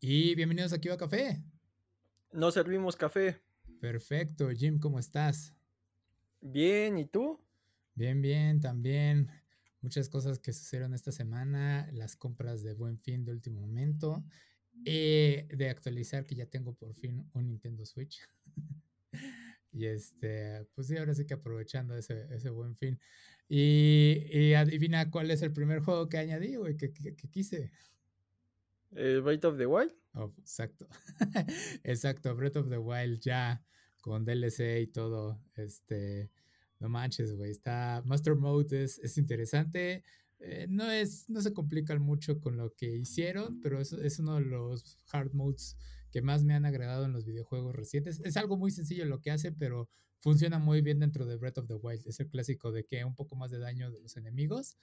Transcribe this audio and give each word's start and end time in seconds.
Y 0.00 0.36
bienvenidos 0.36 0.72
aquí 0.72 0.88
a 0.90 0.96
Café. 0.96 1.42
No 2.30 2.52
servimos 2.52 2.94
café. 2.94 3.42
Perfecto, 3.80 4.48
Jim, 4.50 4.78
¿cómo 4.78 5.00
estás? 5.00 5.56
Bien, 6.40 6.98
¿y 6.98 7.04
tú? 7.04 7.40
Bien, 7.96 8.22
bien, 8.22 8.60
también. 8.60 9.28
Muchas 9.80 10.08
cosas 10.08 10.38
que 10.38 10.52
sucedieron 10.52 10.94
esta 10.94 11.10
semana, 11.10 11.90
las 11.92 12.14
compras 12.14 12.62
de 12.62 12.74
buen 12.74 13.00
fin 13.00 13.24
de 13.24 13.32
último 13.32 13.60
momento, 13.60 14.24
eh, 14.84 15.48
de 15.50 15.68
actualizar 15.68 16.24
que 16.24 16.36
ya 16.36 16.46
tengo 16.46 16.76
por 16.76 16.94
fin 16.94 17.28
un 17.32 17.48
Nintendo 17.48 17.84
Switch. 17.84 18.20
y 19.72 19.86
este, 19.86 20.64
pues 20.76 20.86
sí, 20.86 20.96
ahora 20.96 21.14
sí 21.14 21.26
que 21.26 21.34
aprovechando 21.34 21.96
ese, 21.96 22.32
ese 22.32 22.50
buen 22.50 22.76
fin. 22.76 23.00
Y, 23.48 24.26
y 24.30 24.54
adivina 24.54 25.10
cuál 25.10 25.32
es 25.32 25.42
el 25.42 25.52
primer 25.52 25.80
juego 25.80 26.08
que 26.08 26.18
añadí, 26.18 26.54
güey, 26.54 26.76
que, 26.76 26.92
que, 26.92 27.16
que 27.16 27.28
quise. 27.28 27.72
¿El 28.92 29.22
Breath 29.22 29.44
of 29.44 29.58
the 29.58 29.66
Wild? 29.66 29.92
Oh, 30.14 30.32
exacto. 30.38 30.88
exacto, 31.84 32.34
Breath 32.34 32.56
of 32.56 32.68
the 32.68 32.78
Wild 32.78 33.20
ya 33.20 33.62
con 34.00 34.24
DLC 34.24 34.80
y 34.82 34.86
todo. 34.88 35.40
Este, 35.54 36.30
no 36.80 36.88
manches, 36.88 37.34
güey. 37.34 37.50
Está. 37.50 38.02
Master 38.04 38.34
Mode 38.34 38.84
es, 38.84 38.98
es 38.98 39.18
interesante. 39.18 40.04
Eh, 40.40 40.66
no, 40.68 40.90
es, 40.90 41.28
no 41.28 41.40
se 41.40 41.52
complican 41.52 42.00
mucho 42.00 42.40
con 42.40 42.56
lo 42.56 42.72
que 42.74 42.96
hicieron, 42.96 43.60
pero 43.60 43.80
es, 43.80 43.92
es 43.92 44.18
uno 44.18 44.36
de 44.36 44.42
los 44.42 44.98
hard 45.12 45.32
modes 45.34 45.76
que 46.12 46.22
más 46.22 46.44
me 46.44 46.54
han 46.54 46.64
agradado 46.64 47.04
en 47.04 47.12
los 47.12 47.24
videojuegos 47.24 47.74
recientes. 47.74 48.20
Es 48.24 48.36
algo 48.36 48.56
muy 48.56 48.70
sencillo 48.70 49.04
lo 49.04 49.20
que 49.20 49.30
hace, 49.30 49.52
pero 49.52 49.90
funciona 50.20 50.58
muy 50.58 50.80
bien 50.80 51.00
dentro 51.00 51.26
de 51.26 51.36
Breath 51.36 51.58
of 51.58 51.66
the 51.66 51.74
Wild. 51.74 52.06
Es 52.06 52.20
el 52.20 52.28
clásico 52.28 52.72
de 52.72 52.84
que 52.84 53.04
un 53.04 53.14
poco 53.14 53.36
más 53.36 53.50
de 53.50 53.58
daño 53.58 53.90
de 53.90 54.00
los 54.00 54.16
enemigos. 54.16 54.76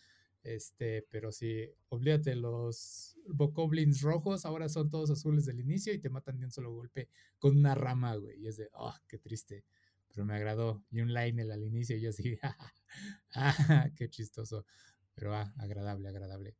Este, 0.46 1.02
pero 1.10 1.32
sí, 1.32 1.68
olvídate, 1.90 2.36
los 2.36 3.18
bokoblins 3.26 4.02
rojos 4.02 4.46
ahora 4.46 4.70
son 4.70 4.92
todos 4.92 5.10
azules 5.10 5.46
del 5.46 5.60
inicio 5.60 5.92
y 5.92 5.98
te 5.98 6.12
matan 6.12 6.38
de 6.38 6.46
un 6.46 6.52
solo 6.52 6.72
golpe 6.72 7.10
con 7.40 7.58
una 7.58 7.74
rama, 7.74 8.16
güey. 8.16 8.40
Y 8.40 8.48
es 8.48 8.58
de, 8.58 8.70
oh, 8.74 8.94
qué 9.08 9.18
triste. 9.18 9.66
Pero 10.08 10.24
me 10.24 10.36
agradó. 10.36 10.86
Y 10.92 11.02
un 11.02 11.12
Lionel 11.12 11.52
al 11.52 11.64
inicio, 11.64 11.98
y 11.98 12.02
yo 12.02 12.12
así, 12.12 12.38
ah, 13.34 13.90
qué 13.96 14.08
chistoso. 14.08 14.68
Pero 15.16 15.32
va, 15.32 15.42
ah, 15.42 15.54
agradable, 15.58 16.10
agradable. 16.10 16.56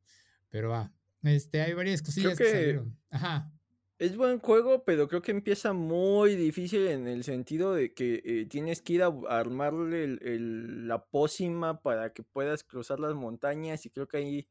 Pero 0.50 0.70
va, 0.70 0.92
ah, 1.22 1.32
este, 1.32 1.62
hay 1.62 1.74
varias 1.74 2.02
cosillas 2.02 2.40
que, 2.40 2.44
que 2.44 2.52
salieron. 2.52 3.00
Ajá. 3.12 3.54
Es 3.98 4.18
buen 4.18 4.40
juego, 4.40 4.84
pero 4.84 5.08
creo 5.08 5.22
que 5.22 5.32
empieza 5.32 5.72
muy 5.72 6.36
difícil 6.36 6.88
en 6.88 7.08
el 7.08 7.24
sentido 7.24 7.74
de 7.74 7.94
que 7.94 8.22
eh, 8.26 8.46
tienes 8.46 8.82
que 8.82 8.94
ir 8.94 9.04
a 9.04 9.14
armarle 9.30 10.18
la 10.20 11.06
pócima 11.06 11.82
para 11.82 12.12
que 12.12 12.22
puedas 12.22 12.66
cruzar 12.66 13.00
las 13.00 13.16
montañas 13.16 13.86
y 13.86 13.90
creo 13.90 14.06
que 14.10 14.18
ahí 14.18 14.48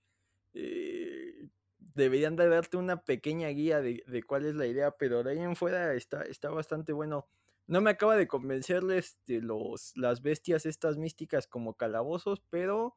eh, 0.54 1.48
deberían 1.78 2.36
de 2.36 2.48
darte 2.48 2.78
una 2.78 3.02
pequeña 3.04 3.48
guía 3.48 3.82
de, 3.82 4.02
de, 4.06 4.22
cuál 4.22 4.46
es 4.46 4.54
la 4.54 4.66
idea, 4.66 4.92
pero 4.92 5.22
de 5.22 5.32
ahí 5.32 5.40
en 5.40 5.56
fuera 5.56 5.92
está, 5.94 6.22
está 6.22 6.48
bastante 6.48 6.94
bueno. 6.94 7.28
No 7.66 7.80
me 7.80 7.90
acaba 7.90 8.16
de 8.16 8.26
convencerles 8.28 9.18
de 9.26 9.40
los, 9.40 9.92
las 9.96 10.20
bestias 10.22 10.66
estas 10.66 10.96
místicas 10.98 11.46
como 11.46 11.74
calabozos, 11.74 12.42
pero 12.50 12.94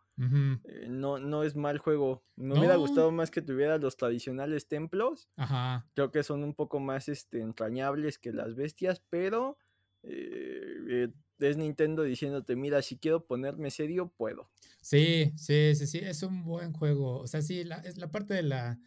eh, 0.63 0.87
no, 0.89 1.19
no 1.19 1.43
es 1.43 1.55
mal 1.55 1.77
juego. 1.77 2.23
Me 2.35 2.53
No. 2.53 2.59
hubiera 2.59 2.75
gustado 2.75 3.11
más 3.11 3.31
que 3.31 3.41
tuviera 3.41 3.77
los 3.77 3.97
tradicionales 3.97 4.67
templos. 4.67 5.29
Ajá. 5.37 5.87
Creo 5.95 6.11
que 6.11 6.23
son 6.23 6.43
un 6.43 6.53
poco 6.53 6.79
más 6.79 7.07
este, 7.09 7.41
entrañables 7.41 8.19
que 8.19 8.33
las 8.33 8.55
bestias, 8.55 9.01
pero 9.09 9.57
eh, 10.03 11.09
es 11.39 11.57
Nintendo 11.57 12.03
diciéndote, 12.03 12.55
mira, 12.55 12.81
si 12.81 12.97
quiero 12.97 13.25
ponerme 13.25 13.71
serio, 13.71 14.13
puedo. 14.17 14.49
Sí, 14.81 15.33
sí, 15.37 15.75
sí, 15.75 15.87
sí, 15.87 15.99
es 15.99 16.23
un 16.23 16.43
buen 16.43 16.73
juego. 16.73 17.19
O 17.19 17.27
sea, 17.27 17.41
sí, 17.41 17.63
la, 17.63 17.77
es 17.77 17.97
la 17.97 18.11
parte 18.11 18.33
de 18.33 18.43
la 18.43 18.79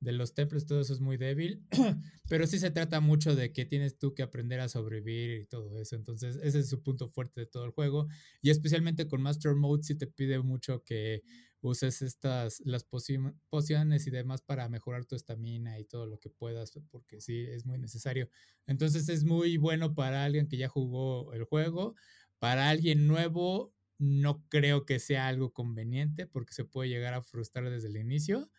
de 0.00 0.12
los 0.12 0.34
templos, 0.34 0.66
todo 0.66 0.80
eso 0.80 0.94
es 0.94 1.00
muy 1.00 1.18
débil, 1.18 1.62
pero 2.28 2.46
sí 2.46 2.58
se 2.58 2.70
trata 2.70 3.00
mucho 3.00 3.36
de 3.36 3.52
que 3.52 3.66
tienes 3.66 3.98
tú 3.98 4.14
que 4.14 4.22
aprender 4.22 4.60
a 4.60 4.68
sobrevivir 4.68 5.42
y 5.42 5.46
todo 5.46 5.78
eso. 5.78 5.94
Entonces, 5.94 6.36
ese 6.42 6.60
es 6.60 6.70
su 6.70 6.82
punto 6.82 7.10
fuerte 7.10 7.40
de 7.42 7.46
todo 7.46 7.64
el 7.64 7.70
juego. 7.70 8.08
Y 8.40 8.50
especialmente 8.50 9.06
con 9.06 9.20
Master 9.22 9.54
Mode, 9.54 9.82
sí 9.82 9.94
te 9.96 10.06
pide 10.06 10.40
mucho 10.40 10.82
que 10.84 11.22
uses 11.60 12.00
estas, 12.00 12.60
las 12.64 12.84
pociones 12.84 14.06
y 14.06 14.10
demás 14.10 14.40
para 14.40 14.68
mejorar 14.70 15.04
tu 15.04 15.14
estamina 15.14 15.78
y 15.78 15.84
todo 15.84 16.06
lo 16.06 16.18
que 16.18 16.30
puedas, 16.30 16.72
porque 16.90 17.20
sí, 17.20 17.44
es 17.48 17.66
muy 17.66 17.78
necesario. 17.78 18.30
Entonces, 18.66 19.08
es 19.10 19.24
muy 19.24 19.58
bueno 19.58 19.94
para 19.94 20.24
alguien 20.24 20.48
que 20.48 20.56
ya 20.56 20.68
jugó 20.68 21.34
el 21.34 21.44
juego. 21.44 21.94
Para 22.38 22.70
alguien 22.70 23.06
nuevo, 23.06 23.74
no 23.98 24.42
creo 24.48 24.86
que 24.86 24.98
sea 24.98 25.28
algo 25.28 25.52
conveniente 25.52 26.26
porque 26.26 26.54
se 26.54 26.64
puede 26.64 26.88
llegar 26.88 27.12
a 27.12 27.22
frustrar 27.22 27.68
desde 27.68 27.88
el 27.88 27.98
inicio. 27.98 28.50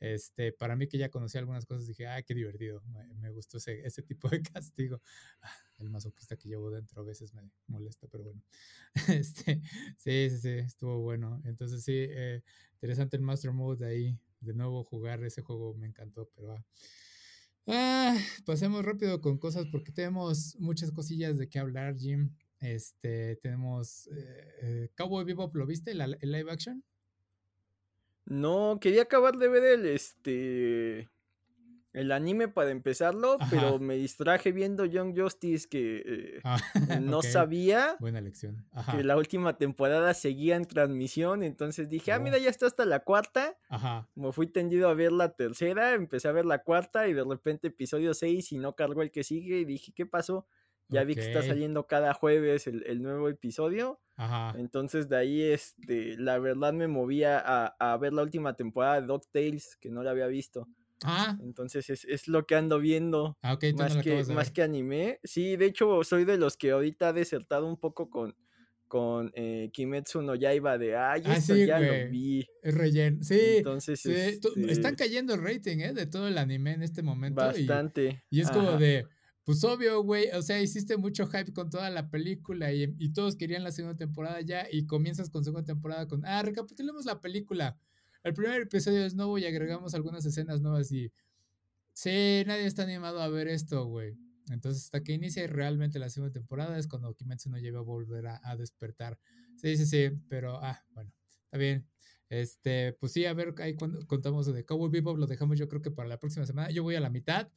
Este, 0.00 0.52
para 0.52 0.76
mí 0.76 0.88
que 0.88 0.96
ya 0.96 1.10
conocía 1.10 1.40
algunas 1.40 1.66
cosas, 1.66 1.86
dije, 1.86 2.06
ay, 2.06 2.24
qué 2.24 2.34
divertido, 2.34 2.82
me, 3.20 3.30
gustó 3.30 3.58
ese, 3.58 4.02
tipo 4.02 4.28
de 4.30 4.42
castigo. 4.54 5.02
Ah, 5.42 5.52
el 5.78 5.90
masoquista 5.90 6.36
que 6.36 6.48
llevo 6.48 6.70
dentro 6.70 7.02
a 7.02 7.04
veces 7.04 7.34
me 7.34 7.42
molesta, 7.66 8.08
pero 8.08 8.24
bueno. 8.24 8.42
Este, 9.22 9.60
sí, 9.98 10.30
sí, 10.30 10.38
sí, 10.38 10.48
estuvo 10.48 11.00
bueno. 11.00 11.40
Entonces 11.44 11.84
sí, 11.84 11.92
eh, 11.94 12.42
interesante 12.74 13.16
el 13.16 13.22
Master 13.22 13.52
Mode 13.52 13.86
ahí. 13.86 14.18
De 14.40 14.54
nuevo 14.54 14.84
jugar 14.84 15.22
ese 15.22 15.42
juego 15.42 15.74
me 15.74 15.86
encantó, 15.86 16.30
pero 16.34 16.52
ah, 16.54 16.64
ah, 17.66 18.18
pasemos 18.46 18.82
rápido 18.82 19.20
con 19.20 19.36
cosas 19.38 19.66
porque 19.70 19.92
tenemos 19.92 20.56
muchas 20.58 20.90
cosillas 20.92 21.36
de 21.36 21.48
qué 21.48 21.58
hablar, 21.58 21.96
Jim. 21.98 22.34
Este, 22.60 23.36
tenemos 23.36 24.06
eh, 24.08 24.54
eh, 24.62 24.90
Cowboy 24.96 25.24
Bebop, 25.24 25.54
¿lo 25.56 25.66
viste? 25.66 25.94
¿La, 25.94 26.04
¿El 26.06 26.32
live 26.32 26.50
action? 26.50 26.82
No, 28.30 28.78
quería 28.80 29.02
acabar 29.02 29.36
de 29.36 29.48
ver 29.48 29.64
el 29.64 29.86
este 29.86 31.08
el 31.92 32.12
anime 32.12 32.46
para 32.46 32.70
empezarlo, 32.70 33.36
Ajá. 33.40 33.48
pero 33.50 33.80
me 33.80 33.96
distraje 33.96 34.52
viendo 34.52 34.84
Young 34.84 35.12
Justice 35.18 35.66
que 35.68 36.02
eh, 36.06 36.40
Ah, 36.44 36.56
no 37.02 37.20
sabía 37.20 37.96
Buena 37.98 38.20
lección. 38.20 38.64
Ajá. 38.70 38.96
que 38.96 39.02
la 39.02 39.16
última 39.16 39.58
temporada 39.58 40.14
seguía 40.14 40.54
en 40.54 40.66
transmisión, 40.66 41.42
entonces 41.42 41.88
dije, 41.88 42.12
ah, 42.12 42.18
Oh. 42.18 42.22
mira, 42.22 42.38
ya 42.38 42.48
está 42.48 42.66
hasta 42.66 42.84
la 42.84 43.00
cuarta. 43.00 43.58
Ajá. 43.68 44.08
Me 44.14 44.30
fui 44.30 44.46
tendido 44.46 44.88
a 44.88 44.94
ver 44.94 45.10
la 45.10 45.34
tercera, 45.34 45.94
empecé 45.94 46.28
a 46.28 46.32
ver 46.32 46.44
la 46.46 46.62
cuarta 46.62 47.08
y 47.08 47.12
de 47.12 47.24
repente 47.24 47.66
episodio 47.68 48.14
6 48.14 48.52
y 48.52 48.58
no 48.58 48.76
cargó 48.76 49.02
el 49.02 49.10
que 49.10 49.24
sigue 49.24 49.58
y 49.58 49.64
dije, 49.64 49.90
¿qué 49.92 50.06
pasó? 50.06 50.46
Ya 50.90 51.04
vi 51.04 51.14
que 51.14 51.20
está 51.22 51.42
saliendo 51.42 51.86
cada 51.86 52.12
jueves 52.14 52.66
el, 52.66 52.84
el 52.86 53.02
nuevo 53.02 53.28
episodio. 53.28 54.00
Ajá. 54.16 54.58
Entonces 54.58 55.08
de 55.08 55.16
ahí, 55.16 55.42
este, 55.42 56.16
la 56.18 56.38
verdad 56.38 56.72
me 56.72 56.88
movía 56.88 57.38
a, 57.38 57.74
a 57.78 57.96
ver 57.96 58.12
la 58.12 58.22
última 58.22 58.54
temporada 58.54 59.00
de 59.00 59.06
DuckTales, 59.06 59.76
que 59.80 59.90
no 59.90 60.02
la 60.02 60.10
había 60.10 60.26
visto. 60.26 60.68
Ah, 61.02 61.38
Entonces 61.42 61.88
es, 61.88 62.04
es 62.04 62.28
lo 62.28 62.44
que 62.46 62.56
ando 62.56 62.78
viendo, 62.78 63.38
ah, 63.42 63.54
ok, 63.54 63.60
tú 63.70 63.76
no 63.76 63.84
más, 63.84 63.96
lo 63.96 64.02
que, 64.02 64.24
más 64.34 64.50
que 64.50 64.62
anime. 64.62 65.18
Sí, 65.24 65.56
de 65.56 65.66
hecho 65.66 66.04
soy 66.04 66.24
de 66.24 66.36
los 66.36 66.56
que 66.58 66.72
ahorita 66.72 67.08
ha 67.08 67.12
desertado 67.14 67.66
un 67.66 67.78
poco 67.78 68.10
con, 68.10 68.36
con 68.86 69.30
eh, 69.34 69.70
Kimetsu 69.72 70.20
no 70.20 70.34
Yaiba 70.34 70.76
de, 70.76 70.96
ay, 70.96 71.22
Ah, 71.24 71.36
esto 71.36 71.54
sí, 71.54 71.64
ya 71.64 71.80
lo 71.80 72.10
vi. 72.10 72.46
Es 72.62 72.74
relleno. 72.74 73.22
Sí, 73.22 73.40
Entonces, 73.58 74.00
sí. 74.00 74.12
están 74.12 74.68
este, 74.68 74.96
cayendo 74.96 75.32
el 75.32 75.42
rating, 75.42 75.78
¿eh? 75.78 75.92
De 75.94 76.04
todo 76.06 76.28
el 76.28 76.36
anime 76.36 76.72
en 76.72 76.82
este 76.82 77.02
momento. 77.02 77.40
Bastante. 77.40 78.22
y 78.28 78.40
es 78.42 78.50
como 78.50 78.72
de, 78.72 79.06
pues 79.50 79.64
obvio, 79.64 80.00
güey. 80.04 80.28
O 80.30 80.42
sea, 80.42 80.62
hiciste 80.62 80.96
mucho 80.96 81.26
hype 81.26 81.52
con 81.52 81.70
toda 81.70 81.90
la 81.90 82.08
película 82.08 82.72
y, 82.72 83.12
todos 83.12 83.34
querían 83.34 83.64
la 83.64 83.72
segunda 83.72 83.96
temporada 83.96 84.40
ya. 84.42 84.68
Y 84.70 84.86
comienzas 84.86 85.28
con 85.28 85.42
segunda 85.42 85.64
temporada 85.64 86.06
con, 86.06 86.24
ah, 86.24 86.40
recapitulemos 86.42 87.04
la 87.04 87.20
película. 87.20 87.76
El 88.22 88.32
primer 88.32 88.62
episodio 88.62 89.04
es 89.04 89.16
nuevo 89.16 89.38
y 89.38 89.46
agregamos 89.46 89.94
algunas 89.94 90.24
escenas 90.24 90.60
nuevas 90.60 90.92
y. 90.92 91.12
Sí, 91.92 92.44
nadie 92.46 92.64
está 92.64 92.84
animado 92.84 93.20
a 93.20 93.28
ver 93.28 93.48
esto, 93.48 93.86
güey. 93.86 94.16
Entonces, 94.50 94.84
hasta 94.84 95.02
que 95.02 95.14
inicie 95.14 95.48
realmente 95.48 95.98
la 95.98 96.10
segunda 96.10 96.32
temporada 96.32 96.78
es 96.78 96.86
cuando 96.86 97.12
Kimetsu 97.16 97.50
no 97.50 97.58
lleva 97.58 97.80
a 97.80 97.82
volver 97.82 98.28
a, 98.28 98.40
a 98.44 98.56
despertar. 98.56 99.18
Sí, 99.56 99.76
sí, 99.76 99.84
sí, 99.84 100.10
pero, 100.28 100.62
ah, 100.62 100.80
bueno, 100.92 101.12
está 101.42 101.58
bien. 101.58 101.88
Este, 102.28 102.92
pues 103.00 103.10
sí, 103.10 103.24
a 103.26 103.34
ver, 103.34 103.52
ahí 103.58 103.74
cuando 103.74 104.06
contamos 104.06 104.46
de 104.46 104.64
Cowboy 104.64 104.90
Bebop, 104.90 105.18
lo 105.18 105.26
dejamos 105.26 105.58
yo 105.58 105.68
creo 105.68 105.82
que 105.82 105.90
para 105.90 106.08
la 106.08 106.20
próxima 106.20 106.46
semana. 106.46 106.70
Yo 106.70 106.84
voy 106.84 106.94
a 106.94 107.00
la 107.00 107.10
mitad 107.10 107.50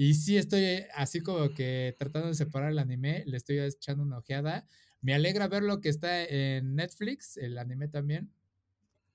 y 0.00 0.14
sí 0.14 0.36
estoy 0.36 0.84
así 0.94 1.20
como 1.20 1.52
que 1.54 1.94
tratando 1.98 2.28
de 2.28 2.34
separar 2.34 2.70
el 2.70 2.78
anime, 2.78 3.24
le 3.26 3.36
estoy 3.36 3.58
echando 3.58 4.02
una 4.04 4.18
ojeada. 4.18 4.66
Me 5.00 5.14
alegra 5.14 5.48
ver 5.48 5.62
lo 5.64 5.80
que 5.80 5.88
está 5.88 6.24
en 6.24 6.74
Netflix, 6.76 7.36
el 7.36 7.58
anime 7.58 7.88
también. 7.88 8.32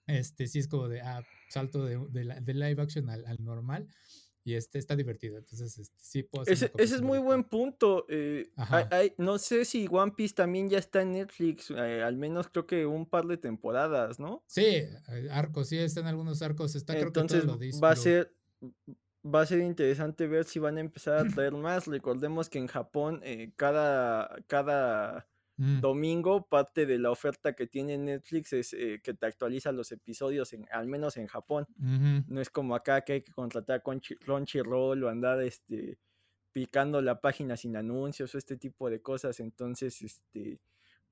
Este, 0.07 0.47
sí 0.47 0.59
es 0.59 0.67
como 0.67 0.89
de, 0.89 1.01
ah, 1.01 1.23
salto 1.49 1.85
de, 1.85 1.97
de, 2.09 2.41
de 2.41 2.53
live 2.53 2.81
action 2.81 3.09
al, 3.09 3.25
al 3.25 3.43
normal 3.43 3.87
y 4.43 4.55
este 4.55 4.77
está 4.77 4.97
divertido. 4.97 5.37
Entonces, 5.37 5.77
este, 5.77 6.03
sí 6.03 6.23
puedo 6.23 6.41
hacer 6.43 6.53
Ese, 6.55 6.71
ese 6.77 6.95
es 6.95 7.01
muy 7.01 7.19
buen 7.19 7.45
punto. 7.45 8.05
eh, 8.09 8.49
hay- 8.57 8.85
hay- 8.91 9.13
no 9.17 9.37
sé 9.37 9.63
si 9.63 9.87
One 9.89 10.11
Piece 10.17 10.33
también 10.35 10.69
ya 10.69 10.79
está 10.79 11.01
en 11.01 11.13
Netflix, 11.13 11.71
eh, 11.71 12.01
al 12.03 12.17
menos 12.17 12.49
creo 12.49 12.67
que 12.67 12.85
un 12.85 13.05
par 13.05 13.25
de 13.27 13.37
temporadas, 13.37 14.19
¿no? 14.19 14.43
Sí, 14.47 14.65
eh, 14.65 15.27
arcos, 15.31 15.69
sí, 15.69 15.77
están 15.77 16.07
algunos 16.07 16.41
arcos. 16.41 16.75
Está 16.75 16.93
creo 16.93 17.05
que 17.05 17.11
todo 17.11 17.21
Entonces 17.21 17.45
lo 17.45 17.61
East 17.63 17.81
va 17.83 17.91
a 17.91 17.95
ser 17.95 18.35
va 19.25 19.41
a 19.41 19.45
ser 19.45 19.59
interesante 19.59 20.27
ver 20.27 20.45
si 20.45 20.59
van 20.59 20.77
a 20.77 20.81
empezar 20.81 21.17
a 21.17 21.23
traer 21.45 21.53
más. 21.53 21.87
Recordemos 21.87 22.49
que 22.49 22.59
en 22.59 22.67
Japón 22.67 23.21
eh, 23.23 23.51
cada 23.55 24.35
cada 24.47 25.27
Mm. 25.55 25.81
domingo, 25.81 26.47
parte 26.47 26.87
de 26.87 26.97
la 26.97 27.11
oferta 27.11 27.53
que 27.53 27.67
tiene 27.67 27.95
Netflix 27.99 28.53
es 28.53 28.73
eh, 28.73 28.99
que 29.03 29.13
te 29.13 29.27
actualiza 29.27 29.71
los 29.71 29.91
episodios, 29.91 30.51
en, 30.53 30.65
al 30.71 30.87
menos 30.87 31.15
en 31.15 31.27
Japón. 31.27 31.67
No 32.27 32.41
es 32.41 32.49
como 32.49 32.73
acá 32.73 33.01
que 33.01 33.13
hay 33.13 33.21
que 33.21 33.31
contratar 33.31 33.83
Crunchy- 33.83 34.17
Crunchyroll 34.17 35.03
o 35.03 35.09
andar 35.09 35.39
este, 35.43 35.99
picando 36.53 37.03
la 37.03 37.21
página 37.21 37.55
sin 37.55 37.75
anuncios 37.77 38.33
o 38.33 38.39
este 38.39 38.57
tipo 38.57 38.89
de 38.89 39.03
cosas. 39.03 39.39
Entonces, 39.39 40.01
este, 40.01 40.59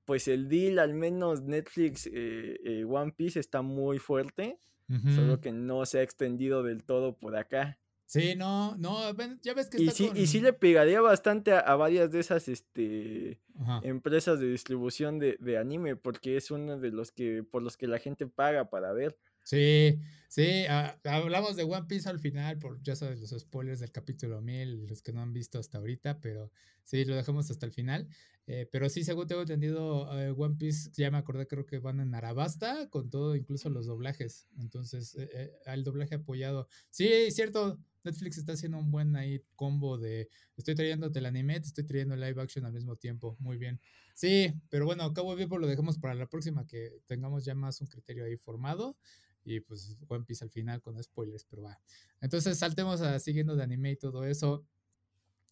pues 0.04 0.26
el 0.26 0.48
deal, 0.48 0.80
al 0.80 0.92
menos 0.92 1.42
Netflix 1.42 2.08
eh, 2.08 2.58
eh, 2.64 2.84
One 2.84 3.12
Piece 3.12 3.38
está 3.38 3.62
muy 3.62 4.00
fuerte, 4.00 4.58
solo 5.14 5.40
que 5.40 5.52
no 5.52 5.86
se 5.86 6.00
ha 6.00 6.02
extendido 6.02 6.64
del 6.64 6.82
todo 6.82 7.16
por 7.16 7.36
acá. 7.36 7.78
Sí, 8.12 8.34
no, 8.36 8.76
no, 8.76 9.10
ya 9.40 9.54
ves 9.54 9.68
que 9.70 9.78
Y 9.78 9.88
está 9.88 9.92
sí, 9.94 10.10
y 10.14 10.26
sí 10.26 10.40
le 10.40 10.52
pegaría 10.52 11.00
bastante 11.00 11.52
a, 11.52 11.60
a 11.60 11.76
varias 11.76 12.10
de 12.10 12.20
esas 12.20 12.46
este, 12.46 13.40
Ajá. 13.58 13.80
empresas 13.84 14.38
de 14.38 14.48
distribución 14.48 15.18
de, 15.18 15.38
de 15.40 15.56
anime, 15.56 15.96
porque 15.96 16.36
es 16.36 16.50
uno 16.50 16.78
de 16.78 16.90
los 16.90 17.10
que, 17.10 17.42
por 17.42 17.62
los 17.62 17.78
que 17.78 17.86
la 17.86 17.98
gente 17.98 18.26
paga 18.26 18.68
para 18.68 18.92
ver. 18.92 19.16
Sí, 19.42 19.98
sí, 20.28 20.64
ah, 20.68 20.98
hablamos 21.04 21.56
de 21.56 21.64
One 21.64 21.86
Piece 21.88 22.08
al 22.08 22.18
final, 22.20 22.58
por 22.58 22.80
ya 22.82 22.94
sabes, 22.96 23.20
los 23.20 23.30
spoilers 23.30 23.80
del 23.80 23.90
capítulo 23.92 24.40
1000, 24.40 24.86
los 24.86 25.02
que 25.02 25.12
no 25.12 25.20
han 25.20 25.32
visto 25.32 25.58
hasta 25.58 25.78
ahorita, 25.78 26.20
pero 26.20 26.50
sí, 26.84 27.04
lo 27.04 27.16
dejamos 27.16 27.50
hasta 27.50 27.66
el 27.66 27.72
final. 27.72 28.08
Eh, 28.46 28.68
pero 28.70 28.88
sí, 28.88 29.04
según 29.04 29.26
tengo 29.28 29.42
entendido, 29.42 30.08
eh, 30.20 30.30
One 30.36 30.56
Piece, 30.56 30.90
ya 30.94 31.10
me 31.10 31.18
acordé, 31.18 31.46
creo 31.46 31.64
que 31.66 31.78
van 31.78 32.00
en 32.00 32.14
Arabasta 32.14 32.88
con 32.90 33.08
todo, 33.10 33.36
incluso 33.36 33.70
los 33.70 33.86
doblajes. 33.86 34.48
Entonces, 34.58 35.14
eh, 35.16 35.28
eh, 35.32 35.52
el 35.66 35.84
doblaje 35.84 36.16
apoyado. 36.16 36.66
Sí, 36.90 37.30
cierto, 37.30 37.78
Netflix 38.04 38.38
está 38.38 38.52
haciendo 38.54 38.78
un 38.78 38.90
buen 38.90 39.14
ahí 39.14 39.42
combo 39.54 39.96
de 39.96 40.28
estoy 40.56 40.74
trayéndote 40.74 41.20
el 41.20 41.26
anime, 41.26 41.56
estoy 41.56 41.84
trayendo 41.84 42.16
live 42.16 42.40
action 42.42 42.64
al 42.64 42.72
mismo 42.72 42.96
tiempo. 42.96 43.36
Muy 43.38 43.58
bien. 43.58 43.80
Sí, 44.14 44.52
pero 44.68 44.84
bueno, 44.86 45.12
Cabo 45.14 45.34
Vivo 45.36 45.58
lo 45.58 45.66
dejamos 45.68 45.98
para 45.98 46.14
la 46.14 46.26
próxima, 46.28 46.66
que 46.66 47.00
tengamos 47.06 47.44
ya 47.44 47.54
más 47.54 47.80
un 47.80 47.86
criterio 47.86 48.24
ahí 48.24 48.36
formado. 48.36 48.96
Y 49.44 49.60
pues 49.60 49.96
One 50.08 50.24
Piece 50.24 50.44
al 50.44 50.50
final 50.50 50.80
con 50.80 51.02
spoilers, 51.02 51.44
pero 51.44 51.62
va. 51.62 51.80
Entonces 52.20 52.58
saltemos 52.58 53.00
a 53.00 53.18
siguiendo 53.18 53.56
de 53.56 53.62
anime 53.64 53.92
y 53.92 53.96
todo 53.96 54.24
eso. 54.24 54.66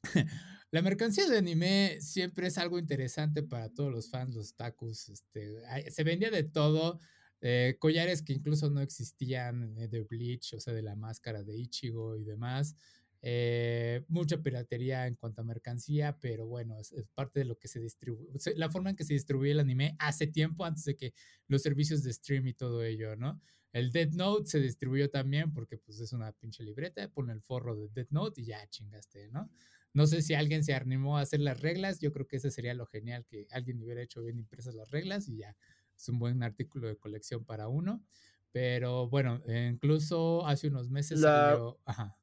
La 0.71 0.83
mercancía 0.83 1.29
de 1.29 1.39
anime 1.39 1.99
siempre 2.01 2.47
es 2.47 2.59
algo 2.59 2.79
interesante 2.79 3.43
para 3.43 3.71
todos 3.71 3.93
los 3.93 4.09
fans, 4.09 4.35
los 4.35 4.55
takus. 4.55 5.09
Este, 5.09 5.63
se 5.91 6.05
vendía 6.05 6.31
de 6.31 6.45
todo. 6.45 7.01
eh, 7.43 7.77
collares 7.79 8.23
que 8.23 8.35
incluso 8.35 8.69
no 8.71 8.81
existían 8.83 9.75
eh, 9.79 9.89
de 9.89 10.03
Bleach, 10.03 10.55
o 10.55 10.61
sea, 10.61 10.75
de 10.75 10.83
la 10.83 10.95
máscara 10.97 11.43
de 11.43 11.57
Ichigo 11.57 12.17
y 12.17 12.25
demás. 12.25 12.77
eh, 13.23 14.05
mucha 14.09 14.39
piratería 14.43 15.07
en 15.07 15.15
cuanto 15.17 15.43
a 15.43 15.45
mercancía, 15.45 16.19
pero 16.21 16.47
bueno, 16.47 16.79
es, 16.79 16.93
es 16.93 17.07
parte 17.15 17.41
de 17.41 17.45
lo 17.47 17.59
que 17.59 17.69
se 17.69 17.81
distribuye. 17.81 18.31
La 18.57 18.71
forma 18.71 18.91
en 18.91 18.97
que 18.97 19.05
se 19.05 19.15
distribuye 19.15 19.51
el 19.53 19.61
anime 19.61 19.95
hace 19.99 20.27
tiempo, 20.27 20.65
antes 20.65 20.85
de 20.85 20.97
que 20.97 21.15
los 21.49 21.63
servicios 21.63 22.03
de 22.03 22.13
stream 22.15 22.47
y 22.49 22.55
todo 22.55 22.83
ello, 22.83 23.17
¿no? 23.17 23.41
El 23.73 23.93
Dead 23.93 24.11
Note 24.13 24.47
se 24.51 24.61
distribuyó 24.61 25.11
también 25.11 25.53
porque 25.53 25.79
pues 25.79 26.01
es 26.01 26.13
una 26.13 26.33
pinche 26.33 26.63
libreta, 26.65 27.09
pone 27.09 27.33
el 27.33 27.41
forro 27.43 27.77
de 27.77 27.89
Dead 27.89 28.07
Note 28.11 28.41
y 28.43 28.47
ya 28.47 28.67
chingaste, 28.69 29.29
¿no? 29.29 29.51
No 29.93 30.07
sé 30.07 30.23
si 30.23 30.35
alguien 30.35 30.65
se 30.65 30.75
animó 30.75 31.19
a 31.19 31.23
hacer 31.23 31.41
las 31.41 31.61
reglas, 31.61 32.01
yo 32.01 32.13
creo 32.13 32.27
que 32.27 32.37
ese 32.37 32.51
sería 32.51 32.75
lo 32.75 32.87
genial, 32.87 33.27
que 33.27 33.47
alguien 33.51 33.83
hubiera 33.83 34.03
hecho 34.03 34.23
bien 34.23 34.39
impresas 34.39 34.75
las 34.75 34.91
reglas 34.91 35.29
y 35.29 35.39
ya 35.39 35.57
es 35.97 36.09
un 36.09 36.19
buen 36.19 36.43
artículo 36.43 36.89
de 36.89 36.97
colección 36.97 37.45
para 37.45 37.69
uno. 37.69 38.05
Pero 38.53 39.09
bueno, 39.09 39.43
eh, 39.47 39.71
incluso 39.73 40.47
hace 40.47 40.69
unos 40.69 40.91
meses 40.91 41.23
La- 41.23 41.23
salió... 41.23 41.81
Ajá. 41.85 42.20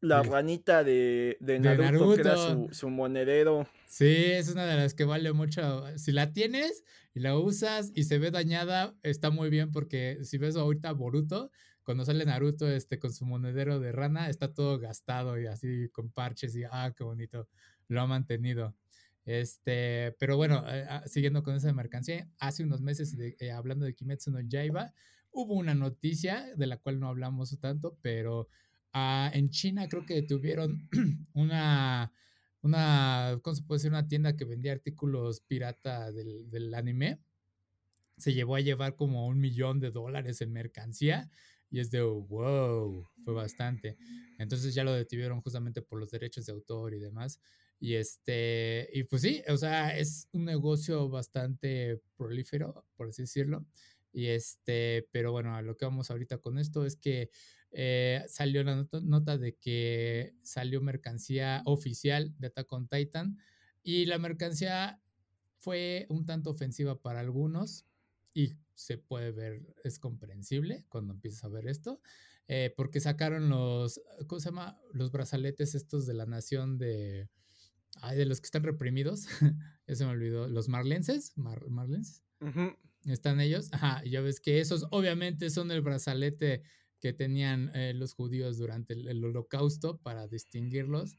La 0.00 0.22
Sí. 0.22 0.28
ranita 0.30 0.84
de, 0.84 1.36
de 1.40 1.54
De 1.54 1.76
Naruto, 1.76 2.14
que 2.14 2.20
era 2.20 2.36
su 2.72 2.88
monedero. 2.90 3.66
Sí, 3.86 4.06
es 4.06 4.50
una 4.50 4.64
de 4.66 4.76
las 4.76 4.94
que 4.94 5.04
vale 5.04 5.32
mucho. 5.32 5.84
Si 5.98 6.12
la 6.12 6.32
tienes 6.32 6.84
y 7.14 7.20
la 7.20 7.36
usas 7.36 7.90
y 7.94 8.04
se 8.04 8.18
ve 8.18 8.30
dañada, 8.30 8.94
está 9.02 9.30
muy 9.30 9.50
bien 9.50 9.72
porque 9.72 10.18
si 10.22 10.38
ves 10.38 10.56
ahorita 10.56 10.92
Boruto, 10.92 11.50
cuando 11.84 12.04
sale 12.04 12.24
Naruto 12.26 12.68
este, 12.68 12.98
con 12.98 13.12
su 13.12 13.24
monedero 13.24 13.80
de 13.80 13.92
rana, 13.92 14.28
está 14.28 14.52
todo 14.52 14.78
gastado 14.78 15.40
y 15.40 15.46
así 15.46 15.88
con 15.90 16.10
parches 16.12 16.54
y 16.54 16.64
ah, 16.70 16.92
qué 16.96 17.02
bonito, 17.02 17.48
lo 17.88 18.00
ha 18.02 18.06
mantenido. 18.06 18.76
Este, 19.24 20.14
pero 20.18 20.36
bueno, 20.36 20.64
eh, 20.68 20.86
ah, 20.88 21.02
siguiendo 21.06 21.42
con 21.42 21.54
esa 21.56 21.72
mercancía, 21.72 22.28
hace 22.38 22.62
unos 22.64 22.80
meses, 22.82 23.16
de- 23.16 23.36
eh, 23.40 23.50
hablando 23.52 23.84
de 23.84 23.94
Kimetsu 23.94 24.30
no 24.30 24.40
Yaiba, 24.40 24.92
hubo 25.30 25.54
una 25.54 25.74
noticia 25.74 26.46
de 26.56 26.66
la 26.66 26.76
cual 26.78 27.00
no 27.00 27.08
hablamos 27.08 27.58
tanto, 27.60 27.98
pero 28.02 28.48
ah, 28.92 29.30
en 29.34 29.50
China 29.50 29.88
creo 29.88 30.04
que 30.06 30.22
tuvieron 30.22 30.88
una 31.34 32.12
una, 32.62 33.38
¿cómo 33.42 33.54
se 33.54 33.62
puede 33.62 33.78
decir? 33.78 33.90
Una 33.90 34.08
tienda 34.08 34.36
que 34.36 34.44
vendía 34.44 34.72
artículos 34.72 35.40
pirata 35.40 36.12
del, 36.12 36.50
del 36.50 36.74
anime. 36.74 37.20
Se 38.16 38.34
llevó 38.34 38.56
a 38.56 38.60
llevar 38.60 38.96
como 38.96 39.26
un 39.26 39.38
millón 39.38 39.80
de 39.80 39.90
dólares 39.90 40.40
en 40.40 40.52
mercancía 40.52 41.30
y 41.70 41.80
es 41.80 41.90
de 41.90 42.02
wow, 42.02 43.06
fue 43.24 43.34
bastante. 43.34 43.96
Entonces 44.38 44.74
ya 44.74 44.84
lo 44.84 44.92
detuvieron 44.92 45.40
justamente 45.40 45.82
por 45.82 46.00
los 46.00 46.10
derechos 46.10 46.46
de 46.46 46.52
autor 46.52 46.94
y 46.94 46.98
demás. 46.98 47.40
Y 47.80 47.94
este, 47.94 48.88
y 48.92 49.04
pues 49.04 49.22
sí, 49.22 49.42
o 49.48 49.56
sea, 49.56 49.96
es 49.96 50.28
un 50.32 50.44
negocio 50.44 51.08
bastante 51.08 52.00
prolífero, 52.16 52.84
por 52.96 53.08
así 53.08 53.22
decirlo. 53.22 53.64
Y 54.12 54.26
este, 54.26 55.06
pero 55.12 55.30
bueno, 55.30 55.54
a 55.54 55.62
lo 55.62 55.76
que 55.76 55.84
vamos 55.84 56.10
ahorita 56.10 56.38
con 56.38 56.58
esto 56.58 56.84
es 56.84 56.96
que 56.96 57.30
eh, 57.70 58.24
salió 58.28 58.64
la 58.64 58.76
nota, 58.76 59.00
nota, 59.00 59.38
de 59.38 59.56
que 59.56 60.34
salió 60.42 60.80
mercancía 60.80 61.62
oficial 61.66 62.34
de 62.38 62.48
Attack 62.48 62.72
on 62.72 62.88
Titan 62.88 63.38
y 63.82 64.06
la 64.06 64.18
mercancía 64.18 65.00
fue 65.56 66.06
un 66.08 66.24
tanto 66.24 66.50
ofensiva 66.50 67.00
para 67.00 67.20
algunos 67.20 67.84
y 68.32 68.54
se 68.74 68.96
puede 68.96 69.32
ver, 69.32 69.74
es 69.84 69.98
comprensible 69.98 70.86
cuando 70.88 71.12
empiezas 71.12 71.44
a 71.44 71.48
ver 71.48 71.66
esto, 71.66 72.00
eh, 72.46 72.72
porque 72.76 73.00
sacaron 73.00 73.48
los, 73.48 74.00
¿cómo 74.26 74.40
se 74.40 74.50
llama? 74.50 74.80
Los 74.92 75.10
brazaletes 75.10 75.74
estos 75.74 76.06
de 76.06 76.14
la 76.14 76.26
nación 76.26 76.78
de, 76.78 77.28
ay, 77.96 78.16
de 78.16 78.24
los 78.24 78.40
que 78.40 78.46
están 78.46 78.62
reprimidos, 78.62 79.26
ya 79.86 79.94
se 79.94 80.04
me 80.04 80.12
olvidó, 80.12 80.48
los 80.48 80.68
marlenses, 80.68 81.36
Mar, 81.36 81.68
marlenses. 81.68 82.22
Uh 82.40 82.46
-huh. 82.46 82.76
Están 83.06 83.40
ellos, 83.40 83.68
ajá, 83.72 84.02
ya 84.04 84.20
ves 84.20 84.40
que 84.40 84.60
esos 84.60 84.86
obviamente 84.90 85.50
son 85.50 85.70
el 85.70 85.82
brazalete 85.82 86.62
que 87.00 87.12
tenían 87.12 87.70
eh, 87.74 87.92
los 87.94 88.14
judíos 88.14 88.58
durante 88.58 88.94
el, 88.94 89.08
el, 89.08 89.24
holocausto 89.24 89.98
para 89.98 90.26
distinguirlos. 90.28 91.18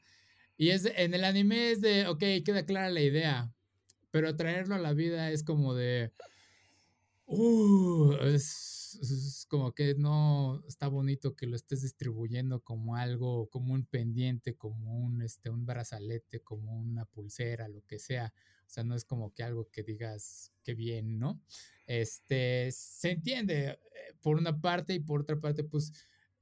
Y 0.57 0.69
es 0.69 0.83
de, 0.83 0.93
en 0.97 1.13
el 1.13 1.23
anime 1.23 1.71
es 1.71 1.81
de, 1.81 2.07
ok, 2.07 2.19
queda 2.43 2.65
clara 2.65 2.89
la 2.89 3.01
idea, 3.01 3.53
pero 4.11 4.35
traerlo 4.35 4.75
a 4.75 4.79
la 4.79 4.93
vida 4.93 5.31
es 5.31 5.43
como 5.43 5.73
de, 5.73 6.11
uh, 7.27 8.13
es, 8.23 8.99
es, 9.01 9.45
como 9.47 9.73
que 9.73 9.95
no 9.95 10.63
está 10.67 10.87
bonito 10.87 11.35
que 11.35 11.47
lo 11.47 11.55
estés 11.55 11.81
distribuyendo 11.83 12.61
como 12.61 12.95
algo, 12.95 13.48
como 13.50 13.74
un 13.74 13.86
pendiente, 13.86 14.55
como 14.55 14.98
un, 14.98 15.21
este, 15.21 15.50
un 15.50 15.65
brazalete, 15.65 16.41
como 16.41 16.77
una 16.77 17.05
pulsera, 17.05 17.67
lo 17.67 17.81
que 17.86 18.00
sea. 18.00 18.33
O 18.69 18.71
sea, 18.71 18.83
no 18.83 18.93
es 18.93 19.03
como 19.03 19.33
que 19.33 19.41
algo 19.41 19.67
que 19.71 19.81
digas 19.81 20.53
qué 20.63 20.75
bien, 20.75 21.17
¿no? 21.17 21.41
Este, 21.88 22.69
se 22.71 23.09
entiende 23.09 23.69
eh, 23.69 23.77
por 24.21 24.38
una 24.38 24.61
parte 24.61 24.93
y 24.93 24.99
por 24.99 25.21
otra 25.21 25.39
parte, 25.39 25.63
pues 25.63 25.91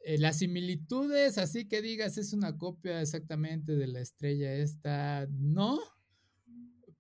eh, 0.02 0.18
las 0.18 0.40
similitudes, 0.40 1.38
así 1.38 1.70
que 1.70 1.82
digas 1.82 2.18
es 2.18 2.34
una 2.34 2.58
copia 2.58 3.00
exactamente 3.00 3.78
de 3.78 3.88
la 3.88 4.02
estrella 4.02 4.54
esta, 4.56 5.26
no, 5.32 5.80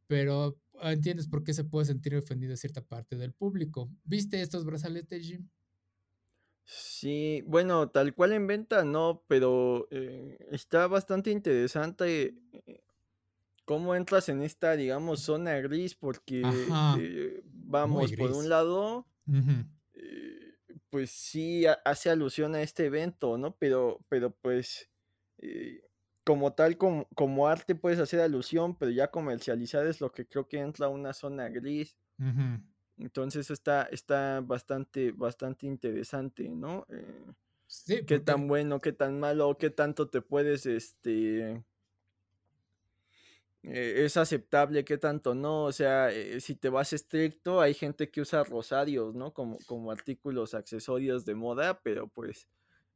pero 0.07 0.57
entiendes 0.81 1.27
por 1.27 1.43
qué 1.43 1.53
se 1.53 1.65
puede 1.65 1.87
sentir 1.87 2.15
ofendido 2.15 2.55
cierta 2.55 2.79
parte 2.79 3.17
del 3.17 3.33
público. 3.33 3.91
¿Viste 4.05 4.41
estos 4.41 4.63
brazaletes, 4.63 5.27
Jim? 5.27 5.49
Sí, 6.63 7.43
bueno, 7.45 7.89
tal 7.89 8.15
cual 8.15 8.31
en 8.31 8.47
venta 8.47 8.85
no, 8.85 9.25
pero 9.27 9.89
eh, 9.91 10.37
está 10.51 10.87
bastante 10.87 11.31
interesante 11.31 12.33
cómo 13.67 13.95
entras 13.95 14.29
en 14.29 14.41
esta, 14.43 14.77
digamos, 14.77 15.19
zona 15.19 15.55
gris, 15.59 15.93
porque 15.93 16.41
eh, 16.97 17.43
vamos, 17.43 18.13
por 18.13 18.31
un 18.31 18.47
lado, 18.47 19.05
uh 19.27 19.33
-huh. 19.33 19.69
eh, 19.93 20.55
pues 20.89 21.11
sí 21.11 21.65
hace 21.83 22.09
alusión 22.09 22.55
a 22.55 22.61
este 22.61 22.85
evento, 22.85 23.37
¿no? 23.37 23.57
Pero, 23.57 23.99
pero 24.07 24.31
pues, 24.31 24.89
eh, 25.39 25.81
como 26.23 26.53
tal, 26.53 26.77
como, 26.77 27.09
como, 27.13 27.49
arte 27.49 27.75
puedes 27.75 27.99
hacer 27.99 28.21
alusión, 28.21 28.77
pero 28.77 28.89
ya 28.89 29.11
comercializar 29.11 29.85
es 29.85 29.99
lo 29.99 30.13
que 30.13 30.25
creo 30.25 30.47
que 30.47 30.59
entra 30.59 30.85
a 30.85 30.89
una 30.89 31.11
zona 31.11 31.49
gris. 31.49 31.97
Uh 32.19 32.23
-huh. 32.23 32.63
Entonces 32.99 33.51
está, 33.51 33.83
está 33.91 34.39
bastante, 34.39 35.11
bastante 35.11 35.67
interesante, 35.67 36.47
¿no? 36.47 36.87
Sí, 37.67 38.05
qué 38.05 38.19
tan 38.19 38.47
bueno, 38.47 38.79
qué 38.79 38.93
tan 38.93 39.19
malo, 39.19 39.57
qué 39.57 39.69
tanto 39.69 40.07
te 40.07 40.21
puedes, 40.21 40.65
este, 40.65 41.65
eh, 43.67 44.05
es 44.05 44.17
aceptable, 44.17 44.85
qué 44.85 44.97
tanto 44.97 45.35
no, 45.35 45.65
o 45.65 45.71
sea, 45.71 46.11
eh, 46.11 46.39
si 46.41 46.55
te 46.55 46.69
vas 46.69 46.93
estricto, 46.93 47.61
hay 47.61 47.73
gente 47.73 48.09
que 48.11 48.21
usa 48.21 48.43
rosarios, 48.43 49.13
¿no? 49.15 49.33
Como, 49.33 49.57
como 49.65 49.91
artículos, 49.91 50.53
accesorios 50.53 51.25
de 51.25 51.35
moda, 51.35 51.81
pero 51.81 52.07
pues 52.07 52.47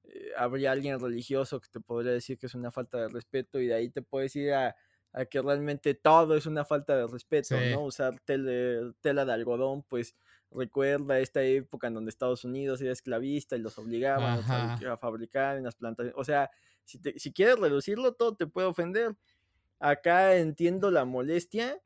eh, 0.06 0.32
habría 0.38 0.72
alguien 0.72 1.00
religioso 1.00 1.60
que 1.62 1.70
te 1.70 1.80
podría 1.82 2.13
decir 2.13 2.38
que 2.38 2.48
es 2.48 2.56
una 2.56 2.72
falta 2.72 3.00
de 3.00 3.10
respeto 3.10 3.60
y 3.60 3.68
de 3.68 3.75
ahí 3.75 3.90
te 3.90 4.01
puedes 4.01 4.36
ir 4.36 4.54
a 4.54 4.75
a 5.13 5.25
que 5.25 5.42
realmente 5.42 5.94
todo 5.94 6.36
es 6.36 6.46
una 6.46 6.66
falta 6.66 6.96
de 6.96 7.08
respeto, 7.08 7.66
¿no? 7.66 7.82
Usar 7.84 8.20
tela 8.22 9.25
de 9.25 9.34
algodón, 9.34 9.84
pues 9.84 10.16
recuerda 10.51 11.20
esta 11.20 11.44
época 11.44 11.88
en 11.88 11.96
donde 11.96 12.10
Estados 12.10 12.44
Unidos 12.46 12.82
era 12.82 12.92
esclavista 12.94 13.56
y 13.56 13.60
los 13.60 13.78
obligaban 13.78 14.40
a 14.88 14.98
fabricar 14.98 15.58
en 15.58 15.63
las 15.63 15.75
plantaciones. 15.75 16.16
O 16.18 16.24
sea, 16.24 16.50
si, 16.84 17.00
si 17.18 17.34
quieres 17.34 17.60
reducirlo, 17.60 18.13
todo 18.13 18.36
te 18.36 18.48
puede 18.48 18.68
ofender. 18.68 19.16
Acá 19.81 20.35
entiendo 20.38 20.91
la 20.91 21.05
molestia, 21.05 21.81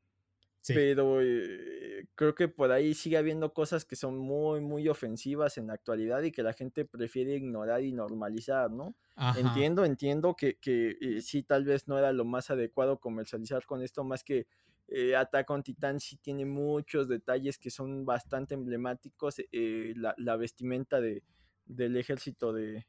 pero 0.67 1.21
eh, 1.21 2.07
creo 2.15 2.35
que 2.35 2.49
por 2.49 2.71
ahí 2.71 2.93
sigue 2.93 3.17
habiendo 3.17 3.53
cosas 3.53 3.85
que 3.85 3.95
son 3.95 4.17
muy, 4.17 4.59
muy 4.59 4.87
ofensivas 4.89 5.57
en 5.57 5.67
la 5.67 5.73
actualidad 5.73 6.21
y 6.23 6.31
que 6.31 6.43
la 6.43 6.53
gente 6.53 6.83
prefiere 6.83 7.35
ignorar 7.35 7.83
y 7.83 7.93
normalizar, 7.93 8.69
¿no? 8.69 8.95
Entiendo, 9.37 9.85
entiendo 9.85 10.35
que, 10.35 10.57
que 10.57 10.97
eh, 10.99 11.21
sí, 11.21 11.43
tal 11.43 11.63
vez 11.63 11.87
no 11.87 11.97
era 11.97 12.11
lo 12.11 12.25
más 12.25 12.49
adecuado 12.49 12.99
comercializar 12.99 13.65
con 13.65 13.81
esto, 13.81 14.03
más 14.03 14.25
que 14.25 14.45
eh, 14.89 15.15
Attack 15.15 15.49
on 15.49 15.63
Titan 15.63 15.99
sí 16.01 16.17
tiene 16.17 16.45
muchos 16.45 17.07
detalles 17.07 17.57
que 17.57 17.71
son 17.71 18.05
bastante 18.05 18.55
emblemáticos. 18.55 19.35
Eh, 19.53 19.93
la, 19.95 20.35
vestimenta 20.35 20.99
de, 20.99 21.23
del 21.65 21.95
ejército 21.95 22.51
de 22.51 22.85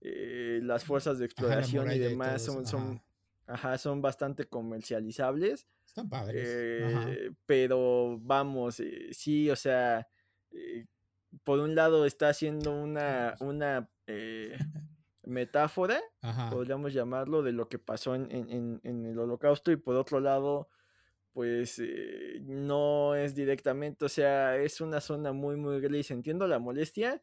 las 0.00 0.84
fuerzas 0.84 1.18
de 1.18 1.26
exploración 1.26 1.92
y 1.92 1.98
demás 1.98 2.42
son, 2.42 2.66
son, 2.66 3.02
ajá, 3.50 3.78
son 3.78 4.00
bastante 4.00 4.46
comercializables. 4.46 5.66
Están 5.86 6.08
padres. 6.08 6.44
Eh, 6.46 7.32
pero 7.46 8.18
vamos, 8.20 8.80
eh, 8.80 9.08
sí, 9.12 9.50
o 9.50 9.56
sea, 9.56 10.08
eh, 10.52 10.86
por 11.42 11.58
un 11.58 11.74
lado 11.74 12.06
está 12.06 12.28
haciendo 12.28 12.72
una, 12.72 13.36
una 13.40 13.90
metáfora, 15.24 16.00
podríamos 16.50 16.92
llamarlo, 16.92 17.42
de 17.42 17.52
lo 17.52 17.68
que 17.68 17.78
pasó 17.78 18.14
en, 18.14 18.30
en, 18.30 18.80
en, 18.82 19.06
el 19.06 19.18
holocausto 19.18 19.70
y 19.70 19.76
por 19.76 19.94
otro 19.94 20.18
lado, 20.18 20.68
pues 21.32 21.80
no 22.42 23.14
es 23.14 23.36
directamente, 23.36 24.04
o 24.04 24.08
sea, 24.08 24.56
es 24.56 24.80
una 24.80 25.00
zona 25.00 25.32
muy, 25.32 25.56
muy 25.56 25.80
gris. 25.80 26.10
Entiendo 26.10 26.48
la 26.48 26.58
molestia, 26.58 27.22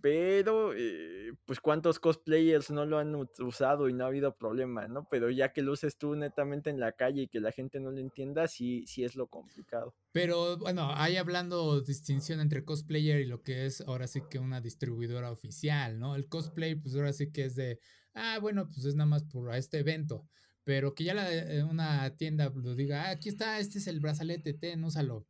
pero, 0.00 0.72
eh, 0.74 1.32
pues, 1.44 1.60
¿cuántos 1.60 1.98
cosplayers 1.98 2.70
no 2.70 2.86
lo 2.86 2.98
han 2.98 3.14
usado 3.40 3.88
y 3.88 3.92
no 3.92 4.04
ha 4.04 4.08
habido 4.08 4.36
problema, 4.36 4.86
no? 4.86 5.08
Pero 5.10 5.30
ya 5.30 5.52
que 5.52 5.62
lo 5.62 5.72
uses 5.72 5.98
tú 5.98 6.14
netamente 6.14 6.70
en 6.70 6.78
la 6.78 6.92
calle 6.92 7.22
y 7.22 7.28
que 7.28 7.40
la 7.40 7.52
gente 7.52 7.80
no 7.80 7.90
lo 7.90 7.98
entienda, 7.98 8.46
sí, 8.46 8.84
sí 8.86 9.04
es 9.04 9.16
lo 9.16 9.26
complicado. 9.26 9.94
Pero, 10.12 10.56
bueno, 10.58 10.90
ahí 10.94 11.16
hablando 11.16 11.80
distinción 11.80 12.40
entre 12.40 12.64
cosplayer 12.64 13.20
y 13.20 13.26
lo 13.26 13.42
que 13.42 13.66
es 13.66 13.80
ahora 13.80 14.06
sí 14.06 14.22
que 14.30 14.38
una 14.38 14.60
distribuidora 14.60 15.30
oficial, 15.30 15.98
¿no? 15.98 16.14
El 16.14 16.28
cosplay, 16.28 16.76
pues 16.76 16.94
ahora 16.94 17.12
sí 17.12 17.32
que 17.32 17.46
es 17.46 17.56
de, 17.56 17.80
ah, 18.14 18.38
bueno, 18.40 18.66
pues 18.68 18.84
es 18.84 18.94
nada 18.94 19.06
más 19.10 19.24
por 19.24 19.52
este 19.54 19.78
evento. 19.78 20.28
Pero 20.64 20.94
que 20.94 21.04
ya 21.04 21.14
la, 21.14 21.32
eh, 21.32 21.64
una 21.64 22.16
tienda 22.16 22.52
lo 22.54 22.74
diga, 22.74 23.06
ah, 23.06 23.10
aquí 23.10 23.28
está, 23.28 23.58
este 23.58 23.78
es 23.78 23.86
el 23.86 24.00
brazalete, 24.00 24.54
ten, 24.54 24.84
úsalo 24.84 25.26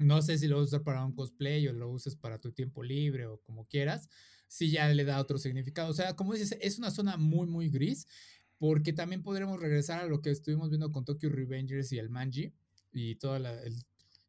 no 0.00 0.22
sé 0.22 0.38
si 0.38 0.48
lo 0.48 0.60
usas 0.60 0.80
para 0.80 1.04
un 1.04 1.12
cosplay 1.12 1.68
o 1.68 1.72
lo 1.74 1.90
uses 1.90 2.16
para 2.16 2.38
tu 2.38 2.52
tiempo 2.52 2.82
libre 2.82 3.26
o 3.26 3.38
como 3.42 3.66
quieras. 3.66 4.08
Si 4.48 4.70
ya 4.70 4.88
le 4.88 5.04
da 5.04 5.20
otro 5.20 5.38
significado. 5.38 5.90
O 5.90 5.92
sea, 5.92 6.16
como 6.16 6.32
dices, 6.32 6.56
es 6.60 6.78
una 6.78 6.90
zona 6.90 7.16
muy, 7.18 7.46
muy 7.46 7.68
gris. 7.68 8.06
Porque 8.58 8.92
también 8.92 9.22
podremos 9.22 9.60
regresar 9.60 10.00
a 10.00 10.06
lo 10.06 10.20
que 10.20 10.30
estuvimos 10.30 10.68
viendo 10.68 10.90
con 10.90 11.04
Tokyo 11.04 11.30
Revengers 11.30 11.92
y 11.92 11.98
el 11.98 12.10
Manji. 12.10 12.52
Y 12.92 13.14
todo 13.16 13.36
el 13.36 13.46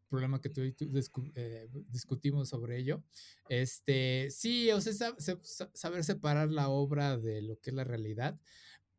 problema 0.09 0.41
que 0.41 0.49
tú, 0.49 0.61
eh, 0.61 1.69
discutimos 1.89 2.49
sobre 2.49 2.77
ello. 2.77 3.01
Este, 3.47 4.27
sí, 4.29 4.69
o 4.71 4.81
sea, 4.81 5.15
saber 5.73 6.03
separar 6.03 6.51
la 6.51 6.67
obra 6.67 7.17
de 7.17 7.41
lo 7.41 7.59
que 7.59 7.69
es 7.69 7.75
la 7.75 7.85
realidad. 7.85 8.39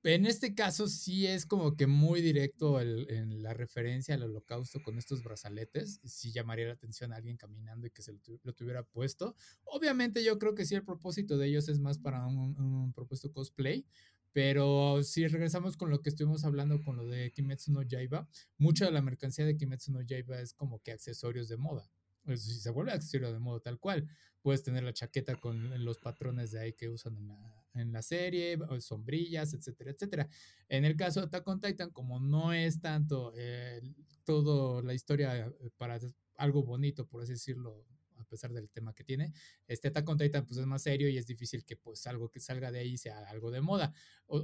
En 0.05 0.27
este 0.27 0.53
caso 0.55 0.89
sí 0.89 1.29
es 1.29 1.47
como 1.47 1.77
que 1.77 1.87
muy 1.87 2.21
directo 2.23 2.81
en 2.81 3.41
la 3.41 3.55
referencia 3.55 4.17
al 4.17 4.25
holocausto 4.25 4.83
con 4.83 4.99
estos 4.99 5.23
brazaletes. 5.23 6.01
Sí 6.03 6.33
llamaría 6.33 6.67
la 6.67 6.73
atención 6.73 7.13
a 7.13 7.17
alguien 7.17 7.37
caminando 7.37 7.87
y 7.87 7.91
que 7.91 8.03
se 8.03 8.13
lo, 8.43 8.53
tuviera 8.53 8.83
puesto. 8.83 9.37
Obviamente 9.65 10.25
yo 10.25 10.41
creo 10.41 10.57
que 10.57 10.65
sí 10.65 10.75
el 10.75 10.85
propósito 10.85 11.39
de 11.39 11.47
ellos 11.47 11.69
es 11.69 11.79
más 11.79 11.99
para 11.99 12.27
un, 12.27 12.59
un, 12.59 12.93
propósito 12.93 13.33
cosplay. 13.33 13.87
Pero 14.33 15.05
si 15.05 15.29
regresamos 15.29 15.77
con 15.77 15.91
lo 15.91 16.01
que 16.01 16.09
estuvimos 16.09 16.45
hablando 16.45 16.83
con 16.83 16.97
lo 16.97 17.07
de 17.07 17.31
Kimetsu 17.31 17.71
no 17.71 17.83
Yaiba, 17.83 18.29
mucha 18.59 18.87
de 18.87 18.91
la 18.91 19.03
mercancía 19.03 19.45
de 19.45 19.57
Kimetsu 19.57 19.93
no 19.93 20.03
Yaiba 20.03 20.41
es 20.41 20.53
como 20.53 20.83
que 20.83 20.91
accesorios 20.91 21.49
de 21.49 21.59
moda. 21.59 21.89
Si 22.27 22.59
se 22.61 22.71
vuelve 22.71 22.93
accesorio 22.93 23.33
de 23.33 23.39
moda 23.39 23.61
tal 23.61 23.79
cual. 23.79 24.09
Puedes 24.41 24.65
tener 24.65 24.83
la 24.83 24.93
chaqueta 24.93 25.37
con 25.37 25.85
los 25.85 25.99
patrones 26.01 26.51
de 26.51 26.61
ahí 26.61 26.73
que 26.73 26.89
usan 26.89 27.17
en 27.17 27.29
la, 27.29 27.62
en 27.75 27.93
la 27.93 28.03
serie, 28.03 28.59
sombrillas, 28.81 29.55
etcétera, 29.55 29.91
etcétera. 29.91 30.29
En 30.69 30.85
el 30.85 30.97
caso 30.97 31.21
de 31.21 31.27
Attack 31.27 31.47
on 31.49 31.61
Titan, 31.61 31.91
como 31.91 32.21
no 32.21 32.53
es 32.53 32.81
tanto 32.81 33.33
eh, 33.37 33.81
todo 34.25 34.83
la 34.83 34.95
historia 34.95 35.47
eh, 35.47 35.71
para 35.77 35.99
algo 36.37 36.63
bonito, 36.63 37.07
por 37.07 37.23
así 37.23 37.33
decirlo, 37.33 37.87
a 38.17 38.25
pesar 38.25 38.53
del 38.53 38.71
tema 38.71 38.95
que 38.95 39.05
tiene, 39.05 39.33
este 39.67 39.89
Attack 39.89 40.09
on 40.09 40.19
Titan 40.19 40.47
pues 40.47 40.59
es 40.59 40.67
más 40.67 40.83
serio 40.83 41.09
y 41.09 41.19
es 41.19 41.27
difícil 41.27 41.65
que 41.65 41.77
pues 41.77 42.07
algo 42.07 42.31
que 42.31 42.41
salga 42.41 42.71
de 42.71 42.81
ahí 42.81 42.97
sea 42.97 43.19
algo 43.29 43.51
de 43.51 43.61
moda. 43.61 43.93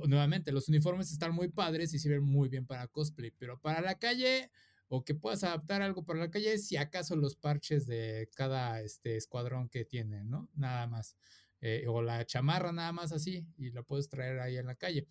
nuevamente, 0.07 0.53
los 0.53 0.69
uniformes 0.69 1.11
están 1.13 1.35
muy 1.35 1.49
padres 1.49 1.95
y 1.95 1.99
sirven 1.99 2.23
muy 2.23 2.49
bien 2.49 2.67
para 2.67 2.87
cosplay, 2.89 3.31
pero 3.31 3.61
para 3.61 3.81
la 3.81 3.99
calle 3.99 4.51
o 4.89 5.05
que 5.05 5.15
puedas 5.15 5.45
adaptar 5.45 5.83
algo 5.83 6.05
para 6.05 6.19
la 6.19 6.31
calle 6.31 6.59
si 6.59 6.77
acaso 6.77 7.15
los 7.15 7.37
parches 7.37 7.87
de 7.87 8.31
cada 8.35 8.81
este 8.81 9.17
escuadrón 9.17 9.69
que 9.69 9.85
tienen, 9.85 10.31
¿no? 10.31 10.49
Nada 10.55 10.87
más. 10.87 11.17
Eh, 11.61 11.87
o 11.89 12.03
la 12.03 12.25
chamarra 12.25 12.73
nada 12.73 12.93
más 12.93 13.13
así 13.13 13.45
y 13.57 13.71
la 13.71 13.83
puedes 13.83 14.09
traer 14.09 14.39
ahí 14.41 14.57
en 14.57 14.67
la 14.67 14.77
calle. 14.77 15.09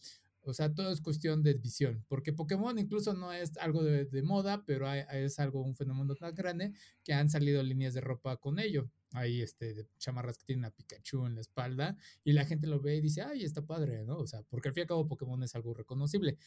O 0.48 0.54
sea, 0.54 0.74
todo 0.74 0.94
es 0.94 1.02
cuestión 1.02 1.44
de 1.44 1.56
visión, 1.56 2.06
porque 2.08 2.32
Pokémon 2.32 2.80
incluso 2.80 3.14
no 3.14 3.34
es 3.34 3.58
algo 3.58 3.84
de, 3.84 4.22
moda, 4.24 4.64
pero 4.66 4.90
es 4.90 5.40
algo, 5.40 5.62
un 5.62 5.76
fenómeno 5.76 6.16
tan 6.16 6.34
grande 6.34 6.72
que 7.04 7.14
han 7.14 7.30
salido 7.30 7.62
líneas 7.62 7.94
de 7.94 8.00
ropa 8.00 8.38
con 8.38 8.58
ello. 8.58 8.90
Hay 9.12 9.42
este, 9.42 9.90
chamarras 9.98 10.38
que 10.38 10.46
tienen 10.46 10.64
a 10.64 10.72
Pikachu 10.72 11.26
en 11.26 11.36
la 11.36 11.42
espalda 11.42 11.98
y 12.24 12.32
la 12.32 12.46
gente 12.46 12.66
lo 12.66 12.80
ve 12.80 12.96
y 12.96 13.02
dice, 13.02 13.24
ay, 13.24 13.44
está 13.44 13.66
padre, 13.66 14.06
¿no? 14.06 14.20
O 14.20 14.26
sea, 14.26 14.42
porque 14.44 14.70
al 14.70 14.74
fin 14.74 14.82
y 14.82 14.84
al 14.84 14.88
cabo 14.88 15.08
Pokémon 15.08 15.44
es 15.44 15.54
algo 15.54 15.74
reconocible. 15.74 16.38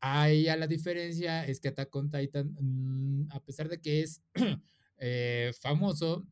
Ahí 0.00 0.44
ya 0.44 0.56
la 0.56 0.68
diferencia 0.68 1.44
es 1.44 1.58
que 1.58 1.68
Attack 1.68 1.90
Titan, 2.12 2.56
mm, 2.60 3.32
a 3.32 3.42
pesar 3.42 3.68
de 3.68 3.80
que 3.80 4.02
es 4.02 4.22
eh, 4.98 5.52
famoso, 5.60 6.24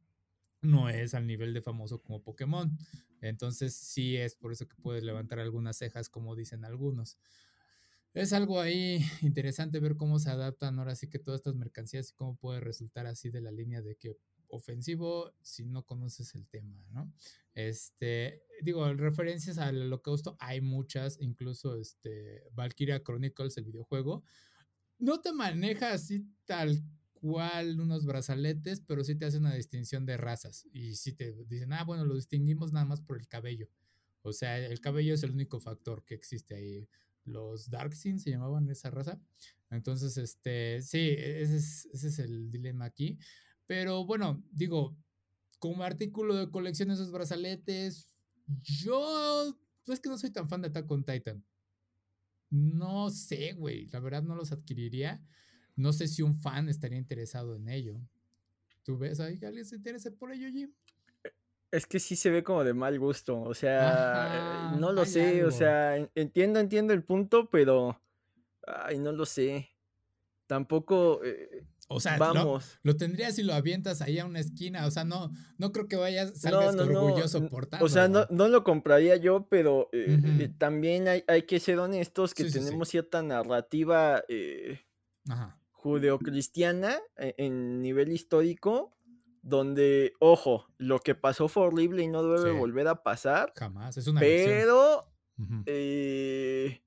no 0.60 0.88
es 0.88 1.14
al 1.14 1.26
nivel 1.26 1.54
de 1.54 1.62
famoso 1.62 2.00
como 2.00 2.22
Pokémon. 2.22 2.76
Entonces 3.20 3.74
sí 3.74 4.16
es 4.16 4.34
por 4.34 4.52
eso 4.52 4.68
que 4.68 4.76
puedes 4.76 5.02
levantar 5.02 5.38
algunas 5.38 5.76
cejas, 5.76 6.08
como 6.08 6.36
dicen 6.36 6.64
algunos. 6.64 7.18
Es 8.14 8.32
algo 8.32 8.60
ahí 8.60 9.04
interesante 9.22 9.78
ver 9.78 9.96
cómo 9.96 10.18
se 10.18 10.30
adaptan 10.30 10.78
ahora 10.78 10.94
sí 10.94 11.08
que 11.08 11.18
todas 11.18 11.40
estas 11.40 11.54
mercancías 11.54 12.10
y 12.10 12.14
cómo 12.14 12.36
puede 12.36 12.60
resultar 12.60 13.06
así 13.06 13.30
de 13.30 13.40
la 13.40 13.52
línea 13.52 13.82
de 13.82 13.96
que 13.96 14.16
ofensivo 14.48 15.34
si 15.42 15.64
no 15.64 15.84
conoces 15.84 16.34
el 16.34 16.46
tema, 16.48 16.82
¿no? 16.90 17.12
Este, 17.52 18.42
digo, 18.62 18.92
referencias 18.94 19.58
al 19.58 19.82
holocausto 19.82 20.36
hay 20.38 20.60
muchas, 20.60 21.18
incluso 21.20 21.76
este 21.76 22.44
Valkyria 22.52 23.02
Chronicles, 23.02 23.56
el 23.58 23.64
videojuego, 23.64 24.22
no 24.98 25.20
te 25.20 25.32
maneja 25.32 25.92
así 25.92 26.26
tal 26.44 26.82
cual 27.20 27.80
unos 27.80 28.06
brazaletes, 28.06 28.80
pero 28.80 29.04
sí 29.04 29.14
te 29.14 29.24
hace 29.24 29.38
una 29.38 29.54
distinción 29.54 30.06
de 30.06 30.16
razas. 30.16 30.66
Y 30.72 30.94
sí 30.96 31.12
te 31.12 31.32
dicen, 31.48 31.72
ah, 31.72 31.84
bueno, 31.84 32.04
lo 32.04 32.14
distinguimos 32.14 32.72
nada 32.72 32.86
más 32.86 33.00
por 33.00 33.18
el 33.18 33.26
cabello. 33.28 33.68
O 34.22 34.32
sea, 34.32 34.58
el 34.58 34.80
cabello 34.80 35.14
es 35.14 35.22
el 35.22 35.32
único 35.32 35.60
factor 35.60 36.04
que 36.04 36.14
existe 36.14 36.54
ahí. 36.54 36.88
Los 37.24 37.70
Darksin 37.70 38.20
se 38.20 38.30
llamaban 38.30 38.68
esa 38.70 38.90
raza. 38.90 39.20
Entonces, 39.70 40.16
este, 40.16 40.80
sí, 40.82 41.14
ese 41.16 41.56
es, 41.56 41.86
ese 41.92 42.08
es 42.08 42.18
el 42.18 42.50
dilema 42.50 42.84
aquí. 42.84 43.18
Pero 43.66 44.04
bueno, 44.04 44.44
digo, 44.50 44.96
como 45.58 45.82
artículo 45.82 46.36
de 46.36 46.50
colección 46.50 46.90
esos 46.90 47.10
brazaletes, 47.10 48.16
yo 48.62 49.58
es 49.86 50.00
que 50.00 50.08
no 50.08 50.18
soy 50.18 50.30
tan 50.30 50.48
fan 50.48 50.62
de 50.62 50.68
Attack 50.68 50.90
on 50.90 51.04
Titan. 51.04 51.44
No 52.50 53.10
sé, 53.10 53.52
güey, 53.52 53.86
la 53.86 54.00
verdad 54.00 54.22
no 54.22 54.34
los 54.34 54.52
adquiriría. 54.52 55.22
No 55.76 55.92
sé 55.92 56.08
si 56.08 56.22
un 56.22 56.40
fan 56.40 56.68
estaría 56.68 56.98
interesado 56.98 57.54
en 57.54 57.68
ello. 57.68 58.00
¿Tú 58.82 58.96
ves 58.96 59.20
ahí 59.20 59.38
que 59.38 59.46
alguien 59.46 59.64
se 59.64 59.76
interese 59.76 60.10
por 60.10 60.32
ello, 60.32 60.48
Jim? 60.48 60.72
Es 61.70 61.86
que 61.86 62.00
sí 62.00 62.16
se 62.16 62.30
ve 62.30 62.42
como 62.42 62.64
de 62.64 62.72
mal 62.72 62.98
gusto, 62.98 63.42
o 63.42 63.52
sea, 63.52 64.74
no 64.78 64.92
lo 64.92 65.04
sé, 65.04 65.44
o 65.44 65.50
sea, 65.50 65.96
entiendo, 66.14 66.60
entiendo 66.60 66.94
el 66.94 67.02
punto, 67.02 67.50
pero, 67.50 68.00
ay, 68.66 68.98
no 68.98 69.12
lo 69.12 69.26
sé. 69.26 69.68
Tampoco, 70.46 71.20
eh, 71.24 71.66
o 71.88 71.98
sea, 71.98 72.16
vamos. 72.16 72.78
Lo, 72.84 72.96
tendrías 72.96 73.34
si 73.34 73.42
lo 73.42 73.52
avientas 73.52 74.00
ahí 74.00 74.20
a 74.20 74.24
una 74.24 74.38
esquina, 74.38 74.86
o 74.86 74.90
sea, 74.92 75.04
no, 75.04 75.32
no 75.58 75.72
creo 75.72 75.88
que 75.88 75.96
vayas, 75.96 76.38
salgas 76.40 76.76
orgulloso 76.76 77.48
por 77.48 77.68
O 77.80 77.88
sea, 77.88 78.06
no, 78.06 78.26
no, 78.30 78.46
lo 78.46 78.62
compraría 78.62 79.16
yo, 79.16 79.48
pero 79.48 79.90
eh, 79.92 80.20
eh, 80.38 80.54
también 80.56 81.08
hay, 81.08 81.24
hay, 81.26 81.42
que 81.42 81.58
ser 81.58 81.80
honestos 81.80 82.32
que 82.32 82.44
tenemos 82.44 82.88
cierta 82.88 83.22
narrativa 83.22 84.22
Ajá 85.28 85.58
judeocristiana 85.86 86.98
e, 87.16 87.34
en 87.38 87.80
nivel 87.80 88.10
histórico, 88.10 88.96
donde, 89.42 90.14
ojo, 90.18 90.66
lo 90.78 90.98
que 90.98 91.14
pasó 91.14 91.46
fue 91.46 91.62
horrible 91.62 92.02
y 92.02 92.08
no 92.08 92.24
debe 92.24 92.50
volver 92.50 92.88
a 92.88 93.04
pasar. 93.04 93.52
Jamás, 93.54 93.96
es 93.96 94.08
una 94.08 94.18
Pero, 94.18 95.14
eh, 95.66 96.82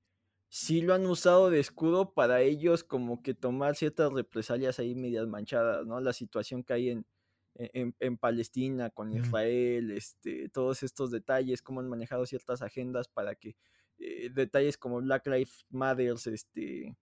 sí 0.50 0.82
lo 0.82 0.92
han 0.92 1.06
usado 1.06 1.48
de 1.48 1.60
escudo 1.60 2.12
para 2.12 2.42
ellos 2.42 2.84
como 2.84 3.22
que 3.22 3.32
tomar 3.32 3.74
ciertas 3.74 4.12
represalias 4.12 4.78
ahí 4.78 4.94
medias 4.94 5.26
manchadas, 5.26 5.86
¿no? 5.86 5.98
La 6.00 6.12
situación 6.12 6.62
que 6.62 6.74
hay 6.74 6.90
en, 6.90 7.06
en, 7.54 7.96
en 8.00 8.18
Palestina, 8.18 8.90
con 8.90 9.12
Israel, 9.12 9.92
este, 9.92 10.50
todos 10.50 10.82
estos 10.82 11.10
detalles, 11.10 11.62
cómo 11.62 11.80
han 11.80 11.88
manejado 11.88 12.26
ciertas 12.26 12.60
agendas 12.60 13.08
para 13.08 13.34
que 13.34 13.56
eh, 13.98 14.28
detalles 14.30 14.76
como 14.76 15.00
Black 15.00 15.26
Lives 15.26 15.64
Matter 15.70 16.14
este, 16.26 16.94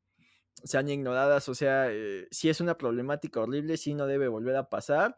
sean 0.64 0.88
ignoradas. 0.88 1.48
O 1.48 1.54
sea, 1.54 1.86
eh, 1.90 2.28
sí 2.30 2.48
es 2.48 2.60
una 2.60 2.76
problemática 2.76 3.40
horrible, 3.40 3.76
sí 3.76 3.94
no 3.94 4.06
debe 4.06 4.28
volver 4.28 4.56
a 4.56 4.68
pasar, 4.68 5.16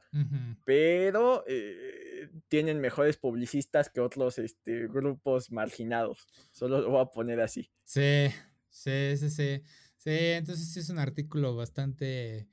pero 0.64 1.44
eh, 1.46 2.30
tienen 2.48 2.80
mejores 2.80 3.16
publicistas 3.16 3.88
que 3.90 4.00
otros 4.00 4.38
este, 4.38 4.88
grupos 4.88 5.50
marginados. 5.50 6.26
Solo 6.50 6.80
lo 6.80 6.90
voy 6.90 7.02
a 7.02 7.06
poner 7.06 7.40
así. 7.40 7.70
Sí, 7.84 8.28
sí, 8.68 9.16
sí, 9.16 9.30
sí. 9.30 9.62
Sí, 9.96 10.10
entonces 10.10 10.76
es 10.76 10.88
un 10.88 10.98
artículo 10.98 11.54
bastante 11.54 12.48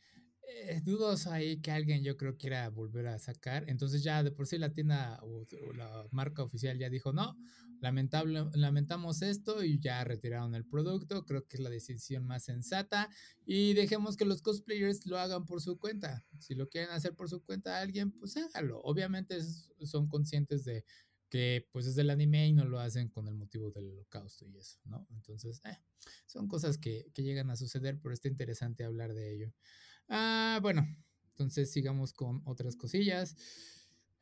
eh, 0.50 0.82
dudoso 0.82 1.32
ahí 1.32 1.60
que 1.60 1.72
alguien 1.72 2.04
yo 2.04 2.16
creo 2.16 2.38
quiera 2.38 2.70
volver 2.70 3.08
a 3.08 3.20
sacar. 3.20 3.66
Entonces 3.68 4.04
ya 4.04 4.24
de 4.24 4.32
por 4.32 4.48
sí 4.48 4.58
la 4.58 4.74
tienda 4.74 5.20
o, 5.22 5.46
la 5.74 6.08
marca 6.12 6.44
oficial 6.44 6.77
ya 6.77 6.89
dijo, 6.89 7.12
no, 7.12 7.38
lamentable, 7.82 8.46
lamentamos 8.54 9.22
esto 9.22 9.63
y 9.63 9.80
ya 9.80 10.04
retiraron 10.06 10.56
el 10.56 10.66
producto. 10.66 11.25
Creo 11.25 11.46
que 11.46 11.58
es 11.58 11.62
la 11.62 11.70
decisión 11.70 12.25
más 12.25 12.46
sensata 12.46 13.10
y 13.46 13.74
dejemos 13.74 14.16
que 14.16 14.25
los 14.25 14.42
cosplayers 14.42 15.06
lo 15.06 15.20
hagan 15.20 15.46
por 15.46 15.62
su 15.62 15.77
cuenta. 15.77 16.25
Si 16.39 16.56
lo 16.56 16.70
quieren 16.70 16.92
hacer 16.92 17.13
por 17.13 17.30
su 17.30 17.44
cuenta 17.44 17.82
alguien, 17.82 18.12
pues 18.12 18.38
hágalo. 18.38 18.80
Obviamente 18.84 19.39
son 19.84 20.08
conscientes 20.08 20.63
de 20.63 20.86
que 21.30 21.68
pues 21.74 21.86
es 21.88 21.96
del 21.96 22.10
anime 22.10 22.48
y 22.48 22.54
no 22.54 22.63
lo 22.63 22.80
hacen 22.80 23.10
con 23.10 23.27
el 23.27 23.36
motivo 23.36 23.72
del 23.72 23.89
holocausto 23.89 24.46
y 24.46 24.58
eso, 24.58 24.80
¿no? 24.86 25.06
Entonces, 25.12 25.62
eh, 25.66 25.77
son 26.25 26.48
cosas 26.48 26.77
que, 26.77 27.12
que 27.13 27.24
llegan 27.24 27.50
a 27.50 27.58
suceder, 27.58 28.00
pero 28.01 28.13
está 28.13 28.30
interesante 28.30 28.86
hablar 28.86 29.13
de 29.13 29.34
ello. 29.34 29.54
Ah, 30.10 30.60
bueno, 30.62 30.88
entonces 31.30 31.72
sigamos 31.72 32.14
con 32.14 32.42
otras 32.46 32.76
cosillas. 32.76 33.36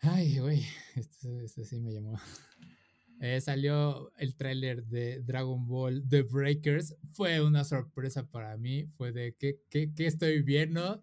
Ay, 0.01 0.39
güey, 0.39 0.63
esto, 0.95 1.63
sí 1.63 1.79
me 1.79 1.93
llamó. 1.93 2.19
Eh, 3.21 3.39
salió 3.39 4.11
el 4.17 4.35
tráiler 4.35 4.83
de 4.83 5.21
Dragon 5.21 5.65
Ball 5.65 6.03
The 6.07 6.23
Breakers. 6.23 6.95
Fue 7.11 7.41
una 7.41 7.63
sorpresa 7.63 8.27
para 8.29 8.57
mí. 8.57 8.87
Fue 8.97 9.13
de 9.13 9.35
qué, 9.39 9.61
qué, 9.69 9.93
qué 9.95 10.05
estoy 10.05 10.41
viendo. 10.41 11.01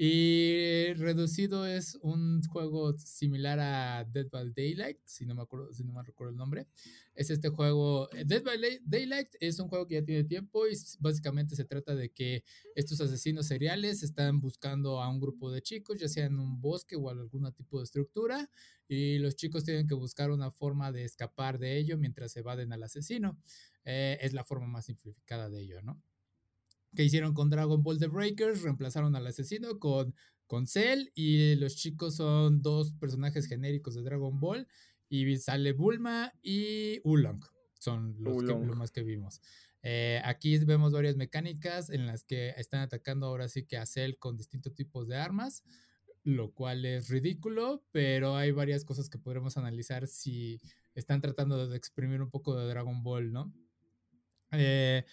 Y 0.00 0.92
reducido 0.94 1.66
es 1.66 1.98
un 2.02 2.40
juego 2.44 2.96
similar 2.98 3.58
a 3.58 4.04
Dead 4.04 4.28
by 4.30 4.52
Daylight, 4.54 5.00
si 5.04 5.26
no 5.26 5.34
me 5.34 5.42
acuerdo, 5.42 5.72
si 5.72 5.82
no 5.82 5.92
me 5.92 6.04
recuerdo 6.04 6.30
el 6.30 6.36
nombre. 6.36 6.68
Es 7.16 7.30
este 7.30 7.48
juego, 7.48 8.08
eh, 8.12 8.22
Dead 8.24 8.44
by 8.44 8.80
Daylight 8.84 9.30
es 9.40 9.58
un 9.58 9.66
juego 9.66 9.88
que 9.88 9.96
ya 9.96 10.04
tiene 10.04 10.22
tiempo 10.22 10.68
y 10.68 10.74
básicamente 11.00 11.56
se 11.56 11.64
trata 11.64 11.96
de 11.96 12.10
que 12.12 12.44
estos 12.76 13.00
asesinos 13.00 13.48
seriales 13.48 14.04
están 14.04 14.38
buscando 14.38 15.02
a 15.02 15.08
un 15.08 15.18
grupo 15.18 15.50
de 15.50 15.62
chicos, 15.62 15.98
ya 15.98 16.06
sea 16.06 16.26
en 16.26 16.38
un 16.38 16.60
bosque 16.60 16.94
o 16.94 17.10
algún 17.10 17.52
tipo 17.52 17.78
de 17.78 17.84
estructura, 17.84 18.48
y 18.86 19.18
los 19.18 19.34
chicos 19.34 19.64
tienen 19.64 19.88
que 19.88 19.94
buscar 19.94 20.30
una 20.30 20.52
forma 20.52 20.92
de 20.92 21.02
escapar 21.02 21.58
de 21.58 21.76
ello 21.76 21.98
mientras 21.98 22.36
evaden 22.36 22.72
al 22.72 22.84
asesino. 22.84 23.36
Eh, 23.84 24.16
es 24.20 24.32
la 24.32 24.44
forma 24.44 24.68
más 24.68 24.84
simplificada 24.84 25.48
de 25.48 25.60
ello, 25.60 25.82
¿no? 25.82 26.00
Que 26.94 27.04
hicieron 27.04 27.34
con 27.34 27.50
Dragon 27.50 27.82
Ball 27.82 27.98
The 27.98 28.08
Breakers, 28.08 28.62
reemplazaron 28.62 29.14
al 29.16 29.26
asesino 29.26 29.78
con, 29.78 30.14
con 30.46 30.66
Cell 30.66 31.10
y 31.14 31.54
los 31.56 31.76
chicos 31.76 32.16
son 32.16 32.62
dos 32.62 32.92
personajes 32.94 33.46
genéricos 33.46 33.94
de 33.94 34.02
Dragon 34.02 34.38
Ball 34.40 34.66
y 35.08 35.36
sale 35.36 35.72
Bulma 35.72 36.32
y 36.42 37.00
Ulong, 37.04 37.44
son 37.78 38.16
los, 38.18 38.42
Que, 38.42 38.54
más 38.54 38.90
que 38.90 39.02
vimos. 39.02 39.40
Eh, 39.82 40.20
aquí 40.24 40.58
vemos 40.58 40.92
varias 40.92 41.16
mecánicas 41.16 41.88
en 41.90 42.06
las 42.06 42.24
que 42.24 42.50
están 42.56 42.80
atacando 42.80 43.26
ahora 43.26 43.48
sí 43.48 43.64
que 43.64 43.76
a 43.76 43.86
Cell 43.86 44.16
con 44.18 44.36
distintos 44.36 44.74
tipos 44.74 45.08
de 45.08 45.16
armas, 45.16 45.62
lo 46.24 46.52
cual 46.52 46.84
es 46.84 47.08
ridículo, 47.08 47.84
pero 47.92 48.36
hay 48.36 48.50
varias 48.50 48.84
cosas 48.84 49.08
que 49.08 49.18
podremos 49.18 49.56
analizar 49.56 50.06
si 50.06 50.60
están 50.94 51.20
tratando 51.20 51.68
de 51.68 51.76
exprimir 51.76 52.20
un 52.20 52.30
poco 52.30 52.56
de 52.56 52.68
Dragon 52.68 53.02
Ball, 53.02 53.32
¿no? 53.32 53.52
Eh, 54.52 55.04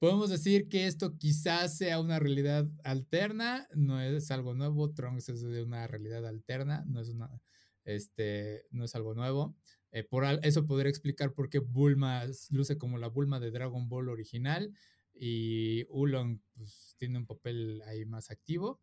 Podemos 0.00 0.30
decir 0.30 0.66
que 0.70 0.86
esto 0.86 1.18
quizás 1.18 1.76
sea 1.76 2.00
una 2.00 2.18
realidad 2.18 2.66
alterna, 2.84 3.68
no 3.74 4.00
es 4.00 4.30
algo 4.30 4.54
nuevo, 4.54 4.94
Trunks 4.94 5.28
es 5.28 5.42
de 5.42 5.62
una 5.62 5.86
realidad 5.86 6.26
alterna, 6.26 6.82
no 6.86 7.02
es, 7.02 7.10
una, 7.10 7.28
este, 7.84 8.64
no 8.70 8.86
es 8.86 8.94
algo 8.94 9.14
nuevo. 9.14 9.54
Eh, 9.92 10.02
por 10.02 10.24
eso 10.42 10.66
podría 10.66 10.88
explicar 10.88 11.34
por 11.34 11.50
qué 11.50 11.58
Bulma 11.58 12.24
luce 12.48 12.78
como 12.78 12.96
la 12.96 13.08
Bulma 13.08 13.40
de 13.40 13.50
Dragon 13.50 13.90
Ball 13.90 14.08
original 14.08 14.72
y 15.12 15.84
Ulong 15.90 16.40
pues, 16.54 16.94
tiene 16.96 17.18
un 17.18 17.26
papel 17.26 17.82
ahí 17.86 18.06
más 18.06 18.30
activo. 18.30 18.80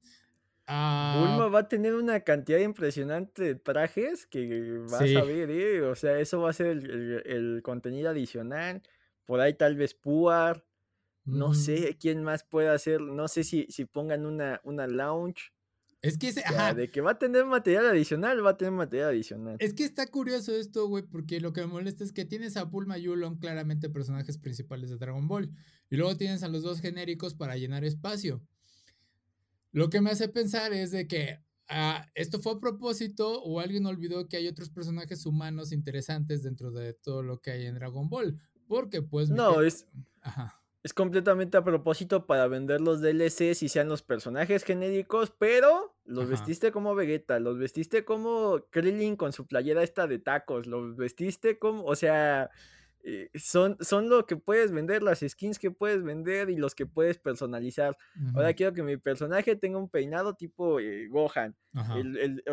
Ah, 0.67 1.17
Bulma 1.19 1.47
va 1.47 1.61
a 1.61 1.67
tener 1.67 1.95
una 1.95 2.19
cantidad 2.19 2.59
impresionante 2.59 3.41
de 3.41 3.55
trajes 3.55 4.27
que 4.27 4.83
vas 4.87 5.01
a 5.01 5.23
ver, 5.23 5.49
¿eh? 5.49 5.81
O 5.81 5.95
sea, 5.95 6.19
eso 6.19 6.41
va 6.41 6.51
a 6.51 6.53
ser 6.53 6.67
el, 6.67 7.23
el 7.25 7.61
contenido 7.63 8.11
adicional. 8.11 8.83
Por 9.25 9.39
ahí 9.39 9.55
tal 9.55 9.75
vez 9.75 9.95
Puar. 9.95 10.66
No 11.27 11.53
sé 11.53 11.97
quién 11.99 12.23
más 12.23 12.45
puede 12.45 12.69
hacer, 12.69 13.01
no 13.01 13.27
sé 13.27 13.43
si, 13.43 13.67
si 13.69 13.83
pongan 13.83 14.25
una, 14.25 14.61
una 14.63 14.87
lounge. 14.87 15.51
Es 16.01 16.17
que 16.17 16.29
ese, 16.29 16.43
de 16.75 16.89
que 16.89 17.01
va 17.01 17.11
a 17.11 17.19
tener 17.19 17.45
material 17.45 17.87
adicional, 17.87 18.45
va 18.45 18.51
a 18.51 18.57
tener 18.57 18.71
material 18.71 19.09
adicional. 19.09 19.57
Es 19.59 19.73
que 19.73 19.83
está 19.83 20.07
curioso 20.07 20.55
esto, 20.55 20.87
güey, 20.87 21.03
porque 21.03 21.41
lo 21.41 21.51
que 21.51 21.61
me 21.61 21.67
molesta 21.67 22.05
es 22.05 22.13
que 22.13 22.23
tienes 22.23 22.55
a 22.55 22.63
Bulma 22.63 22.97
y 22.97 23.09
Ulon 23.09 23.39
claramente 23.39 23.89
personajes 23.89 24.37
principales 24.37 24.89
de 24.89 24.97
Dragon 24.97 25.27
Ball. 25.27 25.51
Y 25.89 25.97
luego 25.97 26.15
tienes 26.15 26.43
a 26.43 26.47
los 26.47 26.63
dos 26.63 26.79
genéricos 26.79 27.33
para 27.33 27.57
llenar 27.57 27.83
espacio. 27.83 28.41
Lo 29.73 29.89
que 29.89 29.99
me 29.99 30.11
hace 30.11 30.29
pensar 30.29 30.71
es 30.71 30.91
de 30.91 31.07
que 31.07 31.43
ah, 31.67 32.09
esto 32.15 32.39
fue 32.39 32.53
a 32.53 32.59
propósito 32.59 33.41
o 33.43 33.59
alguien 33.59 33.85
olvidó 33.85 34.29
que 34.29 34.37
hay 34.37 34.47
otros 34.47 34.69
personajes 34.69 35.25
humanos 35.25 35.73
interesantes 35.73 36.41
dentro 36.41 36.71
de 36.71 36.93
todo 36.93 37.21
lo 37.21 37.41
que 37.41 37.51
hay 37.51 37.65
en 37.65 37.75
Dragon 37.75 38.07
Ball. 38.07 38.39
Porque 38.67 39.01
pues... 39.01 39.29
No, 39.29 39.61
es... 39.61 39.87
Ajá 40.21 40.61
es 40.87 40.93
completamente 40.93 41.57
a 41.57 41.65
propósito 41.65 42.25
para 42.25 42.47
vender 42.47 42.79
los 42.79 43.01
DLCs 43.01 43.61
y 43.61 43.67
sean 43.67 43.89
los 43.89 44.03
personajes 44.03 44.63
genéricos, 44.63 45.33
pero 45.37 45.93
los 46.05 46.29
vestiste 46.29 46.71
como 46.71 46.95
Vegeta, 46.95 47.41
los 47.41 47.57
vestiste 47.57 48.05
como 48.05 48.61
Krillin 48.69 49.17
con 49.17 49.33
su 49.33 49.47
playera 49.47 49.83
esta 49.83 50.07
de 50.07 50.19
tacos, 50.19 50.65
los 50.65 50.95
vestiste 50.95 51.59
como, 51.59 51.83
o 51.83 51.97
sea, 51.97 52.51
eh, 53.09 53.29
son, 53.35 53.77
son 53.79 54.09
lo 54.09 54.25
que 54.25 54.35
puedes 54.35 54.73
vender, 54.73 55.01
las 55.01 55.19
skins 55.25 55.59
que 55.59 55.71
puedes 55.71 56.03
vender 56.03 56.49
y 56.49 56.57
los 56.57 56.75
que 56.75 56.85
puedes 56.85 57.17
personalizar. 57.17 57.95
Ahora 58.35 58.53
quiero 58.53 58.73
que 58.73 58.83
mi 58.83 58.97
personaje 58.97 59.55
tenga 59.55 59.77
un 59.77 59.87
peinado 59.87 60.33
tipo 60.33 60.81
eh, 60.81 61.07
Gohan. 61.07 61.55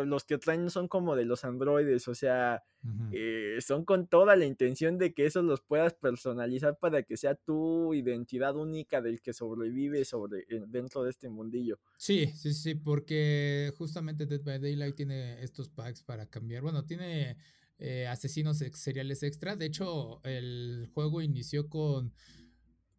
los 0.05 0.23
que 0.23 0.37
traen 0.37 0.69
son 0.69 0.87
como 0.87 1.17
de 1.17 1.25
los 1.25 1.43
androides, 1.43 2.07
o 2.07 2.15
sea, 2.15 2.63
eh, 3.11 3.57
son 3.59 3.83
con 3.83 4.07
toda 4.07 4.37
la 4.37 4.45
intención 4.45 4.97
de 4.97 5.13
que 5.13 5.25
esos 5.25 5.43
los 5.43 5.59
puedas 5.59 5.93
personalizar 5.93 6.77
para 6.79 7.03
que 7.03 7.17
sea 7.17 7.35
tu 7.35 7.93
identidad 7.93 8.55
única 8.55 9.01
del 9.01 9.21
que 9.21 9.33
sobrevive 9.33 10.05
sobre, 10.05 10.45
dentro 10.69 11.03
de 11.03 11.09
este 11.09 11.27
mundillo. 11.27 11.79
Sí, 11.97 12.27
sí, 12.27 12.53
sí, 12.53 12.75
porque 12.75 13.73
justamente 13.77 14.25
Dead 14.25 14.41
by 14.41 14.59
Daylight 14.59 14.95
tiene 14.95 15.43
estos 15.43 15.67
packs 15.67 16.01
para 16.01 16.27
cambiar. 16.27 16.61
Bueno, 16.61 16.85
tiene 16.85 17.35
eh, 17.77 18.07
asesinos 18.07 18.63
seriales 18.73 19.23
extra. 19.23 19.55
De 19.55 19.65
hecho, 19.65 20.23
el 20.23 20.89
juego 20.93 21.21
inició 21.21 21.67
con, 21.69 22.13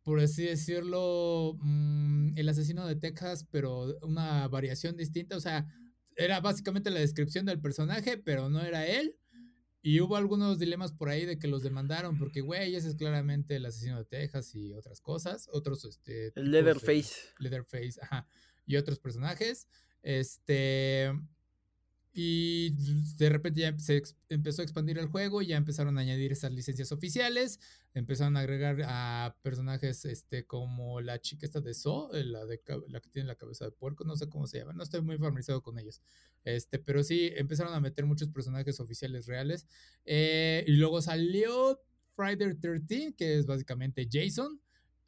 por 0.03 0.21
así 0.21 0.45
decirlo, 0.45 1.57
mm, 1.61 2.37
el 2.37 2.49
asesino 2.49 2.87
de 2.87 2.97
Texas, 2.97 3.47
pero 3.51 3.97
una 4.03 4.47
variación 4.49 4.97
distinta. 4.97 5.37
O 5.37 5.41
sea, 5.41 5.67
era 6.17 6.41
básicamente 6.41 6.91
la 6.91 7.01
descripción 7.01 7.47
del 7.47 7.61
personaje, 7.61 8.19
pero 8.19 8.49
no 8.49 8.63
era 8.63 8.87
él. 8.87 9.17
Y 9.83 10.01
hubo 10.01 10.17
algunos 10.17 10.59
dilemas 10.59 10.93
por 10.93 11.09
ahí 11.09 11.25
de 11.27 11.39
que 11.39 11.47
los 11.47 11.63
demandaron, 11.63 12.19
porque, 12.19 12.41
güey, 12.41 12.75
ese 12.75 12.89
es 12.89 12.97
claramente 12.97 13.55
el 13.55 13.67
asesino 13.67 13.99
de 13.99 14.05
Texas 14.05 14.53
y 14.55 14.75
otras 14.75 15.01
cosas. 15.01 15.49
Otros, 15.53 15.85
este. 15.85 16.33
Leatherface. 16.35 17.15
Leatherface, 17.39 18.01
ajá. 18.03 18.27
Y 18.67 18.77
otros 18.77 18.99
personajes. 18.99 19.69
Este. 20.03 21.13
Y 22.19 22.71
de 23.19 23.29
repente 23.29 23.61
ya 23.61 23.79
se 23.79 24.03
empezó 24.31 24.63
a 24.63 24.65
expandir 24.65 24.97
el 24.97 25.05
juego, 25.09 25.43
ya 25.43 25.59
empezaron 25.59 25.99
a 25.99 26.01
añadir 26.01 26.33
esas 26.33 26.51
licencias 26.51 26.91
oficiales, 26.91 27.61
empezaron 27.93 28.39
a 28.39 28.41
agregar 28.41 28.79
a 28.87 29.37
personajes 29.43 30.03
este, 30.07 30.47
como 30.47 31.03
la 31.03 31.21
chica 31.21 31.45
esta 31.45 31.61
de 31.61 31.75
So, 31.75 32.15
eh, 32.15 32.25
la, 32.25 32.47
de, 32.47 32.63
la 32.89 33.01
que 33.01 33.11
tiene 33.11 33.27
la 33.27 33.35
cabeza 33.35 33.67
de 33.67 33.71
puerco, 33.71 34.05
no 34.05 34.17
sé 34.17 34.31
cómo 34.31 34.47
se 34.47 34.57
llama, 34.57 34.73
no 34.73 34.83
estoy 34.83 35.03
muy 35.03 35.19
familiarizado 35.19 35.63
con 35.63 35.79
ellos. 35.79 36.01
Este, 36.43 36.79
pero 36.79 37.05
sí, 37.05 37.33
empezaron 37.37 37.75
a 37.75 37.81
meter 37.81 38.07
muchos 38.07 38.31
personajes 38.31 38.81
oficiales 38.81 39.27
reales. 39.27 39.67
Eh, 40.07 40.65
y 40.67 40.73
luego 40.73 41.03
salió 41.03 41.79
Friday 42.15 42.55
13, 42.55 43.15
que 43.15 43.37
es 43.37 43.45
básicamente 43.45 44.09
Jason. 44.11 44.59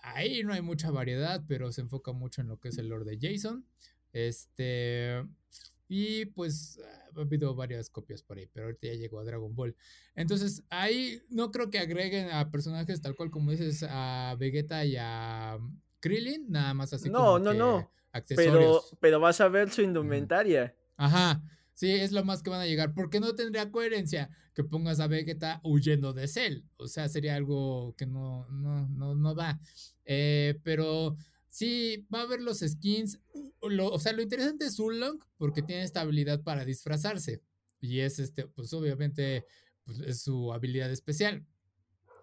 Ahí 0.01 0.45
no 0.45 0.53
hay 0.53 0.61
mucha 0.61 0.91
variedad, 0.91 1.43
pero 1.49 1.73
se 1.73 1.81
enfoca 1.81 2.13
mucho 2.13 2.43
en 2.43 2.49
lo 2.49 2.61
que 2.61 2.69
es 2.69 2.77
el 2.77 2.89
lore 2.89 3.07
de 3.07 3.19
Jason. 3.19 3.65
Este 4.13 5.25
Y 5.89 6.27
pues 6.27 6.79
ha 7.17 7.21
habido 7.21 7.55
varias 7.55 7.89
copias 7.89 8.23
por 8.23 8.37
ahí, 8.39 8.47
pero 8.47 8.67
ahorita 8.67 8.89
ya 8.89 8.95
llegó 8.95 9.19
a 9.21 9.25
Dragon 9.25 9.55
Ball. 9.55 9.75
Entonces, 10.15 10.63
ahí 10.69 11.23
no 11.31 11.51
creo 11.51 11.71
que 11.71 11.79
agreguen 11.79 12.31
a 12.31 12.51
personajes 12.51 13.01
tal 13.01 13.17
cual 13.17 13.31
como 13.31 13.51
dices 13.51 13.85
a 13.89 14.37
Vegeta 14.39 14.85
y 14.85 14.97
a 14.99 15.59
Krillin, 16.01 16.51
nada 16.51 16.75
más 16.75 16.93
así 16.93 17.09
no, 17.09 17.19
como 17.19 17.39
no, 17.39 17.51
que 17.53 17.59
no. 17.59 17.93
accesorios. 18.13 18.55
Pero, 18.91 18.99
pero 19.01 19.21
vas 19.21 19.41
a 19.41 19.49
ver 19.49 19.71
su 19.71 19.83
indumentaria. 19.83 20.77
Ajá. 20.97 21.43
Sí, 21.79 21.93
es 21.93 22.11
lo 22.11 22.25
más 22.25 22.43
que 22.43 22.51
van 22.51 22.61
a 22.61 22.67
llegar. 22.67 22.93
Porque 22.93 23.21
no 23.21 23.37
tendría 23.37 23.71
coherencia 23.71 24.31
que 24.53 24.65
pongas 24.65 24.99
a 24.99 25.07
Vegeta 25.07 25.61
huyendo 25.63 26.13
de 26.13 26.27
Cell. 26.27 26.65
O 26.77 26.89
sea, 26.89 27.09
sería 27.09 27.37
algo 27.37 27.95
que 27.97 28.05
no, 28.05 28.49
no, 28.49 28.89
no, 28.89 29.15
no 29.15 29.35
da. 29.37 29.61
Eh, 30.05 30.59
pero 30.65 31.17
sí, 31.59 32.07
va 32.15 32.21
a 32.21 32.23
haber 32.23 32.41
los 32.41 32.61
skins. 32.61 33.19
o 33.61 33.99
sea, 33.99 34.13
lo 34.13 34.23
interesante 34.23 34.67
es 34.67 34.79
Ulong 34.79 35.19
porque 35.37 35.63
tiene 35.63 35.83
esta 35.83 36.03
habilidad 36.03 36.43
para 36.45 36.65
disfrazarse. 36.65 37.43
Y 37.81 38.01
es 38.01 38.21
este, 38.21 38.47
pues 38.47 38.73
obviamente, 38.73 39.45
pues, 39.85 39.99
es 40.01 40.23
su 40.23 40.53
habilidad 40.53 40.91
especial. 40.93 41.45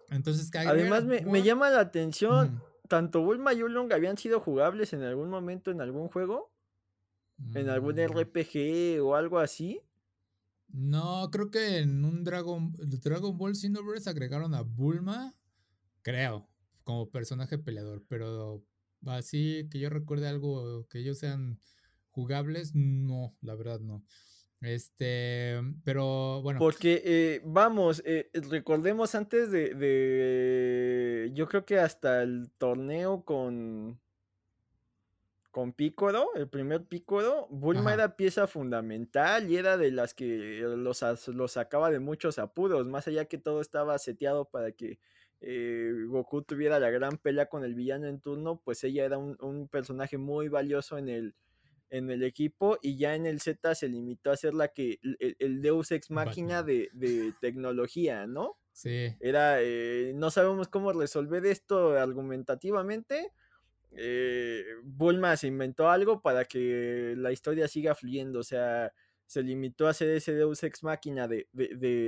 Entonces, 0.08 0.50
Además, 0.54 1.04
me, 1.04 1.20
me, 1.20 1.42
llama 1.42 1.68
la 1.68 1.80
atención. 1.80 2.62
¿Tanto 2.88 3.20
Bulma 3.22 3.52
y 3.52 3.62
Ulong 3.62 3.92
habían 3.92 4.16
sido 4.16 4.40
jugables 4.40 4.92
en 4.92 5.02
algún 5.02 5.28
momento 5.28 5.70
en 5.70 5.80
algún 5.80 6.08
juego? 6.08 6.52
¿En 7.54 7.68
algún 7.68 7.96
mm. 7.96 8.06
RPG 8.06 9.02
o 9.02 9.16
algo 9.16 9.38
así? 9.40 9.82
No, 10.68 11.28
creo 11.30 11.50
que 11.50 11.78
en 11.78 12.04
un 12.04 12.24
Dragon, 12.24 12.72
Dragon 12.78 13.36
Ball 13.36 13.56
Xenoverse 13.56 14.08
agregaron 14.08 14.54
a 14.54 14.62
Bulma, 14.62 15.34
creo, 16.02 16.48
como 16.84 17.10
personaje 17.10 17.58
peleador, 17.58 18.04
pero 18.08 18.64
así 19.06 19.68
que 19.70 19.78
yo 19.78 19.90
recuerde 19.90 20.28
algo 20.28 20.86
que 20.88 20.98
ellos 20.98 21.18
sean 21.18 21.60
jugables, 22.10 22.74
no, 22.74 23.34
la 23.42 23.54
verdad 23.54 23.80
no. 23.80 24.02
Este, 24.60 25.60
pero 25.84 26.40
bueno. 26.42 26.58
Porque, 26.58 27.02
eh, 27.04 27.42
vamos, 27.44 28.02
eh, 28.06 28.30
recordemos 28.50 29.14
antes 29.14 29.50
de, 29.50 29.74
de, 29.74 31.30
yo 31.34 31.46
creo 31.46 31.64
que 31.64 31.78
hasta 31.78 32.22
el 32.22 32.50
torneo 32.56 33.22
con, 33.24 34.00
con 35.50 35.72
Piccolo, 35.72 36.34
el 36.34 36.48
primer 36.48 36.84
Piccolo, 36.84 37.46
Bulma 37.50 37.92
era 37.92 38.16
pieza 38.16 38.46
fundamental 38.46 39.50
y 39.50 39.56
era 39.56 39.76
de 39.76 39.90
las 39.90 40.14
que 40.14 40.26
los, 40.26 41.02
los 41.28 41.52
sacaba 41.52 41.90
de 41.90 42.00
muchos 42.00 42.38
apuros, 42.38 42.86
más 42.86 43.06
allá 43.08 43.26
que 43.26 43.38
todo 43.38 43.60
estaba 43.60 43.98
seteado 43.98 44.46
para 44.46 44.72
que 44.72 44.98
eh, 45.40 45.92
Goku 46.08 46.42
tuviera 46.42 46.80
la 46.80 46.90
gran 46.90 47.18
pelea 47.18 47.46
con 47.46 47.64
el 47.64 47.74
villano 47.74 48.06
en 48.06 48.20
turno, 48.20 48.60
pues 48.64 48.82
ella 48.84 49.04
era 49.04 49.18
un, 49.18 49.68
personaje 49.68 50.18
muy 50.18 50.48
valioso 50.48 50.98
en 50.98 51.08
el, 51.08 51.34
en 51.90 52.10
el 52.10 52.22
equipo 52.22 52.78
y 52.82 52.96
ya 52.96 53.14
en 53.14 53.26
el 53.26 53.40
Z 53.40 53.74
se 53.74 53.88
limitó 53.88 54.30
a 54.30 54.36
ser 54.36 54.54
la 54.54 54.68
que 54.68 54.98
el, 55.18 55.62
Deus 55.62 55.92
ex 55.92 56.10
máquina 56.10 56.62
de, 56.62 57.34
tecnología, 57.40 58.26
¿no? 58.26 58.58
Sí. 58.72 59.14
Era, 59.20 59.62
eh, 59.62 60.12
no 60.14 60.30
sabemos 60.30 60.68
cómo 60.68 60.92
resolver 60.92 61.46
esto 61.46 61.98
argumentativamente, 61.98 63.32
eh, 63.98 64.64
Bulma 64.82 65.36
se 65.36 65.46
inventó 65.46 65.88
algo 65.88 66.20
para 66.20 66.44
que 66.44 67.14
la 67.16 67.32
historia 67.32 67.66
siga 67.66 67.94
fluyendo, 67.94 68.40
o 68.40 68.44
sea, 68.44 68.92
se 69.26 69.42
limitó 69.42 69.86
a 69.86 69.90
hacer 69.90 70.10
ese 70.10 70.34
Deus 70.34 70.62
Ex 70.62 70.82
Máquina 70.82 71.26
de, 71.26 71.48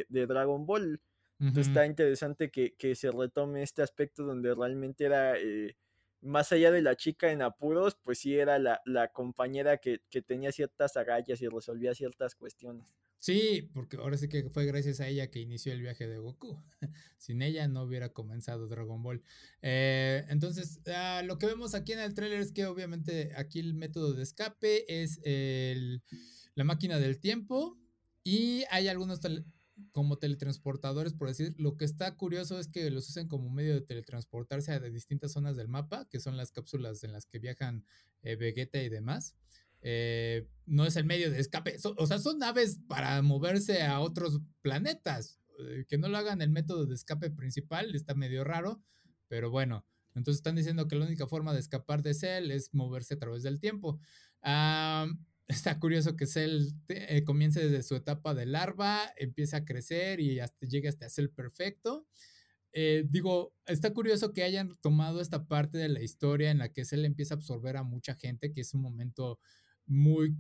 Dragon 0.08 0.66
Ball. 0.66 1.00
Entonces 1.40 1.68
está 1.68 1.86
interesante 1.86 2.50
que, 2.50 2.94
se 2.94 3.10
retome 3.10 3.62
este 3.62 3.82
aspecto 3.82 4.24
donde 4.24 4.54
realmente 4.54 5.04
era, 5.04 5.38
eh, 5.38 5.76
más 6.20 6.50
allá 6.50 6.72
de 6.72 6.82
la 6.82 6.96
chica 6.96 7.30
en 7.30 7.42
apuros, 7.42 7.96
pues 8.02 8.18
sí 8.18 8.36
era 8.36 8.58
la, 8.58 9.08
compañera 9.12 9.76
que, 9.76 10.00
que, 10.10 10.20
tenía 10.20 10.50
ciertas 10.50 10.96
agallas 10.96 11.40
y 11.40 11.48
resolvía 11.48 11.94
ciertas 11.94 12.34
cuestiones. 12.34 12.84
Sí, 13.20 13.68
porque 13.74 13.96
ahora 13.96 14.16
sí 14.16 14.28
que 14.28 14.48
fue 14.48 14.64
gracias 14.64 15.00
a 15.00 15.08
ella 15.08 15.28
que 15.28 15.40
inició 15.40 15.72
el 15.72 15.82
viaje 15.82 16.06
de 16.06 16.18
Goku. 16.18 16.62
Sin 17.18 17.42
ella 17.42 17.66
no 17.66 17.82
hubiera 17.82 18.10
comenzado 18.10 18.68
Dragon 18.68 19.02
Ball. 19.02 19.22
Eh, 19.60 20.24
entonces, 20.28 20.80
ah, 20.86 21.22
lo 21.24 21.36
que 21.38 21.46
vemos 21.46 21.74
aquí 21.74 21.92
en 21.92 21.98
el 21.98 22.14
tráiler 22.14 22.40
es 22.40 22.52
que 22.52 22.66
obviamente 22.66 23.32
aquí 23.36 23.58
el 23.58 23.74
método 23.74 24.12
de 24.12 24.22
escape 24.22 25.02
es 25.02 25.20
la 26.54 26.64
máquina 26.64 26.98
del 26.98 27.18
tiempo 27.18 27.76
y 28.22 28.64
hay 28.70 28.86
algunos 28.86 29.20
como 29.90 30.18
teletransportadores, 30.18 31.14
por 31.14 31.28
decir. 31.28 31.54
Lo 31.58 31.76
que 31.76 31.84
está 31.84 32.16
curioso 32.16 32.58
es 32.58 32.68
que 32.68 32.90
los 32.90 33.08
usan 33.08 33.28
como 33.28 33.50
medio 33.50 33.74
de 33.74 33.80
teletransportarse 33.80 34.72
a 34.72 34.80
distintas 34.80 35.32
zonas 35.32 35.56
del 35.56 35.68
mapa, 35.68 36.06
que 36.08 36.20
son 36.20 36.36
las 36.36 36.52
cápsulas 36.52 37.04
en 37.04 37.12
las 37.12 37.26
que 37.26 37.38
viajan 37.38 37.84
eh, 38.22 38.36
Vegeta 38.36 38.82
y 38.82 38.88
demás. 38.88 39.36
Eh, 39.80 40.48
no 40.66 40.84
es 40.86 40.96
el 40.96 41.04
medio 41.04 41.30
de 41.30 41.40
escape. 41.40 41.76
o 41.96 42.06
sea, 42.06 42.18
son 42.18 42.38
naves 42.38 42.78
para 42.88 43.22
moverse 43.22 43.82
a 43.82 44.00
otros 44.00 44.40
planetas. 44.62 45.38
Eh, 45.58 45.86
que 45.88 45.98
no 45.98 46.08
lo 46.08 46.18
hagan 46.18 46.40
el 46.40 46.50
método 46.50 46.86
de 46.86 46.94
escape 46.94 47.30
principal 47.30 47.94
está 47.94 48.14
medio 48.14 48.44
raro, 48.44 48.80
pero 49.28 49.50
bueno. 49.50 49.84
Entonces 50.14 50.38
están 50.38 50.56
diciendo 50.56 50.88
que 50.88 50.96
la 50.96 51.06
única 51.06 51.26
forma 51.26 51.52
de 51.52 51.60
escapar 51.60 52.02
de 52.02 52.14
Cell 52.14 52.50
es 52.50 52.74
moverse 52.74 53.14
a 53.14 53.18
través 53.18 53.42
del 53.42 53.60
tiempo. 53.60 54.00
Está 55.48 55.78
curioso 55.80 56.16
que 56.16 56.26
Cell 56.26 56.68
eh, 56.88 57.24
comience 57.24 57.60
desde 57.60 57.82
su 57.82 57.96
etapa 57.96 58.34
de 58.34 58.46
larva, 58.46 59.00
empiece 59.16 59.56
a 59.56 59.64
crecer 59.64 60.20
y 60.20 60.40
hasta 60.40 60.66
llegue 60.66 60.88
hasta 60.88 61.08
Cell 61.08 61.28
perfecto. 61.28 62.06
digo, 63.06 63.54
está 63.66 63.92
curioso 63.92 64.32
que 64.32 64.44
hayan 64.44 64.76
tomado 64.80 65.20
esta 65.20 65.46
parte 65.48 65.78
de 65.78 65.88
la 65.88 66.02
historia 66.02 66.50
en 66.50 66.58
la 66.58 66.72
que 66.72 66.84
Cell 66.84 67.04
empieza 67.04 67.34
a 67.34 67.38
absorber 67.38 67.76
a 67.76 67.82
mucha 67.82 68.14
gente, 68.14 68.52
que 68.52 68.60
es 68.60 68.74
un 68.74 68.82
momento 68.82 69.40
muy 69.86 70.36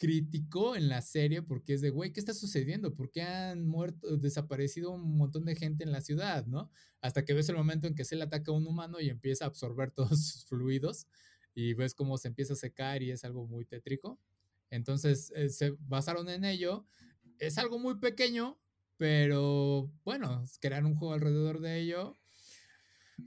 crítico 0.00 0.76
en 0.76 0.88
la 0.88 1.02
serie 1.02 1.42
porque 1.42 1.74
es 1.74 1.82
de, 1.82 1.90
güey, 1.90 2.10
¿qué 2.10 2.20
está 2.20 2.32
sucediendo? 2.32 2.94
¿Por 2.94 3.10
qué 3.10 3.20
han 3.20 3.66
muerto, 3.66 4.16
desaparecido 4.16 4.92
un 4.92 5.18
montón 5.18 5.44
de 5.44 5.54
gente 5.54 5.84
en 5.84 5.92
la 5.92 6.00
ciudad, 6.00 6.46
¿no? 6.46 6.70
Hasta 7.02 7.26
que 7.26 7.34
ves 7.34 7.50
el 7.50 7.56
momento 7.56 7.86
en 7.86 7.94
que 7.94 8.06
se 8.06 8.16
le 8.16 8.24
ataca 8.24 8.50
a 8.50 8.54
un 8.54 8.66
humano 8.66 8.98
y 8.98 9.10
empieza 9.10 9.44
a 9.44 9.48
absorber 9.48 9.90
todos 9.94 10.26
sus 10.26 10.46
fluidos 10.46 11.06
y 11.54 11.74
ves 11.74 11.94
cómo 11.94 12.18
se 12.18 12.28
empieza 12.28 12.54
a 12.54 12.56
secar 12.56 13.02
y 13.02 13.10
es 13.10 13.24
algo 13.24 13.46
muy 13.46 13.64
tétrico. 13.64 14.18
Entonces 14.70 15.32
eh, 15.34 15.48
se 15.48 15.76
basaron 15.80 16.28
en 16.28 16.44
ello. 16.44 16.86
Es 17.38 17.58
algo 17.58 17.78
muy 17.78 17.96
pequeño, 17.98 18.60
pero 18.96 19.90
bueno, 20.04 20.44
crear 20.60 20.84
un 20.84 20.94
juego 20.94 21.14
alrededor 21.14 21.60
de 21.60 21.80
ello. 21.80 22.14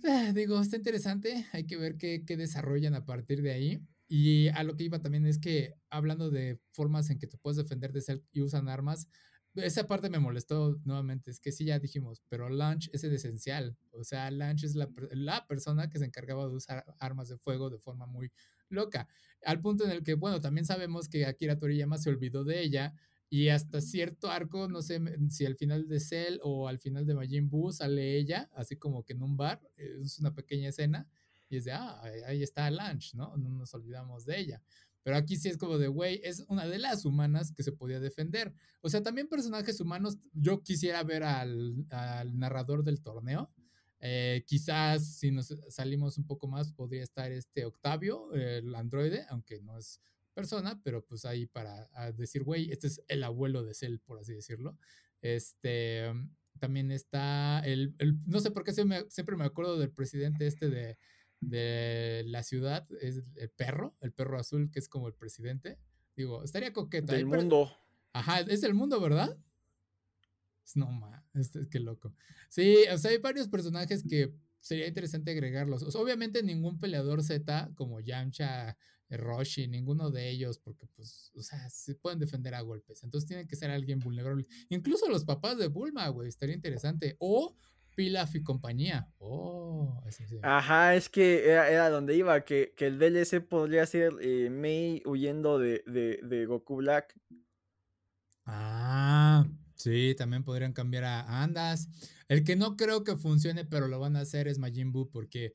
Eh, 0.04 0.34
digo, 0.34 0.60
está 0.60 0.78
interesante. 0.78 1.46
Hay 1.52 1.66
que 1.66 1.78
ver 1.78 1.98
qué, 1.98 2.24
qué 2.26 2.38
desarrollan 2.38 2.96
a 2.96 3.06
partir 3.06 3.42
de 3.42 3.52
ahí. 3.52 3.82
Y 4.08 4.50
a 4.50 4.64
lo 4.64 4.76
que 4.76 4.84
iba 4.84 5.00
también 5.00 5.26
es 5.26 5.40
que 5.40 5.74
hablando 5.90 6.30
de 6.30 6.60
formas 6.72 7.10
en 7.10 7.20
que 7.20 7.28
te 7.28 7.38
puedes 7.38 7.58
defender 7.58 7.92
de 7.94 8.02
ser 8.02 8.24
y 8.32 8.42
usan 8.42 8.70
armas, 8.70 9.08
esa 9.56 9.88
parte 9.88 10.10
me 10.10 10.20
molestó 10.20 10.80
nuevamente. 10.84 11.32
Es 11.32 11.40
que 11.40 11.52
sí, 11.52 11.66
ya 11.66 11.80
dijimos, 11.80 12.24
pero 12.30 12.50
Launch 12.50 12.90
es 12.94 13.04
el 13.04 13.14
esencial. 13.14 13.78
O 13.92 14.04
sea, 14.04 14.32
Launch 14.32 14.64
es 14.64 14.76
la, 14.76 14.90
la, 15.12 15.46
persona 15.48 15.90
que 15.90 16.00
se 16.00 16.06
encargaba 16.06 16.48
de 16.48 16.56
usar 16.56 16.86
armas 17.00 17.30
de 17.30 17.38
fuego 17.38 17.70
de 17.70 17.78
forma 17.78 18.06
muy 18.06 18.32
loca. 18.70 19.08
Al 19.46 19.62
punto 19.62 19.84
en 19.86 19.92
el 19.92 20.04
que, 20.04 20.16
bueno, 20.16 20.42
también 20.42 20.66
sabemos 20.66 21.08
que 21.08 21.26
Akira 21.26 21.58
Toriyama 21.58 21.98
se 21.98 22.10
olvidó 22.10 22.44
de 22.44 22.62
ella. 22.62 22.94
Y 23.30 23.50
hasta 23.50 23.82
cierto 23.82 24.30
arco, 24.30 24.68
no 24.68 24.84
sé 24.84 25.02
si 25.30 25.46
al 25.46 25.56
final 25.56 25.88
de 25.88 26.00
Cell 26.00 26.38
o 26.44 26.68
al 26.68 26.78
final 26.78 27.06
de 27.08 27.16
Majin 27.16 27.50
Buu 27.50 27.72
sale 27.72 28.16
ella, 28.16 28.48
así 28.54 28.76
como 28.76 29.04
que 29.04 29.14
en 29.14 29.24
un 29.24 29.36
bar, 29.36 29.60
es 29.76 30.20
una 30.20 30.36
pequeña 30.36 30.70
escena 30.70 31.08
y 31.50 31.58
es 31.58 31.66
de, 31.66 31.72
ah, 31.72 32.00
ahí 32.28 32.44
está 32.44 32.70
Lunch, 32.70 33.16
¿no? 33.16 33.36
No 33.38 33.50
nos 33.50 33.74
olvidamos 33.74 34.26
de 34.26 34.40
ella. 34.40 34.62
Pero 35.04 35.18
aquí 35.18 35.36
sí 35.36 35.50
es 35.50 35.58
como 35.58 35.78
de, 35.78 35.88
güey, 35.88 36.22
es 36.24 36.46
una 36.48 36.66
de 36.66 36.80
las 36.80 37.06
humanas 37.06 37.52
que 37.52 37.64
se 37.64 37.74
podía 37.74 38.00
defender. 38.00 38.54
O 38.82 38.90
sea, 38.90 39.04
también 39.04 39.28
personajes 39.28 39.80
humanos, 39.82 40.18
yo 40.34 40.64
quisiera 40.64 41.04
ver 41.04 41.24
al, 41.24 41.86
narrador 42.38 42.84
del 42.84 43.02
torneo. 43.02 43.52
Eh, 44.00 44.44
quizás 44.48 45.18
si 45.18 45.32
nos 45.32 45.54
salimos 45.70 46.18
un 46.18 46.26
poco 46.26 46.48
más 46.48 46.74
podría 46.74 47.04
estar 47.04 47.32
este 47.32 47.66
Octavio, 47.66 48.34
el 48.34 48.74
androide, 48.76 49.26
aunque 49.30 49.62
no 49.62 49.78
es 49.78 50.02
persona, 50.34 50.82
pero 50.84 51.06
pues 51.06 51.26
ahí 51.26 51.46
para 51.46 51.90
decir, 52.14 52.44
güey, 52.44 52.72
este 52.72 52.88
es 52.88 53.02
el 53.08 53.24
abuelo 53.24 53.64
de 53.64 53.74
Cell, 53.74 54.00
por 54.00 54.20
así 54.20 54.34
decirlo. 54.34 54.78
Este, 55.22 56.12
también 56.60 56.92
está 56.92 57.60
el, 57.60 57.96
no 58.26 58.40
sé 58.40 58.52
por 58.52 58.64
qué 58.64 58.74
siempre 58.74 59.36
me 59.36 59.46
acuerdo 59.46 59.78
del 59.78 59.92
presidente 59.92 60.48
este 60.48 60.70
de, 60.70 60.98
de 61.50 62.24
la 62.28 62.44
ciudad 62.44 62.88
es 63.02 63.24
el 63.36 63.50
perro, 63.50 63.96
el 64.02 64.12
perro 64.12 64.40
azul 64.40 64.72
que 64.72 64.80
es 64.80 64.90
como 64.90 65.08
el 65.08 65.14
presidente. 65.14 65.80
Digo, 66.16 66.44
estaría 66.44 66.74
coqueta. 66.74 67.14
Del 67.14 67.26
mundo. 67.26 67.72
Ajá, 68.14 68.42
es 68.42 68.62
del 68.62 68.74
mundo, 68.74 69.00
¿verdad? 69.02 69.38
No, 70.76 70.92
ma, 70.92 71.26
este, 71.34 71.68
qué 71.70 71.80
loco. 71.80 72.16
Sí, 72.50 72.78
o 72.92 72.98
sea, 72.98 73.12
hay 73.12 73.18
varios 73.18 73.48
personajes 73.48 74.04
que 74.08 74.34
sería 74.60 74.88
interesante 74.88 75.32
agregarlos. 75.32 75.96
obviamente 75.96 76.42
ningún 76.42 76.80
peleador 76.80 77.22
Z 77.24 77.72
como 77.76 78.00
Yamcha, 78.00 78.78
Roshi, 79.10 79.68
ninguno 79.68 80.10
de 80.10 80.30
ellos, 80.30 80.58
porque 80.60 80.88
pues, 80.96 81.32
o 81.36 81.42
sea, 81.42 81.70
se 81.70 81.96
pueden 81.96 82.20
defender 82.20 82.56
a 82.56 82.62
golpes. 82.62 83.04
Entonces 83.04 83.28
tiene 83.28 83.48
que 83.48 83.56
ser 83.56 83.70
alguien 83.70 84.00
vulnerable. 84.00 84.48
Incluso 84.70 85.10
los 85.10 85.26
papás 85.26 85.58
de 85.58 85.68
Bulma, 85.68 86.08
güey, 86.08 86.30
estaría 86.30 86.56
interesante. 86.56 87.16
O 87.20 87.56
Pilaf 87.96 88.36
y 88.36 88.44
compañía. 88.44 89.10
Oh, 89.20 90.02
Ajá, 90.42 90.96
es 90.96 91.10
que 91.10 91.50
era, 91.50 91.90
donde 91.90 92.16
iba, 92.16 92.44
que, 92.44 92.74
el 92.78 93.00
DLC 93.00 93.42
podría 93.42 93.86
ser 93.86 94.14
eh, 94.22 94.50
Mei 94.50 95.02
huyendo 95.06 95.60
de, 95.60 95.84
de, 95.86 96.46
Goku 96.46 96.78
Black. 96.78 97.18
Ah, 98.46 99.48
sí, 99.76 100.16
también 100.18 100.44
podrían 100.44 100.74
cambiar 100.74 101.06
a 101.06 101.44
Andas. 101.44 101.90
El 102.28 102.44
que 102.44 102.56
no 102.56 102.76
creo 102.76 103.04
que 103.04 103.16
funcione, 103.18 103.66
pero 103.66 103.88
lo 103.88 104.00
van 104.00 104.16
a 104.16 104.22
hacer 104.22 104.48
es 104.48 104.60
Majin 104.60 104.92
Buu, 104.92 105.10
porque 105.10 105.54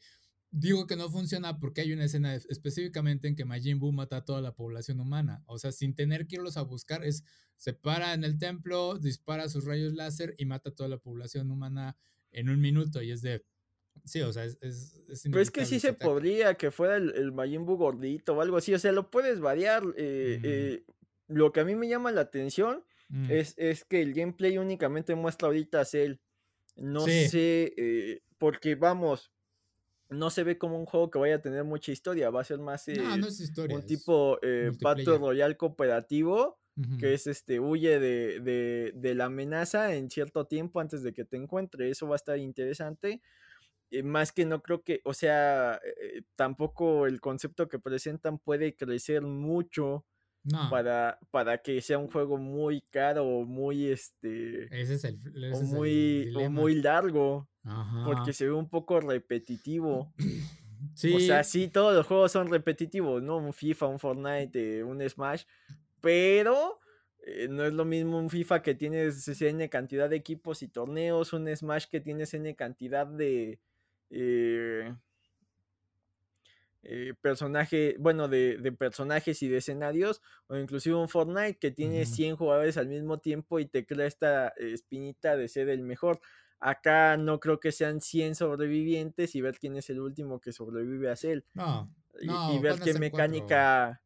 digo 0.51 0.87
que 0.87 0.97
no 0.97 1.11
funciona 1.11 1.59
porque 1.59 1.83
hay 1.83 1.93
una 1.93 2.05
escena 2.05 2.35
específicamente 2.35 3.29
en 3.29 3.37
que 3.37 3.45
Majin 3.45 3.79
Buu 3.79 3.93
mata 3.93 4.19
a 4.19 4.25
toda 4.25 4.41
la 4.41 4.55
población 4.55 5.01
humana. 5.01 5.43
O 5.47 5.59
sea, 5.59 5.73
sin 5.73 5.95
tener 5.95 6.27
que 6.27 6.37
irlos 6.37 6.57
a 6.57 6.63
buscar, 6.63 7.05
es 7.05 7.25
se 7.57 7.73
para 7.73 8.15
en 8.15 8.23
el 8.23 8.39
templo, 8.39 8.99
dispara 8.99 9.49
sus 9.49 9.65
rayos 9.65 9.93
láser 9.93 10.35
y 10.39 10.47
mata 10.47 10.71
a 10.71 10.75
toda 10.75 10.89
la 10.89 10.99
población 10.99 11.51
humana 11.51 11.97
en 12.33 12.49
un 12.49 12.61
minuto. 12.61 13.03
Y 13.03 13.13
es 13.13 13.23
de. 13.23 13.45
Sí, 14.05 14.21
o 14.23 14.33
sea, 14.33 14.45
es. 14.45 14.59
es, 14.63 15.23
Pero 15.25 15.41
es 15.41 15.51
que 15.51 15.67
sí 15.67 15.81
se 15.81 15.93
podría 15.93 16.55
que 16.55 16.71
fuera 16.71 16.97
el, 16.97 17.13
el 17.17 17.33
Majin 17.33 17.65
Buu 17.65 17.77
gordito 17.77 18.35
o 18.35 18.41
algo 18.41 18.57
así. 18.57 18.75
O 18.75 18.79
sea, 18.79 18.93
lo 18.93 19.11
puedes 19.11 19.41
variar. 19.41 19.83
Eh, 19.97 20.41
eh, 20.43 20.85
lo 21.27 21.53
que 21.53 21.61
a 21.61 21.65
mí 21.65 21.75
me 21.75 21.89
llama 21.89 22.11
la 22.11 22.23
atención 22.23 22.85
mm. 23.09 23.31
es, 23.31 23.55
es, 23.59 23.85
que 23.85 24.01
el 24.03 24.15
gameplay 24.15 24.57
únicamente 24.59 25.15
muestra 25.15 25.49
ahorita 25.49 25.81
a 25.81 25.85
Cell. 25.85 26.17
No 26.77 27.01
sé, 27.01 27.75
eh, 27.77 28.23
porque 28.39 28.77
vamos, 28.77 29.33
no 30.09 30.31
se 30.31 30.45
ve 30.45 30.59
como 30.59 30.79
un 30.79 30.87
juego 30.87 31.11
que 31.11 31.19
vaya 31.19 31.37
a 31.37 31.43
tener 31.43 31.65
mucha 31.65 31.93
historia, 31.93 32.31
va 32.31 32.41
a 32.41 32.45
ser 32.45 32.59
más 32.59 32.87
un 32.89 33.87
tipo 33.87 34.39
eh, 34.43 34.71
Battle 34.81 35.19
Royale 35.19 35.57
cooperativo, 35.57 36.58
que 36.99 37.15
es 37.15 37.27
este, 37.27 37.61
huye 37.61 37.99
de, 37.99 39.15
la 39.15 39.25
amenaza 39.27 39.95
en 39.95 40.11
cierto 40.11 40.47
tiempo 40.47 40.81
antes 40.81 41.03
de 41.03 41.13
que 41.13 41.25
te 41.25 41.37
encuentre, 41.37 41.91
eso 41.91 42.07
va 42.07 42.15
a 42.15 42.17
estar 42.17 42.39
interesante. 42.39 43.21
Eh, 43.91 44.03
más 44.03 44.33
que 44.33 44.45
no 44.45 44.63
creo 44.63 44.83
que, 44.83 45.01
o 45.05 45.15
sea, 45.15 45.81
eh, 45.83 46.23
tampoco 46.37 47.07
el 47.07 47.21
concepto 47.21 47.69
que 47.69 47.79
presentan 47.79 48.39
puede 48.39 48.77
crecer 48.77 49.23
mucho 49.23 50.05
para, 50.71 51.19
para 51.31 51.59
que 51.59 51.81
sea 51.81 51.99
un 51.99 52.09
juego 52.09 52.39
muy 52.39 52.83
caro 52.91 53.27
o 53.27 53.45
muy 53.45 53.89
este 53.89 54.65
ese 54.81 54.95
es 54.95 55.05
el, 55.05 55.19
muy, 55.65 56.33
muy 56.49 56.75
largo. 56.77 57.49
Porque 58.07 58.33
se 58.33 58.47
ve 58.47 58.53
un 58.53 58.69
poco 58.69 59.01
repetitivo. 59.01 60.13
Sí. 60.17 60.19
O 61.15 61.21
sea, 61.21 61.45
sí, 61.45 61.69
todos 61.69 61.95
los 61.95 62.07
juegos 62.07 62.33
son 62.33 62.49
repetitivos, 62.49 63.23
¿no? 63.23 63.37
Un 63.37 63.53
FIFA, 63.53 63.87
un 63.87 63.99
Fortnite, 63.99 64.85
un 64.85 65.07
Smash. 65.09 65.43
Pero 66.01 66.81
eh, 67.21 67.49
no 67.49 67.65
es 67.65 67.73
lo 67.73 67.85
mismo 67.85 68.19
un 68.19 68.31
FIFA 68.31 68.63
que 68.63 68.75
tienes 68.75 69.29
N 69.41 69.69
cantidad 69.69 70.09
de 70.09 70.17
equipos 70.17 70.63
y 70.63 70.69
torneos, 70.69 71.33
un 71.33 71.55
Smash 71.55 71.87
que 71.87 72.01
tienes 72.01 72.33
N 72.35 72.55
cantidad 72.55 73.07
de. 73.07 73.61
Eh, 74.11 74.95
eh, 76.85 77.13
personaje, 77.21 77.97
bueno, 77.99 78.29
de, 78.29 78.73
personajes 78.79 79.43
y 79.43 79.49
de 79.49 79.59
escenarios, 79.59 80.23
o 80.47 80.57
inclusive 80.57 80.95
un 80.95 81.09
Fortnite 81.09 81.59
que 81.59 81.71
tiene 81.71 82.07
100 82.07 82.37
jugadores 82.37 82.79
al 82.79 82.87
mismo 82.87 83.19
tiempo 83.19 83.59
y 83.59 83.67
te 83.67 83.85
crea 83.85 84.07
esta 84.07 84.49
espinita 84.57 85.37
de 85.37 85.49
ser 85.49 85.69
el 85.69 85.83
mejor. 85.83 86.21
Acá 86.61 87.17
no 87.17 87.41
creo 87.41 87.61
que 87.61 87.73
sean 87.73 88.01
100 88.01 88.37
sobrevivientes 88.37 89.35
y 89.35 89.43
ver 89.43 89.59
quién 89.59 89.77
es 89.77 89.91
el 89.91 90.01
último 90.01 90.41
que 90.41 90.53
sobrevive 90.53 91.11
a 91.11 91.17
Cell. 91.17 91.41
No, 91.53 91.93
y, 92.21 92.59
ver 92.59 92.81
qué 92.81 92.95
mecánica. 92.95 94.01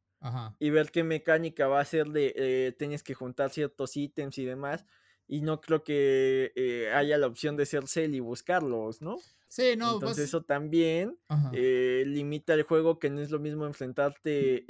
Y 0.59 0.71
ver 0.71 0.91
qué 0.91 1.03
mecánica 1.05 1.67
va 1.67 1.81
a 1.81 1.85
ser 1.85 2.09
de 2.09 2.33
eh, 2.37 2.73
tienes 2.79 3.03
que 3.03 3.15
juntar 3.15 3.51
ciertos 3.51 3.97
ítems 3.97 4.39
y 4.39 4.45
demás. 4.45 4.87
Y 5.27 5.43
no 5.43 5.61
creo 5.61 5.83
que 5.83 6.53
eh, 6.57 6.91
haya 6.93 7.19
la 7.19 7.27
opción 7.27 7.57
de 7.57 7.67
ser 7.67 7.89
Cell 7.89 8.15
y 8.15 8.21
buscarlos, 8.21 9.03
¿no? 9.03 9.17
Sí, 9.49 9.77
no. 9.77 9.93
Entonces 9.93 10.29
eso 10.29 10.43
también 10.43 11.19
eh, 11.51 12.05
limita 12.07 12.55
el 12.55 12.63
juego 12.63 12.99
que 12.99 13.11
no 13.11 13.21
es 13.21 13.31
lo 13.31 13.41
mismo 13.41 13.67
enfrentarte 13.67 14.65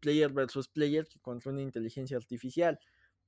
player 0.00 0.32
versus 0.32 0.68
player 0.68 1.06
que 1.06 1.20
contra 1.20 1.52
una 1.52 1.62
inteligencia 1.62 2.16
artificial. 2.16 2.78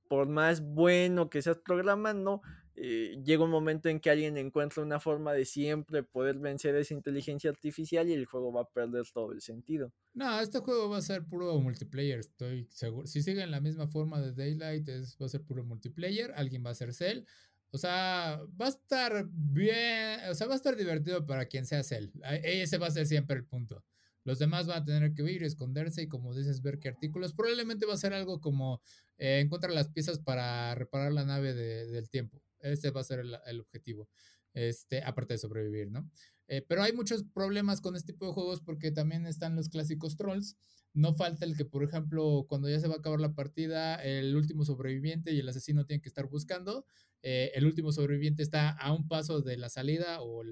Por 0.07 0.27
más 0.27 0.61
bueno 0.61 1.29
que 1.29 1.41
seas 1.41 1.59
programando, 1.59 2.41
eh, 2.75 3.21
llega 3.23 3.43
un 3.43 3.51
momento 3.51 3.89
en 3.89 3.99
que 3.99 4.09
alguien 4.09 4.37
encuentra 4.37 4.81
una 4.81 4.99
forma 4.99 5.33
de 5.33 5.45
siempre 5.45 6.03
poder 6.03 6.37
vencer 6.37 6.75
esa 6.75 6.93
inteligencia 6.93 7.49
artificial 7.49 8.07
y 8.09 8.13
el 8.13 8.25
juego 8.25 8.51
va 8.53 8.61
a 8.61 8.69
perder 8.69 9.05
todo 9.13 9.33
el 9.33 9.41
sentido. 9.41 9.91
No, 10.13 10.39
este 10.39 10.59
juego 10.59 10.89
va 10.89 10.97
a 10.97 11.01
ser 11.01 11.25
puro 11.25 11.59
multiplayer, 11.59 12.19
estoy 12.19 12.67
seguro. 12.71 13.07
Si 13.07 13.21
siguen 13.21 13.51
la 13.51 13.61
misma 13.61 13.87
forma 13.87 14.21
de 14.21 14.33
Daylight, 14.33 14.89
va 15.21 15.25
a 15.25 15.29
ser 15.29 15.43
puro 15.43 15.63
multiplayer, 15.63 16.31
alguien 16.35 16.65
va 16.65 16.71
a 16.71 16.75
ser 16.75 16.93
Cell. 16.93 17.25
O 17.73 17.77
sea, 17.77 18.41
va 18.59 18.65
a 18.65 18.69
estar 18.69 19.25
bien, 19.31 20.19
o 20.29 20.35
sea, 20.35 20.47
va 20.47 20.53
a 20.53 20.57
estar 20.57 20.75
divertido 20.75 21.25
para 21.25 21.45
quien 21.45 21.65
sea 21.65 21.83
Cell. 21.83 22.09
Ese 22.43 22.77
va 22.77 22.87
a 22.87 22.91
ser 22.91 23.07
siempre 23.07 23.37
el 23.37 23.45
punto. 23.45 23.83
Los 24.23 24.39
demás 24.39 24.67
van 24.67 24.81
a 24.81 24.85
tener 24.85 25.13
que 25.13 25.23
ir, 25.31 25.43
esconderse 25.43 26.03
y 26.03 26.07
como 26.07 26.35
dices, 26.35 26.61
ver 26.61 26.79
qué 26.79 26.89
artículos. 26.89 27.33
Probablemente 27.33 27.85
va 27.85 27.93
a 27.93 27.97
ser 27.97 28.13
algo 28.13 28.39
como 28.39 28.81
eh, 29.17 29.39
encontrar 29.39 29.73
las 29.73 29.89
piezas 29.89 30.19
para 30.19 30.75
reparar 30.75 31.11
la 31.11 31.25
nave 31.25 31.53
del 31.53 32.09
tiempo. 32.09 32.41
Ese 32.61 32.91
va 32.91 33.01
a 33.01 33.05
ser 33.05 33.19
el, 33.19 33.59
objetivo. 33.59 34.09
Este, 34.53 35.01
aparte 35.03 35.33
de 35.33 35.37
sobrevivir, 35.37 35.91
¿no? 35.91 36.09
Eh, 36.47 36.61
pero 36.67 36.83
hay 36.83 36.91
muchos 36.91 37.23
problemas 37.23 37.79
con 37.79 37.95
este 37.95 38.11
tipo 38.11 38.27
de 38.27 38.33
juegos 38.33 38.59
porque 38.59 38.91
también 38.91 39.25
están 39.25 39.55
los 39.55 39.69
clásicos 39.69 40.17
trolls. 40.17 40.57
No 40.93 41.15
falta 41.15 41.45
el 41.45 41.55
que, 41.55 41.63
por 41.63 41.83
ejemplo, 41.83 42.45
cuando 42.49 42.69
ya 42.69 42.79
se 42.79 42.89
va 42.89 42.95
a 42.95 42.97
acabar 42.97 43.21
la 43.21 43.33
partida, 43.33 43.95
el 43.95 44.35
último 44.35 44.65
sobreviviente 44.65 45.31
y 45.31 45.39
el 45.39 45.47
asesino 45.47 45.85
tienen 45.85 46.01
que 46.01 46.09
estar 46.09 46.27
buscando. 46.27 46.85
Eh, 47.23 47.51
el 47.55 47.65
último 47.65 47.91
sobreviviente 47.91 48.43
está 48.43 48.71
a 48.71 48.91
un 48.91 49.07
paso 49.07 49.41
de 49.41 49.55
la 49.57 49.69
salida 49.69 50.21
o, 50.21 50.43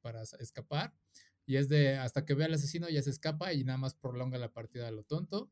para 0.00 0.22
escapar. 0.22 0.94
Y 1.44 1.56
es 1.56 1.68
de 1.68 1.96
hasta 1.96 2.24
que 2.24 2.34
vea 2.34 2.46
al 2.46 2.54
asesino 2.54 2.88
ya 2.88 3.02
se 3.02 3.10
escapa 3.10 3.52
y 3.52 3.64
nada 3.64 3.76
más 3.76 3.94
prolonga 3.94 4.38
la 4.38 4.52
partida 4.52 4.88
a 4.88 4.92
lo 4.92 5.02
tonto. 5.02 5.50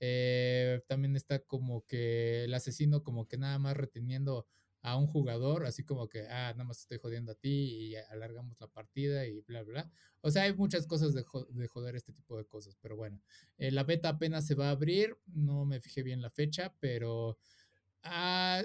Eh, 0.00 0.82
también 0.86 1.16
está 1.16 1.40
como 1.40 1.86
que 1.86 2.44
el 2.44 2.54
asesino 2.54 3.02
como 3.02 3.26
que 3.26 3.38
nada 3.38 3.58
más 3.58 3.76
reteniendo 3.76 4.46
a 4.82 4.96
un 4.96 5.06
jugador, 5.06 5.66
así 5.66 5.84
como 5.84 6.08
que, 6.08 6.26
ah, 6.28 6.52
nada 6.52 6.64
más 6.64 6.80
estoy 6.80 6.98
jodiendo 6.98 7.32
a 7.32 7.34
ti 7.34 7.48
y 7.48 7.96
alargamos 7.96 8.60
la 8.60 8.68
partida 8.68 9.26
y 9.26 9.40
bla, 9.40 9.62
bla. 9.62 9.90
O 10.20 10.30
sea, 10.30 10.44
hay 10.44 10.54
muchas 10.54 10.86
cosas 10.86 11.14
de, 11.14 11.24
joder 11.68 11.96
este 11.96 12.12
tipo 12.12 12.36
de 12.36 12.44
cosas, 12.44 12.76
pero 12.80 12.96
bueno, 12.96 13.20
eh, 13.58 13.70
la 13.70 13.84
beta 13.84 14.10
apenas 14.10 14.46
se 14.46 14.54
va 14.54 14.68
a 14.68 14.72
abrir, 14.72 15.16
no 15.26 15.64
me 15.64 15.80
fijé 15.80 16.02
bien 16.02 16.22
la 16.22 16.30
fecha, 16.30 16.74
pero 16.80 17.38
ah, 18.02 18.62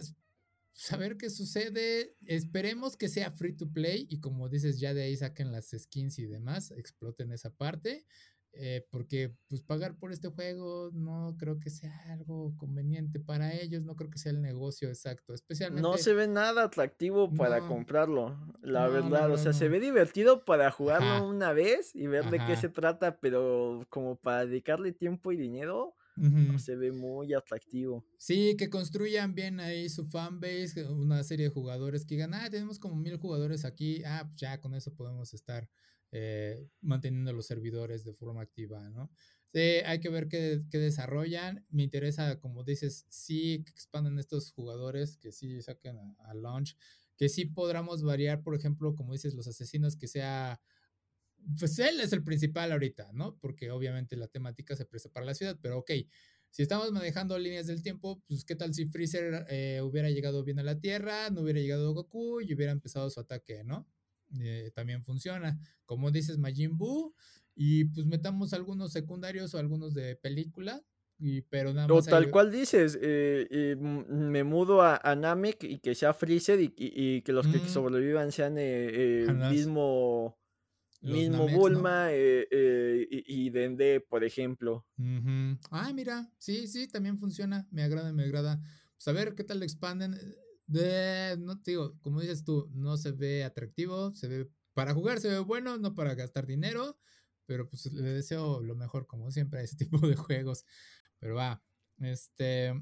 saber 0.73 1.17
qué 1.17 1.29
sucede, 1.29 2.15
esperemos 2.25 2.97
que 2.97 3.07
sea 3.07 3.31
free 3.31 3.55
to 3.55 3.71
play 3.71 4.07
y 4.09 4.19
como 4.19 4.49
dices, 4.49 4.79
ya 4.79 4.93
de 4.93 5.03
ahí 5.03 5.15
saquen 5.15 5.51
las 5.51 5.69
skins 5.77 6.19
y 6.19 6.25
demás, 6.25 6.71
exploten 6.71 7.31
esa 7.31 7.51
parte. 7.51 8.05
Eh, 8.55 8.85
porque 8.91 9.35
pues 9.47 9.63
pagar 9.63 9.97
por 9.97 10.11
este 10.11 10.27
juego 10.27 10.91
no 10.93 11.35
creo 11.39 11.59
que 11.59 11.71
sea 11.71 11.91
algo 12.11 12.55
conveniente 12.57 13.19
para 13.19 13.51
ellos, 13.51 13.83
no 13.83 13.95
creo 13.95 14.11
que 14.11 14.19
sea 14.19 14.31
el 14.31 14.43
negocio 14.43 14.89
exacto, 14.89 15.33
especialmente... 15.33 15.81
No 15.81 15.97
se 15.97 16.13
ve 16.13 16.27
nada 16.27 16.65
atractivo 16.65 17.33
para 17.33 17.61
comprarlo, 17.61 18.37
la 18.61 18.87
verdad, 18.87 19.31
o 19.31 19.37
sea, 19.39 19.53
se 19.53 19.69
ve 19.69 19.79
divertido 19.79 20.45
para 20.45 20.69
jugarlo 20.69 21.27
una 21.27 21.51
vez 21.51 21.95
y 21.95 22.05
ver 22.05 22.29
de 22.29 22.45
qué 22.45 22.55
se 22.55 22.69
trata, 22.69 23.19
pero 23.19 23.87
como 23.89 24.17
para 24.17 24.45
dedicarle 24.45 24.91
tiempo 24.91 25.31
y 25.31 25.37
dinero, 25.37 25.95
no 26.15 26.59
se 26.59 26.75
ve 26.75 26.91
muy 26.91 27.33
atractivo. 27.33 28.05
Sí, 28.19 28.55
que 28.55 28.69
construyan 28.69 29.33
bien 29.33 29.59
ahí 29.59 29.89
su 29.89 30.05
fanbase, 30.05 30.85
una 30.85 31.23
serie 31.23 31.47
de 31.47 31.51
jugadores 31.51 32.05
que 32.05 32.15
digan, 32.15 32.35
ah, 32.35 32.47
tenemos 32.51 32.77
como 32.77 32.95
mil 32.95 33.17
jugadores 33.17 33.65
aquí, 33.65 34.03
ah, 34.03 34.25
pues 34.27 34.39
ya 34.39 34.61
con 34.61 34.75
eso 34.75 34.93
podemos 34.93 35.33
estar 35.33 35.67
eh, 36.15 36.69
manteniendo 36.81 37.33
los 37.33 37.47
servidores 37.47 38.03
de 38.03 38.13
forma 38.13 38.41
activa, 38.41 38.87
¿no? 38.89 39.11
hay 39.85 39.99
que 39.99 40.09
ver 40.09 40.27
qué, 40.27 40.61
desarrollan. 40.71 41.65
Me 41.69 41.83
interesa, 41.83 42.39
como 42.39 42.63
dices, 42.63 43.05
sí 43.09 43.63
que 43.63 43.71
expandan 43.71 44.19
estos 44.19 44.51
jugadores, 44.51 45.17
que 45.17 45.31
sí 45.31 45.61
saquen 45.61 45.97
a, 45.97 46.33
launch, 46.33 46.75
que 47.17 47.29
sí 47.29 47.45
podamos 47.45 48.03
variar, 48.03 48.43
por 48.43 48.55
ejemplo, 48.55 48.95
como 48.95 49.13
dices, 49.13 49.33
los 49.33 49.47
asesinos, 49.47 49.95
que 49.95 50.07
sea 50.07 50.61
pues 51.59 51.77
él 51.79 51.99
es 51.99 52.13
el 52.13 52.23
principal 52.23 52.71
ahorita, 52.71 53.11
¿no? 53.11 53.37
Porque 53.39 53.69
obviamente 53.71 54.15
la 54.15 54.27
temática 54.27 54.75
se 54.75 54.85
presta 54.85 55.09
para 55.09 55.25
la 55.25 55.33
ciudad, 55.33 55.57
pero 55.61 55.79
ok, 55.79 55.91
si 56.49 56.61
estamos 56.61 56.91
manejando 56.91 57.37
líneas 57.37 57.67
del 57.67 57.81
tiempo, 57.81 58.21
pues 58.27 58.45
qué 58.45 58.55
tal 58.55 58.73
si 58.73 58.85
Freezer 58.85 59.45
eh, 59.49 59.81
hubiera 59.83 60.09
llegado 60.09 60.43
bien 60.43 60.59
a 60.59 60.63
la 60.63 60.79
Tierra, 60.79 61.29
no 61.31 61.41
hubiera 61.41 61.59
llegado 61.59 61.93
Goku 61.93 62.41
y 62.41 62.53
hubiera 62.53 62.71
empezado 62.71 63.09
su 63.09 63.19
ataque, 63.19 63.63
¿no? 63.63 63.87
Eh, 64.39 64.71
también 64.75 65.03
funciona. 65.03 65.59
Como 65.85 66.11
dices, 66.11 66.37
Majin 66.37 66.77
Buu, 66.77 67.13
y 67.55 67.85
pues 67.85 68.05
metamos 68.05 68.53
algunos 68.53 68.91
secundarios 68.91 69.53
o 69.53 69.59
algunos 69.59 69.93
de 69.93 70.15
película, 70.15 70.81
y, 71.19 71.41
pero 71.41 71.73
nada 71.73 71.87
más. 71.87 72.07
O 72.07 72.09
tal 72.09 72.31
cual 72.31 72.51
dices, 72.51 72.97
eh, 73.01 73.75
me 73.79 74.43
mudo 74.43 74.81
a, 74.81 75.15
Namek 75.15 75.63
y 75.63 75.79
que 75.79 75.95
sea 75.95 76.13
Freezer 76.13 76.59
y, 76.61 77.21
que 77.21 77.31
los 77.31 77.47
que 77.47 77.57
mm. 77.57 77.67
sobrevivan 77.67 78.31
sean 78.31 78.57
el 78.57 79.35
mismo 79.49 80.37
mismo 81.03 81.47
Bulma 81.49 82.09
y, 82.13 83.49
Dende, 83.49 84.01
por 84.01 84.23
ejemplo. 84.23 84.85
Ah, 85.69 85.91
mira, 85.93 86.31
sí, 86.37 86.67
sí, 86.67 86.87
también 86.87 87.17
funciona. 87.17 87.67
Me 87.71 87.83
agrada, 87.83 88.13
me 88.13 88.23
agrada. 88.23 88.61
Pues 88.95 89.07
a 89.07 89.11
ver 89.11 89.35
qué 89.35 89.43
tal 89.43 89.63
expanden 89.63 90.15
de, 90.67 91.37
no 91.39 91.61
te 91.61 91.71
digo, 91.71 91.97
como 92.01 92.21
dices 92.21 92.43
tú, 92.43 92.69
no 92.73 92.97
se 92.97 93.11
ve 93.11 93.43
atractivo, 93.43 94.13
se 94.13 94.27
ve, 94.27 94.49
para 94.73 94.93
jugar 94.93 95.19
se 95.19 95.29
ve 95.29 95.39
bueno, 95.39 95.77
no 95.77 95.93
para 95.95 96.15
gastar 96.15 96.45
dinero, 96.45 96.97
pero 97.45 97.69
pues 97.69 97.91
le 97.91 98.09
deseo 98.09 98.61
lo 98.61 98.75
mejor, 98.75 99.07
como 99.07 99.31
siempre, 99.31 99.59
a 99.59 99.63
ese 99.63 99.75
tipo 99.77 99.99
de 100.07 100.15
juegos. 100.15 100.65
Pero 101.19 101.35
va, 101.35 101.63
este, 101.99 102.73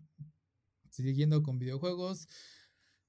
siguiendo 0.89 1.43
con 1.43 1.59
videojuegos, 1.59 2.27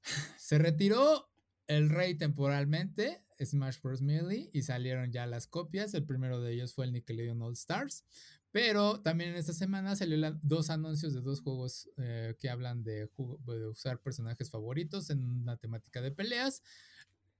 se 0.38 0.58
retiró 0.58 1.30
el 1.66 1.88
rey 1.90 2.16
temporalmente, 2.16 3.24
Smash 3.44 3.80
Bros. 3.82 4.02
Melee, 4.02 4.50
y 4.52 4.62
salieron 4.62 5.12
ya 5.12 5.26
las 5.26 5.46
copias. 5.46 5.94
El 5.94 6.04
primero 6.04 6.40
de 6.40 6.52
ellos 6.52 6.74
fue 6.74 6.84
el 6.84 6.92
Nickelodeon 6.92 7.40
All 7.42 7.54
Stars. 7.54 8.04
Pero 8.52 9.00
también 9.00 9.30
en 9.30 9.36
esta 9.36 9.54
semana 9.54 9.96
salieron 9.96 10.38
dos 10.42 10.68
anuncios 10.68 11.14
de 11.14 11.22
dos 11.22 11.40
juegos 11.40 11.88
eh, 11.96 12.36
que 12.38 12.50
hablan 12.50 12.84
de, 12.84 13.08
de, 13.46 13.66
usar 13.66 13.98
personajes 14.00 14.50
favoritos 14.50 15.08
en 15.08 15.26
una 15.26 15.56
temática 15.56 16.02
de 16.02 16.12
peleas. 16.12 16.62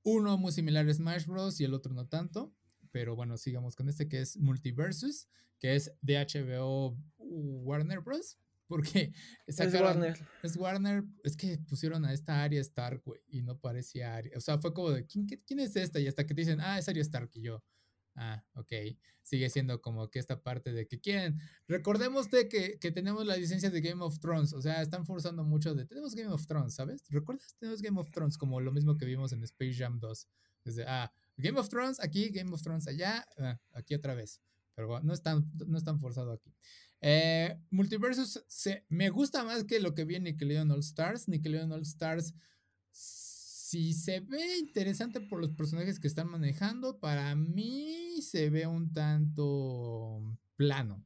Uno 0.02 0.38
muy 0.38 0.52
similar 0.52 0.88
a 0.88 0.94
Smash 0.94 1.26
Bros. 1.26 1.60
y 1.60 1.64
el 1.64 1.74
otro 1.74 1.92
no 1.92 2.06
tanto. 2.06 2.54
Pero 2.90 3.14
bueno, 3.14 3.36
sigamos 3.36 3.76
con 3.76 3.90
este 3.90 4.08
que 4.08 4.22
es 4.22 4.38
Multiversus, 4.38 5.28
que 5.58 5.76
es 5.76 5.92
de 6.00 6.16
HBO 6.16 6.96
Warner 7.18 8.00
Bros. 8.00 8.38
Porque 8.72 9.12
es 9.46 9.58
Warner. 9.58 10.18
Es 10.42 10.56
Warner. 10.56 11.04
Es 11.24 11.36
que 11.36 11.58
pusieron 11.58 12.06
a 12.06 12.14
esta 12.14 12.42
Arya 12.42 12.60
Stark, 12.62 13.02
güey, 13.04 13.20
y 13.28 13.42
no 13.42 13.58
parecía 13.58 14.14
Arya. 14.14 14.32
O 14.38 14.40
sea, 14.40 14.56
fue 14.56 14.72
como 14.72 14.92
de, 14.92 15.04
¿quién, 15.04 15.26
¿quién 15.26 15.60
es 15.60 15.76
esta? 15.76 16.00
Y 16.00 16.06
hasta 16.06 16.26
que 16.26 16.32
te 16.32 16.40
dicen, 16.40 16.58
ah, 16.58 16.78
es 16.78 16.88
Arya 16.88 17.02
Stark. 17.02 17.30
Y 17.34 17.42
yo, 17.42 17.62
ah, 18.16 18.44
ok. 18.54 18.72
Sigue 19.22 19.48
siendo 19.50 19.80
como 19.80 20.10
que 20.10 20.18
esta 20.18 20.42
parte 20.42 20.72
de 20.72 20.86
que 20.86 21.00
quieren. 21.00 21.38
Recordemos 21.68 22.30
de 22.30 22.48
que, 22.48 22.78
que, 22.78 22.90
tenemos 22.90 23.26
la 23.26 23.36
licencia 23.36 23.70
de 23.70 23.80
Game 23.80 24.02
of 24.02 24.18
Thrones. 24.18 24.52
O 24.52 24.60
sea, 24.60 24.82
están 24.82 25.06
forzando 25.06 25.44
mucho 25.44 25.74
de, 25.74 25.86
tenemos 25.86 26.14
Game 26.14 26.32
of 26.32 26.46
Thrones, 26.46 26.74
¿sabes? 26.74 27.04
¿Recuerdas? 27.08 27.54
Tenemos 27.58 27.82
Game 27.82 28.00
of 28.00 28.10
Thrones 28.10 28.36
como 28.36 28.60
lo 28.60 28.72
mismo 28.72 28.96
que 28.96 29.06
vimos 29.06 29.32
en 29.32 29.42
Space 29.44 29.74
Jam 29.74 30.00
2. 30.00 30.28
Desde, 30.64 30.84
ah, 30.86 31.12
Game 31.36 31.58
of 31.58 31.68
Thrones 31.68 32.00
aquí, 32.00 32.30
Game 32.30 32.52
of 32.52 32.62
Thrones 32.62 32.86
allá, 32.88 33.26
ah, 33.38 33.60
aquí 33.72 33.94
otra 33.94 34.14
vez. 34.14 34.40
Pero 34.74 34.88
bueno, 34.88 35.04
no 35.06 35.12
es 35.12 35.22
tan, 35.22 35.50
no 35.66 35.76
es 35.76 35.84
tan 35.84 35.98
forzado 35.98 36.32
aquí. 36.32 36.54
Eh, 37.00 37.58
Multiversus 37.70 38.44
se, 38.46 38.86
me 38.88 39.10
gusta 39.10 39.44
más 39.44 39.64
que 39.64 39.80
lo 39.80 39.94
que 39.94 40.04
vi 40.04 40.14
en 40.14 40.24
Nickelodeon 40.24 40.70
All 40.70 40.80
Stars. 40.80 41.28
Nickelodeon 41.28 41.72
All 41.72 41.82
Stars, 41.82 42.34
si 43.72 43.94
se 43.94 44.20
ve 44.20 44.58
interesante 44.58 45.18
por 45.18 45.40
los 45.40 45.50
personajes 45.50 45.98
que 45.98 46.06
están 46.06 46.28
manejando, 46.28 47.00
para 47.00 47.34
mí 47.34 48.20
se 48.20 48.50
ve 48.50 48.66
un 48.66 48.92
tanto 48.92 50.20
plano. 50.56 51.02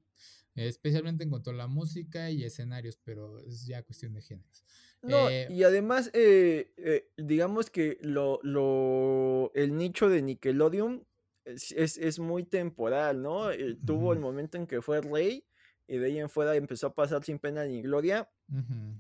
Especialmente 0.57 1.23
en 1.23 1.31
cuanto 1.31 1.51
a 1.51 1.55
la 1.55 1.69
música 1.69 2.29
y 2.29 2.43
escenarios, 2.43 2.99
pero 3.05 3.39
es 3.39 3.67
ya 3.67 3.85
cuestión 3.85 4.15
de 4.15 4.23
géneros. 4.23 4.65
No, 5.03 5.31
eh, 5.31 5.47
y 5.49 5.63
además, 5.63 6.11
eh, 6.13 7.09
digamos 7.17 7.71
que 7.71 7.99
lo, 8.01 8.41
lo, 8.43 9.53
el 9.55 9.77
nicho 9.77 10.09
de 10.09 10.23
Nickelodeon 10.23 11.07
es, 11.45 11.71
es, 11.71 12.19
muy 12.19 12.43
temporal, 12.43 13.23
¿no? 13.23 13.51
Tuvo 13.85 14.13
el 14.13 14.19
momento 14.19 14.59
en 14.59 14.67
que 14.67 14.83
fue 14.83 15.01
rey 15.03 15.47
y 15.89 15.99
de 15.99 16.07
ahí 16.07 16.19
en 16.19 16.29
fuera 16.29 16.55
empezó 16.57 16.89
a 16.89 16.95
pasar 16.95 17.23
sin 17.23 17.39
pena 17.39 17.65
ni 17.65 17.83
gloria. 17.83 18.29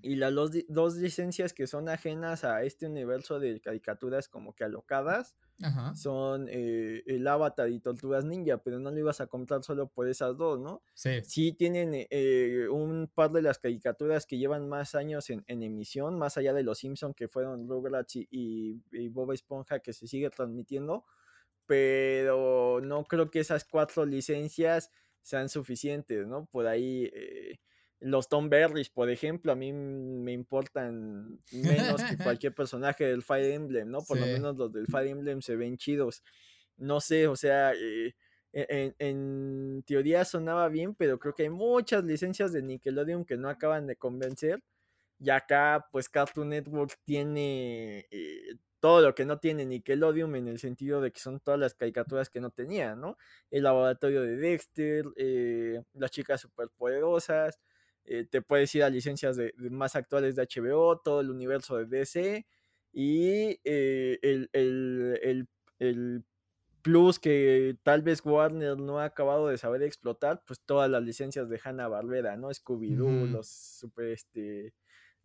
Y 0.02 0.16
las 0.16 0.34
dos, 0.68 0.96
licencias 0.96 1.52
que 1.52 1.68
son 1.68 1.88
ajenas 1.88 2.42
a 2.42 2.64
este 2.64 2.86
universo 2.86 3.38
de 3.38 3.60
caricaturas 3.60 4.28
como 4.28 4.54
que 4.54 4.64
alocadas 4.64 5.36
son 5.94 6.48
eh, 6.50 7.02
el 7.06 7.26
Avatar 7.26 7.70
y 7.70 7.80
Tortugas 7.80 8.24
Ninja, 8.24 8.58
pero 8.58 8.78
no 8.78 8.90
lo 8.90 8.98
ibas 8.98 9.20
a 9.20 9.26
comprar 9.26 9.62
solo 9.62 9.88
por 9.88 10.08
esas 10.08 10.36
dos, 10.36 10.60
¿no? 10.60 10.82
Sí. 10.94 11.22
Sí 11.22 11.52
tienen 11.52 11.92
eh, 11.94 12.66
un 12.70 13.10
par 13.12 13.30
de 13.30 13.42
las 13.42 13.58
caricaturas 13.58 14.26
que 14.26 14.36
llevan 14.36 14.68
más 14.68 14.94
años 14.94 15.30
en, 15.30 15.44
emisión, 15.46 16.18
más 16.18 16.36
allá 16.36 16.52
de 16.52 16.62
los 16.62 16.78
Simpsons 16.78 17.14
que 17.16 17.28
fueron 17.28 17.68
Rugrats 17.68 18.16
y, 18.16 18.26
y 18.30 19.08
Bob 19.08 19.32
Esponja 19.32 19.78
que 19.78 19.92
se 19.92 20.06
sigue 20.06 20.28
transmitiendo, 20.28 21.04
pero 21.66 22.80
no 22.82 23.04
creo 23.04 23.30
que 23.30 23.40
esas 23.40 23.64
cuatro 23.64 24.04
licencias 24.04 24.90
sean 25.26 25.48
suficientes, 25.48 26.24
¿no? 26.24 26.46
Por 26.46 26.68
ahí 26.68 27.10
eh, 27.12 27.58
los 27.98 28.28
Tom 28.28 28.48
Berries, 28.48 28.90
por 28.90 29.10
ejemplo, 29.10 29.50
a 29.50 29.56
mí 29.56 29.72
me 29.72 30.30
importan 30.32 31.40
menos 31.50 32.00
que 32.04 32.16
cualquier 32.38 32.54
personaje 32.54 33.06
del 33.06 33.24
Fire 33.24 33.50
Emblem, 33.50 33.90
¿no? 33.90 34.02
Por 34.02 34.20
lo 34.20 34.26
menos 34.26 34.56
los 34.56 34.72
del 34.72 34.86
Fire 34.86 35.08
Emblem 35.08 35.42
se 35.42 35.56
ven 35.56 35.78
chidos. 35.78 36.22
No 36.76 37.00
sé, 37.00 37.26
o 37.26 37.34
sea, 37.34 37.72
eh, 37.74 38.14
e-, 38.52 38.94
en, 39.00 39.82
teoría 39.84 40.24
sonaba 40.24 40.68
bien, 40.68 40.94
pero 40.94 41.18
creo 41.18 41.34
que 41.34 41.42
hay 41.42 41.50
muchas 41.50 42.04
licencias 42.04 42.52
de 42.52 42.62
Nickelodeon 42.62 43.24
que 43.24 43.36
no 43.36 43.48
acaban 43.48 43.88
de 43.88 43.96
convencer. 43.96 44.62
Y 45.18 45.30
acá, 45.30 45.88
pues 45.90 46.08
Cartoon 46.08 46.50
Network 46.50 47.00
tiene 47.04 48.06
eh, 48.12 48.54
todo 48.80 49.00
lo 49.00 49.14
que 49.14 49.24
no 49.24 49.38
tiene 49.38 49.64
Nickelodeon 49.66 50.36
en 50.36 50.48
el 50.48 50.58
sentido 50.58 51.00
de 51.00 51.10
que 51.10 51.20
son 51.20 51.40
todas 51.40 51.58
las 51.58 51.74
caricaturas 51.74 52.30
que 52.30 52.40
no 52.40 52.50
tenía, 52.50 52.94
¿no? 52.94 53.16
El 53.50 53.64
laboratorio 53.64 54.22
de 54.22 54.36
Dexter, 54.36 55.06
eh, 55.16 55.82
las 55.94 56.10
chicas 56.10 56.40
superpoderosas, 56.40 57.58
eh, 58.04 58.24
te 58.30 58.42
puedes 58.42 58.74
ir 58.74 58.84
a 58.84 58.90
licencias 58.90 59.36
de, 59.36 59.52
más 59.70 59.96
actuales 59.96 60.36
de 60.36 60.46
HBO, 60.46 60.98
todo 60.98 61.20
el 61.20 61.30
universo 61.30 61.76
de 61.76 61.86
DC 61.86 62.46
y 62.92 63.60
eh, 63.64 64.18
el, 64.22 64.48
el, 64.52 65.48
el, 65.78 66.24
plus 66.82 67.18
que 67.18 67.76
tal 67.82 68.02
vez 68.02 68.24
Warner 68.24 68.78
no 68.78 69.00
ha 69.00 69.06
acabado 69.06 69.48
de 69.48 69.58
saber 69.58 69.82
explotar, 69.82 70.44
pues 70.46 70.60
todas 70.60 70.88
las 70.88 71.02
licencias 71.02 71.48
de 71.48 71.60
Hanna 71.62 71.88
Barbera, 71.88 72.36
¿no? 72.36 72.50
Scooby-Doo, 72.50 73.26
los 73.28 73.48
super, 73.48 74.06
este, 74.06 74.72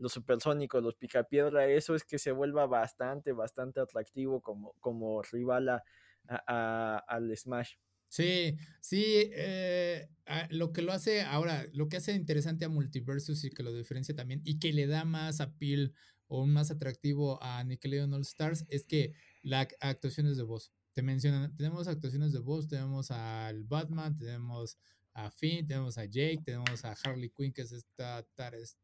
los 0.02 0.14
supersónicos, 0.14 0.84
los 0.84 0.96
picapiedra, 0.96 1.68
eso 1.68 1.94
es 1.94 2.04
que 2.04 2.18
se 2.18 2.32
vuelva 2.32 2.66
bastante, 2.66 3.32
bastante 3.32 3.80
atractivo 3.80 4.42
como, 4.42 4.74
como 4.80 5.22
rival 5.22 5.70
a, 5.70 7.04
al 7.08 7.38
Smash. 7.38 7.76
Sí, 8.08 8.58
sí, 8.82 9.32
eh, 9.34 10.10
lo 10.50 10.74
que 10.74 10.82
lo 10.82 10.92
hace 10.92 11.22
ahora, 11.22 11.66
lo 11.72 11.88
que 11.88 11.98
hace 11.98 12.14
interesante 12.14 12.66
a 12.66 12.70
Multiversus 12.70 13.46
y 13.46 13.52
que 13.52 13.64
lo 13.64 13.74
diferencia 13.74 14.16
también 14.16 14.42
y 14.44 14.60
que 14.60 14.74
le 14.74 14.88
da 14.88 15.06
más 15.06 15.40
appeal 15.40 15.94
o 16.28 16.46
más 16.46 16.72
atractivo 16.72 17.42
a 17.42 17.64
Nickelodeon 17.64 18.14
All 18.14 18.22
Stars 18.22 18.66
es 18.70 18.86
que 18.86 19.14
las 19.44 19.68
actuaciones 19.80 20.36
de 20.36 20.44
voz. 20.44 20.74
Te 20.94 21.04
mencionan, 21.04 21.56
tenemos 21.56 21.88
actuaciones 21.88 22.34
de 22.34 22.40
voz, 22.40 22.68
tenemos 22.68 23.12
al 23.12 23.64
Batman, 23.64 24.18
tenemos 24.18 24.78
a 25.14 25.30
Finn, 25.32 25.68
tenemos 25.68 25.98
a 25.98 26.06
Jake, 26.06 26.42
tenemos 26.46 26.86
a 26.86 26.96
Harley 27.04 27.30
Quinn, 27.30 27.52
que 27.54 27.64
es 27.64 27.72
esta 27.72 28.26
Tares 28.36 28.78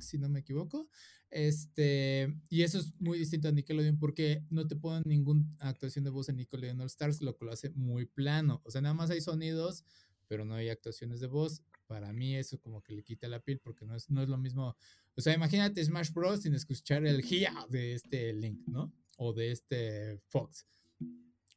si 0.00 0.18
no 0.18 0.28
me 0.28 0.40
equivoco. 0.40 0.88
Este, 1.30 2.34
y 2.48 2.62
eso 2.62 2.78
es 2.78 2.92
muy 2.98 3.18
distinto 3.18 3.48
a 3.48 3.52
Nickelodeon 3.52 3.98
porque 3.98 4.44
no 4.50 4.66
te 4.66 4.76
ponen 4.76 5.02
ninguna 5.06 5.44
actuación 5.60 6.04
de 6.04 6.10
voz 6.10 6.28
en 6.28 6.36
Nickelodeon 6.36 6.80
All 6.80 6.86
Stars, 6.86 7.22
lo 7.22 7.36
que 7.36 7.44
lo 7.44 7.52
hace 7.52 7.70
muy 7.70 8.06
plano. 8.06 8.60
O 8.64 8.70
sea, 8.70 8.80
nada 8.80 8.94
más 8.94 9.10
hay 9.10 9.20
sonidos, 9.20 9.84
pero 10.26 10.44
no 10.44 10.54
hay 10.54 10.68
actuaciones 10.68 11.20
de 11.20 11.28
voz. 11.28 11.62
Para 11.86 12.12
mí 12.12 12.36
eso 12.36 12.60
como 12.60 12.82
que 12.82 12.92
le 12.92 13.02
quita 13.02 13.28
la 13.28 13.40
piel 13.40 13.60
porque 13.60 13.84
no 13.84 13.94
es, 13.94 14.10
no 14.10 14.22
es 14.22 14.28
lo 14.28 14.38
mismo. 14.38 14.76
O 15.16 15.20
sea, 15.20 15.34
imagínate 15.34 15.84
Smash 15.84 16.12
Bros. 16.12 16.42
sin 16.42 16.54
escuchar 16.54 17.06
el 17.06 17.22
Gia 17.22 17.54
de 17.68 17.94
este 17.94 18.32
Link, 18.32 18.60
¿no? 18.66 18.92
O 19.18 19.32
de 19.32 19.52
este 19.52 20.20
Fox. 20.28 20.66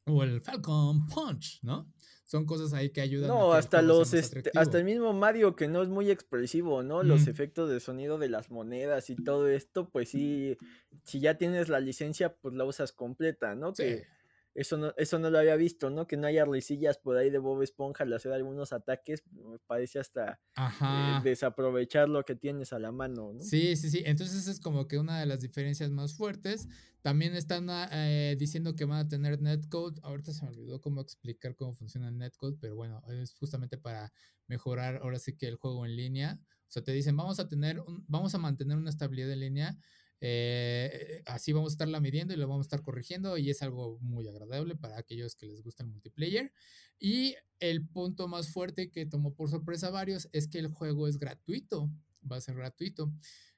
O 0.05 0.23
el 0.23 0.41
Falcon 0.41 1.07
Punch, 1.07 1.59
¿no? 1.63 1.87
son 2.33 2.47
cosas 2.47 2.73
ahí 2.73 2.89
que 2.89 2.99
ayudan. 2.99 3.27
No, 3.27 3.53
hasta 3.53 3.83
los, 3.83 4.11
este, 4.15 4.49
hasta 4.55 4.79
el 4.79 4.85
mismo 4.85 5.13
Mario 5.13 5.55
que 5.55 5.67
no 5.67 5.83
es 5.83 5.89
muy 5.89 6.09
expresivo, 6.09 6.81
¿no? 6.81 7.03
Los 7.03 7.27
efectos 7.27 7.69
de 7.69 7.79
sonido 7.79 8.17
de 8.17 8.27
las 8.27 8.49
monedas 8.49 9.11
y 9.11 9.15
todo 9.15 9.47
esto, 9.47 9.87
pues 9.89 10.09
sí, 10.09 10.57
si 11.03 11.19
ya 11.19 11.37
tienes 11.37 11.69
la 11.69 11.79
licencia, 11.79 12.33
pues 12.33 12.55
la 12.55 12.65
usas 12.65 12.91
completa, 12.91 13.53
¿no? 13.53 13.75
Sí. 13.75 13.83
Que 13.83 14.07
eso 14.55 14.77
no, 14.77 14.93
eso 14.97 15.17
no 15.17 15.29
lo 15.29 15.39
había 15.39 15.55
visto, 15.55 15.89
¿no? 15.89 16.05
Que 16.05 16.15
no 16.15 16.27
haya 16.27 16.45
risillas 16.45 16.97
por 16.97 17.17
ahí 17.17 17.29
de 17.29 17.39
Bob 17.39 17.63
Esponja 17.63 18.03
al 18.03 18.13
hacer 18.13 18.31
algunos 18.31 18.71
ataques, 18.71 19.23
me 19.31 19.57
parece 19.59 19.99
hasta 19.99 20.39
eh, 20.57 21.19
desaprovechar 21.23 22.07
lo 22.07 22.23
que 22.23 22.35
tienes 22.35 22.71
a 22.71 22.79
la 22.79 22.91
mano, 22.91 23.33
¿no? 23.33 23.41
Sí, 23.41 23.75
sí, 23.75 23.89
sí. 23.89 24.03
Entonces 24.05 24.47
es 24.47 24.59
como 24.59 24.87
que 24.87 24.99
una 24.99 25.19
de 25.19 25.25
las 25.25 25.41
diferencias 25.41 25.89
más 25.89 26.13
fuertes. 26.15 26.67
También 27.01 27.35
están 27.35 27.69
ah, 27.69 27.89
eh, 27.91 28.35
diciendo 28.39 28.75
que 28.75 28.85
van 28.85 29.05
a 29.05 29.07
tener 29.09 29.41
netcode. 29.41 29.99
Ahorita 30.03 30.31
se 30.31 30.45
me 30.45 30.51
olvidó 30.51 30.79
cómo 30.79 31.01
explicar 31.01 31.55
cómo 31.55 31.73
funciona 31.73 32.07
el 32.07 32.17
netcode, 32.17 32.55
pero 32.61 32.75
bueno, 32.75 33.01
es 33.09 33.33
justamente 33.33 33.77
para 33.77 34.13
mejorar 34.47 35.01
ahora 35.01 35.19
sí 35.19 35.35
que 35.35 35.47
el 35.47 35.55
juego 35.55 35.85
en 35.85 35.95
línea. 35.95 36.39
O 36.67 36.71
sea, 36.73 36.83
te 36.83 36.91
dicen, 36.91 37.17
vamos 37.17 37.39
a 37.39 37.49
tener, 37.49 37.79
un, 37.79 38.05
vamos 38.07 38.35
a 38.35 38.37
mantener 38.37 38.77
una 38.77 38.89
estabilidad 38.89 39.31
en 39.31 39.39
línea 39.39 39.77
eh, 40.25 41.21
así 41.25 41.51
vamos 41.51 41.71
a 41.71 41.73
estarla 41.73 41.99
midiendo 41.99 42.33
y 42.33 42.37
lo 42.37 42.47
vamos 42.47 42.63
a 42.63 42.67
estar 42.67 42.81
corrigiendo 42.81 43.37
y 43.37 43.49
es 43.49 43.61
algo 43.61 43.99
muy 43.99 44.25
agradable 44.25 44.77
para 44.77 44.97
aquellos 44.97 45.35
que 45.35 45.47
les 45.47 45.61
gusta 45.61 45.83
el 45.83 45.89
multiplayer. 45.89 46.53
Y 46.97 47.35
el 47.59 47.85
punto 47.85 48.29
más 48.29 48.49
fuerte 48.49 48.89
que 48.89 49.05
tomó 49.05 49.35
por 49.35 49.49
sorpresa 49.49 49.87
a 49.87 49.91
varios 49.91 50.29
es 50.31 50.47
que 50.47 50.59
el 50.59 50.69
juego 50.69 51.09
es 51.09 51.19
gratuito, 51.19 51.91
va 52.31 52.37
a 52.37 52.41
ser 52.41 52.55
gratuito. 52.55 53.11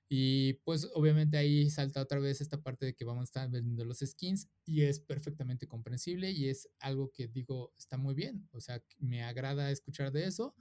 Y 0.09 0.53
pues 0.63 0.89
obviamente 0.95 1.38
ahí 1.38 1.70
salta 1.70 2.01
otra 2.01 2.18
vez 2.18 2.41
esta 2.41 2.59
parte 2.59 2.88
de 2.88 2.95
que 2.95 3.05
vamos 3.05 3.22
a 3.22 3.26
estar 3.26 3.49
vendiendo 3.51 3.86
los 3.86 3.99
skins 3.99 4.49
y 4.66 4.82
es 4.82 4.99
perfectamente 4.99 5.68
comprensible 5.68 6.32
y 6.32 6.49
es 6.49 6.68
algo 6.80 7.11
que 7.11 7.28
digo 7.28 7.74
está 7.78 7.97
muy 7.97 8.16
bien, 8.16 8.47
o 8.51 8.59
sea, 8.59 8.84
me 8.97 9.24
agrada 9.24 9.70
escuchar 9.70 10.11
de 10.11 10.26
eso. 10.26 10.55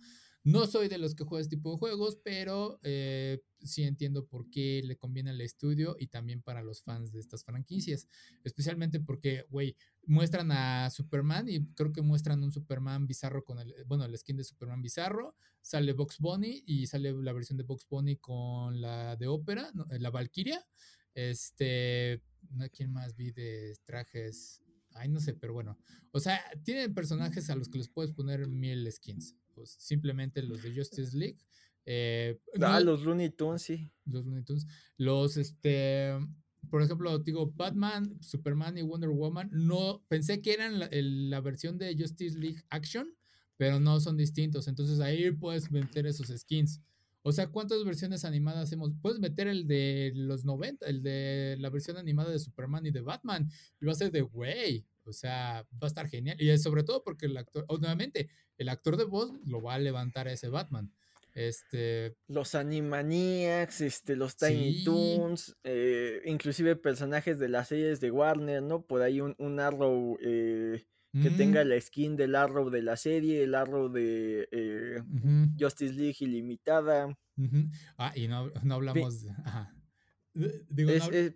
No 0.47 0.67
soy 0.67 0.89
de 0.89 0.99
los 0.99 1.15
que 1.15 1.25
juega 1.25 1.41
este 1.41 1.57
tipo 1.57 1.73
de 1.73 1.79
juegos, 1.79 2.19
pero 2.23 2.79
eh, 2.83 3.41
sí 3.63 3.83
entiendo 3.83 4.27
por 4.27 4.51
qué 4.51 4.83
le 4.85 4.99
conviene 4.99 5.31
al 5.31 5.41
estudio 5.41 5.97
y 5.99 6.09
también 6.09 6.43
para 6.43 6.63
los 6.63 6.83
fans 6.83 7.13
de 7.13 7.21
estas 7.21 7.45
franquicias. 7.45 8.07
Especialmente 8.45 9.01
porque, 9.01 9.47
güey, 9.49 9.75
muestran 10.05 10.53
a 10.53 10.91
Superman 10.91 11.49
y 11.49 11.65
creo 11.73 11.95
que 11.95 12.03
muestran 12.03 12.43
un 12.43 12.53
Superman 12.53 13.07
bizarro 13.07 13.43
con 13.43 13.59
el, 13.59 13.75
bueno, 13.87 14.05
el 14.05 14.19
skin 14.19 14.37
de 14.37 14.45
Superman 14.45 14.83
bizarro. 14.83 15.35
Sale 15.63 15.95
Box 15.95 16.19
Bunny 16.19 16.63
y 16.67 16.87
sale 16.89 17.15
la 17.15 17.33
versión 17.33 17.57
de 17.57 17.65
Box 17.65 17.87
Bunny 17.89 18.17
con 18.19 18.83
la 18.83 19.17
de 19.17 19.29
ópera, 19.29 19.73
la 19.99 20.11
Valkyria. 20.11 20.63
Este, 21.15 22.23
¿quién 22.71 22.93
más 22.93 23.17
vi 23.17 23.31
de 23.31 23.75
trajes? 23.87 24.63
Ay, 24.91 25.09
no 25.09 25.21
sé, 25.21 25.33
pero 25.33 25.55
bueno. 25.55 25.79
O 26.13 26.21
sea, 26.21 26.39
tienen 26.65 26.93
personajes 26.93 27.49
a 27.49 27.57
los 27.57 27.71
que 27.71 27.79
les 27.79 27.89
puedes 27.89 28.13
poner 28.13 28.47
mil 28.47 28.93
skins 28.93 29.35
pues 29.55 29.71
simplemente 29.79 30.43
los 30.43 30.63
de 30.63 30.75
Justice 30.75 31.17
League. 31.17 31.39
Eh, 31.87 32.39
ah, 32.61 32.81
los 32.81 33.03
Looney 33.03 33.31
Tunes, 33.31 33.63
sí. 33.63 33.91
Los 34.05 34.25
Looney 34.25 34.45
Tunes. 34.45 34.67
Los, 34.97 35.37
este, 35.37 36.13
por 36.71 36.83
ejemplo, 36.83 37.19
digo, 37.19 37.53
Batman, 37.53 38.21
Superman 38.21 38.79
y 38.79 38.83
Wonder 38.83 39.11
Woman, 39.11 39.49
no, 39.53 40.05
pensé 40.09 40.41
que 40.41 40.55
eran 40.55 40.79
la, 40.81 41.41
versión 41.41 41.79
de 41.79 41.97
Justice 41.97 42.39
League 42.39 42.63
Action, 42.71 43.15
pero 43.57 43.81
no 43.81 44.01
son 44.01 44.17
distintos. 44.17 44.69
Entonces 44.69 45.01
ahí 45.01 45.31
puedes 45.31 45.71
meter 45.71 46.07
esos 46.07 46.29
skins. 46.29 46.81
O 47.27 47.33
sea, 47.33 47.47
¿cuántas 47.47 47.83
versiones 47.85 48.27
animadas 48.27 48.71
hemos? 48.73 48.93
Puedes 49.01 49.19
meter 49.19 49.49
el 49.49 49.67
de 49.67 50.13
los 50.15 50.45
90, 50.45 50.85
el 50.87 51.03
de 51.03 51.57
la 51.59 51.71
versión 51.71 51.97
animada 51.97 52.31
de 52.31 52.39
Superman 52.39 52.85
y 52.85 52.91
de 52.91 53.01
Batman. 53.01 53.49
Y 53.81 53.87
va 53.87 53.93
a 53.93 53.95
ser 53.95 54.13
de, 54.13 54.21
güey, 54.21 54.87
o 55.07 55.13
sea, 55.15 55.67
va 55.73 55.87
a 55.87 55.87
estar 55.87 56.07
genial. 56.07 56.37
Y 56.39 56.57
sobre 56.59 56.83
todo 56.83 57.03
porque 57.03 57.25
el 57.25 57.37
actor, 57.39 57.65
nuevamente, 57.81 58.29
el 58.59 58.69
actor 58.69 58.99
de 58.99 59.05
voz 59.05 59.33
lo 59.47 59.63
va 59.63 59.73
a 59.73 59.79
levantar 59.79 60.29
a 60.29 60.33
ese 60.33 60.51
Batman. 60.51 60.93
Este. 61.33 62.15
Los 62.29 62.55
Animaniacs, 62.55 63.81
este, 63.81 64.17
los 64.17 64.37
Tiny 64.37 64.85
Toons, 64.85 65.57
eh, 65.65 66.21
inclusive 66.27 66.77
personajes 66.77 67.39
de 67.39 67.49
las 67.49 67.69
series 67.69 68.01
de 68.01 68.11
Warner, 68.11 68.63
¿no? 68.63 68.83
Por 68.83 69.01
ahí 69.01 69.23
un, 69.23 69.61
Arrow 69.61 70.19
eh, 70.23 70.85
que 71.23 71.31
tenga 71.31 71.63
la 71.65 71.81
skin 71.81 72.17
del 72.17 72.35
Arrow 72.35 72.71
de 72.71 72.83
la 72.83 72.97
serie, 72.97 73.45
el 73.45 73.55
Arrow 73.55 73.89
de 73.89 74.49
eh, 74.51 75.03
Justice 75.59 75.95
League 75.95 76.17
ilimitada. 76.21 77.17
Ah, 77.97 78.13
y 78.17 78.27
no, 78.29 78.51
hablamos. 78.71 79.27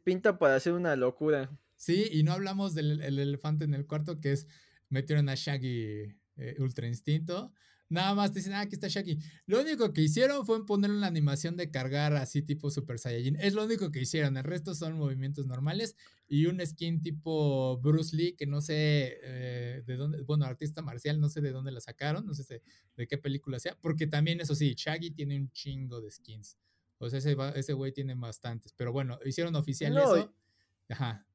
pinta 0.05 0.39
para 0.39 0.57
hacer 0.57 0.73
una 0.73 0.97
locura. 0.97 1.51
Sí, 1.77 2.09
y 2.11 2.25
no 2.25 2.33
hablamos 2.33 2.75
del 2.75 3.01
elefante 3.03 3.65
en 3.65 3.75
el 3.75 3.87
cuarto, 3.87 4.21
que 4.21 4.33
es 4.33 4.49
metieron 4.89 5.29
a 5.29 5.35
Shaggy 5.37 6.17
eh, 6.37 6.57
Ultra 6.59 6.89
Instinto. 6.89 7.53
Nada 7.91 8.15
más 8.15 8.35
dicen, 8.35 8.53
ah, 8.53 8.61
aquí 8.61 8.75
está 8.75 8.89
Shaggy. 8.89 9.19
Lo 9.47 9.61
único 9.61 9.93
que 9.95 10.03
hicieron 10.03 10.45
fue 10.45 10.65
poner 10.67 10.91
una 10.91 11.07
animación 11.07 11.57
de 11.57 11.71
cargar 11.71 12.15
así 12.15 12.43
tipo 12.43 12.71
Super 12.71 12.99
Saiyajin. 12.99 13.37
Es 13.37 13.55
lo 13.55 13.65
único 13.65 13.91
que 13.91 14.03
hicieron. 14.03 14.37
El 14.37 14.45
resto 14.45 14.75
son 14.75 14.99
movimientos 14.99 15.47
normales 15.47 15.97
y 16.29 16.47
un 16.47 16.65
skin 16.65 17.01
tipo 17.01 17.79
Bruce 17.79 18.15
Lee, 18.15 18.35
que 18.35 18.47
no 18.47 18.61
sé 18.61 19.19
eh, 19.23 19.83
de 19.87 19.97
dónde, 19.97 20.21
bueno, 20.23 20.45
artista 20.45 20.83
marcial, 20.83 21.19
no 21.19 21.31
sé 21.31 21.41
de 21.41 21.51
dónde 21.51 21.73
la 21.73 21.81
sacaron, 21.81 22.27
no 22.27 22.35
sé 22.35 22.63
de, 22.97 23.07
qué 23.07 23.17
película 23.17 23.59
sea, 23.59 23.77
porque 23.81 24.07
también 24.07 24.41
eso 24.41 24.55
sí, 24.55 24.75
Shaggy 24.77 25.13
tiene 25.13 25.37
un 25.37 25.51
chingo 25.53 26.03
de 26.03 26.11
skins. 26.11 26.59
O 26.99 27.09
sea, 27.09 27.21
ese, 27.21 27.37
ese 27.55 27.73
güey 27.73 27.93
tiene 27.93 28.15
bastantes. 28.15 28.73
Pero 28.77 28.93
bueno, 28.93 29.19
hicieron 29.25 29.55
oficial 29.55 29.97
eso. 29.97 30.35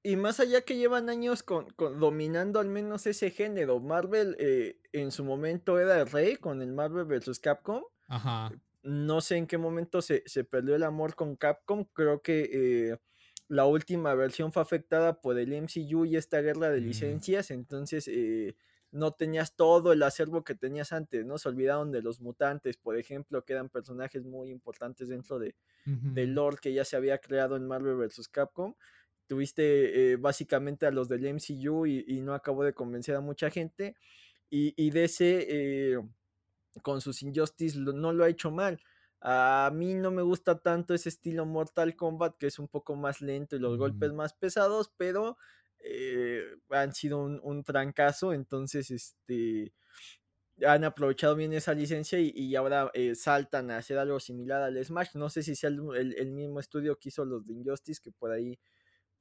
Y 0.01 0.16
más 0.16 0.39
allá 0.39 0.62
que 0.62 0.78
llevan 0.78 1.10
años 1.10 1.43
con, 1.43 1.68
dominando 1.78 2.60
al 2.60 2.68
menos 2.68 3.06
ese 3.06 3.30
género, 3.30 3.80
Marvel 3.80 4.36
eh, 4.39 4.80
en 4.91 5.12
su 5.12 5.24
momento 5.24 5.80
era 5.80 6.01
el 6.01 6.10
rey 6.10 6.36
con 6.36 6.62
el 6.62 6.74
Marvel 6.74 7.06
vs. 7.06 7.39
Capcom. 7.39 7.84
Ajá. 8.08 8.51
No 8.82 9.22
sé 9.22 9.38
en 9.38 9.47
qué 9.47 9.58
momento 9.58 10.01
se, 10.01 10.22
perdió 10.49 10.76
el 10.76 10.84
amor 10.84 11.16
con 11.16 11.36
Capcom. 11.36 11.86
Creo 11.86 12.22
que 12.22 12.49
eh, 12.91 12.97
la 13.47 13.66
última 13.66 14.14
versión 14.14 14.51
fue 14.51 14.62
afectada 14.62 15.22
por 15.22 15.39
el 15.39 15.54
MCU 15.54 16.06
y 16.06 16.18
esta 16.18 16.41
guerra 16.41 16.70
de 16.70 16.82
mm. 16.82 16.84
licencias. 16.84 17.51
Entonces 17.51 18.10
eh, 18.10 18.56
no 18.91 19.12
tenías 19.12 19.56
todo 19.56 19.93
el 19.93 20.04
acervo 20.04 20.43
que 20.43 20.54
tenías 20.54 20.91
antes, 20.91 21.26
¿no? 21.26 21.38
Se 21.38 21.47
olvidaron 21.47 21.91
de 21.91 22.01
los 22.01 22.20
mutantes, 22.20 22.76
por 22.76 22.97
ejemplo, 22.97 23.45
que 23.45 23.54
eran 23.54 23.70
personajes 23.70 24.26
muy 24.26 24.49
importantes 24.49 25.08
dentro 25.08 25.39
de, 25.39 25.56
del 25.86 26.34
lore 26.34 26.58
que 26.62 26.74
ya 26.74 26.84
se 26.84 26.95
había 26.95 27.20
creado 27.20 27.56
en 27.56 27.66
Marvel 27.66 27.95
vs. 27.95 28.28
Capcom 28.28 28.76
tuviste 29.28 30.13
eh, 30.13 30.15
básicamente 30.17 30.86
a 30.86 30.91
los 30.91 31.07
del 31.07 31.26
MCU 31.26 31.86
y, 31.86 32.21
no 32.21 32.34
acabó 32.34 32.63
de 32.63 32.74
convencer 32.74 33.15
a 33.15 33.21
mucha 33.21 33.49
gente. 33.49 33.95
Y, 34.49 34.74
y 34.78 34.91
DC 34.91 35.47
eh, 35.49 35.97
con 36.82 37.01
sus 37.01 37.24
Injustice 37.24 37.80
no 37.80 38.13
lo 38.13 38.24
ha 38.24 38.30
hecho 38.30 38.51
mal. 38.51 38.80
A 39.21 39.71
mí 39.74 39.93
no 39.93 40.11
me 40.11 40.21
gusta 40.21 40.59
tanto 40.59 40.93
ese 40.93 41.09
estilo 41.09 41.45
Mortal 41.45 41.95
Kombat, 41.95 42.38
que 42.38 42.47
es 42.47 42.59
un 42.59 42.67
poco 42.67 42.95
más 42.95 43.21
lento 43.21 43.55
y 43.55 43.59
los 43.59 43.78
golpes 43.78 44.11
más 44.11 44.34
pesados, 44.34 44.91
pero 44.97 45.38
eh, 45.80 46.43
han 46.69 46.93
sido 46.93 47.19
un, 47.24 47.63
trancazo. 47.63 48.34
Entonces, 48.34 48.91
este 48.91 49.74
han 50.67 50.84
aprovechado 50.84 51.36
bien 51.36 51.53
esa 51.53 51.74
licencia 51.74 52.19
y, 52.19 52.55
ahora 52.55 52.91
saltan 53.15 53.71
a 53.71 53.78
hacer 53.78 53.97
algo 53.97 54.19
similar 54.19 54.61
al 54.61 54.84
Smash. 54.84 55.15
No 55.15 55.30
sé 55.30 55.41
si 55.41 55.55
sea 55.55 55.69
el, 55.69 56.15
el, 56.17 56.32
mismo 56.32 56.59
estudio 56.59 56.97
que 56.99 57.09
hizo 57.09 57.26
los 57.26 57.45
de 57.45 57.53
Injustice, 57.53 58.01
que 58.03 58.11
por 58.11 58.32
ahí 58.32 58.59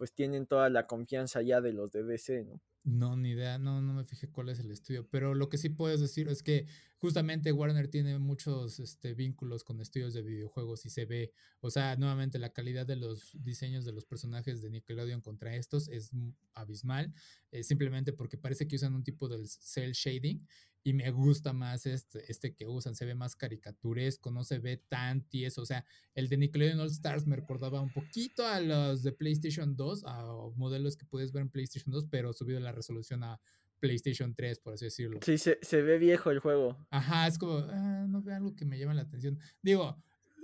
pues 0.02 0.12
tienen 0.14 0.46
toda 0.46 0.68
la 0.68 0.88
confianza 0.88 1.42
ya 1.42 1.60
de 1.60 1.72
los 1.72 1.92
de 1.92 2.02
DC, 2.02 2.42
¿no? 2.42 2.60
No, 2.82 3.16
ni 3.16 3.30
idea, 3.30 3.56
no, 3.58 3.80
no 3.80 3.94
me 3.94 4.02
fijé 4.02 4.28
cuál 4.28 4.48
es 4.48 4.58
el 4.58 4.72
estudio, 4.72 5.06
pero 5.08 5.36
lo 5.36 5.48
que 5.48 5.58
sí 5.58 5.68
puedes 5.68 6.00
decir 6.00 6.26
es 6.26 6.42
que 6.42 6.66
justamente 6.98 7.52
Warner 7.52 7.86
tiene 7.86 8.18
muchos 8.18 8.80
este, 8.80 9.14
vínculos 9.14 9.62
con 9.62 9.80
estudios 9.80 10.12
de 10.12 10.22
videojuegos 10.22 10.86
y 10.86 10.90
se 10.90 11.04
ve, 11.04 11.30
o 11.60 11.70
sea, 11.70 11.94
nuevamente 11.94 12.40
la 12.40 12.52
calidad 12.52 12.84
de 12.84 12.96
los 12.96 13.30
diseños 13.40 13.84
de 13.84 13.92
los 13.92 14.04
personajes 14.04 14.60
de 14.60 14.70
Nickelodeon 14.70 15.20
contra 15.20 15.54
estos 15.54 15.86
es 15.86 16.10
abismal, 16.52 17.14
eh, 17.52 17.62
simplemente 17.62 18.12
porque 18.12 18.36
parece 18.36 18.66
que 18.66 18.74
usan 18.74 18.96
un 18.96 19.04
tipo 19.04 19.28
de 19.28 19.46
cel 19.46 19.92
shading 19.92 20.44
y 20.84 20.92
me 20.92 21.10
gusta 21.10 21.52
más 21.52 21.86
este, 21.86 22.30
este 22.30 22.54
que 22.54 22.66
usan, 22.66 22.94
se 22.94 23.04
ve 23.04 23.14
más 23.14 23.36
caricaturesco, 23.36 24.30
no 24.30 24.44
se 24.44 24.58
ve 24.58 24.76
tan 24.88 25.22
tieso, 25.22 25.62
o 25.62 25.66
sea, 25.66 25.84
el 26.14 26.28
de 26.28 26.36
Nickelodeon 26.36 26.80
All 26.80 26.88
Stars 26.88 27.26
me 27.26 27.36
recordaba 27.36 27.80
un 27.80 27.92
poquito 27.92 28.46
a 28.46 28.60
los 28.60 29.02
de 29.02 29.12
PlayStation 29.12 29.76
2, 29.76 30.04
a 30.06 30.24
modelos 30.56 30.96
que 30.96 31.06
puedes 31.06 31.32
ver 31.32 31.42
en 31.42 31.50
PlayStation 31.50 31.92
2, 31.92 32.06
pero 32.10 32.32
subido 32.32 32.60
la 32.60 32.72
resolución 32.72 33.22
a 33.22 33.40
PlayStation 33.80 34.34
3, 34.34 34.60
por 34.60 34.74
así 34.74 34.86
decirlo. 34.86 35.18
Sí, 35.22 35.38
se, 35.38 35.58
se 35.60 35.82
ve 35.82 35.98
viejo 35.98 36.30
el 36.30 36.38
juego. 36.38 36.86
Ajá, 36.90 37.26
es 37.26 37.36
como, 37.38 37.58
ah, 37.58 38.06
no 38.08 38.22
veo 38.22 38.36
algo 38.36 38.54
que 38.54 38.64
me 38.64 38.78
llame 38.78 38.94
la 38.94 39.02
atención. 39.02 39.38
Digo, 39.60 40.00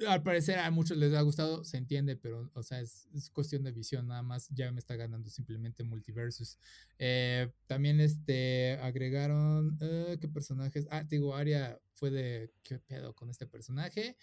al 0.07 0.23
parecer 0.23 0.59
a 0.59 0.71
muchos 0.71 0.97
les 0.97 1.13
ha 1.15 1.23
gustado, 1.23 1.65
se 1.65 1.77
entiende, 1.77 2.17
pero, 2.17 2.51
o 2.55 2.63
sea, 2.63 2.81
es, 2.81 3.09
cuestión 3.33 3.65
de 3.65 3.73
visión, 3.73 4.07
nada 4.07 4.23
más 4.23 4.49
ya 4.51 4.71
me 4.71 4.79
está 4.79 4.97
ganando 4.97 5.29
simplemente 5.31 5.83
Multiversus. 5.83 6.59
Eh, 6.99 7.51
también 7.67 8.01
este, 8.01 8.79
agregaron, 8.83 9.77
eh, 9.81 10.19
¿qué 10.21 10.29
personajes? 10.29 10.87
Ah, 10.91 11.05
digo, 11.05 11.35
Aria 11.35 11.81
fue 11.95 12.11
de, 12.11 12.53
¿qué 12.63 12.79
pedo 12.79 13.15
con 13.15 13.31
este 13.31 13.47
personaje? 13.47 14.17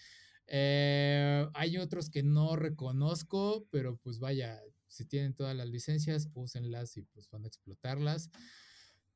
Eh, 0.48 1.48
hay 1.54 1.78
otros 1.78 2.10
que 2.10 2.24
no 2.24 2.56
reconozco, 2.56 3.68
pero 3.72 3.98
pues 3.98 4.20
vaya, 4.20 4.62
si 4.88 5.06
tienen 5.06 5.34
todas 5.34 5.56
las 5.56 5.68
licencias, 5.68 6.30
úsenlas 6.34 6.96
y 6.98 7.02
pues 7.02 7.30
van 7.30 7.44
a 7.44 7.48
explotarlas. 7.48 8.30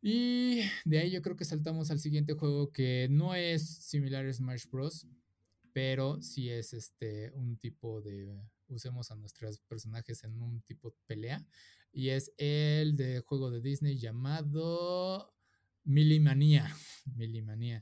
Y 0.01 0.61
de 0.85 0.99
ahí 0.99 1.11
yo 1.11 1.21
creo 1.21 1.35
que 1.35 1.45
saltamos 1.45 1.91
al 1.91 1.99
siguiente 1.99 2.33
juego 2.33 2.71
que 2.71 3.07
no 3.11 3.35
es 3.35 3.67
similar 3.67 4.25
a 4.25 4.33
Smash 4.33 4.65
Bros 4.71 5.05
pero 5.79 6.21
sí 6.21 6.49
es 6.49 6.73
este 6.73 7.31
un 7.31 7.55
tipo 7.55 8.01
de 8.01 8.37
usemos 8.67 9.11
a 9.11 9.15
nuestros 9.15 9.61
personajes 9.61 10.25
en 10.25 10.41
un 10.41 10.61
tipo 10.63 10.89
de 10.89 10.97
pelea 11.05 11.47
y 11.93 12.09
es 12.09 12.33
el 12.37 12.97
de 12.97 13.21
juego 13.21 13.49
de 13.49 13.61
Disney 13.61 13.97
llamado 13.97 15.33
Milimania, 15.85 16.75
Milimania. 17.15 17.81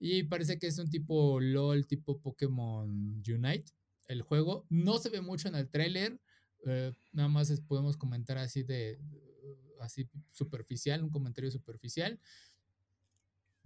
Y 0.00 0.24
parece 0.24 0.58
que 0.58 0.66
es 0.66 0.76
un 0.80 0.90
tipo 0.90 1.38
LOL, 1.38 1.86
tipo 1.86 2.20
Pokémon 2.20 2.90
Unite. 3.24 3.70
El 4.08 4.22
juego 4.22 4.66
no 4.68 4.98
se 4.98 5.10
ve 5.10 5.20
mucho 5.20 5.46
en 5.46 5.54
el 5.54 5.70
tráiler, 5.70 6.20
eh, 6.66 6.92
nada 7.12 7.28
más 7.28 7.60
podemos 7.60 7.96
comentar 7.96 8.38
así 8.38 8.64
de 8.64 8.98
así 9.80 10.10
superficial, 10.30 11.04
un 11.04 11.10
comentario 11.10 11.52
superficial 11.52 12.18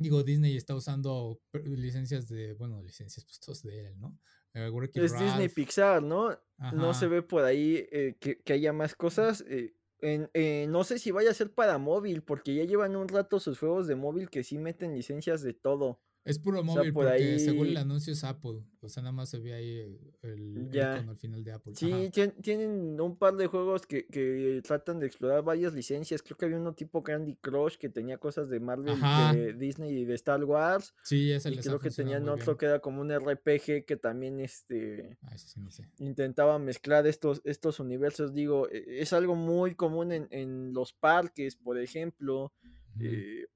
digo, 0.01 0.23
Disney 0.25 0.57
está 0.57 0.75
usando 0.75 1.41
licencias 1.53 2.27
de, 2.27 2.55
bueno, 2.55 2.83
licencias 2.83 3.25
pues 3.25 3.39
todos 3.39 3.63
de 3.63 3.87
él, 3.87 4.01
¿no? 4.01 4.19
Eh, 4.55 4.71
es 4.95 5.19
Disney 5.19 5.49
Pixar, 5.49 6.03
¿no? 6.03 6.37
No 6.73 6.93
se 6.93 7.07
ve 7.07 7.23
por 7.23 7.45
ahí 7.45 7.87
eh, 7.93 8.17
que, 8.19 8.53
haya 8.53 8.73
más 8.73 8.95
cosas. 8.97 9.45
Eh, 9.49 10.67
no 10.69 10.83
sé 10.83 10.99
si 10.99 11.11
vaya 11.11 11.31
a 11.31 11.35
ser 11.35 11.53
para 11.53 11.79
móvil, 11.79 12.23
porque 12.23 12.55
ya 12.55 12.65
llevan 12.65 12.97
un 12.97 13.09
rato 13.09 13.39
sus 13.39 13.59
juegos 13.59 13.87
de 13.87 13.95
móvil 13.95 14.29
que 14.29 14.43
sí 14.43 14.59
meten 14.59 14.95
licencias 14.95 15.43
de 15.43 15.55
todo. 15.55 16.01
Es 16.25 16.39
puro 16.39 16.63
móvil 16.63 16.93
porque 16.93 17.39
según 17.39 17.69
el 17.69 17.77
anuncio 17.79 18.13
es 18.13 18.25
Apple. 18.25 18.63
O 18.83 18.89
sea, 18.89 19.03
nada 19.03 19.13
más 19.13 19.31
se 19.31 19.39
ve 19.39 19.55
ahí 19.55 19.99
el, 20.23 20.69
icono 20.73 21.11
al 21.13 21.17
final 21.17 21.43
de 21.43 21.53
Apple. 21.53 21.75
Sí, 21.75 22.11
tienen 22.43 23.01
un 23.01 23.17
par 23.17 23.37
de 23.37 23.47
juegos 23.47 23.87
que, 23.87 24.07
que, 24.07 24.61
tratan 24.63 25.01
de 25.01 25.07
explorar 25.07 25.43
varias 25.43 25.73
licencias. 25.73 26.23
Creo 26.23 26.37
que 26.37 26.45
había 26.45 26.59
uno 26.59 26.75
tipo 26.75 27.03
Candy 27.03 27.37
Crush 27.37 27.77
que 27.77 27.89
tenía 27.89 28.19
cosas 28.19 28.51
de 28.51 28.61
Marvel, 28.61 29.01
de 29.35 29.55
Disney 29.55 29.99
y 29.99 30.05
de 30.05 30.15
Star 30.15 30.45
Wars. 30.45 30.95
Sí, 31.03 31.33
ese 31.33 31.51
Y 31.51 31.59
creo 31.59 31.79
que 31.79 31.91
tenían 31.91 32.29
otro 32.29 32.57
que 32.57 32.67
era 32.67 32.81
como 32.81 33.01
un 33.01 33.11
RPG 33.11 33.85
que 33.87 33.97
también 33.97 34.41
este 34.41 35.19
sí 35.37 35.61
no 35.61 35.71
sé. 35.71 35.89
intentaba 35.99 36.59
mezclar 36.59 37.07
estos, 37.07 37.41
estos 37.45 37.81
universos. 37.81 38.35
Digo, 38.35 38.69
e, 38.71 39.01
es 39.01 39.13
algo 39.15 39.35
muy 39.35 39.75
común 39.75 40.13
en, 40.13 40.29
en 40.31 40.75
los 40.75 40.93
parques, 40.93 41.57
por 41.57 41.79
ejemplo. 41.79 42.53
eh, 42.99 43.47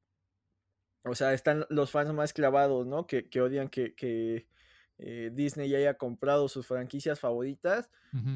o 1.05 1.15
sea, 1.15 1.33
están 1.35 1.67
los 1.69 1.91
fans 1.91 2.13
más 2.13 2.33
clavados, 2.33 2.87
¿no? 2.87 3.07
Que, 3.07 3.29
que 3.29 3.41
odian 3.41 3.69
que, 3.69 3.95
que 3.95 4.47
eh, 4.99 5.31
Disney 5.33 5.75
haya 5.75 5.95
comprado 5.95 6.49
sus 6.49 6.67
franquicias 6.67 7.19
favoritas, 7.19 7.91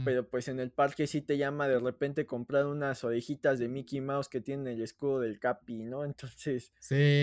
pero 0.05 0.29
pues 0.29 0.49
en 0.49 0.59
el 0.59 0.73
parque 0.73 1.07
sí 1.07 1.23
te 1.23 1.39
llama 1.39 1.69
de 1.69 1.79
repente 1.79 2.27
comprar 2.27 2.67
unas 2.67 3.05
orejitas 3.05 3.61
de 3.61 3.69
Mickey 3.69 4.01
Mouse 4.01 4.29
que 4.29 4.41
tienen 4.41 4.67
el 4.67 4.83
escudo 4.83 5.21
del 5.21 5.39
Capi, 5.39 5.85
¿no? 5.85 6.05
Entonces 6.05 6.73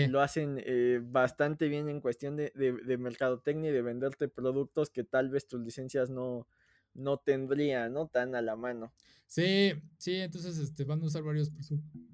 lo 0.08 0.22
hacen 0.22 0.62
eh, 0.64 1.00
bastante 1.02 1.68
bien 1.68 1.90
en 1.90 2.00
cuestión 2.00 2.34
de, 2.36 2.50
de, 2.54 2.72
de, 2.72 2.96
mercadotecnia 2.96 3.70
y 3.70 3.74
de 3.74 3.82
venderte 3.82 4.28
productos 4.28 4.88
que 4.88 5.04
tal 5.04 5.28
vez 5.28 5.46
tus 5.46 5.60
licencias 5.60 6.08
no, 6.08 6.46
no 6.96 7.18
tendría, 7.18 7.88
¿no? 7.88 8.08
Tan 8.08 8.34
a 8.34 8.42
la 8.42 8.56
mano. 8.56 8.92
Sí, 9.26 9.72
sí, 9.98 10.14
entonces 10.14 10.56
este, 10.58 10.84
van 10.84 11.02
a 11.02 11.06
usar 11.06 11.22
varios 11.22 11.50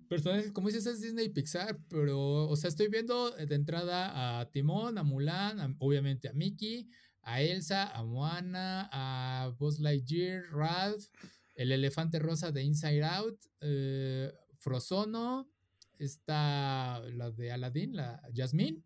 personajes. 0.08 0.50
Como 0.52 0.68
dices, 0.68 0.86
es 0.86 1.00
Disney 1.00 1.26
y 1.26 1.28
Pixar, 1.28 1.78
pero, 1.88 2.48
o 2.48 2.56
sea, 2.56 2.68
estoy 2.68 2.88
viendo 2.88 3.30
de 3.30 3.54
entrada 3.54 4.40
a 4.40 4.50
Timón, 4.50 4.98
a 4.98 5.02
Mulan, 5.02 5.76
obviamente 5.78 6.28
a 6.28 6.32
Mickey, 6.32 6.88
a 7.22 7.42
Elsa, 7.42 7.90
a 7.90 8.02
Moana, 8.02 8.88
a 8.92 9.54
Buzz 9.58 9.78
Lightyear, 9.78 10.44
Ralph, 10.52 11.06
el 11.54 11.72
elefante 11.72 12.18
rosa 12.18 12.50
de 12.50 12.62
Inside 12.62 13.04
Out, 13.04 13.38
eh, 13.60 14.32
Frozono, 14.58 15.50
está 15.98 17.00
la 17.10 17.30
de 17.30 17.52
Aladdin, 17.52 17.94
la 17.94 18.22
Jasmine, 18.34 18.82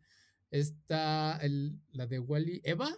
está 0.50 1.38
el, 1.42 1.80
la 1.92 2.06
de 2.06 2.18
Wally, 2.18 2.60
Eva, 2.64 2.90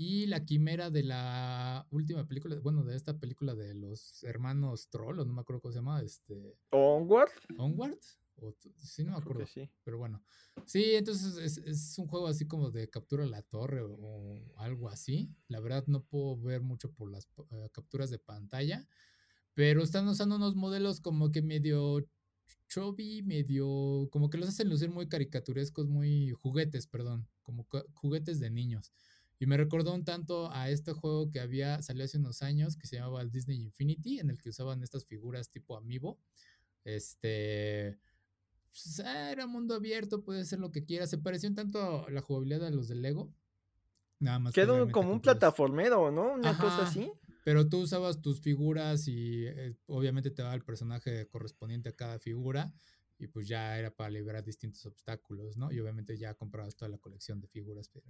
y 0.00 0.26
la 0.26 0.44
quimera 0.44 0.90
de 0.90 1.02
la 1.02 1.84
última 1.90 2.26
película, 2.26 2.56
bueno, 2.60 2.84
de 2.84 2.94
esta 2.94 3.18
película 3.18 3.56
de 3.56 3.74
los 3.74 4.22
hermanos 4.22 4.88
Troll, 4.90 5.18
o 5.18 5.24
no 5.24 5.32
me 5.32 5.40
acuerdo 5.40 5.60
cómo 5.60 5.72
se 5.72 5.80
llama, 5.80 6.00
este... 6.02 6.56
Onward. 6.70 7.32
Onward. 7.58 7.98
sí, 8.76 9.02
no 9.02 9.10
me 9.10 9.18
acuerdo. 9.18 9.44
Sí. 9.46 9.68
Pero 9.82 9.98
bueno. 9.98 10.22
Sí, 10.66 10.94
entonces 10.94 11.36
es, 11.38 11.58
es, 11.58 11.98
un 11.98 12.06
juego 12.06 12.28
así 12.28 12.46
como 12.46 12.70
de 12.70 12.88
captura 12.88 13.26
la 13.26 13.42
torre 13.42 13.82
o, 13.82 14.40
algo 14.58 14.88
así. 14.88 15.34
La 15.48 15.58
verdad 15.58 15.82
no 15.88 16.04
puedo 16.04 16.40
ver 16.40 16.62
mucho 16.62 16.92
por 16.92 17.10
las 17.10 17.28
uh, 17.36 17.68
capturas 17.72 18.08
de 18.08 18.20
pantalla. 18.20 18.86
Pero 19.54 19.82
están 19.82 20.06
usando 20.06 20.36
unos 20.36 20.54
modelos 20.54 21.00
como 21.00 21.32
que 21.32 21.42
medio 21.42 22.08
chubby, 22.68 23.22
medio... 23.22 24.08
Como 24.12 24.30
que 24.30 24.38
los 24.38 24.48
hacen 24.48 24.68
lucir 24.68 24.90
muy 24.90 25.08
caricaturescos, 25.08 25.88
muy 25.88 26.30
juguetes, 26.30 26.86
perdón. 26.86 27.26
Como 27.42 27.66
juguetes 27.94 28.38
de 28.38 28.50
niños. 28.50 28.92
Y 29.38 29.46
me 29.46 29.56
recordó 29.56 29.94
un 29.94 30.04
tanto 30.04 30.50
a 30.52 30.68
este 30.68 30.92
juego 30.92 31.30
que 31.30 31.40
había 31.40 31.80
salido 31.82 32.04
hace 32.04 32.18
unos 32.18 32.42
años 32.42 32.76
que 32.76 32.86
se 32.86 32.96
llamaba 32.96 33.24
Disney 33.24 33.60
Infinity, 33.60 34.18
en 34.18 34.30
el 34.30 34.40
que 34.40 34.48
usaban 34.48 34.82
estas 34.82 35.04
figuras 35.04 35.48
tipo 35.48 35.76
amiibo. 35.76 36.18
Este. 36.84 37.98
Pues, 38.68 39.00
ah, 39.00 39.30
era 39.30 39.46
mundo 39.46 39.74
abierto, 39.74 40.24
puede 40.24 40.44
ser 40.44 40.58
lo 40.58 40.72
que 40.72 40.84
quieras. 40.84 41.10
Se 41.10 41.18
pareció 41.18 41.48
un 41.48 41.54
tanto 41.54 42.06
a 42.06 42.10
la 42.10 42.20
jugabilidad 42.20 42.60
de 42.60 42.70
los 42.72 42.88
de 42.88 42.96
Lego. 42.96 43.32
Nada 44.18 44.40
más. 44.40 44.54
Quedó 44.54 44.90
como 44.90 45.12
un 45.12 45.20
plataformero, 45.20 46.10
¿no? 46.10 46.34
Una 46.34 46.56
cosa 46.58 46.82
así. 46.82 47.10
Pero 47.44 47.68
tú 47.68 47.78
usabas 47.78 48.20
tus 48.20 48.40
figuras 48.40 49.06
y 49.08 49.46
eh, 49.46 49.76
obviamente 49.86 50.30
te 50.30 50.42
daba 50.42 50.54
el 50.54 50.64
personaje 50.64 51.28
correspondiente 51.28 51.88
a 51.88 51.96
cada 51.96 52.18
figura 52.18 52.74
y 53.18 53.26
pues 53.26 53.48
ya 53.48 53.78
era 53.78 53.90
para 53.90 54.10
liberar 54.10 54.44
distintos 54.44 54.84
obstáculos, 54.86 55.56
¿no? 55.56 55.72
Y 55.72 55.80
obviamente 55.80 56.16
ya 56.16 56.34
comprabas 56.34 56.76
toda 56.76 56.88
la 56.88 56.98
colección 56.98 57.40
de 57.40 57.48
figuras, 57.48 57.88
pero 57.88 58.06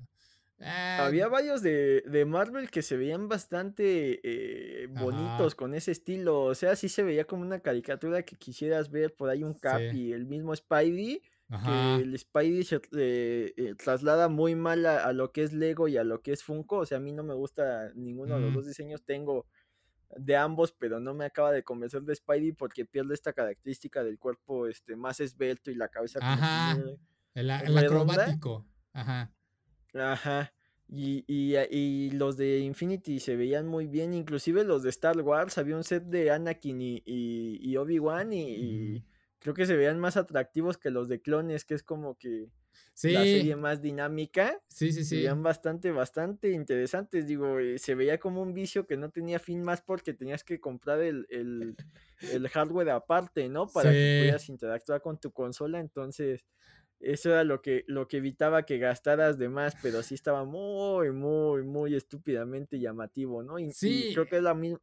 Ah, 0.61 1.07
Había 1.07 1.29
varios 1.29 1.63
de, 1.63 2.03
de, 2.07 2.25
Marvel 2.25 2.69
que 2.71 2.83
se 2.83 2.97
veían 2.97 3.29
bastante 3.29 4.21
eh, 4.25 4.89
bonitos 4.89 5.55
con 5.55 5.75
ese 5.75 5.93
estilo. 5.93 6.43
O 6.43 6.55
sea, 6.55 6.75
sí 6.75 6.89
se 6.89 7.05
veía 7.05 7.25
como 7.27 7.43
una 7.43 7.61
caricatura 7.61 8.23
que 8.23 8.37
quisieras 8.37 8.91
ver 8.91 9.15
por 9.15 9.31
ahí 9.31 9.45
un 9.45 9.55
Cap 9.55 9.81
y 9.93 10.13
el 10.13 10.27
mismo 10.27 10.55
Spidey. 10.55 11.23
Que 11.49 12.03
el 12.03 12.19
Spidey 12.19 12.63
se 12.63 12.77
eh, 12.97 13.55
eh, 13.57 13.75
traslada 13.79 14.29
muy 14.29 14.55
mal 14.55 14.85
a, 14.85 15.13
lo 15.15 15.33
que 15.33 15.45
es 15.45 15.55
Lego 15.55 15.89
y 15.89 15.97
a 15.97 16.05
lo 16.05 16.21
que 16.21 16.33
es 16.33 16.43
Funko. 16.43 16.79
O 16.79 16.87
sea, 16.87 16.99
a 16.99 17.01
mí 17.01 17.13
no 17.13 17.23
me 17.23 17.35
gusta 17.35 17.93
ninguno 17.95 18.35
de 18.35 18.41
los 18.41 18.55
dos 18.55 18.67
diseños. 18.67 19.03
Tengo 19.05 19.47
de 20.17 20.37
ambos, 20.37 20.73
pero 20.73 21.01
no 21.01 21.15
me 21.15 21.25
acaba 21.25 21.53
de 21.53 21.63
convencer 21.63 22.03
de 22.03 22.15
Spidey 22.15 22.53
porque 22.53 22.85
pierde 22.85 23.15
esta 23.15 23.33
característica 23.33 24.03
del 24.03 24.19
cuerpo 24.19 24.67
este, 24.67 24.97
más 24.97 25.21
esbelto 25.21 25.71
y 25.71 25.75
la 25.75 25.89
cabeza. 25.89 26.19
Ajá. 26.23 26.79
el, 27.35 27.51
el 27.51 27.79
acrobático. 27.79 28.67
Ajá. 28.93 29.31
Ajá. 29.95 30.53
Y, 30.91 31.25
y, 31.27 31.55
y, 31.71 32.11
los 32.13 32.39
de 32.39 32.61
Infinity 32.61 33.21
se 33.21 33.37
veían 33.37 33.67
muy 33.67 33.87
bien, 33.87 34.15
inclusive 34.15 34.65
los 34.65 34.83
de 34.83 34.89
Star 34.89 35.21
Wars, 35.21 35.59
había 35.59 35.77
un 35.77 35.85
set 35.85 36.05
de 36.05 36.31
Anakin 36.31 36.81
y, 36.81 37.03
y 37.05 37.77
Obi-Wan 37.77 38.33
y, 38.33 39.05
creo 39.39 39.55
que 39.55 39.67
se 39.67 39.77
veían 39.77 39.99
más 39.99 40.17
atractivos 40.17 40.79
que 40.79 40.91
los 40.91 41.07
de 41.09 41.21
clones, 41.21 41.67
que 41.67 41.75
es 41.75 41.83
como 41.83 42.17
que 42.17 42.49
la 43.03 43.23
serie 43.23 43.57
más 43.57 43.81
dinámica. 43.81 44.61
Sí, 44.69 44.93
sí, 44.93 45.05
sí. 45.05 45.11
Se 45.11 45.17
veían 45.17 45.43
bastante, 45.43 45.93
bastante 45.93 46.51
interesantes. 46.51 47.27
Digo, 47.27 47.59
eh, 47.59 47.79
se 47.79 47.95
veía 47.95 48.19
como 48.19 48.43
un 48.43 48.55
vicio 48.55 48.87
que 48.87 48.97
no 48.97 49.11
tenía 49.11 49.39
fin 49.39 49.63
más 49.63 49.83
porque 49.83 50.15
tenías 50.15 50.45
que 50.45 50.61
comprar 50.61 51.01
el, 51.01 51.27
el, 51.31 51.77
el 52.33 52.49
hardware 52.49 52.91
aparte, 52.91 53.49
¿no? 53.49 53.69
Para 53.69 53.91
que 53.91 54.19
pudieras 54.21 54.49
interactuar 54.49 55.01
con 55.01 55.19
tu 55.19 55.33
consola, 55.33 55.79
entonces 55.81 56.45
eso 57.01 57.31
era 57.31 57.45
lo 57.45 57.63
que, 57.63 57.85
lo 57.87 58.09
que 58.09 58.17
evitaba 58.17 58.65
que 58.65 58.79
gastaras 58.79 59.39
de 59.39 59.49
más, 59.49 59.77
pero 59.81 60.03
sí 60.03 60.15
estaba 60.15 60.45
muy, 60.45 61.13
muy, 61.13 61.63
muy 61.63 61.95
estúpidamente 61.95 62.81
llamativo, 62.81 63.43
¿no? 63.43 63.59
Y, 63.59 63.73
sí. 63.73 64.11
creo 64.13 64.27
que 64.27 64.37
es 64.37 64.43
la 64.43 64.55
misma. 64.55 64.81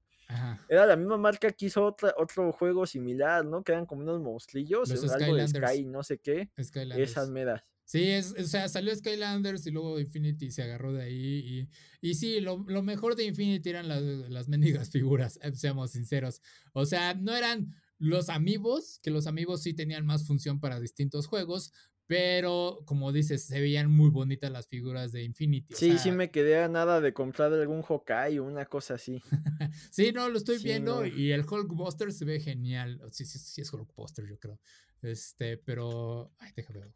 Era 0.68 0.88
la 0.88 0.96
misma 0.96 1.18
marca 1.18 1.52
que 1.52 1.68
hizo 1.68 1.86
otra, 1.86 2.16
otro 2.18 2.52
juego 2.52 2.88
similar, 2.88 3.46
¿no? 3.46 3.64
Que 3.64 3.74
eran 3.74 3.86
como 3.86 4.02
unos 4.02 4.22
monstrillos, 4.22 4.90
algo 5.12 5.36
de 5.36 5.48
Sky, 5.48 5.86
no 5.86 6.02
sé 6.02 6.18
qué. 6.18 6.50
Esas 6.96 7.30
medas. 7.30 7.64
Sí, 7.86 8.10
es, 8.10 8.34
o 8.38 8.44
sea, 8.44 8.68
salió 8.68 8.96
Skylanders 8.96 9.66
y 9.68 9.72
luego 9.72 10.00
Infinity 10.00 10.50
se 10.50 10.64
agarró 10.64 10.92
de 10.92 11.04
ahí. 11.04 11.70
Y, 12.02 12.10
y 12.10 12.16
sí, 12.16 12.42
lo, 12.42 12.66
lo 12.68 12.82
mejor 12.82 13.16
de 13.16 13.26
Infinity 13.26 13.70
eran 13.70 13.88
las, 13.88 14.02
las 14.02 14.48
mendigas 14.50 14.90
figuras, 14.90 15.40
eh, 15.44 15.52
seamos 15.56 15.92
sinceros. 15.92 16.42
O 16.74 16.86
sea, 16.86 17.14
no 17.14 17.36
eran 17.36 17.76
los 18.00 18.30
amigos, 18.30 19.00
que 19.04 19.12
los 19.12 19.28
amigos 19.28 19.62
sí 19.62 19.74
tenían 19.74 20.06
más 20.06 20.26
función 20.26 20.60
para 20.60 20.80
distintos 20.80 21.28
juegos, 21.28 21.72
pero, 22.08 22.84
como 22.86 23.12
dices, 23.12 23.46
se 23.46 23.60
veían 23.60 23.90
muy 23.90 24.10
bonitas 24.10 24.52
las 24.52 24.68
figuras 24.68 25.12
de 25.12 25.24
Infinity. 25.24 25.74
Sí, 25.74 25.98
sí 25.98 26.12
me 26.12 26.30
quedé 26.30 26.62
a 26.62 26.68
nada 26.68 27.02
de 27.02 27.14
comprar 27.14 27.52
algún 27.52 27.82
Hawkeye 27.82 28.40
o 28.40 28.44
una 28.44 28.66
cosa 28.66 28.96
así. 28.96 29.22
sí, 29.92 30.12
no, 30.12 30.30
lo 30.30 30.38
estoy 30.38 30.60
viendo 30.60 31.06
y 31.06 31.32
el 31.32 31.46
Hulkbuster 31.50 32.12
se 32.12 32.26
ve 32.26 32.40
genial. 32.40 33.02
Sí, 33.12 33.26
sí, 33.26 33.40
sí 33.40 33.62
es 33.62 33.74
Hulkbuster, 33.74 34.28
yo 34.28 34.38
creo. 34.38 34.60
Este, 35.02 35.58
pero... 35.58 36.32
Ay, 36.38 36.52
déjame 36.56 36.80
ver, 36.82 36.94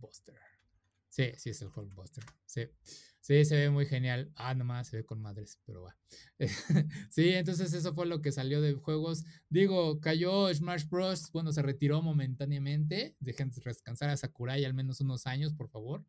Hulkbuster. 0.00 0.36
Sí, 1.08 1.32
sí 1.36 1.50
es 1.50 1.60
el 1.62 1.68
Hulkbuster. 1.74 2.24
Sí. 2.46 2.68
Sí, 3.20 3.44
se 3.44 3.56
ve 3.56 3.70
muy 3.70 3.84
genial. 3.84 4.32
Ah, 4.34 4.54
nomás 4.54 4.88
se 4.88 4.98
ve 4.98 5.04
con 5.04 5.20
madres, 5.20 5.60
pero 5.66 5.82
va. 5.82 5.96
sí, 7.10 7.28
entonces 7.30 7.72
eso 7.74 7.92
fue 7.94 8.06
lo 8.06 8.22
que 8.22 8.32
salió 8.32 8.60
de 8.60 8.72
juegos. 8.74 9.24
Digo, 9.48 10.00
cayó 10.00 10.52
Smash 10.54 10.88
Bros. 10.88 11.30
Bueno, 11.32 11.52
se 11.52 11.62
retiró 11.62 12.00
momentáneamente. 12.00 13.16
Dejen 13.20 13.50
descansar 13.50 14.08
a 14.08 14.16
Sakurai 14.16 14.64
al 14.64 14.72
menos 14.74 15.00
unos 15.00 15.26
años, 15.26 15.52
por 15.52 15.68
favor. 15.68 16.04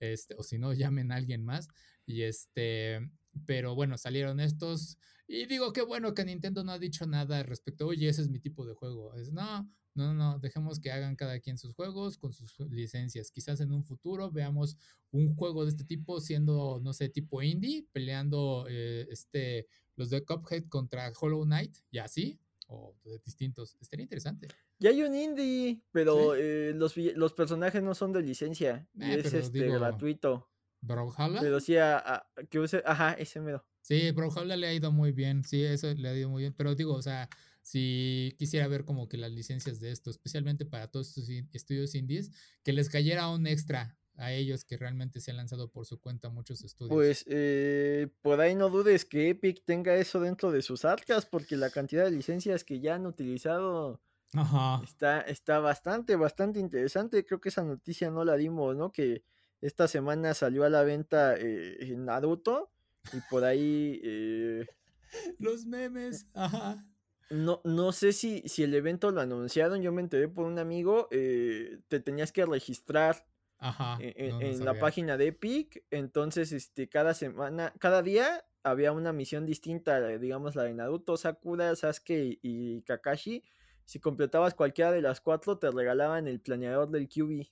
Este, 0.00 0.34
o 0.38 0.42
si 0.42 0.58
no, 0.58 0.72
llamen 0.72 1.12
a 1.12 1.16
alguien 1.16 1.44
más. 1.44 1.68
Y 2.06 2.22
este, 2.22 3.00
pero 3.46 3.74
bueno, 3.74 3.98
salieron 3.98 4.40
estos. 4.40 4.98
Y 5.26 5.46
digo, 5.46 5.72
qué 5.72 5.82
bueno 5.82 6.14
que 6.14 6.24
Nintendo 6.24 6.64
no 6.64 6.72
ha 6.72 6.78
dicho 6.78 7.06
nada 7.06 7.42
respecto, 7.42 7.86
oye, 7.86 8.08
ese 8.08 8.22
es 8.22 8.28
mi 8.28 8.38
tipo 8.38 8.64
de 8.64 8.74
juego. 8.74 9.14
Es 9.14 9.32
no, 9.32 9.70
no, 9.94 10.12
no, 10.12 10.38
dejemos 10.40 10.80
que 10.80 10.90
hagan 10.90 11.14
cada 11.14 11.38
quien 11.38 11.56
sus 11.56 11.72
juegos 11.74 12.18
con 12.18 12.32
sus 12.32 12.58
licencias. 12.70 13.30
Quizás 13.30 13.60
en 13.60 13.72
un 13.72 13.84
futuro 13.84 14.30
veamos 14.30 14.76
un 15.12 15.34
juego 15.36 15.64
de 15.64 15.70
este 15.70 15.84
tipo 15.84 16.20
siendo, 16.20 16.80
no 16.82 16.92
sé, 16.92 17.08
tipo 17.08 17.42
indie, 17.42 17.86
peleando 17.92 18.66
eh, 18.68 19.06
este, 19.10 19.68
los 19.94 20.10
de 20.10 20.24
Cuphead 20.24 20.64
contra 20.68 21.12
Hollow 21.18 21.44
Knight 21.44 21.76
y 21.90 21.98
así, 21.98 22.40
o 22.66 22.96
de 23.04 23.20
distintos. 23.24 23.76
Estaría 23.80 24.02
interesante. 24.02 24.48
Ya 24.80 24.90
hay 24.90 25.02
un 25.02 25.14
indie, 25.14 25.80
pero 25.92 26.34
eh, 26.34 26.72
los, 26.74 26.96
los, 26.96 27.32
personajes 27.32 27.82
no 27.82 27.94
son 27.94 28.12
de 28.12 28.22
licencia. 28.22 28.88
y 28.94 29.04
eh, 29.04 29.20
es 29.20 29.32
este, 29.32 29.68
gratuito. 29.68 30.50
¿Brawlhalla? 30.80 31.40
Pero 31.40 31.60
sí, 31.60 31.76
a, 31.76 32.26
que 32.50 32.58
use, 32.58 32.82
ajá, 32.84 33.12
ese 33.12 33.40
mero. 33.40 33.64
Sí, 33.80 34.10
Brawlhalla 34.10 34.56
le 34.56 34.66
ha 34.66 34.74
ido 34.74 34.90
muy 34.90 35.12
bien, 35.12 35.44
sí, 35.44 35.62
eso 35.62 35.92
le 35.94 36.08
ha 36.08 36.16
ido 36.16 36.28
muy 36.30 36.42
bien, 36.42 36.54
pero 36.54 36.74
digo, 36.74 36.94
o 36.94 37.02
sea, 37.02 37.28
si 37.64 38.36
quisiera 38.38 38.68
ver 38.68 38.84
como 38.84 39.08
que 39.08 39.16
las 39.16 39.32
licencias 39.32 39.80
de 39.80 39.90
esto, 39.90 40.10
especialmente 40.10 40.66
para 40.66 40.88
todos 40.88 41.08
estos 41.08 41.28
estudios 41.52 41.94
indies, 41.94 42.30
que 42.62 42.74
les 42.74 42.90
cayera 42.90 43.28
un 43.28 43.46
extra 43.46 43.98
a 44.16 44.32
ellos 44.32 44.64
que 44.64 44.76
realmente 44.76 45.18
se 45.20 45.30
han 45.30 45.38
lanzado 45.38 45.72
por 45.72 45.86
su 45.86 45.98
cuenta 45.98 46.28
muchos 46.28 46.62
estudios. 46.62 46.94
Pues 46.94 47.24
eh, 47.26 48.08
por 48.20 48.40
ahí 48.40 48.54
no 48.54 48.68
dudes 48.68 49.06
que 49.06 49.30
Epic 49.30 49.64
tenga 49.64 49.96
eso 49.96 50.20
dentro 50.20 50.52
de 50.52 50.60
sus 50.60 50.84
arcas, 50.84 51.24
porque 51.24 51.56
la 51.56 51.70
cantidad 51.70 52.04
de 52.04 52.10
licencias 52.10 52.64
que 52.64 52.80
ya 52.80 52.96
han 52.96 53.06
utilizado 53.06 54.00
Está, 54.82 55.20
está 55.20 55.60
bastante, 55.60 56.16
bastante 56.16 56.58
interesante. 56.58 57.24
Creo 57.24 57.40
que 57.40 57.48
esa 57.48 57.62
noticia 57.62 58.10
no 58.10 58.24
la 58.24 58.36
dimos, 58.36 58.76
¿no? 58.76 58.90
Que 58.92 59.24
esta 59.60 59.88
semana 59.88 60.34
salió 60.34 60.64
a 60.64 60.68
la 60.68 60.82
venta 60.82 61.34
eh, 61.38 61.94
Naruto 61.96 62.70
y 63.12 63.18
por 63.30 63.44
ahí... 63.44 64.00
Eh, 64.02 64.66
Los 65.38 65.64
memes, 65.64 66.26
ajá. 66.34 66.84
No, 67.30 67.60
no 67.64 67.92
sé 67.92 68.12
si, 68.12 68.42
si 68.46 68.62
el 68.62 68.74
evento 68.74 69.10
lo 69.10 69.20
anunciaron, 69.20 69.82
yo 69.82 69.92
me 69.92 70.02
enteré 70.02 70.28
por 70.28 70.46
un 70.46 70.58
amigo, 70.58 71.08
eh, 71.10 71.78
te 71.88 72.00
tenías 72.00 72.32
que 72.32 72.44
registrar 72.44 73.26
e, 73.98 74.14
en, 74.16 74.42
en 74.42 74.64
la 74.64 74.78
página 74.78 75.16
de 75.16 75.28
Epic, 75.28 75.84
entonces 75.90 76.52
este, 76.52 76.88
cada 76.88 77.14
semana, 77.14 77.72
cada 77.78 78.02
día 78.02 78.44
había 78.62 78.92
una 78.92 79.12
misión 79.12 79.46
distinta, 79.46 80.06
digamos 80.18 80.54
la 80.54 80.64
de 80.64 80.74
Naruto, 80.74 81.16
Sakura, 81.16 81.74
Sasuke 81.76 82.38
y 82.42 82.82
Kakashi, 82.82 83.42
si 83.84 84.00
completabas 84.00 84.54
cualquiera 84.54 84.92
de 84.92 85.02
las 85.02 85.20
cuatro, 85.20 85.58
te 85.58 85.70
regalaban 85.70 86.26
el 86.26 86.40
planeador 86.40 86.90
del 86.90 87.08
QB. 87.08 87.46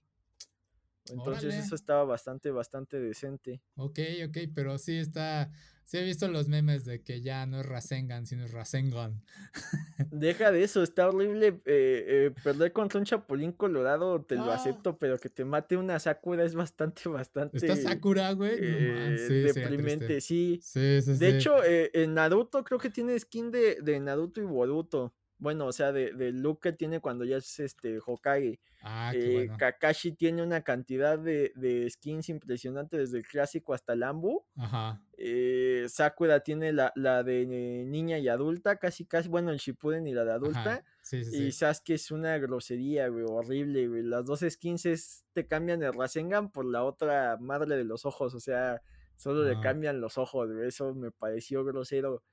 Entonces 1.10 1.54
eso 1.54 1.74
estaba 1.74 2.04
bastante, 2.04 2.50
bastante 2.50 3.00
decente. 3.00 3.60
Ok, 3.76 3.98
ok, 4.28 4.38
pero 4.54 4.78
sí 4.78 4.96
está, 4.98 5.50
sí 5.84 5.98
he 5.98 6.04
visto 6.04 6.28
los 6.28 6.48
memes 6.48 6.84
de 6.84 7.02
que 7.02 7.20
ya 7.20 7.46
no 7.46 7.60
es 7.60 7.66
Rasengan, 7.66 8.26
sino 8.26 8.44
es 8.44 8.52
Rasengan. 8.52 9.22
Deja 10.10 10.50
de 10.50 10.64
eso, 10.64 10.82
está 10.82 11.08
horrible 11.08 11.48
eh, 11.48 11.60
eh, 11.66 12.34
perder 12.42 12.72
contra 12.72 12.98
un 12.98 13.06
chapulín 13.06 13.52
colorado, 13.52 14.22
te 14.22 14.36
lo 14.36 14.50
ah. 14.50 14.56
acepto, 14.56 14.98
pero 14.98 15.18
que 15.18 15.28
te 15.28 15.44
mate 15.44 15.76
una 15.76 15.98
Sakura 15.98 16.44
es 16.44 16.54
bastante, 16.54 17.08
bastante... 17.08 17.56
¿Está 17.56 17.76
Sakura, 17.76 18.32
güey? 18.32 18.56
Eh, 18.58 19.52
deprimente, 19.54 20.20
sí. 20.20 20.60
sí. 20.62 21.00
sí 21.02 21.14
de 21.14 21.36
hecho, 21.36 21.56
en 21.64 22.14
Naruto 22.14 22.64
creo 22.64 22.78
que 22.78 22.90
tiene 22.90 23.18
skin 23.18 23.50
de, 23.50 23.78
de 23.82 24.00
Naruto 24.00 24.40
y 24.40 24.44
Boruto. 24.44 25.14
Bueno, 25.38 25.66
o 25.66 25.72
sea, 25.72 25.90
de, 25.90 26.12
de 26.12 26.30
look 26.30 26.60
que 26.60 26.72
tiene 26.72 27.00
cuando 27.00 27.24
ya 27.24 27.38
es 27.38 27.58
este 27.58 27.98
Hokage. 28.04 28.60
Ah, 28.82 29.12
eh, 29.14 29.48
Kakashi 29.58 30.12
tiene 30.12 30.42
una 30.42 30.62
cantidad 30.62 31.18
de, 31.18 31.52
de, 31.54 31.88
skins 31.88 32.28
impresionante 32.28 32.98
desde 32.98 33.18
el 33.18 33.24
clásico 33.24 33.74
hasta 33.74 33.92
el 33.92 34.02
Ambu. 34.02 34.44
Ajá. 34.56 35.00
Eh, 35.16 35.86
Sakura 35.88 36.40
tiene 36.40 36.72
la, 36.72 36.92
la, 36.96 37.22
de 37.22 37.46
niña 37.46 38.18
y 38.18 38.28
adulta, 38.28 38.76
casi 38.76 39.04
casi, 39.04 39.28
bueno, 39.28 39.50
el 39.52 39.58
Shippuden 39.58 40.06
y 40.08 40.14
la 40.14 40.24
de 40.24 40.32
adulta. 40.32 40.84
Sí, 41.02 41.24
sí, 41.24 41.44
y 41.44 41.52
Sasuke 41.52 41.90
es 41.90 42.10
una 42.10 42.36
grosería, 42.38 43.08
güey, 43.08 43.24
horrible, 43.28 43.86
güey. 43.86 44.02
Las 44.02 44.24
dos 44.24 44.40
skins 44.40 44.86
es, 44.86 45.24
te 45.32 45.46
cambian 45.46 45.82
el 45.82 45.92
Rasengan 45.92 46.50
por 46.50 46.64
la 46.64 46.82
otra 46.82 47.36
madre 47.40 47.76
de 47.76 47.84
los 47.84 48.04
ojos, 48.04 48.34
o 48.34 48.40
sea, 48.40 48.82
solo 49.14 49.44
le 49.44 49.60
cambian 49.60 50.00
los 50.00 50.18
ojos, 50.18 50.50
güey. 50.52 50.66
Eso 50.66 50.92
me 50.94 51.12
pareció 51.12 51.64
grosero. 51.64 52.24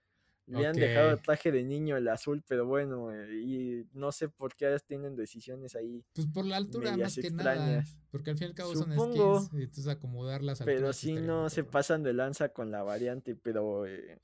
Le 0.49 0.65
han 0.65 0.75
dejado 0.75 1.11
el 1.11 1.21
traje 1.21 1.51
de 1.51 1.63
niño 1.63 1.95
el 1.95 2.07
azul, 2.07 2.43
pero 2.47 2.65
bueno, 2.65 3.09
y 3.31 3.87
no 3.93 4.11
sé 4.11 4.29
por 4.29 4.55
qué 4.55 4.65
ahora 4.65 4.79
tienen 4.79 5.15
decisiones 5.15 5.75
ahí. 5.75 6.03
Pues 6.13 6.27
por 6.27 6.45
la 6.45 6.57
altura 6.57 6.97
más 6.97 7.15
que 7.15 7.29
nada. 7.31 7.83
Porque 8.11 8.31
al 8.31 8.37
fin 8.37 8.47
y 8.47 8.49
al 8.49 8.55
cabo 8.55 8.73
son 8.75 8.91
skins 8.91 9.53
y 9.53 9.63
entonces 9.63 9.87
acomodar 9.87 10.41
las 10.41 10.61
Pero 10.63 10.93
si 10.93 11.13
no 11.13 11.49
se 11.49 11.63
pasan 11.63 12.03
de 12.03 12.13
lanza 12.13 12.49
con 12.49 12.71
la 12.71 12.81
variante, 12.81 13.35
pero 13.35 13.85
eh, 13.85 14.19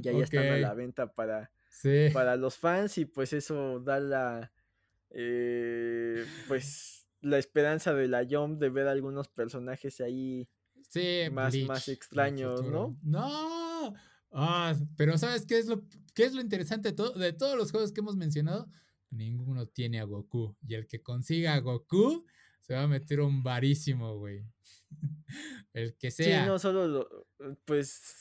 ya, 0.00 0.12
ya 0.12 0.22
están 0.22 0.46
a 0.46 0.58
la 0.58 0.74
venta 0.74 1.12
para, 1.12 1.50
para 2.12 2.36
los 2.36 2.56
fans 2.56 2.98
y 2.98 3.04
pues 3.04 3.32
eso 3.32 3.80
da 3.80 3.98
la 3.98 4.52
eh, 5.10 6.24
pues 6.48 7.06
la 7.20 7.38
esperanza 7.38 7.94
de 7.94 8.08
la 8.08 8.22
Yom 8.22 8.58
de 8.58 8.70
ver 8.70 8.88
algunos 8.88 9.28
personajes 9.28 10.00
ahí 10.00 10.48
más, 11.30 11.54
más 11.66 11.88
extraños, 11.88 12.62
¿no? 12.64 12.98
No, 13.02 13.94
Ah, 14.32 14.74
pero 14.96 15.18
¿sabes 15.18 15.46
qué 15.46 15.58
es 15.58 15.66
lo, 15.66 15.82
qué 16.14 16.24
es 16.24 16.34
lo 16.34 16.40
interesante 16.40 16.90
de, 16.90 16.94
todo, 16.94 17.12
de 17.12 17.32
todos 17.32 17.56
los 17.56 17.70
juegos 17.70 17.92
que 17.92 18.00
hemos 18.00 18.16
mencionado? 18.16 18.68
Ninguno 19.10 19.66
tiene 19.66 20.00
a 20.00 20.04
Goku. 20.04 20.56
Y 20.66 20.74
el 20.74 20.86
que 20.86 21.02
consiga 21.02 21.54
a 21.54 21.60
Goku 21.60 22.24
se 22.60 22.74
va 22.74 22.84
a 22.84 22.88
meter 22.88 23.20
un 23.20 23.42
varísimo, 23.42 24.16
güey. 24.18 24.44
el 25.72 25.96
que 25.96 26.10
sea. 26.10 26.42
Sí, 26.42 26.48
no 26.48 26.58
solo 26.58 26.88
lo, 26.88 27.26
pues 27.64 28.16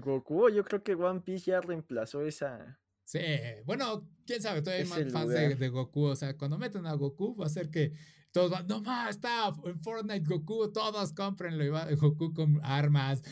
Goku, 0.00 0.50
yo 0.50 0.64
creo 0.64 0.82
que 0.82 0.94
One 0.94 1.20
Piece 1.20 1.50
ya 1.50 1.60
reemplazó 1.60 2.22
esa. 2.22 2.78
Sí, 3.04 3.20
bueno, 3.64 4.08
quién 4.26 4.42
sabe, 4.42 4.62
todavía 4.62 4.84
hay 4.84 5.04
más 5.04 5.12
fans 5.12 5.58
de, 5.58 5.68
Goku. 5.68 6.06
O 6.06 6.16
sea, 6.16 6.36
cuando 6.36 6.58
meten 6.58 6.86
a 6.86 6.94
Goku 6.94 7.36
va 7.36 7.46
a 7.46 7.50
ser 7.50 7.70
que 7.70 7.92
todos 8.32 8.50
van, 8.50 8.66
no 8.66 8.82
más, 8.82 9.10
está 9.10 9.52
en 9.64 9.80
Fortnite 9.80 10.26
Goku, 10.26 10.72
todos 10.72 11.12
cómprenlo 11.12 11.64
y 11.64 11.68
va 11.68 11.88
Goku 11.94 12.34
con 12.34 12.60
armas, 12.62 13.22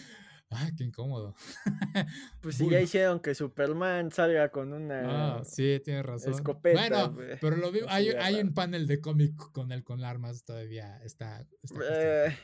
Ah, 0.50 0.70
qué 0.76 0.84
incómodo. 0.84 1.34
Pues 2.40 2.56
si 2.56 2.68
ya 2.68 2.80
hicieron 2.80 3.20
que 3.20 3.34
Superman 3.34 4.10
salga 4.10 4.50
con 4.50 4.72
una 4.72 5.38
ah, 5.38 5.44
sí, 5.44 5.80
tienes 5.82 6.04
razón. 6.04 6.32
escopeta. 6.32 7.08
Bueno, 7.08 7.38
pero 7.40 7.56
lo 7.56 7.72
vi, 7.72 7.80
hay, 7.88 8.08
hay 8.10 8.40
un 8.40 8.52
panel 8.52 8.86
de 8.86 9.00
cómic 9.00 9.34
con 9.52 9.72
él 9.72 9.82
con 9.82 10.04
armas 10.04 10.44
todavía. 10.44 11.00
Está, 11.02 11.46
eh, 11.90 12.36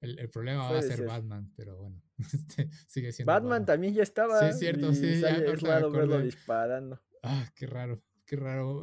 el, 0.00 0.30
problema 0.30 0.70
va 0.70 0.78
a 0.78 0.82
ser, 0.82 1.04
Batman, 1.04 1.52
pero 1.56 1.76
bueno, 1.76 2.02
este, 2.18 2.70
sigue 2.86 3.12
siendo. 3.12 3.32
Batman, 3.32 3.66
también 3.66 3.94
ya 3.94 4.02
estaba. 4.02 4.40
Sí, 4.40 4.46
es 4.46 4.58
cierto, 4.58 4.94
sí. 4.94 5.20
Ya, 5.20 5.36
es 5.36 5.60
raro 5.60 5.90
verlo 5.90 6.20
disparando. 6.20 7.02
Ah, 7.22 7.50
qué 7.54 7.66
raro, 7.66 8.02
qué 8.24 8.36
raro. 8.36 8.82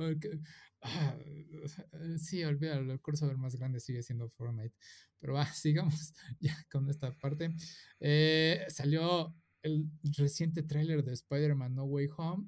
Ah, 0.82 1.16
sí, 2.18 2.44
olvídalo, 2.44 2.92
el 2.92 3.02
curso 3.02 3.32
más 3.38 3.56
grande 3.56 3.80
sigue 3.80 4.04
siendo 4.04 4.28
Fortnite. 4.30 4.76
Pero 5.20 5.34
va, 5.34 5.46
sigamos 5.54 6.14
ya 6.40 6.56
con 6.72 6.90
esta 6.90 7.12
parte. 7.12 7.54
Eh, 8.00 8.66
salió 8.70 9.36
el 9.62 9.86
reciente 10.18 10.64
tráiler 10.64 11.04
de 11.04 11.14
Spider-Man 11.14 11.76
No 11.76 11.86
Way 11.86 12.10
Home. 12.18 12.48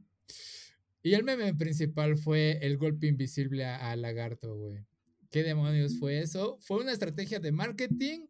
Y 1.04 1.14
el 1.14 1.24
meme 1.24 1.54
principal 1.54 2.18
fue 2.18 2.60
el 2.62 2.78
golpe 2.78 3.08
invisible 3.08 3.66
a, 3.66 3.96
Lagarto, 3.96 4.56
güey. 4.56 4.86
¿Qué 5.30 5.44
demonios 5.44 6.00
fue 6.00 6.22
eso? 6.22 6.58
¿Fue 6.62 6.82
una 6.82 6.94
estrategia 6.94 7.40
de 7.40 7.52
marketing 7.52 8.28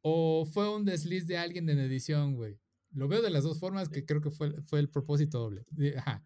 o 0.00 0.44
fue 0.44 0.74
un 0.74 0.84
desliz 0.84 1.26
de 1.26 1.36
alguien 1.36 1.68
en 1.68 1.78
edición, 1.78 2.34
güey? 2.34 2.58
Lo 2.90 3.06
veo 3.06 3.22
de 3.22 3.30
las 3.30 3.44
dos 3.44 3.60
formas 3.60 3.88
que 3.88 4.04
creo 4.04 4.20
que 4.20 4.30
fue, 4.30 4.60
fue 4.62 4.80
el 4.80 4.88
propósito 4.88 5.38
doble. 5.38 5.64
Ajá 5.96 6.24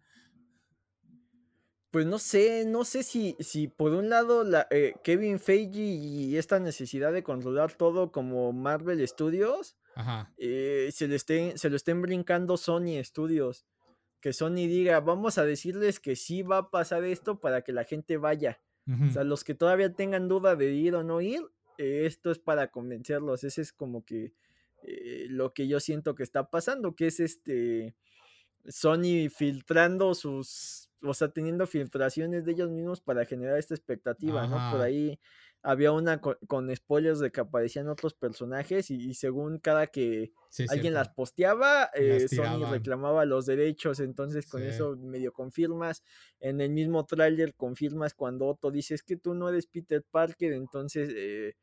pues 1.97 2.05
no 2.05 2.19
sé, 2.19 2.63
no 2.67 2.85
sé 2.85 3.01
si, 3.01 3.35
si 3.39 3.67
por 3.67 3.93
un 3.93 4.07
lado 4.07 4.43
la, 4.43 4.67
eh, 4.69 4.93
Kevin 5.03 5.39
Feige 5.39 5.81
y 5.81 6.37
esta 6.37 6.59
necesidad 6.59 7.11
de 7.11 7.23
controlar 7.23 7.73
todo 7.73 8.11
como 8.11 8.53
Marvel 8.53 9.07
Studios, 9.07 9.75
eh, 10.37 10.91
se, 10.93 11.07
le 11.07 11.17
se 11.17 11.69
lo 11.71 11.75
estén 11.75 12.03
brincando 12.03 12.55
Sony 12.55 13.03
Studios. 13.03 13.65
Que 14.21 14.31
Sony 14.31 14.67
diga, 14.67 14.99
vamos 14.99 15.39
a 15.39 15.45
decirles 15.45 15.99
que 15.99 16.15
sí 16.15 16.43
va 16.43 16.57
a 16.59 16.69
pasar 16.69 17.03
esto 17.03 17.39
para 17.39 17.63
que 17.63 17.73
la 17.73 17.83
gente 17.83 18.17
vaya. 18.17 18.61
O 18.85 19.11
sea, 19.11 19.23
los 19.23 19.43
que 19.43 19.55
todavía 19.55 19.91
tengan 19.91 20.27
duda 20.27 20.55
de 20.55 20.71
ir 20.73 20.93
o 20.93 21.03
no 21.03 21.19
ir, 21.19 21.41
eh, 21.79 22.03
esto 22.05 22.29
es 22.29 22.37
para 22.37 22.69
convencerlos. 22.69 23.43
Ese 23.43 23.63
es 23.63 23.73
como 23.73 24.05
que 24.05 24.35
lo 25.29 25.51
que 25.51 25.67
yo 25.67 25.79
siento 25.79 26.13
que 26.13 26.21
está 26.21 26.51
pasando, 26.51 26.93
que 26.93 27.07
es 27.07 27.19
este 27.19 27.95
Sony 28.67 29.29
filtrando 29.35 30.13
sus 30.13 30.86
o 31.01 31.13
sea, 31.13 31.29
teniendo 31.29 31.67
filtraciones 31.67 32.45
de 32.45 32.51
ellos 32.53 32.69
mismos 32.69 33.01
para 33.01 33.25
generar 33.25 33.57
esta 33.57 33.75
expectativa, 33.75 34.47
¿no? 34.47 34.71
Por 34.71 34.81
ahí 34.81 35.19
había 35.63 35.91
una 35.91 36.21
con, 36.21 36.75
spoilers 36.75 37.19
de 37.19 37.31
que 37.31 37.41
aparecían 37.41 37.89
otros 37.89 38.13
personajes 38.13 38.89
y, 38.89 39.13
según 39.15 39.59
cada 39.59 39.87
que 39.87 40.31
alguien 40.69 40.93
las 40.93 41.09
posteaba, 41.09 41.89
eh, 41.93 42.27
Sony 42.29 42.65
reclamaba 42.69 43.25
los 43.25 43.45
derechos, 43.45 43.99
entonces 43.99 44.45
con 44.47 44.63
eso 44.63 44.95
medio 44.95 45.33
confirmas, 45.33 46.03
en 46.39 46.61
el 46.61 46.71
mismo 46.71 47.05
tráiler 47.05 47.53
confirmas 47.55 48.13
cuando 48.13 48.47
Otto 48.47 48.71
dice 48.71 48.95
es 48.95 49.03
que 49.03 49.17
tú 49.17 49.33
no 49.33 49.49
eres 49.49 49.67
Peter 49.67 50.03
Parker, 50.09 50.53
entonces 50.53 51.09
eh, 51.13 51.55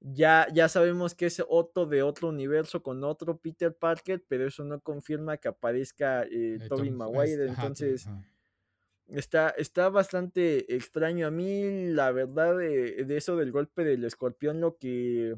ya, 0.00 0.46
ya 0.54 0.68
sabemos 0.68 1.14
que 1.14 1.26
es 1.26 1.42
Otto 1.46 1.86
de 1.86 2.02
otro 2.02 2.28
universo 2.28 2.82
con 2.82 3.04
otro 3.04 3.36
Peter 3.36 3.74
Parker, 3.74 4.24
pero 4.26 4.46
eso 4.46 4.64
no 4.64 4.80
confirma 4.80 5.36
que 5.36 5.48
aparezca 5.48 6.22
eh, 6.22 6.58
Tobey 6.68 6.90
Maguire, 6.90 7.46
entonces... 7.46 8.08
Está, 9.12 9.50
está 9.50 9.88
bastante 9.88 10.74
extraño. 10.74 11.26
A 11.26 11.30
mí, 11.30 11.88
la 11.88 12.12
verdad, 12.12 12.56
de, 12.56 13.04
eso 13.16 13.36
del 13.36 13.50
golpe 13.50 13.84
del 13.84 14.04
escorpión, 14.04 14.60
lo 14.60 14.76
que. 14.76 15.36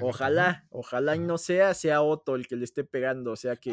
Ojalá, 0.00 0.66
ojalá 0.70 1.16
y 1.16 1.18
no 1.18 1.36
sea, 1.36 1.74
sea 1.74 2.00
Otto 2.02 2.34
el 2.34 2.46
que 2.46 2.56
le 2.56 2.64
esté 2.64 2.82
pegando. 2.82 3.32
O 3.32 3.36
sea, 3.36 3.56
que, 3.56 3.72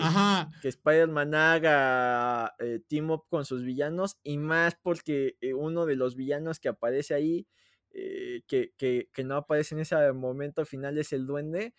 que 0.62 0.68
Spider-Man 0.68 1.34
haga 1.34 2.56
eh, 2.60 2.82
team 2.88 3.12
up 3.12 3.24
con 3.30 3.46
sus 3.46 3.64
villanos. 3.64 4.18
Y 4.24 4.38
más 4.38 4.76
porque 4.82 5.38
eh, 5.40 5.54
uno 5.54 5.86
de 5.86 5.96
los 5.96 6.16
villanos 6.16 6.60
que 6.60 6.70
aparece 6.70 7.14
ahí. 7.14 7.48
Eh, 7.92 8.44
que, 8.48 8.74
que, 8.78 9.10
que, 9.12 9.24
no 9.24 9.36
aparece 9.36 9.74
en 9.74 9.82
ese 9.82 10.14
momento 10.14 10.64
final 10.64 11.00
es 11.00 11.12
el 11.12 11.26
duende. 11.26 11.74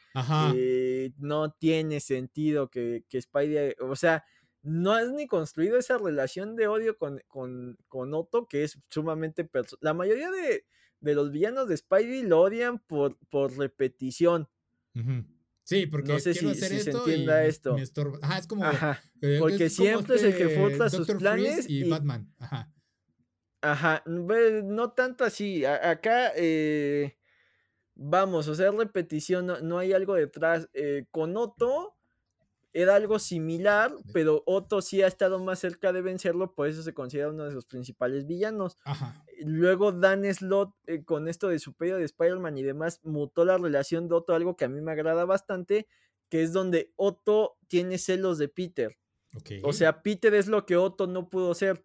no 1.19 1.53
tiene 1.53 2.01
sentido 2.01 2.69
que, 2.69 3.05
que 3.09 3.19
Spider. 3.19 3.77
O 3.81 3.95
sea, 3.95 4.25
no 4.63 4.93
has 4.93 5.11
ni 5.11 5.27
construido 5.27 5.79
esa 5.79 5.99
relación 5.99 6.57
de 6.57 6.69
odio 6.69 6.99
con, 6.99 7.23
con, 7.29 7.77
Otto, 8.15 8.47
que 8.47 8.65
es 8.65 8.79
sumamente... 8.89 9.49
La 9.81 9.95
mayoría 9.95 10.31
de, 10.31 10.67
de 11.01 11.15
los 11.15 11.31
villanos 11.31 11.69
de 11.69 11.77
Spidey 11.77 12.23
lo 12.23 12.41
odian 12.41 12.79
por, 12.79 13.17
por 13.29 13.57
repetición. 13.57 14.49
Sí, 15.65 15.87
porque 15.87 16.13
no 16.13 16.19
sé 16.19 16.33
quiero 16.33 16.53
si, 16.53 16.59
hacer 16.65 16.79
si 16.79 16.85
se 16.85 16.91
entienda 16.91 17.45
y 17.45 17.49
esto. 17.49 17.75
Me 17.75 17.83
estorba. 17.83 18.19
Ajá, 18.23 18.39
es 18.39 18.47
como. 18.47 18.65
Ajá, 18.65 19.01
eh, 19.21 19.37
porque 19.39 19.67
es 19.67 19.77
como 19.77 19.89
siempre 19.89 20.17
es 20.17 20.23
el 20.25 20.37
que 20.37 20.43
este 20.45 20.57
frustra 20.57 20.91
sus 20.91 21.11
planes 21.13 21.71
y, 21.71 21.85
y- 21.85 21.89
Batman. 21.89 22.35
Ajá. 22.39 22.73
Ajá, 23.63 24.03
no 24.07 24.93
tanto 24.93 25.23
así. 25.23 25.65
a- 25.65 25.91
acá, 25.91 26.33
eh, 26.35 27.19
vamos, 27.95 28.49
o 28.49 28.55
sea, 28.55 28.71
repetición, 28.73 29.47
no, 29.47 29.61
no 29.61 29.79
hay 29.79 29.93
algo 29.93 30.15
detrás. 30.15 30.69
Eh, 30.73 31.05
con 31.13 31.37
Otto 31.37 31.97
era 32.73 32.95
algo 32.95 33.19
similar, 33.19 33.93
pero 34.13 34.43
Otto 34.47 34.81
sí 34.81 35.03
ha 35.03 35.07
estado 35.07 35.39
más 35.43 35.59
cerca 35.59 35.93
de 35.93 36.03
vencerlo, 36.03 36.55
por 36.55 36.69
eso 36.69 36.83
se 36.83 36.95
considera 36.95 37.31
uno 37.31 37.45
de 37.45 37.53
sus 37.53 37.67
principales 37.67 38.27
villanos. 38.27 38.79
Ajá. 38.85 39.25
Luego 39.45 39.93
Dan 39.93 40.25
Slott, 40.33 40.75
eh, 40.87 41.05
con 41.05 41.29
esto 41.29 41.49
de 41.49 41.59
su 41.59 41.75
periodo 41.75 41.99
de 41.99 42.05
Spider-Man 42.05 42.59
y 42.59 42.63
demás, 42.63 43.01
mutó 43.03 43.45
la 43.45 43.59
relación 43.59 44.09
de 44.09 44.15
Otto, 44.15 44.35
algo 44.35 44.57
que 44.57 44.67
a 44.67 44.69
mí 44.69 44.81
me 44.81 44.93
agrada 44.93 45.25
bastante, 45.25 45.89
que 46.29 46.43
es 46.43 46.53
donde 46.53 46.93
Otto 46.97 47.57
tiene 47.67 47.99
celos 47.99 48.39
de 48.39 48.49
Peter. 48.49 48.97
O 49.63 49.73
sea, 49.73 50.03
Peter 50.03 50.35
es 50.35 50.49
lo 50.49 50.67
que 50.67 50.77
Otto 50.77 51.07
no 51.07 51.29
pudo 51.29 51.55
ser 51.55 51.85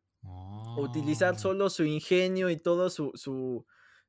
utilizar 0.78 1.36
Ah, 1.36 1.40
solo 1.40 1.70
su 1.70 1.84
ingenio 1.84 2.50
y 2.50 2.58
todo 2.58 2.90
su, 2.90 3.12
su 3.16 3.66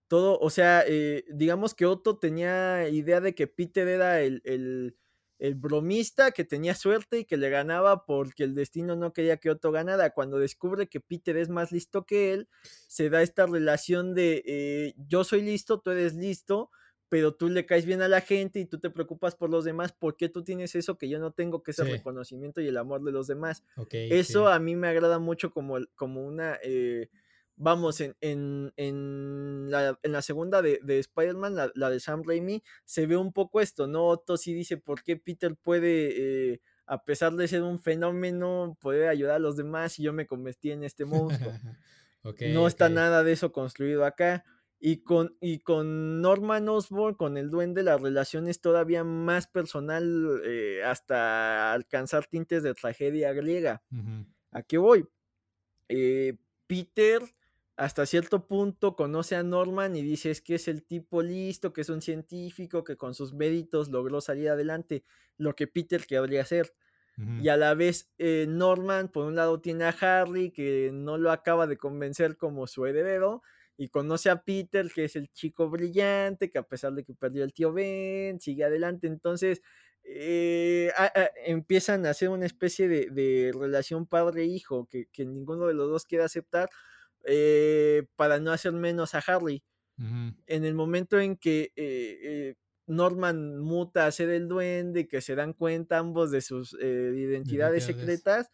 todo, 0.08 0.38
o 0.38 0.50
sea, 0.50 0.84
eh, 0.86 1.24
digamos 1.32 1.74
que 1.74 1.86
Otto 1.86 2.18
tenía 2.18 2.88
idea 2.88 3.20
de 3.20 3.34
que 3.34 3.46
Peter 3.46 3.88
era 3.88 4.20
el, 4.20 4.40
el, 4.44 4.96
el 5.38 5.54
bromista 5.54 6.30
que 6.32 6.44
tenía 6.44 6.74
suerte 6.74 7.20
y 7.20 7.24
que 7.24 7.36
le 7.36 7.50
ganaba 7.50 8.04
porque 8.06 8.44
el 8.44 8.54
destino 8.54 8.96
no 8.96 9.12
quería 9.12 9.36
que 9.36 9.50
Otto 9.50 9.72
ganara. 9.72 10.10
Cuando 10.10 10.38
descubre 10.38 10.88
que 10.88 11.00
Peter 11.00 11.36
es 11.36 11.48
más 11.48 11.72
listo 11.72 12.04
que 12.04 12.32
él, 12.32 12.48
se 12.88 13.10
da 13.10 13.22
esta 13.22 13.46
relación 13.46 14.14
de 14.14 14.42
eh, 14.46 14.94
yo 14.96 15.24
soy 15.24 15.42
listo, 15.42 15.80
tú 15.80 15.90
eres 15.90 16.14
listo, 16.14 16.70
pero 17.08 17.34
tú 17.34 17.48
le 17.48 17.66
caes 17.66 17.86
bien 17.86 18.02
a 18.02 18.08
la 18.08 18.20
gente 18.20 18.58
y 18.60 18.66
tú 18.66 18.80
te 18.80 18.90
preocupas 18.90 19.36
por 19.36 19.50
los 19.50 19.64
demás, 19.64 19.92
¿por 19.92 20.16
qué 20.16 20.28
tú 20.28 20.42
tienes 20.42 20.74
eso 20.74 20.98
que 20.98 21.08
yo 21.08 21.18
no 21.20 21.32
tengo, 21.32 21.62
que 21.62 21.70
es 21.70 21.78
el 21.80 21.88
Sí. 21.88 21.90
reconocimiento 21.90 22.60
y 22.60 22.68
el 22.68 22.76
amor 22.78 23.02
de 23.04 23.12
los 23.12 23.26
demás? 23.28 23.64
Eso 24.08 24.48
sí. 24.48 24.48
a 24.48 24.58
mí 24.58 24.76
me 24.76 24.88
agrada 24.88 25.18
mucho 25.18 25.50
como, 25.50 25.78
como 25.94 26.24
una, 26.26 26.58
eh, 26.62 27.08
vamos, 27.56 28.00
en, 28.00 28.14
en, 28.20 28.72
en 28.76 29.70
la, 29.70 29.98
en 30.02 30.12
la 30.12 30.22
segunda 30.22 30.62
de, 30.62 30.80
de 30.82 30.98
Spider-Man, 30.98 31.56
la, 31.56 31.72
la 31.74 31.90
de 31.90 32.00
Sam 32.00 32.22
Raimi, 32.24 32.62
se 32.84 33.06
ve 33.06 33.16
un 33.16 33.32
poco 33.32 33.60
esto, 33.60 33.86
¿no? 33.86 34.06
Otto 34.06 34.36
sí 34.36 34.54
dice 34.54 34.76
por 34.76 35.02
qué 35.02 35.16
Peter 35.16 35.56
puede, 35.56 36.52
eh, 36.52 36.60
a 36.86 37.02
pesar 37.04 37.34
de 37.34 37.48
ser 37.48 37.62
un 37.62 37.80
fenómeno, 37.80 38.76
poder 38.80 39.08
ayudar 39.08 39.36
a 39.36 39.40
los 39.40 39.56
demás 39.56 39.98
y 39.98 40.04
yo 40.04 40.12
me 40.12 40.26
convertí 40.26 40.70
en 40.70 40.84
este 40.84 41.04
monstruo. 41.04 41.52
No 42.40 42.66
está 42.66 42.88
nada 42.88 43.22
de 43.22 43.30
eso 43.30 43.52
construido 43.52 44.04
acá. 44.04 44.44
Y 44.78 45.04
con, 45.04 45.36
y 45.40 45.60
con 45.60 46.20
Norman 46.20 46.68
Osborn, 46.68 47.14
con 47.14 47.36
el 47.36 47.50
duende, 47.50 47.82
la 47.84 47.96
relación 47.96 48.48
es 48.48 48.60
todavía 48.60 49.04
más 49.04 49.46
personal 49.46 50.40
eh, 50.44 50.82
hasta 50.84 51.72
alcanzar 51.72 52.26
tintes 52.26 52.64
de 52.64 52.74
tragedia 52.74 53.32
griega. 53.32 53.82
Ujú. 53.92 54.26
¿A 54.50 54.62
qué 54.62 54.76
voy? 54.76 55.06
Eh, 55.88 56.36
Peter 56.66 57.22
hasta 57.76 58.06
cierto 58.06 58.46
punto 58.48 58.96
conoce 58.96 59.36
a 59.36 59.42
Norman 59.42 59.96
y 59.96 60.02
dice 60.02 60.30
es 60.30 60.40
que 60.42 60.54
es 60.56 60.68
el 60.68 60.84
tipo 60.84 61.22
listo, 61.22 61.72
que 61.72 61.82
es 61.82 61.88
un 61.90 62.02
científico, 62.02 62.84
que 62.84 62.96
con 62.96 63.14
sus 63.14 63.34
méritos 63.34 63.90
logró 63.90 64.20
salir 64.20 64.48
adelante, 64.50 65.04
lo 65.36 65.54
que 65.54 65.66
Peter 65.66 66.06
querría 66.06 66.42
hacer. 66.42 66.74
Ujú. 67.18 67.36
Y 67.38 67.48
a 67.48 67.56
la 67.56 67.74
vez 67.74 68.10
eh, 68.18 68.46
Norman, 68.48 69.08
por 69.10 69.26
un 69.26 69.36
lado, 69.36 69.60
tiene 69.60 69.84
a 69.84 69.90
Harry, 70.00 70.52
que 70.52 70.90
no 70.92 71.18
lo 71.18 71.30
acaba 71.32 71.66
de 71.66 71.76
convencer 71.76 72.36
como 72.36 72.66
su 72.66 72.86
heredero, 72.86 73.42
y 73.76 73.88
conoce 73.88 74.30
a 74.30 74.42
Peter, 74.42 74.90
que 74.94 75.04
es 75.04 75.16
el 75.16 75.30
chico 75.32 75.68
brillante, 75.68 76.50
que 76.50 76.58
a 76.58 76.62
pesar 76.62 76.94
de 76.94 77.04
que 77.04 77.12
perdió 77.14 77.44
el 77.44 77.52
tío 77.52 77.72
Ben, 77.74 78.40
sigue 78.40 78.64
adelante. 78.64 79.06
Entonces, 79.06 79.60
eh, 80.02 80.90
a- 80.96 81.06
a- 81.14 81.30
empiezan 81.44 82.06
a 82.06 82.10
hacer 82.10 82.30
una 82.30 82.46
especie 82.46 82.88
de, 82.88 83.10
de 83.10 83.52
relación 83.58 84.06
padre-hijo 84.06 84.86
que, 84.86 85.06
que 85.12 85.26
ninguno 85.26 85.66
de 85.66 85.74
los 85.74 85.90
dos 85.90 86.04
quiere 86.06 86.24
aceptar 86.24 86.70
eh, 87.26 88.06
para 88.16 88.38
no 88.38 88.52
hacer 88.52 88.72
menos 88.72 89.14
a 89.14 89.22
Ujú. 89.98 90.34
en 90.46 90.64
el 90.64 90.74
momento 90.74 91.18
en 91.18 91.36
que 91.36 91.72
eh, 91.76 92.18
eh, 92.22 92.54
Norman 92.86 93.58
muta 93.58 94.06
a 94.06 94.12
ser 94.12 94.30
el 94.30 94.48
duende, 94.48 95.08
que 95.08 95.20
se 95.20 95.34
dan 95.34 95.52
cuenta 95.52 95.98
ambos 95.98 96.30
de 96.30 96.40
sus 96.40 96.72
identidades 96.74 97.84
secretas, 97.84 98.50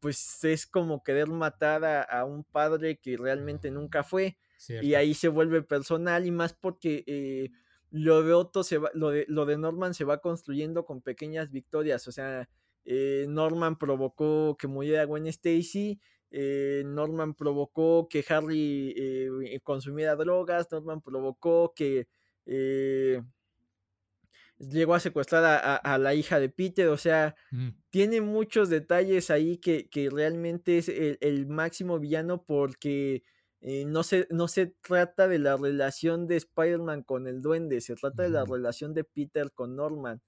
pues 0.00 0.44
es 0.44 0.66
como 0.66 1.02
querer 1.02 1.28
matar 1.28 1.84
a, 1.84 2.02
a 2.02 2.24
un 2.24 2.44
padre 2.44 2.98
que 2.98 3.16
realmente 3.16 3.70
nunca 3.70 4.02
fue. 4.02 4.38
Y 4.80 4.94
ahí 4.94 5.14
se 5.14 5.28
vuelve 5.28 5.62
personal 5.62 6.26
y 6.26 6.30
más 6.30 6.54
porque 6.54 7.50
lo 7.92 8.22
de 8.22 8.32
Otto 8.32 8.64
se 8.64 8.78
va, 8.78 8.90
lo 8.94 9.10
de, 9.10 9.26
lo 9.28 9.44
de 9.44 9.58
Norman 9.58 9.92
se 9.92 10.04
va 10.04 10.22
construyendo 10.22 10.86
con 10.86 11.02
pequeñas 11.02 11.52
victorias. 11.52 12.08
O 12.08 12.12
sea, 12.12 12.48
eh, 12.84 13.26
Norman 13.28 13.78
provocó 13.78 14.56
que 14.58 14.66
muriera 14.66 15.04
Gwen 15.04 15.26
Stacy. 15.26 16.00
Eh, 16.32 16.82
Norman 16.86 17.34
provocó 17.34 18.08
que 18.08 18.24
Harry 18.28 18.94
eh, 18.96 19.60
consumiera 19.62 20.16
drogas. 20.16 20.68
Norman 20.72 21.00
provocó 21.02 21.72
que 21.74 22.08
eh, 22.46 23.22
llegó 24.58 24.94
a 24.94 25.00
secuestrar 25.00 25.44
a, 25.44 25.56
a- 25.58 25.76
a 25.76 25.98
la 25.98 26.14
hija 26.14 26.40
de 26.40 26.48
Peter. 26.48 26.88
O 26.88 26.96
sea, 26.96 27.34
Ujú. 27.52 27.72
tiene 27.90 28.20
muchos 28.20 28.70
detalles 28.70 29.30
ahí 29.30 29.58
que, 29.58 29.88
que 29.90 30.10
realmente 30.10 30.78
es 30.78 30.88
el, 30.88 31.18
el 31.20 31.46
máximo 31.48 31.98
villano 32.00 32.44
porque 32.44 33.24
eh, 33.60 33.84
no, 33.86 34.02
se, 34.02 34.26
no 34.30 34.48
se 34.48 34.68
trata 34.82 35.28
de 35.28 35.38
la 35.38 35.56
relación 35.56 36.26
de 36.28 36.36
Spider-Man 36.36 37.02
con 37.04 37.26
el 37.28 37.42
duende, 37.42 37.80
se 37.80 37.96
trata 37.96 38.24
de 38.24 38.30
la 38.30 38.44
relación 38.46 38.94
de 38.94 39.04
Peter 39.04 39.52
con 39.52 39.76
Norman. 39.76 40.22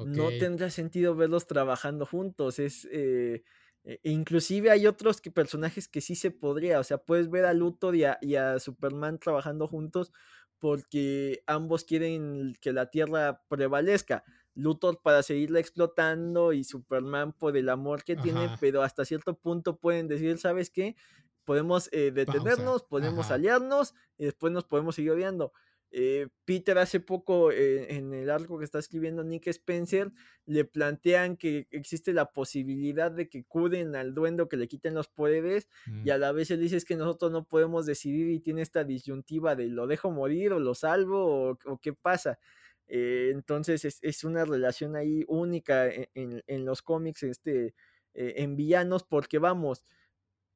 No 0.00 0.32
tendría 0.34 0.70
sentido 0.70 1.14
verlos 1.16 1.46
trabajando 1.46 2.06
juntos. 2.06 2.58
Es, 2.58 2.88
eh, 2.92 3.42
e- 3.88 4.00
inclusive 4.04 4.70
hay 4.70 4.86
otros 4.86 5.20
que, 5.20 5.30
personajes 5.30 5.88
que 5.88 6.00
sí 6.00 6.14
se 6.14 6.30
podría. 6.30 6.80
O 6.80 6.84
sea, 6.84 6.98
puedes 6.98 7.30
ver 7.30 7.44
a 7.46 7.54
Luthor 7.54 7.96
y 7.96 8.04
a, 8.04 8.18
y 8.20 8.36
a 8.36 8.58
Superman 8.60 9.18
trabajando 9.18 9.66
juntos 9.66 10.12
porque 10.58 11.42
ambos 11.46 11.84
quieren 11.84 12.54
que 12.60 12.72
la 12.72 12.90
Tierra 12.90 13.42
prevalezca. 13.48 14.24
Luthor 14.54 15.00
para 15.02 15.22
seguirla 15.22 15.60
explotando 15.60 16.52
y 16.52 16.64
Superman 16.64 17.32
por 17.32 17.56
el 17.56 17.68
amor 17.68 18.02
que 18.04 18.16
tiene, 18.16 18.48
pero 18.60 18.82
hasta 18.82 19.04
cierto 19.04 19.38
punto 19.38 19.78
pueden 19.78 20.08
decir, 20.08 20.36
¿sabes 20.38 20.70
qué? 20.70 20.96
Podemos 21.44 21.88
eh, 21.92 22.10
detenernos, 22.10 22.82
podemos 22.82 23.26
Ajá. 23.26 23.34
aliarnos 23.34 23.94
y 24.18 24.24
después 24.24 24.52
nos 24.52 24.64
podemos 24.64 24.96
seguir 24.96 25.12
odiando. 25.12 25.52
Eh, 25.90 26.28
Peter 26.44 26.76
hace 26.76 27.00
poco 27.00 27.50
eh, 27.50 27.94
en 27.96 28.12
el 28.12 28.28
arco 28.28 28.58
que 28.58 28.64
está 28.66 28.78
escribiendo 28.78 29.24
Nick 29.24 29.46
Spencer 29.46 30.12
le 30.44 30.66
plantean 30.66 31.36
que 31.38 31.66
existe 31.70 32.12
la 32.12 32.26
posibilidad 32.30 33.10
de 33.10 33.30
que 33.30 33.44
curen 33.44 33.96
al 33.96 34.12
duende 34.12 34.42
o 34.42 34.48
que 34.50 34.58
le 34.58 34.68
quiten 34.68 34.92
los 34.94 35.08
poderes 35.08 35.66
y 35.86 35.90
Mm. 35.90 36.10
a 36.10 36.18
la 36.18 36.32
vez 36.32 36.50
él 36.50 36.60
dice 36.60 36.76
es 36.76 36.84
que 36.84 36.96
nosotros 36.96 37.32
no 37.32 37.44
podemos 37.46 37.86
decidir 37.86 38.28
y 38.28 38.40
tiene 38.40 38.60
esta 38.60 38.84
disyuntiva 38.84 39.56
de 39.56 39.68
lo 39.68 39.86
dejo 39.86 40.10
morir 40.10 40.52
o 40.52 40.60
lo 40.60 40.74
salvo 40.74 41.24
o, 41.52 41.58
o 41.64 41.78
qué 41.78 41.94
pasa. 41.94 42.38
Eh, 42.86 43.30
entonces 43.32 43.84
es, 43.86 43.98
es 44.02 44.24
una 44.24 44.44
relación 44.44 44.94
ahí 44.96 45.24
única 45.28 45.88
en, 45.90 46.08
en- 46.14 46.42
en 46.46 46.64
los 46.66 46.82
cómics 46.82 47.22
este, 47.22 47.74
en 48.14 48.56
villanos 48.56 49.04
porque 49.04 49.38
vamos, 49.38 49.84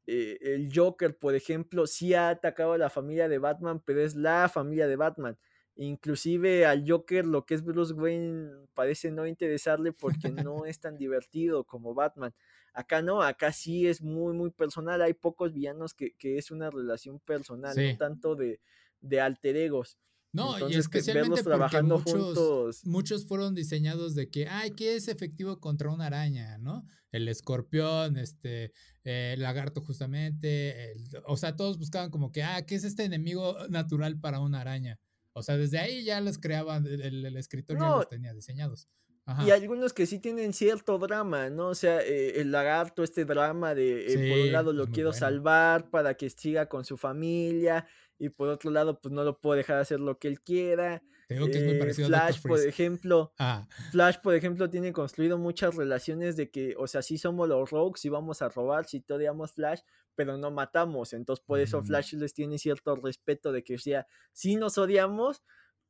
eh, 0.06 0.38
el 0.40 0.70
Joker, 0.74 1.16
por 1.18 1.34
ejemplo, 1.34 1.86
sí 1.86 2.14
ha 2.14 2.28
atacado 2.30 2.72
a 2.72 2.78
la 2.78 2.90
familia 2.90 3.28
de 3.28 3.38
Batman, 3.38 3.80
pero 3.84 4.00
es 4.02 4.14
la 4.16 4.48
familia 4.48 4.86
de 4.88 4.96
Batman. 4.96 5.38
Inclusive 5.74 6.66
al 6.66 6.84
Joker, 6.88 7.24
lo 7.24 7.46
que 7.46 7.54
es 7.54 7.64
Bruce 7.64 7.94
Wayne, 7.94 8.50
parece 8.74 9.10
no 9.10 9.26
interesarle 9.26 9.92
porque 9.92 10.30
no 10.32 10.66
es 10.66 10.80
tan 10.80 10.96
divertido 10.98 11.64
como 11.64 11.94
Batman. 11.94 12.34
Acá 12.74 13.02
no, 13.02 13.22
acá 13.22 13.52
sí 13.52 13.86
es 13.86 14.02
muy, 14.02 14.34
muy 14.34 14.50
personal. 14.50 15.02
Hay 15.02 15.14
pocos 15.14 15.52
villanos 15.52 15.94
que, 15.94 16.14
que 16.16 16.38
es 16.38 16.50
una 16.50 16.70
relación 16.70 17.20
personal, 17.20 17.80
no 17.82 17.92
tanto 17.94 18.34
de, 18.34 18.60
de 19.00 19.20
alter 19.20 19.56
egos. 19.56 19.98
No, 20.32 20.58
y 20.68 20.72
que 20.72 20.78
especialmente 20.78 21.28
verlos 21.30 21.42
porque 21.44 21.56
trabajando 21.56 21.98
muchos, 21.98 22.14
juntos. 22.38 22.80
muchos 22.86 23.26
fueron 23.26 23.54
diseñados 23.54 24.14
de 24.14 24.30
que, 24.30 24.48
ay, 24.48 24.70
¿qué 24.70 24.96
es 24.96 25.08
efectivo 25.08 25.60
contra 25.60 25.90
una 25.90 26.06
araña? 26.06 26.56
¿No? 26.58 26.86
El 27.10 27.28
escorpión, 27.28 28.16
este, 28.16 28.72
el 29.04 29.40
lagarto 29.40 29.82
justamente, 29.82 30.92
el- 30.92 31.04
o 31.26 31.36
sea, 31.36 31.54
todos 31.56 31.78
buscaban 31.78 32.10
como 32.10 32.32
que, 32.32 32.42
ah, 32.42 32.64
¿qué 32.66 32.74
es 32.76 32.84
este 32.84 33.04
enemigo 33.04 33.56
natural 33.68 34.18
para 34.18 34.40
una 34.40 34.60
araña? 34.62 34.98
O 35.34 35.42
sea, 35.42 35.56
desde 35.56 35.78
ahí 35.78 36.04
ya 36.04 36.20
los 36.20 36.38
creaban, 36.38 36.86
el, 36.86 37.00
el- 37.02 37.26
el 37.26 37.36
escritor 37.36 37.78
ya 37.78 37.88
los 37.90 38.08
tenía 38.08 38.32
diseñados. 38.32 38.88
y 39.26 39.30
Ajá, 39.30 39.54
algunos 39.54 39.92
que 39.92 40.04
sí 40.06 40.18
tienen 40.18 40.52
cierto 40.52 40.98
drama, 40.98 41.48
¿no? 41.48 41.68
O 41.68 41.74
sea, 41.76 42.00
eh, 42.02 42.40
el 42.40 42.50
lagarto, 42.50 43.04
este 43.04 43.24
drama 43.24 43.72
de, 43.74 44.06
eh, 44.12 44.28
por 44.30 44.38
un 44.46 44.52
lado 44.52 44.70
es 44.72 44.76
lo 44.78 44.86
quiero 44.88 45.10
bueno. 45.10 45.20
salvar 45.20 45.90
para 45.90 46.14
que 46.16 46.28
siga 46.28 46.66
con 46.68 46.84
su 46.84 46.96
familia 46.96 47.86
y 48.24 48.30
por 48.30 48.48
otro 48.48 48.70
lado 48.70 49.00
pues 49.00 49.12
no 49.12 49.24
lo 49.24 49.40
puedo 49.40 49.56
dejar 49.56 49.78
hacer 49.78 50.00
lo 50.00 50.18
que 50.18 50.28
él 50.28 50.40
quiera. 50.42 51.04
Te 51.26 51.34
digo 51.34 51.50
que 51.50 51.58
es 51.58 51.64
muy 51.64 51.74
Eh, 51.74 51.74
parecido 51.74 52.06
a 52.06 52.10
Flash, 52.10 52.40
por 52.46 52.60
ejemplo, 52.60 53.34
Ah, 53.38 53.66
Flash, 53.90 54.18
por 54.22 54.34
ejemplo, 54.34 54.70
tiene 54.70 54.92
construido 54.92 55.36
muchas 55.38 55.76
relaciones 55.76 56.36
de 56.36 56.50
que, 56.50 56.74
o 56.78 56.86
sea, 56.86 57.02
sí 57.02 57.18
somos 57.18 57.48
los 57.48 57.70
rogues 57.70 58.04
y 58.04 58.08
vamos 58.08 58.40
a 58.40 58.48
robar, 58.48 58.86
si 58.86 59.00
te 59.02 59.12
odiamos 59.14 59.52
Flash, 59.52 59.80
pero 60.14 60.38
no 60.38 60.50
matamos. 60.50 61.12
Entonces, 61.12 61.44
por 61.44 61.60
eso 61.60 61.82
Ujú. 61.82 61.84
Flash 61.84 62.14
les 62.14 62.32
tiene 62.34 62.58
cierto 62.58 62.96
respeto 62.96 63.52
de 63.52 63.62
que, 63.64 63.74
o 63.74 63.78
sea, 63.78 64.06
sí 64.32 64.56
nos 64.56 64.78
odiamos, 64.78 65.42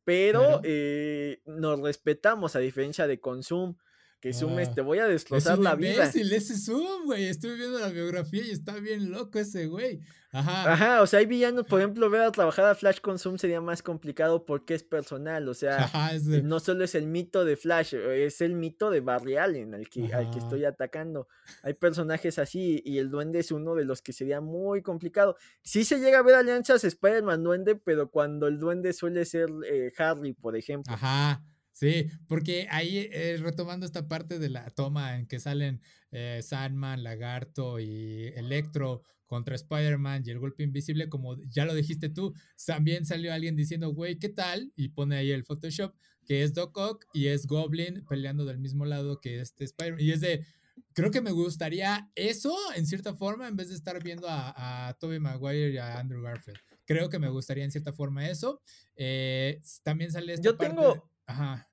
pero 0.04 0.30
Pero 0.30 0.62
eh, 0.64 1.42
nos 1.46 1.80
respetamos, 1.80 2.56
a 2.56 2.58
diferencia 2.60 3.06
de 3.06 3.20
Consum, 3.20 3.76
que 4.22 4.28
es, 4.28 4.40
Ah, 4.40 4.72
te 4.72 4.80
voy 4.82 5.00
a 5.00 5.06
es 5.06 5.10
destrozar 5.10 5.58
la 5.58 5.74
vida. 5.74 5.94
imbécil, 5.94 6.32
ese 6.32 6.56
Zoom, 6.56 7.06
güey. 7.06 7.24
Estuve 7.24 7.56
viendo 7.56 7.80
la 7.80 7.88
biografía 7.88 8.42
y 8.46 8.52
está 8.52 8.76
bien 8.76 9.10
loco 9.10 9.40
ese 9.40 9.66
güey. 9.66 10.00
Ajá, 10.30 10.72
Ajá, 10.72 11.02
o 11.02 11.06
sea, 11.08 11.18
hay 11.18 11.26
villanos, 11.26 11.66
por 11.66 11.80
ejemplo, 11.80 12.08
ver 12.08 12.22
a 12.22 12.30
trabajar 12.32 12.64
a 12.66 12.74
Flash 12.76 13.00
con 13.00 13.18
Zoom 13.18 13.36
sería 13.36 13.60
más 13.60 13.82
complicado 13.82 14.46
porque 14.46 14.74
es 14.74 14.82
personal, 14.82 15.46
o 15.46 15.52
sea, 15.52 15.84
ajá, 15.84 16.14
es 16.14 16.24
no 16.24 16.58
solo 16.58 16.84
es 16.84 16.94
el 16.94 17.06
mito 17.06 17.44
de 17.44 17.56
Flash, 17.56 17.94
es 17.94 18.40
el 18.40 18.54
mito 18.54 18.88
de 18.90 19.00
Barry 19.00 19.36
Allen 19.36 19.74
al 19.74 19.90
que, 19.90 20.14
al 20.14 20.30
que 20.30 20.38
estoy 20.38 20.64
atacando. 20.64 21.28
Hay 21.62 21.74
personajes 21.74 22.38
así 22.38 22.80
y 22.82 22.96
el 22.96 23.10
duende 23.10 23.40
es 23.40 23.50
uno 23.50 23.74
de 23.74 23.84
los 23.84 24.00
que 24.00 24.14
sería 24.14 24.40
muy 24.40 24.80
complicado. 24.80 25.36
Sí 25.60 25.84
se 25.84 25.98
llega 25.98 26.20
a 26.20 26.22
ver 26.22 26.36
alianzas 26.36 26.84
Spider-Man 26.84 27.42
duende, 27.42 27.74
pero 27.74 28.10
cuando 28.10 28.46
el 28.46 28.58
duende 28.58 28.94
suele 28.94 29.26
ser 29.26 29.50
eh, 29.70 29.92
Harry, 29.98 30.32
por 30.32 30.56
ejemplo. 30.56 30.94
Ajá, 30.94 31.42
sí, 31.72 32.06
porque 32.28 32.66
ahí 32.70 33.08
eh, 33.12 33.36
retomando 33.40 33.86
esta 33.86 34.08
parte 34.08 34.38
de 34.38 34.48
la 34.50 34.70
toma 34.70 35.18
en 35.18 35.26
que 35.26 35.40
salen 35.40 35.80
eh, 36.10 36.40
Sandman, 36.42 37.02
Lagarto 37.02 37.80
y 37.80 38.26
Electro 38.36 39.02
contra 39.26 39.54
Spider-Man 39.54 40.24
y 40.26 40.30
el 40.30 40.38
golpe 40.38 40.62
invisible, 40.62 41.08
como 41.08 41.40
ya 41.48 41.64
lo 41.64 41.74
dijiste 41.74 42.10
tú, 42.10 42.34
también 42.66 43.06
salió 43.06 43.32
alguien 43.32 43.56
diciendo, 43.56 43.88
güey, 43.94 44.18
¿qué 44.18 44.28
tal? 44.28 44.72
Y 44.76 44.88
pone 44.90 45.16
ahí 45.16 45.30
el 45.30 45.44
Photoshop, 45.44 45.94
que 46.26 46.42
es 46.42 46.52
Doc 46.52 46.76
Ock 46.76 47.06
y 47.14 47.28
es 47.28 47.46
Goblin 47.46 48.04
peleando 48.06 48.44
del 48.44 48.58
mismo 48.58 48.84
lado 48.84 49.20
que 49.20 49.40
este 49.40 49.64
Spider-Man. 49.64 50.02
Y 50.02 50.10
es 50.12 50.20
de, 50.20 50.44
creo 50.92 51.10
que 51.10 51.22
me 51.22 51.30
gustaría 51.30 52.10
eso 52.14 52.54
en 52.76 52.86
cierta 52.86 53.14
forma 53.14 53.48
en 53.48 53.56
vez 53.56 53.70
de 53.70 53.74
estar 53.74 54.02
viendo 54.04 54.28
a, 54.28 54.88
a 54.88 54.92
Tobey 54.98 55.18
Maguire 55.18 55.70
y 55.72 55.78
a 55.78 55.98
Andrew 55.98 56.20
Garfield. 56.22 56.58
Creo 56.84 57.08
que 57.08 57.18
me 57.18 57.30
gustaría 57.30 57.64
en 57.64 57.70
cierta 57.70 57.94
forma 57.94 58.28
eso. 58.28 58.60
Eh, 58.96 59.62
también 59.82 60.12
sale 60.12 60.34
esta 60.34 60.44
Yo 60.44 60.58
parte 60.58 60.74
tengo- 60.76 61.10
Ajá, 61.26 61.68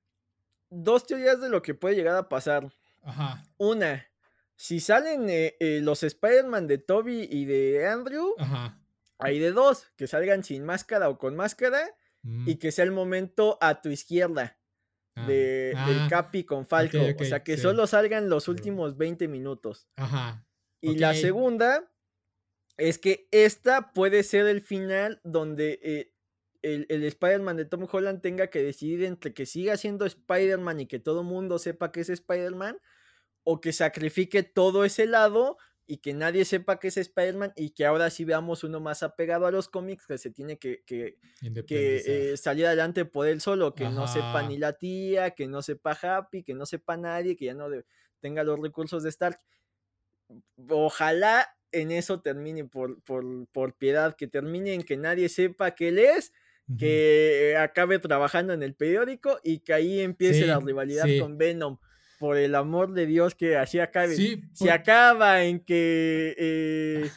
Dos 0.69 1.07
teorías 1.07 1.41
de 1.41 1.49
lo 1.49 1.61
que 1.61 1.73
puede 1.73 1.95
llegar 1.95 2.15
a 2.15 2.29
pasar. 2.29 2.71
ajá, 3.03 3.43
Una, 3.57 4.05
si 4.55 4.79
salen 4.79 5.29
eh, 5.29 5.55
eh, 5.59 5.79
los 5.81 6.03
Spider-Man 6.03 6.67
de 6.67 6.77
Toby 6.77 7.27
y 7.31 7.45
de 7.45 7.87
Andrew, 7.87 8.35
ajá. 8.37 8.77
hay 9.17 9.39
de 9.39 9.51
dos, 9.51 9.91
que 9.95 10.05
salgan 10.05 10.43
sin 10.43 10.65
máscara 10.65 11.09
o 11.09 11.17
con 11.17 11.35
máscara 11.35 11.81
mm, 12.23 12.49
y 12.49 12.55
que 12.55 12.71
sea 12.71 12.83
el 12.83 12.91
momento 12.91 13.57
a 13.61 13.81
tu 13.81 13.89
izquierda 13.89 14.57
ah, 15.15 15.25
de, 15.25 15.73
ah, 15.75 15.87
del 15.87 16.09
Capi 16.09 16.43
con 16.43 16.67
Falco. 16.67 16.97
o 16.97 17.23
sea, 17.23 17.43
que 17.43 17.55
sí. 17.55 17.63
solo 17.63 17.87
salgan 17.87 18.29
los 18.29 18.47
últimos 18.47 18.97
20 18.97 19.27
minutos. 19.27 19.87
Ajá. 19.95 20.45
Y 20.81 20.97
la 20.97 21.13
segunda 21.13 21.89
es 22.77 22.97
que 22.97 23.27
esta 23.31 23.93
puede 23.93 24.23
ser 24.23 24.47
el 24.47 24.61
final 24.61 25.19
donde 25.23 25.79
eh, 25.83 26.13
el, 26.61 26.85
el 26.89 27.03
Spider-Man 27.03 27.57
de 27.57 27.65
Tom 27.65 27.87
Holland 27.91 28.21
tenga 28.21 28.47
que 28.47 28.61
decidir 28.63 29.03
entre 29.05 29.33
que 29.33 29.45
siga 29.45 29.77
siendo 29.77 30.05
Spider-Man 30.05 30.81
y 30.81 30.85
que 30.87 30.99
todo 30.99 31.23
mundo 31.23 31.59
sepa 31.59 31.91
que 31.91 32.01
es 32.01 32.09
Spider-Man 32.09 32.79
o 33.43 33.61
que 33.61 33.73
sacrifique 33.73 34.43
todo 34.43 34.85
ese 34.85 35.05
lado 35.05 35.57
y 35.87 35.97
que 35.97 36.13
nadie 36.13 36.45
sepa 36.45 36.79
que 36.79 36.89
es 36.89 36.97
Spider-Man 36.97 37.53
y 37.55 37.71
que 37.71 37.85
ahora 37.85 38.11
sí 38.11 38.23
veamos 38.25 38.63
uno 38.63 38.79
más 38.79 39.01
apegado 39.01 39.47
a 39.47 39.51
los 39.51 39.69
cómics 39.69 40.05
que 40.05 40.17
se 40.19 40.29
tiene 40.29 40.59
que, 40.59 40.83
que, 40.85 41.17
que 41.65 42.33
eh, 42.33 42.37
salir 42.37 42.67
adelante 42.67 43.05
por 43.05 43.25
él 43.27 43.41
solo, 43.41 43.73
que 43.73 43.85
no 43.89 44.07
sepa 44.07 44.39
Ajá. 44.39 44.47
ni 44.49 44.57
la 44.59 44.73
tía, 44.73 45.31
que 45.31 45.47
no 45.47 45.63
sepa 45.63 45.97
Happy, 45.99 46.43
que 46.43 46.53
no 46.53 46.67
sepa 46.67 46.95
nadie, 46.95 47.35
que 47.35 47.45
ya 47.45 47.55
no 47.55 47.69
de- 47.69 47.85
tenga 48.19 48.43
los 48.43 48.59
recursos 48.59 49.01
de 49.01 49.09
Stark. 49.09 49.39
Ojalá 50.69 51.47
en 51.71 51.91
eso 51.91 52.21
termine 52.21 52.65
por, 52.65 53.01
por, 53.03 53.47
por 53.47 53.75
piedad, 53.75 54.15
que 54.15 54.27
termine 54.27 54.73
en 54.73 54.83
que 54.83 54.97
nadie 54.97 55.29
sepa 55.29 55.71
que 55.71 55.89
él 55.89 55.99
es. 55.99 56.33
Que 56.77 57.55
acabe 57.57 57.97
trabajando 57.99 58.53
en 58.53 58.61
el 58.63 58.75
periódico 58.75 59.39
y 59.43 59.59
que 59.59 59.73
ahí 59.73 60.01
empiece 60.01 60.45
la 60.45 60.59
rivalidad 60.59 61.05
sí. 61.05 61.19
con 61.19 61.37
Venom. 61.37 61.77
Por 62.19 62.37
el 62.37 62.53
amor 62.53 62.91
de 62.93 63.05
Dios 63.05 63.33
que 63.33 63.55
así 63.55 63.79
acabe. 63.79 64.15
Sí, 64.15 64.41
por- 64.59 64.69
acaba 64.71 65.43
en 65.43 65.61
que 65.61 66.35
eh, 66.37 67.09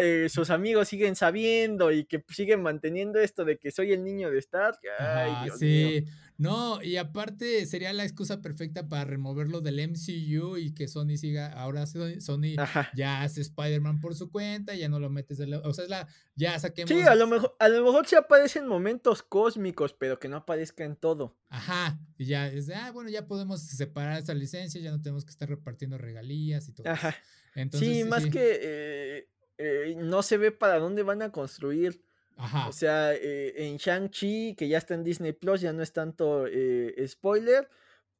eh, 0.00 0.26
sus 0.28 0.50
amigos 0.50 0.88
siguen 0.88 1.14
sabiendo 1.14 1.92
y 1.92 2.04
que 2.04 2.22
siguen 2.28 2.60
manteniendo 2.60 3.20
esto 3.20 3.44
de 3.44 3.58
que 3.58 3.70
soy 3.70 3.92
el 3.92 4.02
niño 4.02 4.30
de 4.30 4.38
Stark, 4.40 4.78
ay, 4.98 5.32
Dios 5.44 5.60
mío. 5.60 6.02
No, 6.36 6.82
y 6.82 6.96
aparte 6.96 7.64
sería 7.66 7.92
la 7.92 8.02
excusa 8.02 8.42
perfecta 8.42 8.88
para 8.88 9.04
removerlo 9.04 9.60
del 9.60 9.78
MCU 9.78 10.56
y 10.56 10.74
que 10.74 10.88
Sony 10.88 11.16
siga, 11.16 11.52
ahora 11.52 11.86
Sony, 11.86 12.56
ya 12.94 13.22
hace 13.22 13.40
Spider-Man 13.40 14.00
por 14.00 14.16
su 14.16 14.32
cuenta, 14.32 14.74
ya 14.74 14.88
no 14.88 14.98
lo 14.98 15.10
metes 15.10 15.38
de 15.38 15.46
la, 15.46 15.58
o 15.58 15.72
sea, 15.72 15.84
es 15.84 15.90
la, 15.90 16.08
ya 16.34 16.58
saquemos, 16.58 16.90
Sí, 16.90 17.02
a 17.02 17.14
lo 17.14 17.28
mejor, 17.28 17.54
a 17.60 17.68
lo 17.68 17.84
mejor 17.84 18.06
sí 18.06 18.16
aparecen 18.16 18.66
momentos 18.66 19.22
cósmicos, 19.22 19.92
pero 19.92 20.18
que 20.18 20.28
no 20.28 20.38
aparezca 20.38 20.84
en 20.84 20.96
todo. 20.96 21.36
ajá, 21.50 22.00
y 22.18 22.26
ya 22.26 22.48
es 22.48 22.66
de, 22.66 22.74
ah, 22.74 22.90
bueno, 22.90 23.10
ya 23.10 23.28
podemos 23.28 23.60
separar 23.60 24.18
esta 24.18 24.34
licencia, 24.34 24.80
ya 24.80 24.90
no 24.90 25.00
tenemos 25.00 25.24
que 25.24 25.30
estar 25.30 25.48
repartiendo 25.48 25.98
regalías 25.98 26.68
y 26.68 26.72
todo 26.72 26.84
eso. 26.84 26.94
Ajá. 26.94 27.16
Entonces, 27.54 27.98
sí, 27.98 28.04
más 28.04 28.26
que 28.26 28.58
eh, 28.60 29.28
eh, 29.58 29.94
no 29.98 30.22
se 30.22 30.36
ve 30.36 30.50
para 30.50 30.80
dónde 30.80 31.04
van 31.04 31.22
a 31.22 31.30
construir. 31.30 32.02
Ajá, 32.36 32.64
O 32.66 32.72
sea, 32.72 33.14
eh, 33.14 33.66
en 33.68 33.76
Shang-Chi, 33.76 34.54
que 34.56 34.68
ya 34.68 34.78
está 34.78 34.94
en 34.94 35.04
Disney 35.04 35.32
Plus, 35.32 35.60
ya 35.60 35.72
no 35.72 35.82
es 35.82 35.92
tanto 35.92 36.46
eh, 36.46 36.94
spoiler. 37.08 37.68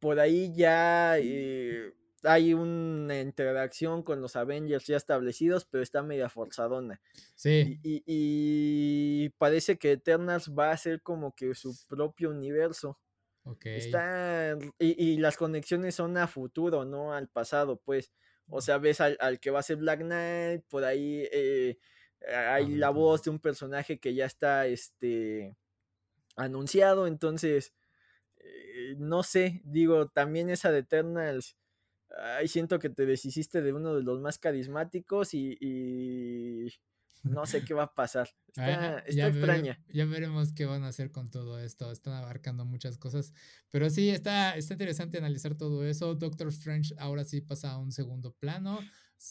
Por 0.01 0.21
ahí 0.21 0.53
ya 0.55 1.17
eh, 1.19 1.95
hay 2.23 2.53
una 2.55 3.21
interacción 3.21 4.03
con 4.03 4.21
los 4.21 4.37
Avengers 4.37 4.87
ya 4.87 4.97
establecidos, 4.99 5.65
pero 5.67 5.83
está 5.83 6.03
media 6.03 6.29
forzadona. 6.29 7.01
sí, 7.35 7.73
Y, 7.73 7.81
y- 7.83 8.05
y 8.07 9.31
parece 9.39 9.79
que 9.79 9.93
Eternals 9.93 10.51
va 10.53 10.73
a 10.73 10.77
ser 10.77 11.03
como 11.03 11.35
que 11.35 11.55
su 11.55 11.77
propio 11.89 12.31
universo. 12.31 12.99
ok. 13.45 13.67
Está, 13.73 14.57
y, 14.79 15.15
y 15.15 15.17
las 15.19 15.37
conexiones 15.37 15.97
son 15.97 16.17
a 16.17 16.29
futuro, 16.29 16.85
no 16.85 17.13
al 17.15 17.29
pasado, 17.29 17.81
pues. 17.81 18.13
O 18.49 18.61
sea, 18.61 18.79
ves 18.79 19.01
al, 19.01 19.17
al 19.21 19.41
que 19.41 19.51
va 19.51 19.61
a 19.61 19.63
ser 19.65 19.77
Black 19.79 20.01
Knight, 20.03 20.65
por 20.69 20.85
ahí 20.85 21.27
eh, 21.33 21.79
hay 22.29 22.75
la 22.75 22.91
voz 22.91 23.23
de 23.23 23.31
un 23.31 23.39
personaje 23.39 23.99
que 23.99 24.15
ya 24.15 24.27
está 24.27 24.67
este, 24.67 25.57
anunciado, 26.37 27.07
entonces, 27.07 27.75
eh, 28.39 28.95
no 28.99 29.23
sé, 29.23 29.63
digo, 29.65 30.09
también 30.09 30.51
esa 30.51 30.71
de 30.73 30.81
Eternals, 30.81 31.57
ay, 32.17 32.49
siento 32.49 32.79
que 32.79 32.91
te 32.91 33.07
deshiciste 33.07 33.63
de 33.63 33.73
uno 33.73 33.95
de 33.95 34.03
los 34.03 34.21
más 34.21 34.39
carismáticos 34.39 35.35
y, 35.35 35.57
y 35.61 36.69
no 37.25 37.47
sé 37.47 37.65
qué 37.65 37.75
va 37.75 37.85
a 37.85 37.95
pasar. 37.95 38.29
Está, 38.49 38.99
Ah, 38.99 38.99
está 38.99 39.11
ya, 39.13 39.29
vere- 39.31 39.39
extraña. 39.39 39.85
ya 39.89 40.05
veremos 40.05 40.53
qué 40.53 40.67
van 40.67 40.85
a 40.85 40.89
hacer 40.89 41.11
con 41.11 41.31
todo 41.31 41.59
esto. 41.59 41.91
Están 41.91 42.13
abarcando 42.15 42.65
muchas 42.65 42.99
cosas. 42.99 43.33
Pero 43.71 43.91
sí, 43.91 44.11
está, 44.11 44.57
está 44.57 44.75
interesante 44.75 45.19
analizar 45.19 45.57
todo 45.57 45.85
eso. 45.85 46.15
Doctor 46.15 46.49
Strange 46.49 46.95
ahora 46.99 47.25
sí 47.25 47.41
pasa 47.41 47.73
a 47.73 47.79
un 47.79 47.91
segundo 47.91 48.33
plano. 48.35 48.79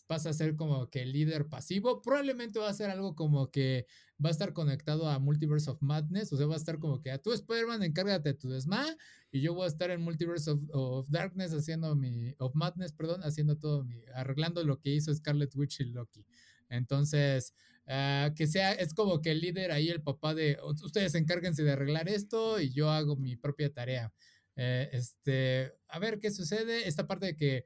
Pasa 0.08 0.30
a 0.30 0.34
ser 0.34 0.56
como 0.56 0.90
que 0.90 1.02
el 1.04 1.12
líder 1.12 1.48
pasivo. 1.50 2.02
Probablemente 2.02 2.60
va 2.60 2.70
a 2.70 2.74
ser 2.74 2.90
algo 2.90 3.16
como 3.16 3.52
que 3.52 3.86
va 4.24 4.30
a 4.30 4.32
estar 4.32 4.54
conectado 4.54 5.08
a 5.10 5.20
Multiverse 5.20 5.70
of 5.70 5.82
Madness. 5.82 6.34
O 6.34 6.38
sea, 6.38 6.48
va 6.48 6.56
a 6.56 6.58
estar 6.58 6.80
como 6.80 7.02
que 7.02 7.12
a 7.12 7.20
tu 7.20 7.32
Spider-Man, 7.32 7.84
encárgate 7.84 8.30
de 8.30 8.36
tu 8.36 8.50
desma. 8.50 8.86
Y 9.32 9.42
yo 9.42 9.54
voy 9.54 9.66
a 9.66 9.68
estar 9.68 9.92
en 9.92 10.02
Multiverse 10.02 10.52
of, 10.72 11.10
Darkness 11.10 11.54
haciendo 11.54 11.96
mi. 11.96 12.34
Of 12.40 12.56
Madness, 12.56 12.94
perdón, 12.94 13.22
haciendo 13.24 13.58
todo 13.58 13.84
mi. 13.84 14.02
arreglando 14.16 14.64
lo 14.64 14.80
que 14.80 14.90
hizo 14.94 15.14
Scarlet 15.14 15.56
Witch 15.56 15.82
y 15.82 15.86
Loki. 15.86 16.26
Entonces, 16.70 17.54
ah, 17.88 18.32
que 18.36 18.48
sea, 18.48 18.72
es 18.74 18.94
como 18.94 19.22
que 19.22 19.32
el 19.32 19.42
líder 19.42 19.72
ahí, 19.72 19.90
el 19.90 20.02
papá 20.02 20.34
de, 20.34 20.58
"U- 20.64 20.86
ustedes 20.86 21.16
encárguense 21.16 21.64
de 21.64 21.72
arreglar 21.72 22.10
esto 22.10 22.60
y 22.60 22.72
yo 22.72 22.90
hago 22.90 23.16
mi 23.16 23.36
propia 23.36 23.72
tarea. 23.72 24.14
Eh, 24.56 24.90
este, 24.94 25.74
a 25.88 26.00
ver 26.00 26.20
qué 26.20 26.32
sucede. 26.32 26.88
Esta 26.88 27.08
parte 27.08 27.26
de 27.28 27.36
que 27.36 27.66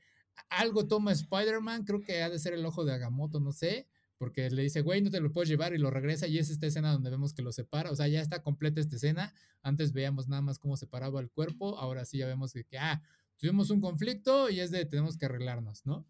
algo 0.49 0.87
toma 0.87 1.11
Spider-Man, 1.11 1.83
creo 1.85 2.01
que 2.01 2.21
ha 2.21 2.29
de 2.29 2.39
ser 2.39 2.53
el 2.53 2.65
ojo 2.65 2.85
de 2.85 2.93
Agamotto, 2.93 3.39
no 3.39 3.51
sé, 3.51 3.87
porque 4.17 4.49
le 4.49 4.63
dice, 4.63 4.81
güey, 4.81 5.01
no 5.01 5.11
te 5.11 5.19
lo 5.19 5.31
puedes 5.31 5.49
llevar 5.49 5.73
y 5.73 5.77
lo 5.77 5.91
regresa 5.91 6.27
y 6.27 6.39
es 6.39 6.49
esta 6.49 6.67
escena 6.67 6.91
donde 6.91 7.09
vemos 7.09 7.33
que 7.33 7.41
lo 7.41 7.51
separa, 7.51 7.91
o 7.91 7.95
sea, 7.95 8.07
ya 8.07 8.21
está 8.21 8.41
completa 8.41 8.81
esta 8.81 8.95
escena. 8.95 9.33
Antes 9.61 9.93
veíamos 9.93 10.27
nada 10.27 10.41
más 10.41 10.59
cómo 10.59 10.77
separaba 10.77 11.19
el 11.19 11.29
cuerpo, 11.29 11.77
ahora 11.77 12.05
sí 12.05 12.17
ya 12.17 12.27
vemos 12.27 12.53
que, 12.53 12.63
que, 12.63 12.77
ah, 12.77 13.01
tuvimos 13.37 13.69
un 13.69 13.81
conflicto 13.81 14.49
y 14.49 14.59
es 14.59 14.71
de 14.71 14.85
tenemos 14.85 15.17
que 15.17 15.25
arreglarnos, 15.25 15.85
¿no? 15.85 16.07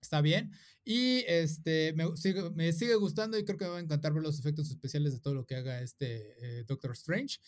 Está 0.00 0.20
bien. 0.20 0.50
Y 0.84 1.24
este 1.28 1.92
me 1.92 2.16
sigue, 2.16 2.50
me 2.50 2.72
sigue 2.72 2.96
gustando 2.96 3.38
y 3.38 3.44
creo 3.44 3.56
que 3.56 3.64
me 3.64 3.70
va 3.70 3.76
a 3.78 3.80
encantar 3.80 4.12
ver 4.12 4.22
los 4.22 4.38
efectos 4.38 4.68
especiales 4.68 5.12
de 5.12 5.20
todo 5.20 5.34
lo 5.34 5.46
que 5.46 5.54
haga 5.54 5.80
este 5.80 6.34
eh, 6.40 6.64
Doctor 6.64 6.90
Strange. 6.92 7.38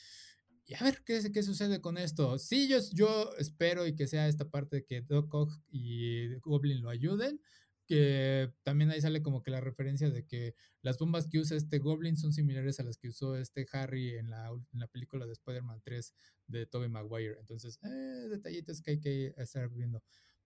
Y 0.67 0.75
a 0.75 0.83
ver 0.83 1.03
qué, 1.05 1.21
qué 1.33 1.43
sucede 1.43 1.81
con 1.81 1.99
esto. 1.99 2.39
Sí, 2.39 2.69
yo, 2.69 2.79
yo 2.93 3.35
espero 3.39 3.87
y 3.87 3.95
que 3.95 4.07
sea 4.07 4.29
esta 4.29 4.49
parte 4.49 4.77
de 4.77 4.85
que 4.85 5.03
Doc 5.03 5.33
Ock 5.35 5.53
y 5.69 6.35
Goblin 6.41 6.81
lo 6.83 6.91
ayuden. 6.91 7.41
Que 7.87 8.51
también 8.62 8.91
ahí 8.91 9.01
sale 9.03 9.23
como 9.23 9.43
que 9.43 9.51
la 9.51 9.61
referencia 9.61 10.09
de 10.09 10.25
que 10.25 10.55
las 10.81 10.97
bombas 10.99 11.29
que 11.29 11.39
usa 11.39 11.55
este 11.59 11.79
Goblin 11.79 12.17
son 12.17 12.33
similares 12.33 12.81
a 12.81 12.83
las 12.83 12.97
que 12.97 13.09
usó 13.09 13.37
este 13.37 13.67
Harry 13.73 14.17
en 14.17 14.31
la, 14.31 14.49
en 14.49 14.81
la 14.81 14.87
película 14.87 15.27
de 15.27 15.33
Spider-Man 15.33 15.83
3 15.85 16.15
de 16.47 16.65
Tobey 16.65 16.89
Maguire. 16.89 17.37
Entonces, 17.41 17.79
eh, 17.83 18.29
detallitos 18.31 18.81
que 18.81 18.93
hay 18.93 19.01
que 19.01 19.35
estar 19.37 19.69
viendo. 19.69 20.03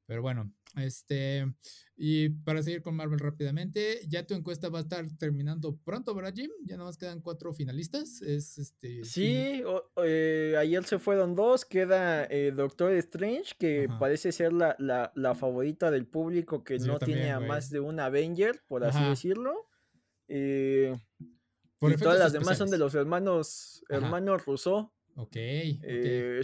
Pero 0.08 0.22
bueno, 0.22 0.50
este, 0.74 1.44
y 1.98 2.30
para 2.30 2.62
seguir 2.62 2.80
con 2.80 2.96
Marvel 2.96 3.18
rápidamente, 3.18 4.00
ya 4.08 4.26
tu 4.26 4.32
encuesta 4.32 4.70
va 4.70 4.78
a 4.78 4.82
estar 4.82 5.04
terminando 5.18 5.76
pronto, 5.84 6.14
¿verdad, 6.14 6.32
Jim? 6.34 6.50
Ya 6.64 6.78
nada 6.78 6.88
más 6.88 6.96
quedan 6.96 7.20
cuatro 7.20 7.52
finalistas. 7.52 8.22
Es 8.22 8.56
este. 8.56 9.04
Sí, 9.04 9.62
eh, 10.02 10.54
ayer 10.58 10.82
se 10.84 10.98
fueron 10.98 11.34
dos. 11.34 11.66
Queda 11.66 12.24
eh, 12.24 12.54
Doctor 12.56 12.92
Strange, 12.94 13.52
que 13.58 13.86
parece 14.00 14.32
ser 14.32 14.54
la, 14.54 14.74
la, 14.78 15.34
favorita 15.34 15.90
del 15.90 16.06
público 16.06 16.64
que 16.64 16.78
no 16.78 16.98
tiene 16.98 17.30
a 17.30 17.38
más 17.38 17.68
de 17.68 17.80
un 17.80 18.00
Avenger, 18.00 18.62
por 18.66 18.84
así 18.84 19.04
decirlo. 19.04 19.68
Eh, 20.26 20.96
y 21.82 21.96
todas 21.96 22.18
las 22.18 22.32
demás 22.32 22.56
son 22.56 22.70
de 22.70 22.78
los 22.78 22.94
hermanos, 22.94 23.84
hermanos 23.90 24.46
Rousseau. 24.46 24.90
Ok. 25.16 25.36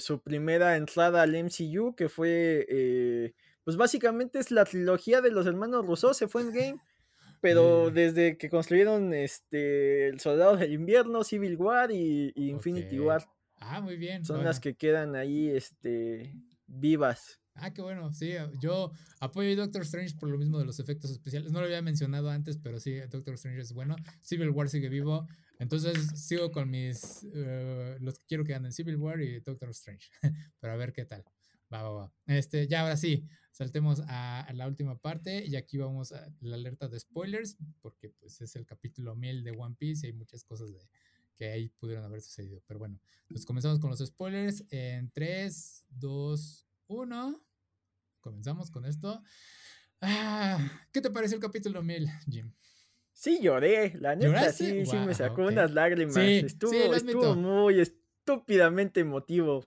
su 0.01 0.21
primera 0.21 0.77
entrada 0.77 1.23
al 1.23 1.35
MCU, 1.35 1.95
que 1.97 2.11
fue 2.11 3.33
pues 3.65 3.77
básicamente 3.77 4.39
es 4.39 4.51
la 4.51 4.65
trilogía 4.65 5.21
de 5.21 5.31
los 5.31 5.47
hermanos 5.47 5.87
Rousseau, 5.87 6.15
se 6.15 6.29
fue 6.29 6.43
en 6.43 6.53
game. 6.53 6.77
Pero 7.41 7.91
desde 7.91 8.39
que 8.39 8.49
construyeron 8.49 9.13
este 9.13 10.09
El 10.09 10.19
Soldado 10.19 10.57
del 10.57 10.73
Invierno, 10.73 11.25
Civil 11.25 11.57
War 11.57 11.91
y, 11.93 12.33
Infinity 12.37 12.99
War. 12.99 13.27
Ah, 13.57 13.83
muy 13.83 13.97
bien. 13.97 14.25
Son 14.25 14.43
las 14.43 14.61
que 14.61 14.77
quedan 14.77 15.15
ahí 15.15 15.51
este, 15.51 16.35
vivas. 16.67 17.41
Ah, 17.57 17.73
qué 17.73 17.83
bueno, 17.83 18.13
sí, 18.13 18.33
yo 18.61 18.91
apoyo 19.21 19.53
a 19.53 19.55
Doctor 19.55 19.83
Strange 19.83 20.17
por 20.19 20.29
lo 20.29 20.39
mismo 20.39 20.59
de 20.59 20.65
los 20.65 20.81
efectos 20.81 21.11
especiales. 21.11 21.53
No 21.53 21.61
lo 21.61 21.67
había 21.67 21.83
mencionado 21.83 22.31
antes, 22.31 22.59
pero 22.59 22.81
sí, 22.81 22.99
Doctor 23.11 23.35
Strange 23.35 23.61
es 23.61 23.73
bueno. 23.73 23.95
Civil 24.23 24.51
War 24.51 24.69
sigue 24.69 24.89
vivo. 24.89 25.29
Entonces 25.61 25.97
sigo 26.21 26.51
con 26.51 26.69
mis, 26.69 27.25
eh, 27.33 27.97
los 28.01 28.19
que 28.19 28.25
quiero 28.27 28.45
que 28.45 28.55
anden 28.55 28.73
Civil 28.73 28.97
War 28.97 29.21
y 29.21 29.41
Doctor 29.41 29.71
Strange. 29.71 30.09
pero 30.61 30.73
a 30.73 30.77
ver 30.77 30.93
qué 30.93 31.05
tal. 31.05 31.25
Va, 31.75 31.83
va, 31.83 31.91
va. 31.91 32.13
Este, 32.27 32.69
ya 32.69 32.83
ahora 32.83 32.97
sí, 32.97 33.27
saltemos 33.51 34.01
a, 34.07 34.49
la 34.55 34.69
última 34.69 34.97
parte 34.97 35.45
y 35.45 35.57
aquí 35.57 35.77
vamos 35.77 36.13
a 36.13 36.33
la 36.41 36.55
alerta 36.55 36.89
de 36.89 37.01
spoilers 37.01 37.57
porque 37.83 38.11
pues 38.11 38.41
es 38.41 38.55
el 38.55 38.65
capítulo 38.65 39.17
1000 39.17 39.43
de 39.43 39.51
One 39.51 39.75
Piece 39.77 40.07
y 40.07 40.11
hay 40.11 40.17
muchas 40.17 40.45
cosas 40.45 40.73
de, 40.73 40.89
que 41.37 41.51
ahí 41.51 41.69
pudieron 41.69 42.05
haber 42.05 42.21
sucedido. 42.21 42.63
Pero 42.67 42.79
bueno, 42.79 43.01
pues 43.29 43.45
comenzamos 43.45 43.81
con 43.81 43.91
los 43.91 43.99
spoilers 43.99 44.65
en 44.71 45.11
3, 45.11 45.85
2, 45.89 46.67
1. 46.87 47.45
Comenzamos 48.21 48.71
con 48.71 48.85
esto. 48.85 49.21
Ah, 50.01 50.59
¿Qué 50.93 51.01
te 51.01 51.11
parece 51.11 51.35
el 51.35 51.41
capítulo 51.41 51.83
1000, 51.83 52.09
Jim? 52.31 52.53
Sí, 53.13 53.41
lloré, 53.41 53.95
la 54.01 54.17
neta, 54.17 54.53
sí, 54.53 54.85
sí 54.87 54.97
me 54.97 55.15
sacó 55.15 55.43
unas 55.47 55.73
lágrimas. 55.73 56.17
estuvo, 56.17 57.35
muy 57.37 57.81
estúpidamente 57.81 59.01
emotivo. 59.01 59.65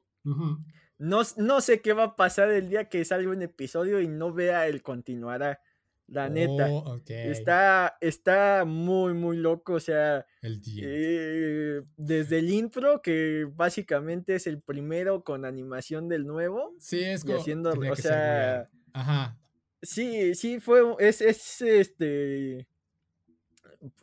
No, 0.99 1.21
no, 1.37 1.61
sé 1.61 1.81
qué 1.81 1.93
va 1.93 2.03
a 2.03 2.15
pasar 2.15 2.49
el 2.49 2.69
día 2.69 2.89
que 2.89 3.05
salga 3.05 3.29
un 3.29 3.41
episodio 3.41 4.01
y 4.01 4.07
no 4.07 4.33
vea 4.33 4.67
el 4.67 4.81
continuará. 4.81 5.61
La 6.07 6.29
neta. 6.29 6.69
Oh, 6.69 6.99
está, 7.05 7.97
está 7.99 8.63
muy, 8.65 9.13
muy 9.13 9.37
loco. 9.37 9.73
O 9.73 9.79
sea, 9.79 10.25
eh, 10.41 11.81
desde 11.97 12.39
el 12.39 12.49
intro, 12.49 13.01
que 13.01 13.45
básicamente 13.53 14.35
es 14.35 14.47
el 14.47 14.61
primero 14.61 15.23
con 15.23 15.43
animación 15.43 16.07
del 16.07 16.25
nuevo. 16.25 16.73
Sí, 16.79 17.03
es 17.03 17.25
como. 17.25 17.39
Haciendo, 17.39 17.71
o 17.71 17.95
sea. 17.95 18.69
Ajá. 18.93 19.37
Sí, 19.81 20.33
sí, 20.33 20.61
fue. 20.61 20.81
Es, 20.99 21.21
es 21.21 21.61
este 21.61 22.67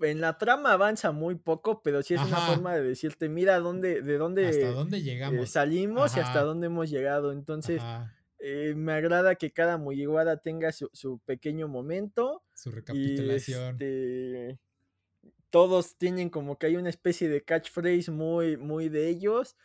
en 0.01 0.21
la 0.21 0.39
trama 0.39 0.73
avanza 0.73 1.13
muy 1.13 1.35
poco, 1.35 1.83
pero 1.83 2.03
sí 2.03 2.15
es 2.15 2.21
una 2.21 2.39
forma 2.39 2.75
de 2.75 2.83
decirte, 2.83 3.29
mira 3.29 3.59
dónde, 3.59 4.03
de 4.03 4.19
dónde, 4.19 4.47
hasta 4.49 4.71
dónde 4.71 5.03
llegamos. 5.03 5.41
Eh, 5.41 5.47
salimos 5.47 6.17
y 6.17 6.21
hasta 6.21 6.43
dónde 6.43 6.67
hemos 6.67 6.91
llegado. 6.91 7.33
Entonces, 7.33 7.83
eh, 8.39 8.75
me 8.77 8.93
agrada 8.93 9.37
que 9.37 9.53
cada 9.53 9.79
Mugiwara 9.79 10.37
tenga 10.37 10.73
su, 10.73 10.91
su 10.93 11.19
pequeño 11.21 11.69
momento. 11.69 12.43
Su 12.55 12.71
recapitulación. 12.71 13.75
este, 13.75 14.59
todos 15.51 15.97
tienen 15.97 16.31
como 16.31 16.59
que 16.59 16.67
hay 16.67 16.77
una 16.77 16.91
especie 16.91 17.29
de 17.29 17.43
catchphrase 17.43 18.11
muy, 18.11 18.57
muy 18.57 18.89
de 18.89 19.09
ellos. 19.09 19.57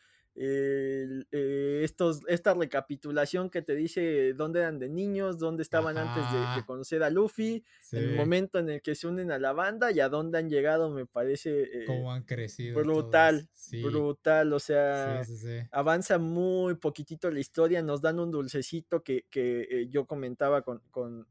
Eh, 0.42 1.82
estos, 1.84 2.22
esta 2.30 2.54
recapitulación 2.54 3.50
que 3.50 3.62
te 3.62 3.76
dice 3.76 4.32
dónde 4.34 4.62
eran 4.62 4.80
de 4.80 4.88
niños, 4.88 5.38
dónde 5.38 5.64
estaban 5.64 5.98
antes 5.98 6.24
de, 6.32 6.66
conocer 6.66 7.04
a 7.04 7.10
Luffy, 7.10 7.66
el 7.92 8.16
momento 8.16 8.58
en 8.58 8.70
el 8.70 8.82
que 8.82 8.96
se 8.96 9.08
unen 9.08 9.32
a 9.32 9.38
la 9.38 9.52
banda 9.52 9.92
y 9.92 10.00
a 10.00 10.08
dónde 10.08 10.38
han 10.38 10.50
llegado, 10.50 10.92
me 10.92 11.06
parece 11.06 11.64
eh, 11.64 11.84
Cómo 11.86 12.14
han 12.14 12.24
crecido. 12.24 12.80
Brutal, 12.80 13.50
brutal, 13.82 14.54
o 14.54 14.60
sea, 14.60 15.24
avanza 15.72 16.20
muy 16.20 16.76
poquitito 16.76 17.30
la 17.30 17.42
historia, 17.42 17.82
nos 17.82 18.02
dan 18.02 18.18
un 18.22 18.32
dulcecito 18.32 19.04
que, 19.04 19.26
eh, 19.36 19.88
yo 19.90 20.06
comentaba 20.06 20.62
con, 20.62 20.82
con, 20.90 21.28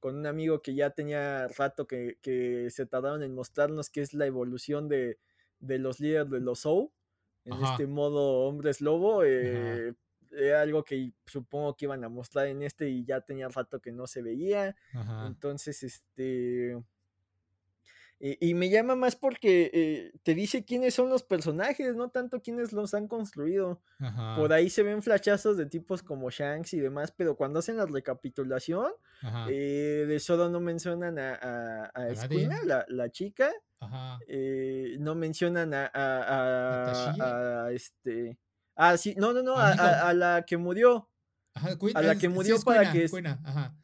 un 0.00 0.24
amigo 0.24 0.62
que 0.62 0.74
ya 0.74 0.90
tenía 0.90 1.48
rato 1.48 1.86
que, 1.86 2.16
que, 2.22 2.70
se 2.70 2.86
tardaron 2.86 3.22
en 3.22 3.34
mostrarnos 3.34 3.90
que 3.90 4.00
es 4.00 4.14
la 4.14 4.24
evolución 4.24 4.88
de, 4.88 5.18
de 5.58 5.78
los 5.78 6.00
líderes 6.00 6.30
de 6.30 6.40
los 6.40 6.60
Soul 6.60 6.90
en 7.46 7.64
este 7.64 7.86
modo 7.86 8.46
hombres 8.46 8.80
lobo. 8.80 9.24
Eh, 9.24 9.94
era 10.32 10.60
algo 10.60 10.84
que 10.84 11.12
supongo 11.24 11.74
que 11.76 11.86
iban 11.86 12.04
a 12.04 12.08
mostrar 12.08 12.48
en 12.48 12.62
este 12.62 12.90
y 12.90 13.04
ya 13.04 13.20
tenía 13.22 13.48
rato 13.48 13.80
que 13.80 13.92
no 13.92 14.06
se 14.06 14.22
veía. 14.22 14.76
Entonces, 15.26 15.82
este... 15.82 16.76
Y, 18.18 18.54
me 18.54 18.70
llama 18.70 18.96
más 18.96 19.14
porque 19.14 19.70
eh, 19.74 20.12
te 20.22 20.34
dice 20.34 20.64
quiénes 20.64 20.94
son 20.94 21.10
los 21.10 21.22
personajes, 21.22 21.94
no 21.96 22.08
tanto 22.08 22.40
quiénes 22.40 22.72
los 22.72 22.94
han 22.94 23.08
construido. 23.08 23.82
Por 24.36 24.54
ahí 24.54 24.70
se 24.70 24.82
ven 24.82 25.02
flachazos 25.02 25.58
de 25.58 25.66
tipos 25.66 26.02
como 26.02 26.30
Shanks 26.30 26.72
y 26.72 26.80
demás, 26.80 27.12
pero 27.14 27.36
cuando 27.36 27.58
hacen 27.58 27.76
la 27.76 27.84
recapitulación, 27.84 28.90
eh, 29.50 30.06
de 30.08 30.18
solo 30.20 30.48
no 30.48 30.60
mencionan 30.60 31.18
a, 31.18 31.90
a, 31.94 32.08
la, 32.64 32.86
la, 32.88 33.10
chica. 33.10 33.52
Eh, 34.26 34.96
no 34.98 35.14
mencionan 35.14 35.74
a, 35.74 35.90
a, 35.94 37.70
este. 37.72 38.38
Ah, 38.76 38.96
sí, 38.96 39.14
no, 39.18 39.34
no, 39.34 39.42
no, 39.42 39.56
a, 39.58 40.14
la 40.14 40.42
que 40.46 40.56
murió. 40.56 41.10
a 41.94 42.02
la 42.02 42.16
que 42.16 42.30
murió 42.30 42.58
para 42.62 42.90
que. 42.92 43.04
A 43.04 43.74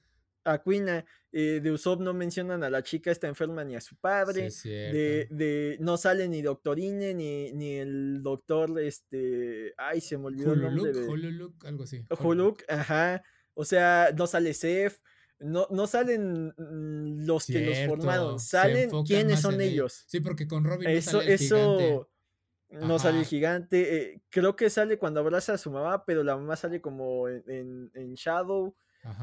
Quina. 0.65 1.05
Eh, 1.35 1.61
de 1.63 1.71
Usopp 1.71 2.01
no 2.01 2.13
mencionan 2.13 2.63
a 2.63 2.69
la 2.69 2.83
chica 2.83 3.11
está 3.11 3.27
enferma 3.27 3.65
ni 3.65 3.75
a 3.75 3.81
su 3.81 3.97
padre. 3.97 4.51
de, 4.65 5.29
de, 5.31 5.77
no 5.81 5.97
sale 5.97 6.29
ni 6.29 6.43
Doctorine 6.43 7.15
ni, 7.15 7.53
ni 7.53 7.77
el 7.77 8.23
doctor, 8.23 8.79
este. 8.81 9.75
Ay, 9.77 10.01
se 10.01 10.19
me 10.19 10.27
olvidó 10.27 10.53
el 10.53 10.63
nombre. 10.63 10.93
De... 10.93 11.49
algo 11.65 11.85
así. 11.85 12.05
Huluk, 12.19 12.63
ajá. 12.69 13.23
O 13.55 13.65
sea, 13.65 14.15
no 14.17 14.27
sale 14.27 14.55
Seth 14.55 15.01
no, 15.43 15.67
no 15.71 15.87
salen 15.87 16.55
mm, 16.57 17.27
los 17.27 17.47
que 17.47 17.67
los 17.67 17.79
formaron, 17.87 18.39
salen 18.39 18.91
quiénes 19.05 19.41
son 19.41 19.61
ellos. 19.61 20.05
Sí, 20.07 20.21
porque 20.21 20.47
con 20.47 20.65
Robin 20.65 20.89
eso, 20.89 21.19
no 21.19 21.21
sale 21.21 21.35
el 21.35 21.41
eso 21.41 22.09
no 22.71 22.99
sale 22.99 23.19
el 23.19 23.27
gigante. 23.27 23.97
Eh, 23.97 24.23
creo 24.31 24.57
que 24.57 24.71
sale 24.71 24.99
cuando 24.99 25.21
abraza 25.21 25.55
a 25.55 25.59
su 25.59 25.71
mamá, 25.71 26.05
pero 26.05 26.23
la 26.23 26.37
mamá 26.37 26.57
sale 26.57 26.81
como 26.81 27.29
en, 27.29 27.91
en, 27.95 28.15
Shadow. 28.15 28.75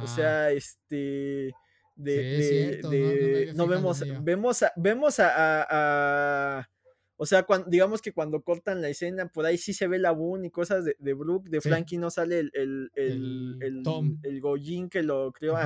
O 0.02 0.08
sea, 0.08 0.52
este. 0.52 1.54
De, 1.96 2.80
de, 2.82 3.52
no, 3.56 3.68
vemos, 3.68 4.02
vemos 4.22 4.64
a, 4.64 4.72
vemos 4.78 5.20
a, 5.20 6.70
o 7.18 7.26
sea, 7.26 7.44
cuando, 7.44 7.70
digamos 7.70 8.02
que 8.02 8.14
cuando 8.14 8.42
cortan 8.42 8.82
la 8.82 8.88
escena, 8.88 9.28
por 9.28 9.46
ahí 9.46 9.58
sí 9.58 9.74
se 9.74 9.86
ve 9.88 10.00
la 10.00 10.12
Boon 10.12 10.46
y 10.46 10.50
cosas 10.50 10.86
de, 10.86 10.96
de 10.98 11.14
Brooke, 11.14 11.50
de 11.50 11.60
Frankie 11.60 11.98
no 11.98 12.10
sale 12.10 12.40
el, 12.40 12.52
el, 12.54 12.92
el, 12.96 13.58
el, 13.62 14.18
el 14.24 14.40
Gojin 14.40 14.90
que 14.90 15.04
lo 15.04 15.34
creó. 15.34 15.58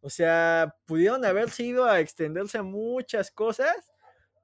O 0.00 0.10
sea, 0.10 0.76
pudieron 0.84 1.24
haberse 1.24 1.62
ido 1.62 1.86
a 1.86 2.00
extenderse 2.00 2.58
a 2.58 2.62
muchas 2.62 3.30
cosas, 3.30 3.74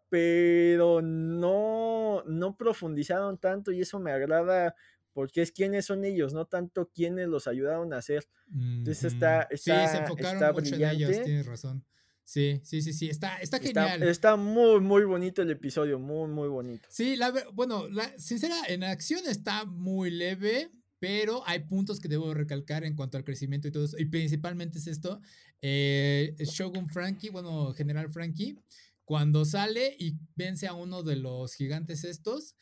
pero 0.09 1.03
no, 1.03 2.23
no 2.27 2.57
profundizaron 2.57 3.37
tanto 3.37 3.71
y 3.71 3.83
eso 3.83 4.01
me 4.01 4.13
agrada 4.13 4.75
porque 5.13 5.43
es 5.43 5.53
quiénes 5.53 5.87
son 5.87 6.05
ellos, 6.05 6.33
no 6.33 6.47
tanto 6.47 6.91
quiénes 6.95 7.29
los 7.29 7.47
ayudaron 7.47 7.93
a 7.93 7.99
hacer. 7.99 8.29
Entonces 8.53 9.13
está, 9.13 9.43
está, 9.51 9.87
sí, 9.87 9.97
se 9.97 10.03
enfocaron 10.03 10.55
mucho 10.55 10.75
en 10.75 10.85
ellos, 10.85 11.23
tienes 11.23 11.47
razón. 11.47 11.85
Sí, 12.25 12.61
sí, 12.65 12.83
sí, 12.83 12.93
sí, 12.93 13.11
está, 13.11 13.37
está 13.39 13.59
genial. 13.59 14.03
Está, 14.05 14.37
muy, 14.37 14.81
muy 14.81 15.05
bonito 15.05 15.43
el 15.43 15.51
episodio, 15.51 15.99
muy, 15.99 16.29
muy 16.31 16.49
bonito. 16.49 16.89
Sí, 16.91 17.17
la, 17.17 17.33
bueno, 17.53 17.89
la, 17.89 18.17
sincera, 18.19 18.57
en 18.69 18.85
acción 18.85 19.23
está 19.27 19.65
muy 19.65 20.11
leve, 20.11 20.71
pero 20.99 21.43
hay 21.47 21.61
puntos 21.61 22.01
que 22.01 22.09
debo 22.09 22.33
recalcar 22.33 22.85
en 22.85 22.95
cuanto 22.95 23.19
al 23.19 23.25
crecimiento 23.25 23.67
y 23.67 23.73
todo 23.73 23.85
eso, 23.85 23.99
y 23.99 24.07
principalmente 24.07 24.79
es 24.79 24.87
esto, 24.87 25.21
eh, 25.61 26.35
Shogun 26.39 26.89
Frankie, 26.89 27.29
bueno, 27.29 27.73
General 27.75 28.09
Frankie, 28.09 28.57
cuando 29.05 29.45
sale 29.45 29.95
y 29.99 30.17
vence 30.37 30.69
a 30.69 30.75
uno 30.75 31.03
de 31.03 31.17
los 31.17 31.55
gigantes 31.55 32.05
estos, 32.05 32.55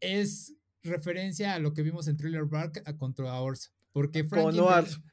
es 0.00 0.54
referencia 0.82 1.54
a 1.54 1.58
lo 1.58 1.72
que 1.72 1.82
vimos 1.82 2.08
en 2.08 2.16
Thriller 2.16 2.44
Bark 2.44 2.82
contra 2.96 3.40
Ors. 3.40 3.72
Porque 3.92 4.24
Frankie, 4.24 4.60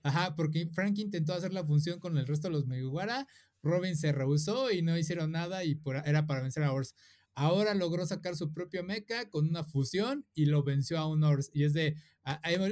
ajá, 0.03 0.35
porque 0.35 0.69
Frankie 0.71 1.01
intentó 1.01 1.33
hacer 1.33 1.53
la 1.53 1.65
función 1.65 1.99
con 1.99 2.17
el 2.17 2.27
resto 2.27 2.49
de 2.49 2.53
los 2.53 2.67
Megawara, 2.67 3.25
Robin 3.63 3.95
se 3.95 4.11
rehusó 4.11 4.71
y 4.71 4.81
no 4.81 4.97
hicieron 4.97 5.31
nada 5.31 5.63
y 5.63 5.81
era 6.05 6.27
para 6.27 6.41
vencer 6.41 6.63
a 6.63 6.71
Ors. 6.71 6.93
ahora 7.33 7.73
logró 7.73 8.05
sacar 8.05 8.35
su 8.35 8.53
propio 8.53 8.83
mecha 8.83 9.29
con 9.29 9.49
una 9.49 9.63
fusión 9.63 10.25
y 10.33 10.45
lo 10.45 10.63
venció 10.63 10.99
a 10.99 11.07
un 11.07 11.23
Ors. 11.23 11.49
Y 11.53 11.63
es 11.63 11.73
de, 11.73 11.95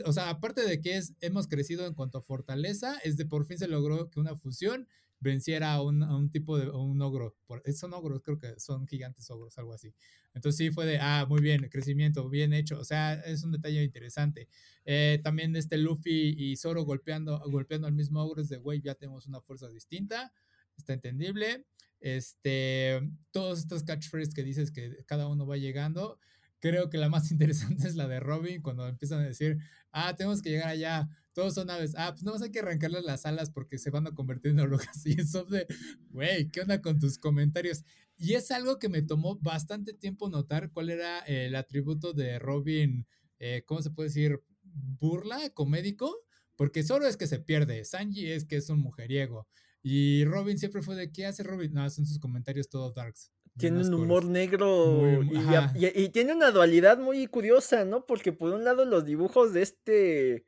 o 0.06 0.14
sea, 0.14 0.30
aparte 0.30 0.62
de 0.62 0.80
que 0.80 0.98
es, 0.98 1.16
hemos 1.20 1.48
crecido 1.48 1.86
en 1.86 1.96
cuanto 1.96 2.20
a 2.20 2.22
fortaleza, 2.22 2.98
es 3.04 3.18
de 3.18 3.26
por 3.26 3.46
fin 3.46 3.58
se 3.58 3.68
logró 3.68 4.10
que 4.10 4.20
una 4.20 4.36
fusión 4.36 4.88
venciera 5.24 5.74
a 5.74 5.82
un, 5.82 6.30
tipo 6.30 6.60
de 6.60 6.70
un 6.70 7.02
ogro. 7.02 7.36
son 7.74 7.94
ogros, 7.94 8.22
creo 8.22 8.38
que 8.38 8.60
son 8.60 8.86
gigantes 8.88 9.30
ogros, 9.32 9.58
algo 9.58 9.74
así. 9.74 9.94
Entonces 10.34 10.58
sí 10.58 10.72
fue 10.72 10.86
de, 10.86 11.00
ah, 11.00 11.26
muy 11.28 11.42
bien, 11.42 11.68
crecimiento, 11.70 12.30
bien 12.30 12.54
hecho. 12.54 12.80
O 12.80 12.84
sea, 12.84 13.14
es 13.14 13.44
un 13.44 13.52
detalle 13.52 13.84
interesante. 13.84 14.48
Eh, 14.86 15.20
también 15.24 15.56
este 15.56 15.78
Luffy 15.78 16.36
y 16.38 16.56
Zoro 16.58 16.84
golpeando, 16.84 17.42
golpeando 17.48 17.88
al 17.88 17.94
mismo 17.94 18.22
ogro 18.22 18.42
es 18.42 18.50
de, 18.50 18.58
güey, 18.58 18.82
ya 18.82 18.96
tenemos 18.96 19.26
una 19.26 19.42
fuerza 19.42 19.68
distinta. 19.70 20.34
Está 20.78 20.94
entendible. 20.94 21.66
Este, 22.00 23.00
todos 23.32 23.60
estos 23.60 23.84
catchphrases 23.84 24.34
que 24.34 24.44
dices 24.44 24.72
que 24.72 25.04
cada 25.06 25.28
uno 25.28 25.48
va 25.48 25.58
llegando. 25.58 26.20
Creo 26.64 26.90
que 26.90 26.98
la 26.98 27.10
más 27.10 27.30
interesante 27.32 27.86
es 27.90 27.96
la 27.98 28.08
de 28.08 28.22
Robin, 28.22 28.62
cuando 28.62 28.88
empiezan 28.88 29.20
a 29.20 29.28
decir, 29.28 29.58
ah, 29.92 30.16
tenemos 30.16 30.42
que 30.42 30.50
llegar 30.50 30.70
allá, 30.70 31.10
todos 31.34 31.56
son 31.56 31.70
aves, 31.70 31.94
ah, 31.98 32.14
pues 32.14 32.24
no 32.24 32.34
hay 32.42 32.52
que 32.52 32.60
arrancarles 32.60 33.04
las 33.04 33.26
alas 33.26 33.52
porque 33.52 33.78
se 33.78 33.90
van 33.90 34.08
a 34.08 34.16
convertir 34.16 34.52
en 34.52 34.62
orugas. 34.62 34.88
Y 35.06 35.20
eso 35.20 35.44
de, 35.44 35.68
güey, 36.10 36.50
¿qué 36.52 36.62
onda 36.62 36.82
con 36.82 37.00
tus 37.00 37.18
comentarios? 37.18 37.84
Y 38.16 38.36
es 38.36 38.50
algo 38.50 38.80
que 38.80 38.88
me 38.88 39.02
tomó 39.02 39.38
bastante 39.42 39.94
tiempo 39.94 40.30
notar 40.30 40.72
cuál 40.72 40.90
era 40.90 41.20
el 41.20 41.54
atributo 41.56 42.14
de 42.14 42.40
Robin, 42.40 43.08
eh, 43.40 43.64
¿cómo 43.66 43.82
se 43.82 43.92
puede 43.92 44.08
decir? 44.08 44.42
Burla, 44.64 45.50
comédico, 45.50 46.16
porque 46.56 46.84
solo 46.84 47.08
es 47.08 47.18
que 47.18 47.28
se 47.28 47.40
pierde, 47.40 47.84
Sanji 47.84 48.32
es 48.32 48.46
que 48.46 48.56
es 48.56 48.70
un 48.70 48.80
mujeriego. 48.80 49.50
Y 49.82 50.24
Robin 50.24 50.58
siempre 50.58 50.82
fue 50.82 50.96
de, 50.96 51.12
¿qué 51.12 51.26
hace 51.26 51.44
Robin? 51.44 51.74
No, 51.74 51.90
son 51.90 52.06
sus 52.06 52.20
comentarios 52.20 52.70
todos 52.70 52.94
darks. 52.94 53.34
Tiene 53.58 53.82
un 53.82 53.94
humor 53.94 54.26
negro 54.26 55.22
y, 55.24 56.10
tiene 56.10 56.34
una 56.34 56.52
dualidad 56.52 56.98
muy 56.98 57.28
curiosa, 57.28 57.86
¿no? 57.86 58.06
Porque 58.06 58.34
por 58.34 58.52
un 58.52 58.64
lado 58.64 58.86
los 58.86 59.06
dibujos 59.06 59.54
de 59.54 59.62
este, 59.62 60.46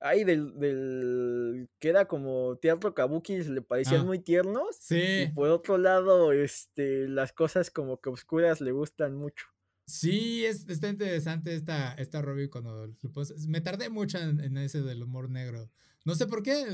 ay, 0.00 0.24
del, 0.24 0.58
del 0.58 1.68
que 1.78 1.88
era 1.88 2.06
como 2.06 2.56
teatro 2.56 2.94
kabuki 2.94 3.42
le 3.44 3.62
parecían 3.62 4.00
ah, 4.00 4.04
muy 4.04 4.18
tiernos. 4.18 4.76
Sí. 4.80 5.22
Y 5.22 5.26
por 5.28 5.50
otro 5.50 5.78
lado, 5.78 6.32
este, 6.32 7.06
las 7.08 7.32
cosas 7.32 7.70
como 7.70 8.00
que 8.00 8.10
oscuras 8.10 8.60
le 8.60 8.72
gustan 8.72 9.14
mucho. 9.16 9.46
Sí, 9.86 10.44
es, 10.44 10.68
está 10.68 10.88
interesante 10.88 11.54
esta, 11.54 11.94
esta 11.94 12.20
Robin 12.20 12.48
cuando 12.48 12.92
me 13.46 13.60
tardé 13.60 13.88
mucho 13.88 14.18
en, 14.18 14.40
en 14.40 14.58
ese 14.58 14.82
del 14.82 15.02
humor 15.02 15.30
negro. 15.30 15.70
No 16.08 16.14
sé 16.14 16.26
por 16.26 16.42
qué, 16.42 16.64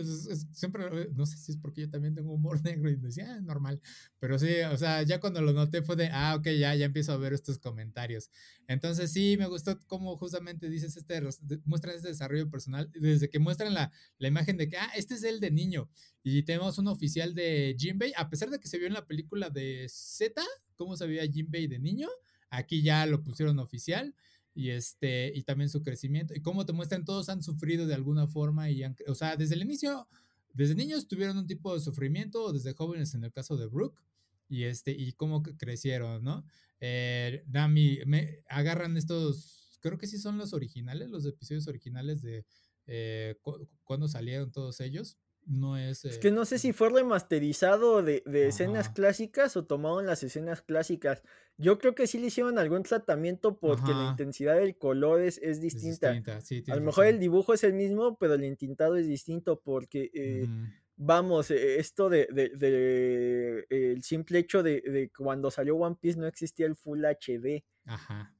siempre, 0.52 1.08
no 1.12 1.26
sé 1.26 1.36
si 1.38 1.50
es 1.50 1.58
porque 1.58 1.80
yo 1.80 1.90
también 1.90 2.14
tengo 2.14 2.32
humor 2.32 2.62
negro 2.64 2.88
y 2.88 2.94
decía, 2.94 3.34
ah, 3.34 3.40
normal, 3.40 3.80
pero 4.20 4.38
sí, 4.38 4.46
o 4.72 4.76
sea, 4.76 5.02
ya 5.02 5.18
cuando 5.18 5.42
lo 5.42 5.52
noté 5.52 5.82
fue 5.82 5.96
de, 5.96 6.08
ah, 6.12 6.36
ok, 6.36 6.50
ya, 6.50 6.72
ya 6.76 6.84
empiezo 6.84 7.10
a 7.10 7.16
ver 7.16 7.32
estos 7.32 7.58
comentarios. 7.58 8.30
Entonces 8.68 9.10
sí, 9.12 9.34
me 9.36 9.48
gustó 9.48 9.76
cómo 9.88 10.16
justamente 10.18 10.68
dices, 10.70 10.96
este, 10.96 11.20
muestran 11.64 11.96
este 11.96 12.06
desarrollo 12.06 12.48
personal, 12.48 12.88
desde 12.94 13.28
que 13.28 13.40
muestran 13.40 13.74
la, 13.74 13.90
la 14.18 14.28
imagen 14.28 14.56
de 14.56 14.68
que, 14.68 14.76
ah, 14.76 14.92
este 14.94 15.14
es 15.14 15.24
el 15.24 15.40
de 15.40 15.50
niño, 15.50 15.90
y 16.22 16.44
tenemos 16.44 16.78
un 16.78 16.86
oficial 16.86 17.34
de 17.34 17.74
Jinbei, 17.76 18.12
a 18.16 18.30
pesar 18.30 18.50
de 18.50 18.60
que 18.60 18.68
se 18.68 18.78
vio 18.78 18.86
en 18.86 18.94
la 18.94 19.04
película 19.04 19.50
de 19.50 19.86
Z, 19.88 20.40
cómo 20.76 20.96
se 20.96 21.08
veía 21.08 21.26
Jinbei 21.26 21.66
de 21.66 21.80
niño, 21.80 22.08
aquí 22.50 22.82
ya 22.82 23.04
lo 23.04 23.24
pusieron 23.24 23.58
oficial 23.58 24.14
y 24.54 24.70
este 24.70 25.32
y 25.34 25.42
también 25.42 25.68
su 25.68 25.82
crecimiento 25.82 26.34
y 26.34 26.40
cómo 26.40 26.64
te 26.64 26.72
muestran 26.72 27.04
todos 27.04 27.28
han 27.28 27.42
sufrido 27.42 27.86
de 27.86 27.94
alguna 27.94 28.28
forma 28.28 28.70
y 28.70 28.82
han, 28.84 28.96
o 29.08 29.14
sea 29.14 29.36
desde 29.36 29.56
el 29.56 29.62
inicio 29.62 30.08
desde 30.52 30.76
niños 30.76 31.08
tuvieron 31.08 31.36
un 31.36 31.46
tipo 31.46 31.74
de 31.74 31.80
sufrimiento 31.80 32.52
desde 32.52 32.74
jóvenes 32.74 33.14
en 33.14 33.24
el 33.24 33.32
caso 33.32 33.56
de 33.56 33.66
Brooke 33.66 34.00
y 34.48 34.64
este 34.64 34.92
y 34.92 35.12
cómo 35.12 35.42
crecieron 35.42 36.22
no 36.22 36.44
eh, 36.80 37.44
Nami 37.48 37.98
me 38.06 38.44
agarran 38.48 38.96
estos 38.96 39.78
creo 39.80 39.98
que 39.98 40.06
sí 40.06 40.18
son 40.18 40.38
los 40.38 40.52
originales 40.52 41.10
los 41.10 41.26
episodios 41.26 41.66
originales 41.66 42.22
de 42.22 42.46
eh, 42.86 43.36
cuando 43.82 44.08
salieron 44.08 44.52
todos 44.52 44.80
ellos 44.80 45.18
no 45.46 45.76
es. 45.76 46.04
Es 46.04 46.18
que 46.18 46.30
no 46.30 46.44
sé 46.44 46.58
si 46.58 46.72
fue 46.72 46.90
remasterizado 46.90 48.02
de, 48.02 48.22
de 48.26 48.48
escenas 48.48 48.88
clásicas 48.88 49.56
o 49.56 49.64
tomado 49.64 50.00
en 50.00 50.06
las 50.06 50.22
escenas 50.22 50.62
clásicas. 50.62 51.22
Yo 51.56 51.78
creo 51.78 51.94
que 51.94 52.06
sí 52.06 52.18
le 52.18 52.26
hicieron 52.26 52.58
algún 52.58 52.82
tratamiento 52.82 53.58
porque 53.58 53.92
la 53.92 54.10
intensidad 54.10 54.56
del 54.56 54.76
color 54.76 55.20
es, 55.20 55.38
es 55.38 55.60
distinta. 55.60 56.10
a 56.10 56.76
lo 56.76 56.80
mejor 56.80 57.06
el 57.06 57.18
dibujo 57.20 57.54
es 57.54 57.62
el 57.64 57.74
mismo, 57.74 58.16
pero 58.18 58.34
el 58.34 58.44
intintado 58.44 58.96
es 58.96 59.06
distinto 59.06 59.60
porque. 59.60 60.10
Eh, 60.14 60.48
vamos, 60.96 61.50
e, 61.50 61.78
esto 61.78 62.08
de, 62.08 62.28
de, 62.30 62.50
de, 62.50 63.66
el 63.70 64.02
simple 64.02 64.38
hecho 64.38 64.62
de, 64.62 64.80
de 64.80 65.10
cuando 65.16 65.50
salió 65.50 65.76
One 65.76 65.96
Piece 66.00 66.18
no 66.18 66.26
existía 66.26 66.66
el 66.66 66.76
Full 66.76 67.04
HD. 67.04 67.64
Ajá. 67.86 68.33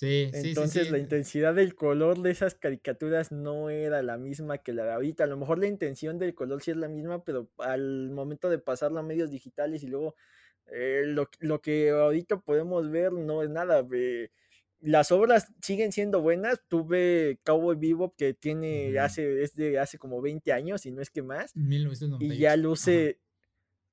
Sí, 0.00 0.30
Entonces 0.32 0.90
la 0.90 0.96
intensidad 0.96 1.54
del 1.54 1.74
color 1.74 2.22
de 2.22 2.30
esas 2.30 2.54
caricaturas 2.54 3.32
no 3.32 3.68
era 3.68 4.02
la 4.02 4.16
misma 4.16 4.56
que 4.56 4.72
la 4.72 4.84
de 4.84 4.92
ahorita. 4.92 5.24
A 5.24 5.26
lo 5.26 5.36
mejor 5.36 5.58
la 5.58 5.66
intención 5.66 6.18
del 6.18 6.34
color 6.34 6.62
sí 6.62 6.70
es 6.70 6.78
la 6.78 6.88
misma, 6.88 7.22
pero 7.22 7.50
al 7.58 8.08
momento 8.08 8.48
de 8.48 8.58
pasarlo 8.58 8.98
a 8.98 9.02
medios 9.02 9.30
digitales 9.30 9.82
y 9.82 9.88
luego 9.88 10.16
eh, 10.72 11.02
lo, 11.04 11.28
lo, 11.40 11.60
que 11.60 11.90
ahorita 11.90 12.40
podemos 12.40 12.90
ver 12.90 13.12
no 13.12 13.42
es 13.42 13.50
nada. 13.50 13.86
las 14.80 15.12
obras 15.12 15.52
siguen 15.60 15.92
siendo 15.92 16.22
buenas. 16.22 16.62
Tuve 16.66 17.38
Cowboy 17.44 17.76
Vivo 17.76 18.14
que 18.16 18.32
tiene 18.32 18.98
hace, 18.98 19.42
es 19.42 19.54
de 19.54 19.78
hace 19.78 19.98
como 19.98 20.22
20 20.22 20.50
años 20.54 20.86
y 20.86 20.92
no 20.92 21.02
es 21.02 21.10
que 21.10 21.20
más. 21.20 21.54
Y 22.22 22.38
ya 22.38 22.56
luce, 22.56 23.20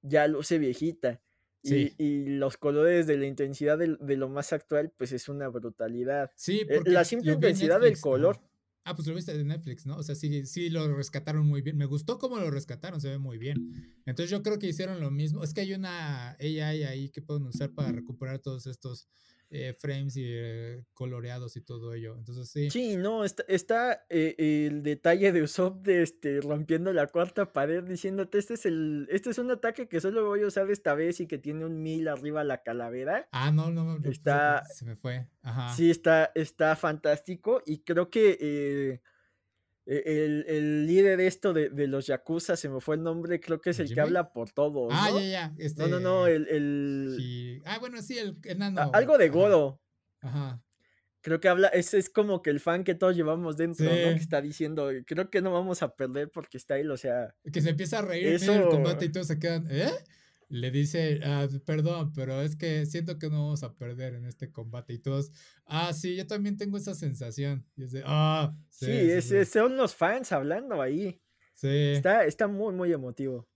ya 0.01 0.25
luce 0.29 0.57
viejita. 0.57 1.21
Y, 1.69 2.25
los 2.37 2.57
colores 2.57 3.07
de 3.07 3.17
la 3.17 3.25
intensidad 3.25 3.77
de, 3.77 4.15
lo 4.15 4.29
más 4.29 4.53
actual, 4.53 4.91
pues 4.97 5.11
es 5.11 5.29
una 5.29 5.47
brutalidad. 5.47 6.31
Sí, 6.35 6.61
eh, 6.61 6.75
porque 6.75 6.91
la 6.91 7.05
simple 7.05 7.33
intensidad 7.33 7.79
del 7.79 7.99
color. 7.99 8.39
Ah, 8.83 8.95
pues 8.95 9.05
lo 9.07 9.15
viste 9.15 9.37
de 9.37 9.43
Netflix, 9.43 9.85
¿no? 9.85 9.97
O 9.97 10.03
sea, 10.03 10.15
sí, 10.15 10.45
sí 10.45 10.69
lo 10.69 10.95
rescataron 10.95 11.45
muy 11.45 11.61
bien. 11.61 11.75
Me 11.75 11.85
gustó 11.85 12.17
cómo 12.17 12.37
lo 12.37 12.49
rescataron, 12.49 13.01
se 13.01 13.09
ve 13.09 13.17
muy 13.17 13.37
bien. 13.37 14.01
Entonces 14.05 14.29
yo 14.29 14.41
creo 14.41 14.59
que 14.59 14.67
hicieron 14.67 15.01
lo 15.01 15.11
mismo. 15.11 15.43
Es 15.43 15.53
que 15.53 15.59
hay 15.59 15.73
una 15.73 16.37
AI 16.39 16.83
ahí 16.83 17.09
que 17.09 17.21
pueden 17.21 17.43
usar 17.43 17.71
para 17.71 17.91
recuperar 17.91 18.39
todos 18.39 18.65
estos 18.65 19.09
eh, 19.49 19.73
frames 19.73 20.17
y 20.17 20.25
eh, 20.25 20.83
coloreados 20.93 21.55
y 21.55 21.61
todo 21.61 21.93
ello. 21.93 22.15
Entonces 22.17 22.49
sí. 22.49 22.69
Sí, 22.69 22.97
no, 22.97 23.23
está, 23.23 23.43
está 23.47 24.05
eh, 24.09 24.35
el 24.67 24.83
detalle 24.83 25.31
de 25.31 25.41
Usopp 25.41 25.85
de 25.85 26.03
este, 26.03 26.41
rompiendo 26.41 26.91
la 26.91 27.07
cuarta 27.07 27.53
pared 27.53 27.83
diciéndote 27.83 28.37
este 28.39 28.55
es 28.55 28.65
el, 28.65 29.07
este 29.09 29.29
es 29.29 29.37
un 29.37 29.49
ataque 29.51 29.87
que 29.87 30.01
solo 30.01 30.25
voy 30.25 30.41
a 30.41 30.47
usar 30.47 30.69
esta 30.69 30.95
vez 30.95 31.19
y 31.19 31.27
que 31.27 31.37
tiene 31.37 31.65
un 31.65 31.81
mil 31.81 32.07
arriba 32.07 32.43
la 32.43 32.61
calavera. 32.61 33.29
Ah, 33.31 33.51
no, 33.51 33.71
no, 33.71 33.99
no. 33.99 34.09
Está, 34.09 34.65
se 34.65 34.85
me 34.85 34.95
fue. 34.95 35.27
Ajá. 35.41 35.73
Sí, 35.75 35.89
está, 35.89 36.31
está 36.35 36.75
fantástico 36.75 37.61
y 37.65 37.79
creo 37.79 38.09
que 38.09 38.37
e, 38.39 39.01
el, 39.87 40.45
el, 40.47 40.85
líder 40.85 41.17
de 41.17 41.27
esto 41.27 41.53
de, 41.53 41.69
de, 41.69 41.87
los 41.87 42.07
Yakuza, 42.07 42.57
se 42.57 42.67
me 42.67 42.81
fue 42.81 42.95
el 42.95 43.03
nombre, 43.03 43.39
creo 43.39 43.61
que 43.61 43.69
es 43.69 43.79
el 43.79 43.93
que 43.93 44.01
habla 44.01 44.33
por 44.33 44.51
todos. 44.51 44.91
Ah, 44.93 45.09
ya, 45.13 45.21
ya. 45.21 45.53
no, 45.77 45.87
no, 45.87 45.99
no, 45.99 46.27
este, 46.27 46.57
el. 46.57 47.17
el... 47.17 47.61
Ah, 47.65 47.79
bueno, 47.79 48.01
sí, 48.01 48.17
el 48.17 48.37
enano. 48.43 48.91
algo 48.93 49.17
de 49.17 49.29
Goro. 49.29 49.81
Ajá. 50.21 50.61
Creo 51.21 51.39
que 51.39 51.49
habla, 51.49 51.67
ese 51.69 51.97
es 51.97 52.09
como 52.09 52.41
que 52.41 52.49
el 52.49 52.59
fan 52.59 52.83
que 52.83 52.95
todos 52.95 53.15
llevamos 53.15 53.57
dentro, 53.57 53.85
¿no? 53.85 53.91
Que 53.91 54.13
está 54.13 54.41
diciendo, 54.41 54.89
creo 55.05 55.29
que 55.29 55.41
no 55.41 55.51
vamos 55.51 55.81
a 55.81 55.95
perder 55.95 56.29
porque 56.31 56.57
está 56.57 56.77
él, 56.77 56.91
o 56.91 56.97
sea. 56.97 57.33
Que 57.51 57.61
se 57.61 57.71
empieza 57.71 57.99
a 57.99 58.01
reír 58.01 58.27
en 58.27 58.49
el 58.49 58.67
combate 58.67 59.05
y 59.05 59.09
todos 59.09 59.27
se 59.27 59.39
quedan, 59.39 59.67
¿eh? 59.69 59.89
Le 60.49 60.71
dice, 60.71 61.19
ah, 61.23 61.47
perdón, 61.65 62.13
pero 62.13 62.41
es 62.41 62.55
que 62.55 62.85
siento 62.85 63.17
que 63.19 63.29
no 63.29 63.43
vamos 63.43 63.63
a 63.63 63.73
perder 63.73 64.15
en 64.15 64.25
este 64.25 64.51
combate. 64.51 64.93
Y 64.93 64.99
todos, 64.99 65.31
ah, 65.65 65.93
sí, 65.93 66.15
yo 66.15 66.25
también 66.25 66.57
tengo 66.57 66.77
esa 66.77 66.95
sensación. 66.95 67.65
Y 67.75 67.83
es 67.83 67.91
de, 67.91 68.03
ah, 68.05 68.55
sí, 68.69 69.09
son 69.45 69.77
los 69.77 69.95
fans 69.95 70.31
hablando 70.31 70.81
ahí. 70.81 71.21
Sí. 71.53 71.67
Está, 71.67 72.25
está 72.25 72.47
muy, 72.47 72.73
muy 72.73 72.93
emotivo. 72.93 73.47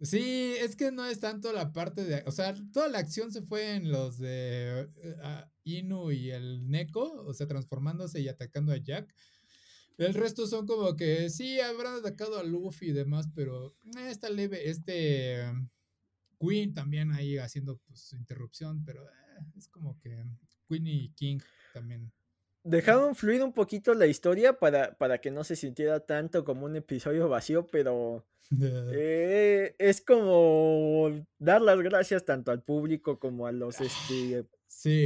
Sí, 0.00 0.54
es 0.60 0.76
que 0.76 0.90
no 0.92 1.06
es 1.06 1.20
tanto 1.20 1.52
la 1.52 1.72
parte 1.72 2.04
de, 2.04 2.22
o 2.26 2.32
sea, 2.32 2.54
toda 2.72 2.88
la 2.88 2.98
acción 2.98 3.32
se 3.32 3.42
fue 3.42 3.74
en 3.74 3.90
los 3.90 4.18
de 4.18 4.90
eh, 5.02 5.44
Inu 5.62 6.10
y 6.10 6.30
el 6.30 6.68
Neko, 6.68 7.22
o 7.24 7.32
sea, 7.32 7.46
transformándose 7.46 8.20
y 8.20 8.28
atacando 8.28 8.72
a 8.72 8.76
Jack. 8.76 9.14
El 9.96 10.12
resto 10.14 10.46
son 10.46 10.66
como 10.66 10.96
que 10.96 11.30
sí, 11.30 11.60
habrán 11.60 11.94
atacado 11.94 12.38
a 12.38 12.42
Luffy 12.42 12.88
y 12.88 12.92
demás, 12.92 13.28
pero 13.34 13.76
eh, 13.96 14.10
está 14.10 14.28
leve, 14.28 14.68
este, 14.68 15.44
Queen 16.46 16.74
también 16.74 17.12
ahí 17.12 17.38
haciendo 17.38 17.78
pues 17.86 18.12
interrupción, 18.12 18.84
pero 18.84 19.04
eh, 19.04 19.44
es 19.56 19.68
como 19.68 19.98
que 20.00 20.24
Queen 20.68 20.86
y 20.86 21.08
King 21.10 21.38
también. 21.72 22.12
Dejaron 22.62 23.14
fluir 23.14 23.42
un 23.42 23.52
poquito 23.52 23.92
la 23.92 24.06
historia 24.06 24.58
para, 24.58 24.96
para 24.96 25.18
que 25.18 25.30
no 25.30 25.44
se 25.44 25.54
sintiera 25.54 26.00
tanto 26.00 26.44
como 26.44 26.64
un 26.64 26.76
episodio 26.76 27.28
vacío, 27.28 27.66
pero 27.66 28.24
eh, 28.60 29.74
es 29.78 30.00
como 30.00 31.10
dar 31.38 31.60
las 31.60 31.78
gracias 31.80 32.24
tanto 32.24 32.50
al 32.50 32.62
público 32.62 33.18
como 33.18 33.46
a 33.46 33.52
los, 33.52 33.80
este, 33.80 34.46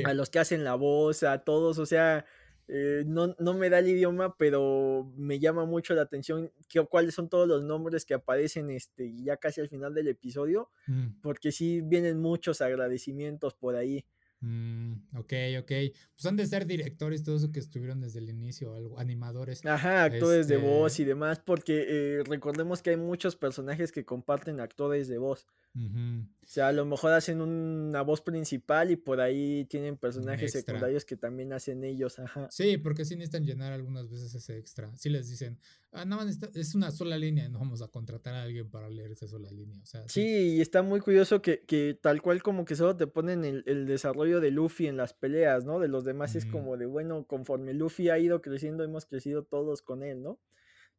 a 0.04 0.14
los 0.14 0.30
que 0.30 0.38
hacen 0.38 0.62
la 0.62 0.76
voz, 0.76 1.24
a 1.24 1.38
todos, 1.38 1.78
o 1.78 1.86
sea, 1.86 2.24
eh, 2.68 3.02
no, 3.06 3.34
no, 3.38 3.54
me 3.54 3.70
da 3.70 3.78
el 3.78 3.88
idioma, 3.88 4.36
pero 4.36 5.10
me 5.16 5.38
llama 5.38 5.64
mucho 5.64 5.94
la 5.94 6.02
atención 6.02 6.52
cuáles 6.90 7.14
son 7.14 7.30
todos 7.30 7.48
los 7.48 7.64
nombres 7.64 8.04
que 8.04 8.12
aparecen 8.12 8.70
este, 8.70 9.14
ya 9.22 9.38
casi 9.38 9.62
al 9.62 9.70
final 9.70 9.94
del 9.94 10.08
episodio, 10.08 10.70
mm. 10.86 11.20
porque 11.22 11.50
sí 11.50 11.80
vienen 11.80 12.20
muchos 12.20 12.60
agradecimientos 12.60 13.54
por 13.54 13.74
ahí. 13.74 14.04
Mm, 14.40 14.92
ok, 15.16 15.32
ok. 15.60 15.72
Pues 16.14 16.26
han 16.26 16.36
de 16.36 16.46
ser 16.46 16.66
directores, 16.66 17.24
todo 17.24 17.36
eso 17.36 17.50
que 17.50 17.58
estuvieron 17.58 18.00
desde 18.00 18.20
el 18.20 18.28
inicio, 18.28 18.74
algo, 18.74 18.98
animadores. 18.98 19.64
Ajá, 19.64 20.04
actores 20.04 20.46
de 20.46 20.58
voz 20.58 20.92
Este, 20.92 21.02
y 21.02 21.06
demás, 21.06 21.40
porque 21.40 21.86
eh, 21.88 22.22
recordemos 22.24 22.82
que 22.82 22.90
hay 22.90 22.96
muchos 22.96 23.34
personajes 23.34 23.90
que 23.90 24.04
comparten 24.04 24.60
actores 24.60 25.08
de 25.08 25.18
voz. 25.18 25.46
O 25.74 26.46
sea, 26.46 26.68
a 26.68 26.72
lo 26.72 26.84
mejor 26.86 27.12
hacen 27.12 27.40
una 27.40 28.02
voz 28.02 28.20
principal 28.20 28.90
y 28.90 28.96
por 28.96 29.20
ahí 29.20 29.64
tienen 29.66 29.96
personajes 29.96 30.50
secundarios 30.50 31.04
que 31.04 31.16
también 31.16 31.52
hacen 31.52 31.84
ellos, 31.84 32.18
ajá. 32.18 32.48
Sí, 32.50 32.78
porque 32.78 33.04
sí 33.04 33.14
necesitan 33.14 33.44
llenar 33.44 33.72
algunas 33.72 34.08
veces 34.08 34.34
ese 34.34 34.56
extra. 34.56 34.90
Sí 34.96 35.08
les 35.08 35.28
dicen, 35.28 35.60
ah, 35.92 36.04
nada 36.04 36.24
más 36.24 36.38
es 36.54 36.74
una 36.74 36.90
sola 36.90 37.16
línea, 37.16 37.48
no 37.48 37.58
vamos 37.60 37.82
a 37.82 37.88
contratar 37.88 38.34
a 38.34 38.42
alguien 38.42 38.68
para 38.70 38.88
leer 38.88 39.12
esa 39.12 39.28
sola 39.28 39.50
línea. 39.50 39.80
O 39.82 39.86
sea, 39.86 40.08
sí. 40.08 40.22
Sí, 40.22 40.56
y 40.56 40.60
está 40.60 40.82
muy 40.82 41.00
curioso 41.00 41.42
que, 41.42 41.64
que 41.64 41.98
tal 42.00 42.22
cual 42.22 42.42
como 42.42 42.64
que 42.64 42.74
solo 42.74 42.96
te 42.96 43.06
ponen 43.06 43.44
el, 43.44 43.62
el 43.66 43.86
desarrollo 43.86 44.40
de 44.40 44.50
Luffy 44.50 44.86
en 44.86 44.96
las 44.96 45.12
peleas, 45.12 45.64
¿no? 45.64 45.78
De 45.78 45.88
los 45.88 46.04
demás 46.04 46.34
es 46.34 46.46
como 46.46 46.76
de, 46.76 46.86
bueno, 46.86 47.26
conforme 47.26 47.74
Luffy 47.74 48.08
ha 48.08 48.18
ido 48.18 48.42
creciendo, 48.42 48.82
hemos 48.84 49.06
crecido 49.06 49.44
todos 49.44 49.82
con 49.82 50.02
él, 50.02 50.22
¿no? 50.22 50.40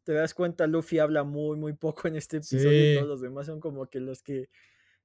Te 0.09 0.15
das 0.15 0.33
cuenta, 0.33 0.65
Luffy 0.65 0.97
habla 0.97 1.23
muy, 1.23 1.55
muy 1.55 1.73
poco 1.73 2.07
en 2.07 2.15
este 2.15 2.37
episodio 2.37 2.93
y 2.93 2.95
todos 2.95 3.07
los 3.07 3.21
demás 3.21 3.45
son 3.45 3.59
como 3.59 3.85
que 3.91 3.99
los 3.99 4.23
que 4.23 4.49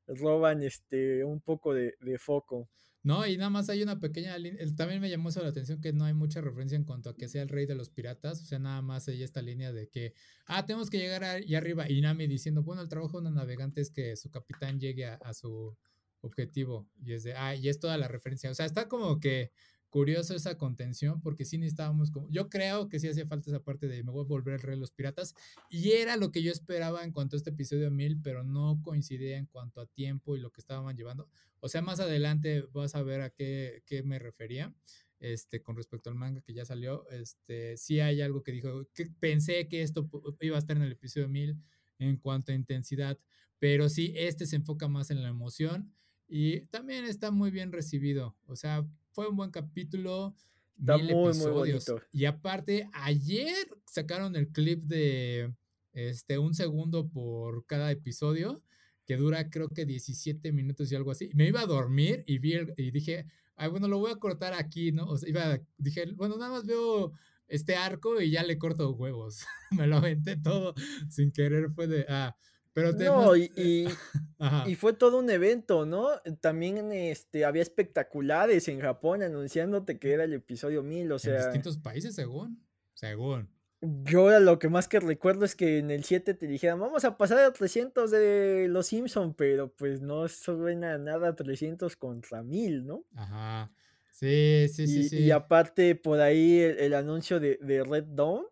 roban 0.06 0.62
este 0.62 1.24
un 1.24 1.42
poco 1.42 1.74
de, 1.74 1.94
de 2.00 2.18
foco. 2.18 2.70
No, 3.02 3.26
y 3.26 3.36
nada 3.36 3.50
más 3.50 3.68
hay 3.68 3.82
una 3.82 4.00
pequeña 4.00 4.38
línea. 4.38 4.64
También 4.74 5.02
me 5.02 5.10
llamó 5.10 5.28
eso 5.28 5.42
la 5.42 5.50
atención 5.50 5.82
que 5.82 5.92
no 5.92 6.06
hay 6.06 6.14
mucha 6.14 6.40
referencia 6.40 6.76
en 6.76 6.84
cuanto 6.84 7.10
a 7.10 7.16
que 7.18 7.28
sea 7.28 7.42
el 7.42 7.50
rey 7.50 7.66
de 7.66 7.74
los 7.74 7.90
piratas. 7.90 8.40
O 8.40 8.46
sea, 8.46 8.58
nada 8.58 8.80
más 8.80 9.06
hay 9.06 9.22
esta 9.22 9.42
línea 9.42 9.72
de 9.72 9.90
que, 9.90 10.14
ah, 10.46 10.64
tenemos 10.64 10.88
que 10.88 10.96
llegar 10.96 11.22
allá 11.22 11.58
arriba. 11.58 11.84
Y 11.86 12.00
Nami 12.00 12.26
diciendo, 12.26 12.62
bueno, 12.62 12.80
el 12.80 12.88
trabajo 12.88 13.20
de 13.20 13.28
un 13.28 13.34
navegante 13.34 13.82
es 13.82 13.90
que 13.90 14.16
su 14.16 14.30
capitán 14.30 14.80
llegue 14.80 15.04
a, 15.04 15.16
a 15.16 15.34
su 15.34 15.76
objetivo. 16.22 16.88
Y 17.04 17.12
es 17.12 17.24
de, 17.24 17.34
ah, 17.34 17.54
y 17.54 17.68
es 17.68 17.78
toda 17.78 17.98
la 17.98 18.08
referencia. 18.08 18.50
O 18.50 18.54
sea, 18.54 18.64
está 18.64 18.88
como 18.88 19.20
que 19.20 19.52
curioso 19.94 20.34
esa 20.34 20.58
contención, 20.58 21.20
porque 21.20 21.44
sí 21.44 21.56
necesitábamos 21.56 22.10
como. 22.10 22.28
Yo 22.28 22.48
creo 22.48 22.88
que 22.88 22.98
sí 22.98 23.06
hacía 23.06 23.26
falta 23.26 23.48
esa 23.48 23.62
parte 23.62 23.86
de 23.86 24.02
me 24.02 24.10
voy 24.10 24.24
a 24.24 24.26
volver 24.26 24.54
el 24.54 24.60
rey 24.60 24.74
de 24.74 24.80
los 24.80 24.90
piratas. 24.90 25.36
Y 25.70 25.92
era 25.92 26.16
lo 26.16 26.32
que 26.32 26.42
yo 26.42 26.50
esperaba 26.50 27.04
en 27.04 27.12
cuanto 27.12 27.36
a 27.36 27.38
este 27.38 27.50
episodio 27.50 27.92
1000, 27.92 28.20
pero 28.20 28.42
no 28.42 28.80
coincidía 28.82 29.36
en 29.36 29.46
cuanto 29.46 29.80
a 29.80 29.86
tiempo 29.86 30.34
y 30.34 30.40
lo 30.40 30.50
que 30.50 30.60
estaban 30.60 30.96
llevando. 30.96 31.28
O 31.60 31.68
sea, 31.68 31.80
más 31.80 32.00
adelante 32.00 32.64
vas 32.72 32.96
a 32.96 33.04
ver 33.04 33.20
a 33.20 33.30
qué, 33.30 33.84
qué 33.86 34.02
me 34.02 34.18
refería. 34.18 34.74
Este, 35.20 35.62
con 35.62 35.76
respecto 35.76 36.10
al 36.10 36.16
manga 36.16 36.40
que 36.40 36.54
ya 36.54 36.64
salió, 36.64 37.08
este, 37.10 37.76
sí 37.76 38.00
hay 38.00 38.20
algo 38.20 38.42
que 38.42 38.50
dijo, 38.50 38.88
que 38.94 39.06
pensé 39.20 39.68
que 39.68 39.82
esto 39.82 40.10
iba 40.40 40.56
a 40.56 40.58
estar 40.58 40.76
en 40.76 40.82
el 40.82 40.90
episodio 40.90 41.28
1000 41.28 41.56
en 42.00 42.16
cuanto 42.16 42.50
a 42.50 42.56
intensidad, 42.56 43.16
pero 43.60 43.88
sí, 43.88 44.12
este 44.16 44.44
se 44.44 44.56
enfoca 44.56 44.88
más 44.88 45.12
en 45.12 45.22
la 45.22 45.28
emoción 45.28 45.94
y 46.26 46.62
también 46.66 47.04
está 47.04 47.30
muy 47.30 47.52
bien 47.52 47.70
recibido. 47.70 48.36
O 48.46 48.56
sea, 48.56 48.84
fue 49.14 49.28
un 49.28 49.36
buen 49.36 49.50
capítulo, 49.50 50.34
Está 50.78 50.96
mil 50.96 51.06
muy, 51.06 51.14
muy 51.14 51.28
episodios. 51.30 51.86
bonito. 51.86 52.06
Y 52.12 52.24
aparte, 52.24 52.88
ayer 52.92 53.54
sacaron 53.86 54.34
el 54.36 54.48
clip 54.48 54.82
de 54.84 55.54
este, 55.92 56.38
un 56.38 56.52
segundo 56.54 57.08
por 57.08 57.64
cada 57.66 57.90
episodio, 57.92 58.60
que 59.06 59.16
dura 59.16 59.48
creo 59.50 59.68
que 59.68 59.86
17 59.86 60.50
minutos 60.52 60.90
y 60.90 60.96
algo 60.96 61.12
así. 61.12 61.30
Me 61.34 61.46
iba 61.46 61.60
a 61.60 61.66
dormir 61.66 62.24
y 62.26 62.38
vi 62.38 62.54
el- 62.54 62.74
y 62.76 62.90
dije, 62.90 63.26
ay, 63.54 63.70
bueno, 63.70 63.86
lo 63.86 63.98
voy 63.98 64.10
a 64.10 64.16
cortar 64.16 64.52
aquí, 64.54 64.90
¿no? 64.90 65.06
O 65.06 65.16
sea, 65.16 65.28
iba, 65.28 65.60
dije, 65.78 66.06
bueno, 66.14 66.36
nada 66.36 66.50
más 66.50 66.66
veo 66.66 67.12
este 67.46 67.76
arco 67.76 68.20
y 68.20 68.30
ya 68.30 68.42
le 68.42 68.58
corto 68.58 68.90
huevos. 68.92 69.44
Me 69.70 69.86
lo 69.86 69.98
aventé 69.98 70.36
todo 70.36 70.74
sin 71.08 71.30
querer, 71.30 71.70
fue 71.70 71.86
de, 71.86 72.06
ah, 72.08 72.34
pero 72.74 72.94
te 72.94 73.04
No, 73.04 73.36
y, 73.36 73.50
y, 74.66 74.74
fue 74.74 74.92
todo 74.92 75.18
un 75.18 75.30
evento, 75.30 75.86
¿no? 75.86 76.08
También 76.40 76.92
este, 76.92 77.44
había 77.44 77.62
espectaculares 77.62 78.66
en 78.68 78.80
Japón 78.80 79.22
anunciándote 79.22 79.98
que 80.00 80.12
era 80.12 80.24
el 80.24 80.34
episodio 80.34 80.82
1000, 80.82 81.12
o 81.12 81.14
en 81.14 81.18
sea... 81.20 81.44
distintos 81.44 81.78
países, 81.78 82.16
según. 82.16 82.60
Según. 82.92 83.48
Yo 83.80 84.40
lo 84.40 84.58
que 84.58 84.68
más 84.68 84.88
que 84.88 84.98
recuerdo 84.98 85.44
es 85.44 85.54
que 85.54 85.78
en 85.78 85.90
el 85.90 86.04
7 86.04 86.34
te 86.34 86.46
dijeran, 86.46 86.80
vamos 86.80 87.04
a 87.04 87.16
pasar 87.16 87.38
a 87.38 87.52
300 87.52 88.10
de 88.10 88.66
Los 88.68 88.88
Simpson, 88.88 89.34
pero 89.34 89.72
pues 89.72 90.00
no 90.00 90.26
suena 90.26 90.98
nada 90.98 91.28
a 91.28 91.36
300 91.36 91.94
contra 91.96 92.42
1000, 92.42 92.86
¿no? 92.86 93.04
Ajá. 93.14 93.70
Sí, 94.10 94.68
sí, 94.68 94.86
sí, 94.86 94.98
Y, 94.98 95.00
y 95.00 95.08
sí. 95.08 95.30
aparte 95.30 95.94
por 95.94 96.20
ahí 96.20 96.58
el, 96.60 96.78
el 96.78 96.94
anuncio 96.94 97.38
de, 97.38 97.58
de 97.60 97.84
Red 97.84 98.04
Dawn 98.04 98.46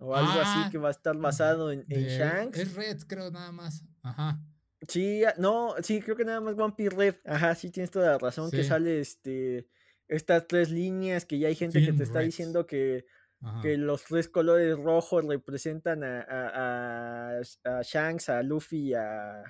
o 0.00 0.14
algo 0.16 0.40
así 0.40 0.60
Ah, 0.64 0.68
que 0.72 0.78
va 0.78 0.88
a 0.88 0.90
estar 0.92 1.16
basado 1.16 1.70
en, 1.70 1.84
Shanks. 1.86 2.58
es 2.58 2.74
Red, 2.74 2.98
creo, 3.06 3.30
nada 3.30 3.52
más. 3.52 3.84
Ajá. 4.02 4.40
Sí, 4.88 5.22
ah, 5.24 5.34
no, 5.38 5.74
sí, 5.82 6.00
creo 6.00 6.16
que 6.16 6.24
nada 6.24 6.40
más 6.40 6.58
One 6.58 6.74
Piece 6.76 6.96
Red. 6.96 7.14
Ajá, 7.24 7.54
sí 7.54 7.70
tienes 7.70 7.90
toda 7.90 8.12
la 8.12 8.18
razón 8.18 8.50
que 8.50 8.64
sale 8.64 9.00
este 9.00 9.68
estas 10.08 10.48
tres 10.48 10.70
líneas 10.70 11.24
que 11.24 11.38
ya 11.38 11.46
hay 11.48 11.54
gente 11.54 11.84
que 11.84 11.92
te 11.92 12.02
está 12.02 12.18
diciendo 12.20 12.66
que, 12.66 13.04
que 13.62 13.76
los 13.76 14.02
tres 14.04 14.28
colores 14.28 14.76
rojos 14.76 15.24
representan 15.24 16.02
a, 16.02 16.20
a, 16.22 17.38
a, 17.38 17.78
a 17.78 17.82
Shanks, 17.82 18.28
a 18.28 18.42
Luffy 18.42 18.88
y 18.88 18.94
a, 18.94 19.44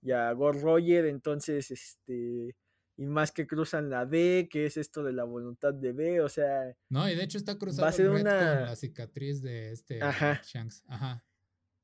y 0.00 0.12
a 0.12 0.32
Gold 0.32 0.62
Roger, 0.62 1.04
entonces, 1.06 1.70
este, 1.70 2.56
y 2.96 3.06
más 3.06 3.32
que 3.32 3.46
cruzan 3.46 3.88
la 3.90 4.04
D, 4.06 4.48
que 4.50 4.66
es 4.66 4.76
esto 4.76 5.02
de 5.02 5.12
la 5.12 5.24
voluntad 5.24 5.72
de 5.74 5.92
B, 5.92 6.20
o 6.20 6.28
sea, 6.28 6.74
No, 6.90 7.08
y 7.08 7.14
de 7.16 7.22
hecho 7.24 7.38
está 7.38 7.56
cruzado 7.58 7.88
el 7.88 7.94
ser 7.94 8.06
Red 8.10 8.12
con 8.12 8.20
una- 8.22 8.60
la 8.66 8.76
cicatriz 8.76 9.42
de 9.42 9.72
este 9.72 10.02
Ajá. 10.02 10.40
Shanks. 10.44 10.84
Ajá. 10.88 11.24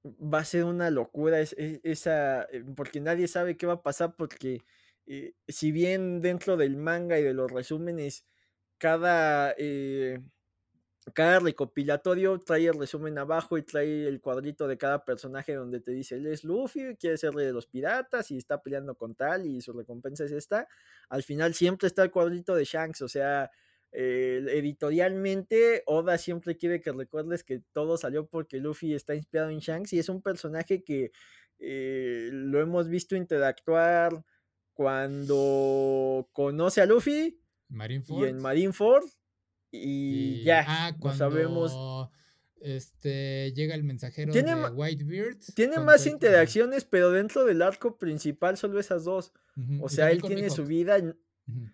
va 0.04 0.38
a 0.38 0.44
ser 0.44 0.64
una 0.64 0.90
locura 0.90 1.40
es- 1.40 1.54
es- 1.58 1.80
esa, 1.82 2.44
eh, 2.44 2.64
porque 2.76 3.00
nadie 3.00 3.26
sabe 3.28 3.56
qué 3.56 3.66
va 3.66 3.74
a 3.74 3.82
pasar, 3.82 4.14
porque 4.16 4.60
eh, 5.06 5.34
si 5.48 5.72
bien 5.72 6.20
dentro 6.20 6.56
del 6.56 6.76
manga 6.76 7.18
y 7.18 7.22
de 7.22 7.32
los 7.34 7.50
resúmenes, 7.50 8.26
cada, 8.78 9.54
eh, 9.58 10.20
cada 11.14 11.40
recopilatorio 11.40 12.38
trae 12.38 12.66
el 12.66 12.78
resumen 12.78 13.18
abajo 13.18 13.58
y 13.58 13.62
trae 13.62 14.06
el 14.06 14.20
cuadrito 14.20 14.66
de 14.66 14.78
cada 14.78 15.04
personaje 15.04 15.54
donde 15.54 15.80
te 15.80 15.92
dice, 15.92 16.16
él 16.16 16.26
es 16.26 16.44
Luffy, 16.44 16.96
quiere 16.96 17.16
ser 17.16 17.34
rey 17.34 17.46
de 17.46 17.52
los 17.52 17.66
piratas 17.66 18.30
y 18.30 18.36
está 18.36 18.62
peleando 18.62 18.96
con 18.96 19.14
tal 19.14 19.46
y 19.46 19.60
su 19.60 19.72
recompensa 19.72 20.24
es 20.24 20.32
esta. 20.32 20.66
Al 21.08 21.22
final 21.22 21.54
siempre 21.54 21.86
está 21.86 22.02
el 22.02 22.10
cuadrito 22.10 22.54
de 22.54 22.64
Shanks, 22.64 23.02
o 23.02 23.08
sea, 23.08 23.50
eh, 23.90 24.44
editorialmente 24.50 25.82
Oda 25.86 26.18
siempre 26.18 26.56
quiere 26.56 26.80
que 26.80 26.92
recuerdes 26.92 27.42
que 27.42 27.62
todo 27.72 27.96
salió 27.96 28.26
porque 28.26 28.58
Luffy 28.58 28.94
está 28.94 29.14
inspirado 29.14 29.50
en 29.50 29.60
Shanks 29.60 29.94
y 29.94 29.98
es 29.98 30.08
un 30.08 30.20
personaje 30.20 30.84
que 30.84 31.10
eh, 31.58 32.28
lo 32.32 32.60
hemos 32.60 32.88
visto 32.88 33.16
interactuar 33.16 34.24
cuando 34.74 36.28
conoce 36.32 36.80
a 36.82 36.86
Luffy 36.86 37.40
y 37.70 38.24
en 38.24 38.38
Marineford 38.40 39.04
y, 39.70 40.40
Y, 40.40 40.42
ya, 40.44 40.64
ah, 40.66 40.92
no 40.92 40.98
cuando 40.98 41.18
sabemos. 41.18 42.10
este 42.60 43.52
llega 43.54 43.74
el 43.74 43.84
mensajero 43.84 44.32
Tiene 44.32 44.54
de 44.54 44.70
Whitebeard. 44.70 45.38
Tiene 45.54 45.78
más 45.78 46.06
interacciones, 46.06 46.84
pero 46.84 47.10
dentro 47.10 47.44
del 47.44 47.62
arco 47.62 47.96
principal 47.98 48.56
solo 48.56 48.80
esas 48.80 49.04
dos. 49.04 49.32
O 49.80 49.88
sea, 49.88 50.10
él 50.10 50.22
tiene 50.22 50.50
su 50.50 50.64
vida. 50.64 50.98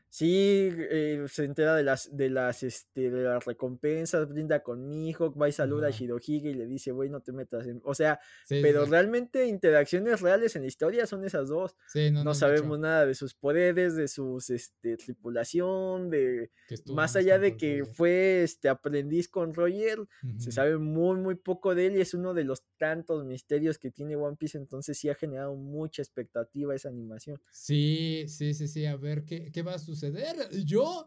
Sí, 0.09 0.69
eh, 0.73 1.25
se 1.29 1.45
entera 1.45 1.75
de 1.75 1.83
las, 1.83 2.17
de 2.17 2.31
las, 2.31 2.63
este, 2.63 3.11
de 3.11 3.25
las 3.25 3.45
recompensas, 3.45 4.29
brinda 4.29 4.63
con 4.63 4.87
Mihawk, 4.87 5.41
va 5.41 5.49
y 5.49 5.53
saluda 5.53 5.89
a. 5.89 5.91
Shirohige 5.91 6.51
y 6.51 6.55
le 6.55 6.67
dice, 6.67 6.93
güey, 6.93 7.11
no 7.11 7.21
te 7.21 7.33
metas 7.33 7.67
en... 7.67 7.81
O 7.85 7.95
sea, 7.95 8.21
Sí, 8.47 8.61
pero 8.63 8.85
sí. 8.85 8.91
realmente 8.93 9.47
interacciones 9.47 10.21
reales 10.21 10.55
en 10.55 10.63
la 10.63 10.69
historia 10.69 11.07
son 11.07 11.25
esas 11.25 11.49
dos. 11.49 11.75
Sí, 11.89 12.11
no, 12.13 12.21
No, 12.21 12.25
no 12.27 12.31
es 12.33 12.39
sabemos 12.39 12.79
nada 12.79 13.07
de 13.07 13.15
sus 13.17 13.35
poderes, 13.35 13.97
de 13.97 14.07
sus, 14.07 14.51
este, 14.51 14.97
tripulación, 14.97 16.11
de... 16.11 16.51
estuvo 16.69 16.95
Más 16.95 17.17
allá 17.17 17.39
de 17.41 17.57
que 17.57 17.81
Roger. 17.81 17.95
fue, 17.95 18.43
este, 18.45 18.69
aprendiz 18.69 19.29
con 19.29 19.53
Roger, 19.53 19.99
se 20.39 20.53
sabe 20.53 20.79
muy, 20.79 21.17
muy 21.17 21.35
poco 21.35 21.75
de 21.75 21.87
él 21.87 21.97
y 21.97 22.01
es 22.01 22.15
uno 22.15 22.35
de 22.35 22.45
los 22.45 22.63
tantos 22.77 23.25
misterios 23.25 23.79
que 23.79 23.91
tiene 23.91 24.15
One 24.15 24.37
Piece, 24.37 24.59
entonces 24.59 24.97
sí 24.97 25.09
ha 25.09 25.15
generado 25.17 25.57
mucha 25.57 26.03
expectativa 26.03 26.75
esa 26.75 26.89
animación. 26.89 27.41
Sí, 27.51 28.27
sí, 28.29 28.55
sí, 28.55 28.69
sí, 28.69 28.87
a 28.87 28.97
ver 28.97 29.25
qué, 29.25 29.51
qué 29.51 29.64
va 29.65 29.75
a 29.75 29.79
suceder. 29.79 30.37
Yo 30.65 31.07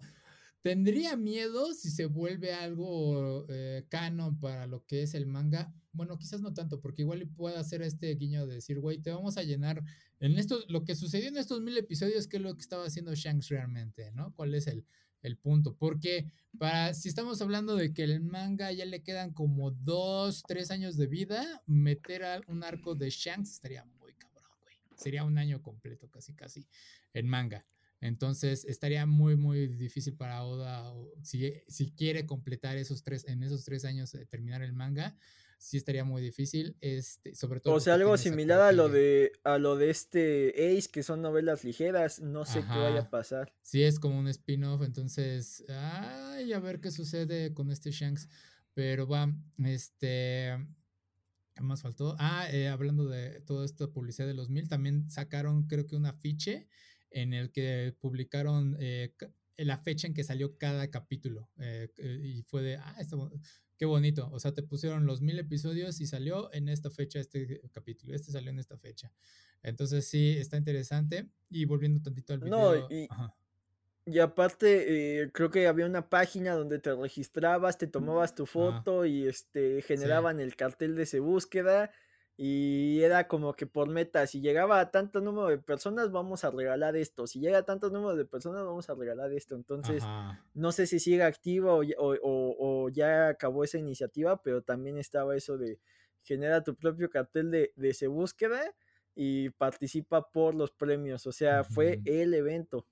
tendría 0.61 1.15
miedo 1.15 1.73
si 1.73 1.89
se 1.89 2.05
vuelve 2.05 2.53
algo 2.53 3.45
eh, 3.49 3.85
canon 3.89 4.39
para 4.39 4.67
lo 4.67 4.85
que 4.85 5.03
es 5.03 5.13
el 5.13 5.25
manga. 5.25 5.73
Bueno, 5.93 6.17
quizás 6.17 6.41
no 6.41 6.53
tanto, 6.53 6.81
porque 6.81 7.03
igual 7.03 7.21
y 7.21 7.25
pueda 7.25 7.59
hacer 7.59 7.81
este 7.81 8.13
guiño 8.15 8.45
de 8.45 8.55
decir, 8.55 8.79
güey, 8.79 8.99
te 8.99 9.11
vamos 9.11 9.37
a 9.37 9.43
llenar 9.43 9.83
en 10.19 10.37
esto, 10.37 10.59
lo 10.67 10.83
que 10.83 10.95
sucedió 10.95 11.29
en 11.29 11.37
estos 11.37 11.61
mil 11.61 11.77
episodios, 11.77 12.27
qué 12.27 12.37
es 12.37 12.43
lo 12.43 12.55
que 12.55 12.61
estaba 12.61 12.85
haciendo 12.85 13.13
Shanks 13.13 13.49
realmente, 13.49 14.11
¿no? 14.11 14.33
¿Cuál 14.35 14.55
es 14.55 14.67
el, 14.67 14.85
el 15.21 15.37
punto? 15.37 15.75
Porque 15.75 16.31
para, 16.57 16.93
si 16.93 17.07
estamos 17.07 17.41
hablando 17.41 17.75
de 17.75 17.93
que 17.93 18.03
el 18.03 18.21
manga 18.21 18.71
ya 18.71 18.85
le 18.85 19.03
quedan 19.03 19.31
como 19.33 19.71
dos, 19.71 20.43
tres 20.47 20.71
años 20.71 20.97
de 20.97 21.07
vida, 21.07 21.63
meter 21.67 22.23
a 22.23 22.41
un 22.47 22.63
arco 22.63 22.95
de 22.95 23.09
Shanks 23.09 23.51
estaría 23.51 23.85
muy 23.85 24.13
cabrón, 24.15 24.51
güey. 24.63 24.75
Sería 24.97 25.23
un 25.23 25.37
año 25.37 25.61
completo, 25.61 26.09
casi, 26.09 26.33
casi, 26.33 26.67
en 27.13 27.27
manga. 27.27 27.65
Entonces 27.99 28.65
estaría 28.65 29.05
muy, 29.05 29.35
muy 29.35 29.67
difícil 29.67 30.15
para 30.15 30.43
Oda, 30.43 30.93
si, 31.23 31.53
si 31.67 31.91
quiere 31.91 32.25
completar 32.25 32.77
esos 32.77 33.03
tres, 33.03 33.25
en 33.27 33.41
esos 33.43 33.63
tres 33.63 33.85
años, 33.85 34.15
terminar 34.29 34.61
el 34.61 34.73
manga, 34.73 35.17
sí 35.57 35.77
estaría 35.77 36.03
muy 36.03 36.21
difícil, 36.21 36.77
este, 36.81 37.33
sobre 37.35 37.59
todo. 37.59 37.73
O 37.73 37.79
sea, 37.79 37.95
algo 37.95 38.15
similar 38.17 38.61
a 38.61 38.71
lo 38.71 38.89
de 38.89 39.31
a 39.43 39.57
lo 39.57 39.75
de 39.75 39.89
este 39.89 40.77
Ace, 40.77 40.89
que 40.89 41.03
son 41.03 41.21
novelas 41.21 41.63
ligeras, 41.63 42.19
no 42.19 42.45
sé 42.45 42.61
qué 42.61 42.77
vaya 42.79 43.01
a 43.01 43.09
pasar. 43.09 43.53
Sí, 43.61 43.83
es 43.83 43.99
como 43.99 44.19
un 44.19 44.27
spin-off, 44.27 44.83
entonces, 44.83 45.65
ay, 45.69 46.53
a 46.53 46.59
ver 46.59 46.79
qué 46.79 46.91
sucede 46.91 47.53
con 47.53 47.71
este 47.71 47.91
Shanks. 47.91 48.29
Pero 48.73 49.07
va, 49.07 49.33
este, 49.65 50.55
¿qué 51.55 51.63
más 51.63 51.81
faltó? 51.81 52.15
Ah, 52.19 52.47
eh, 52.51 52.67
hablando 52.67 53.05
de 53.05 53.41
toda 53.41 53.65
esta 53.65 53.87
publicidad 53.87 54.27
de 54.27 54.35
los 54.35 54.51
mil, 54.51 54.69
también 54.69 55.09
sacaron 55.09 55.63
creo 55.63 55.87
que 55.87 55.95
un 55.95 56.05
afiche 56.05 56.67
en 57.11 57.33
el 57.33 57.51
que 57.51 57.95
publicaron 57.99 58.75
eh, 58.79 59.13
la 59.57 59.77
fecha 59.77 60.07
en 60.07 60.13
que 60.13 60.23
salió 60.23 60.57
cada 60.57 60.89
capítulo. 60.89 61.49
Eh, 61.59 61.89
y 62.23 62.41
fue 62.43 62.61
de, 62.61 62.75
ah, 62.77 62.95
esto, 62.99 63.31
qué 63.77 63.85
bonito. 63.85 64.29
O 64.31 64.39
sea, 64.39 64.53
te 64.53 64.63
pusieron 64.63 65.05
los 65.05 65.21
mil 65.21 65.39
episodios 65.39 65.99
y 66.01 66.07
salió 66.07 66.51
en 66.53 66.69
esta 66.69 66.89
fecha 66.89 67.19
este 67.19 67.61
capítulo. 67.71 68.13
Este 68.13 68.31
salió 68.31 68.49
en 68.49 68.59
esta 68.59 68.77
fecha. 68.77 69.11
Entonces 69.63 70.07
sí, 70.07 70.37
está 70.37 70.57
interesante. 70.57 71.29
Y 71.49 71.65
volviendo 71.65 72.01
tantito 72.01 72.33
al 72.33 72.39
video. 72.39 72.57
No, 72.57 72.87
y, 72.89 73.07
y 74.05 74.19
aparte, 74.19 75.21
eh, 75.21 75.31
creo 75.33 75.51
que 75.51 75.67
había 75.67 75.85
una 75.85 76.09
página 76.09 76.53
donde 76.53 76.79
te 76.79 76.95
registrabas, 76.95 77.77
te 77.77 77.87
tomabas 77.87 78.35
tu 78.35 78.45
foto 78.45 79.05
y 79.05 79.27
este 79.27 79.81
generaban 79.81 80.39
el 80.39 80.55
cartel 80.55 80.95
de 80.95 81.03
esa 81.03 81.19
búsqueda. 81.19 81.91
Y 82.39 83.01
era 83.01 83.27
como 83.27 83.55
que 83.55 83.65
por 83.65 83.89
meta, 83.89 84.27
si 84.27 84.41
llegaba 84.41 84.79
a 84.79 84.91
tanto 84.91 85.21
número 85.21 85.47
de 85.47 85.57
personas, 85.57 86.11
vamos 86.11 86.43
a 86.43 86.51
regalar 86.51 86.95
esto. 86.95 87.25
Si 87.25 87.39
llega 87.39 87.57
a 87.57 87.63
tanto 87.63 87.89
número 87.89 88.15
de 88.15 88.25
personas, 88.25 88.63
vamos 88.63 88.87
a 88.91 88.93
regalar 88.93 89.33
esto. 89.33 89.55
Entonces, 89.55 90.03
no 90.53 90.71
sé 90.71 90.85
si 90.85 90.99
sigue 90.99 91.23
activa 91.23 91.73
o, 91.73 91.83
o, 91.97 92.89
ya 92.89 93.29
acabó 93.29 93.63
esa 93.63 93.79
iniciativa, 93.79 94.39
pero 94.43 94.61
también 94.61 94.99
estaba 94.99 95.35
eso 95.35 95.57
de 95.57 95.79
genera 96.21 96.63
tu 96.63 96.75
propio 96.75 97.09
cartel 97.09 97.49
de, 97.49 97.73
de 97.75 97.89
ese 97.89 98.05
búsqueda 98.05 98.61
y 99.15 99.49
participa 99.49 100.29
por 100.29 100.53
los 100.53 100.71
premios. 100.71 101.25
O 101.25 101.31
sea, 101.31 101.63
fue 101.63 102.01
el 102.05 102.35
evento. 102.35 102.85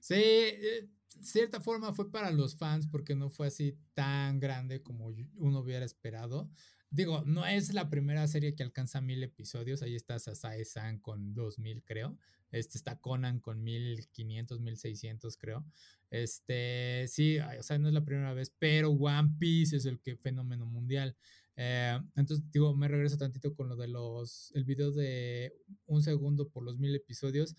Sí, 0.00 0.14
de 0.14 0.78
eh, 0.78 0.88
cierta 1.20 1.60
forma 1.60 1.92
fue 1.92 2.10
para 2.10 2.32
los 2.32 2.56
fans 2.56 2.88
porque 2.88 3.14
no 3.14 3.30
fue 3.30 3.46
así 3.46 3.78
tan 3.94 4.40
grande 4.40 4.82
como 4.82 5.14
uno 5.36 5.60
hubiera 5.60 5.84
esperado. 5.84 6.50
Digo, 6.90 7.22
no 7.26 7.44
es 7.46 7.74
la 7.74 7.90
primera 7.90 8.26
serie 8.26 8.54
que 8.54 8.62
alcanza 8.62 9.00
mil 9.00 9.22
episodios. 9.22 9.82
Ahí 9.82 9.94
está 9.94 10.18
Sasae-san 10.18 10.98
con 10.98 11.34
2000, 11.34 11.82
creo. 11.84 12.16
Este 12.50 12.78
está 12.78 12.98
Conan 12.98 13.40
con 13.40 13.62
1500, 13.62 14.60
1600, 14.60 15.36
creo. 15.36 15.66
Este, 16.10 17.04
sí, 17.08 17.38
o 17.38 17.62
sea, 17.62 17.78
no 17.78 17.88
es 17.88 17.94
la 17.94 18.04
primera 18.04 18.32
vez, 18.32 18.52
pero 18.58 18.90
One 18.90 19.34
Piece 19.38 19.76
es 19.76 19.84
el 19.84 20.00
que 20.00 20.16
fenómeno 20.16 20.64
mundial. 20.64 21.16
Eh, 21.56 21.98
entonces, 22.16 22.50
digo, 22.50 22.74
me 22.74 22.88
regreso 22.88 23.18
tantito 23.18 23.54
con 23.54 23.68
lo 23.68 23.76
de 23.76 23.88
los, 23.88 24.50
el 24.54 24.64
video 24.64 24.90
de 24.92 25.54
un 25.86 26.02
segundo 26.02 26.48
por 26.48 26.62
los 26.62 26.78
mil 26.78 26.94
episodios 26.94 27.56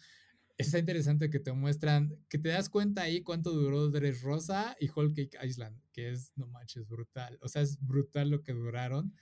está 0.59 0.77
interesante 0.77 1.29
que 1.29 1.39
te 1.39 1.53
muestran, 1.53 2.13
que 2.29 2.37
te 2.37 2.49
das 2.49 2.69
cuenta 2.69 3.03
ahí 3.03 3.21
cuánto 3.21 3.51
duró 3.51 3.89
Rosa 4.21 4.75
y 4.79 4.89
Whole 4.89 5.13
Cake 5.13 5.37
Island, 5.41 5.81
que 5.93 6.11
es, 6.11 6.33
no 6.35 6.47
manches, 6.47 6.85
brutal. 6.87 7.39
O 7.41 7.47
sea, 7.47 7.61
es 7.61 7.79
brutal 7.79 8.29
lo 8.29 8.43
que 8.43 8.51
duraron 8.51 9.15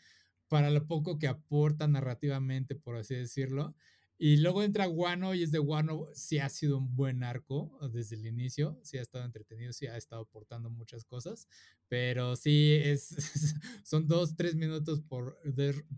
para 0.48 0.72
lo 0.72 0.88
poco 0.88 1.20
que 1.20 1.28
aporta 1.28 1.88
narrativamente, 1.88 2.76
por 2.76 2.98
así 2.98 3.14
decirlo. 3.14 3.76
Y 4.20 4.38
luego 4.38 4.64
entra 4.64 4.88
Guano 4.88 5.36
y 5.36 5.44
es 5.44 5.52
de 5.52 5.60
Guano, 5.60 6.08
sí 6.14 6.40
ha 6.40 6.50
sido 6.50 6.80
un 6.80 6.96
buen 6.96 7.24
arco 7.24 7.78
desde 7.94 8.16
el 8.16 8.26
inicio, 8.26 8.80
sí 8.82 8.98
ha 8.98 9.02
estado 9.04 9.24
entretenido, 9.24 9.74
sí 9.74 9.86
ha 9.86 9.96
estado 9.96 10.24
aportando 10.24 10.72
muchas 10.72 11.06
cosas, 11.06 11.48
pero 11.88 12.36
sí 12.36 12.80
es, 12.84 13.10
son 13.84 14.08
dos, 14.08 14.36
tres 14.36 14.56
minutos 14.56 15.02
por 15.02 15.38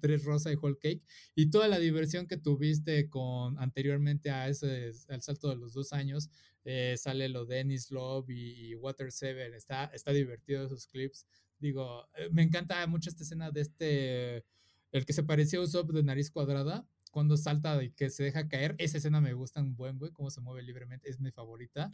Tres 0.01 0.25
Rosa 0.25 0.51
y 0.51 0.55
Whole 0.55 0.77
Cake 0.77 1.01
y 1.33 1.49
toda 1.49 1.69
la 1.69 1.79
diversión 1.79 2.27
que 2.27 2.35
tuviste 2.35 3.09
con 3.09 3.57
anteriormente 3.57 4.31
a 4.31 4.49
ese, 4.49 4.91
al 5.07 5.21
salto 5.21 5.47
de 5.47 5.55
los 5.55 5.73
dos 5.73 5.93
años, 5.93 6.29
eh, 6.65 6.95
sale 6.97 7.29
lo 7.29 7.45
de 7.45 7.55
Dennis 7.55 7.89
Love 7.89 8.29
y, 8.31 8.75
Water 8.75 9.13
Seven, 9.13 9.53
está, 9.53 9.85
está 9.85 10.11
divertido 10.11 10.65
esos 10.65 10.87
clips, 10.87 11.25
digo, 11.57 12.05
eh, 12.17 12.27
me 12.33 12.43
encanta 12.43 12.85
mucho 12.87 13.09
esta 13.09 13.23
escena 13.23 13.49
de 13.49 13.61
este, 13.61 14.45
el 14.91 15.05
que 15.05 15.13
se 15.13 15.23
parecía 15.23 15.59
a 15.59 15.61
Usopp 15.61 15.91
de 15.91 16.03
nariz 16.03 16.31
cuadrada, 16.31 16.85
cuando 17.11 17.37
salta 17.37 17.81
y 17.83 17.91
que 17.91 18.09
se 18.09 18.23
deja 18.23 18.47
caer. 18.47 18.75
Esa 18.77 18.97
escena 18.97 19.21
me 19.21 19.33
gusta 19.33 19.61
un 19.61 19.75
buen, 19.75 19.97
güey, 19.97 20.11
cómo 20.11 20.29
se 20.29 20.41
mueve 20.41 20.63
libremente, 20.63 21.09
es 21.09 21.19
mi 21.19 21.31
favorita. 21.31 21.93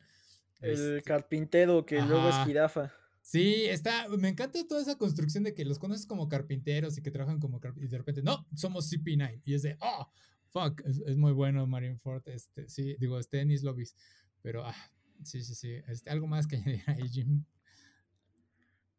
El 0.62 0.72
este 0.72 1.02
carpintero 1.04 1.86
que 1.86 2.02
luego 2.02 2.30
es 2.30 2.36
jirafa. 2.46 2.92
Sí, 3.22 3.66
está, 3.66 4.08
me 4.10 4.30
encanta 4.30 4.60
toda 4.68 4.82
esa 4.82 5.00
construcción 5.00 5.44
de 5.44 5.56
que 5.56 5.66
los 5.66 5.80
conoces 5.80 6.06
como 6.06 6.30
carpinteros 6.30 6.98
y 6.98 7.02
que 7.02 7.10
trabajan 7.10 7.40
como 7.40 7.60
carpinteros 7.60 7.90
y 7.90 7.92
de 7.92 7.98
repente, 7.98 8.22
no, 8.22 8.46
somos 8.56 8.92
CP9 8.92 9.42
y 9.44 9.56
es 9.56 9.64
de, 9.64 9.78
oh, 9.82 10.08
fuck, 10.50 10.80
es, 10.86 11.18
muy 11.18 11.32
bueno 11.32 11.66
Marineford, 11.66 12.28
este, 12.30 12.70
sí, 12.70 12.96
digo, 13.00 13.18
este 13.18 13.38
Dennis 13.38 13.64
Lobbies, 13.64 13.96
pero, 14.44 14.64
ah, 14.64 14.76
sí, 15.24 15.44
sí, 15.44 15.56
sí, 15.56 15.72
este, 15.88 16.12
algo 16.12 16.28
más 16.28 16.46
que 16.46 16.56
añadir 16.58 16.84
ahí, 16.86 17.10
Jim. 17.10 17.44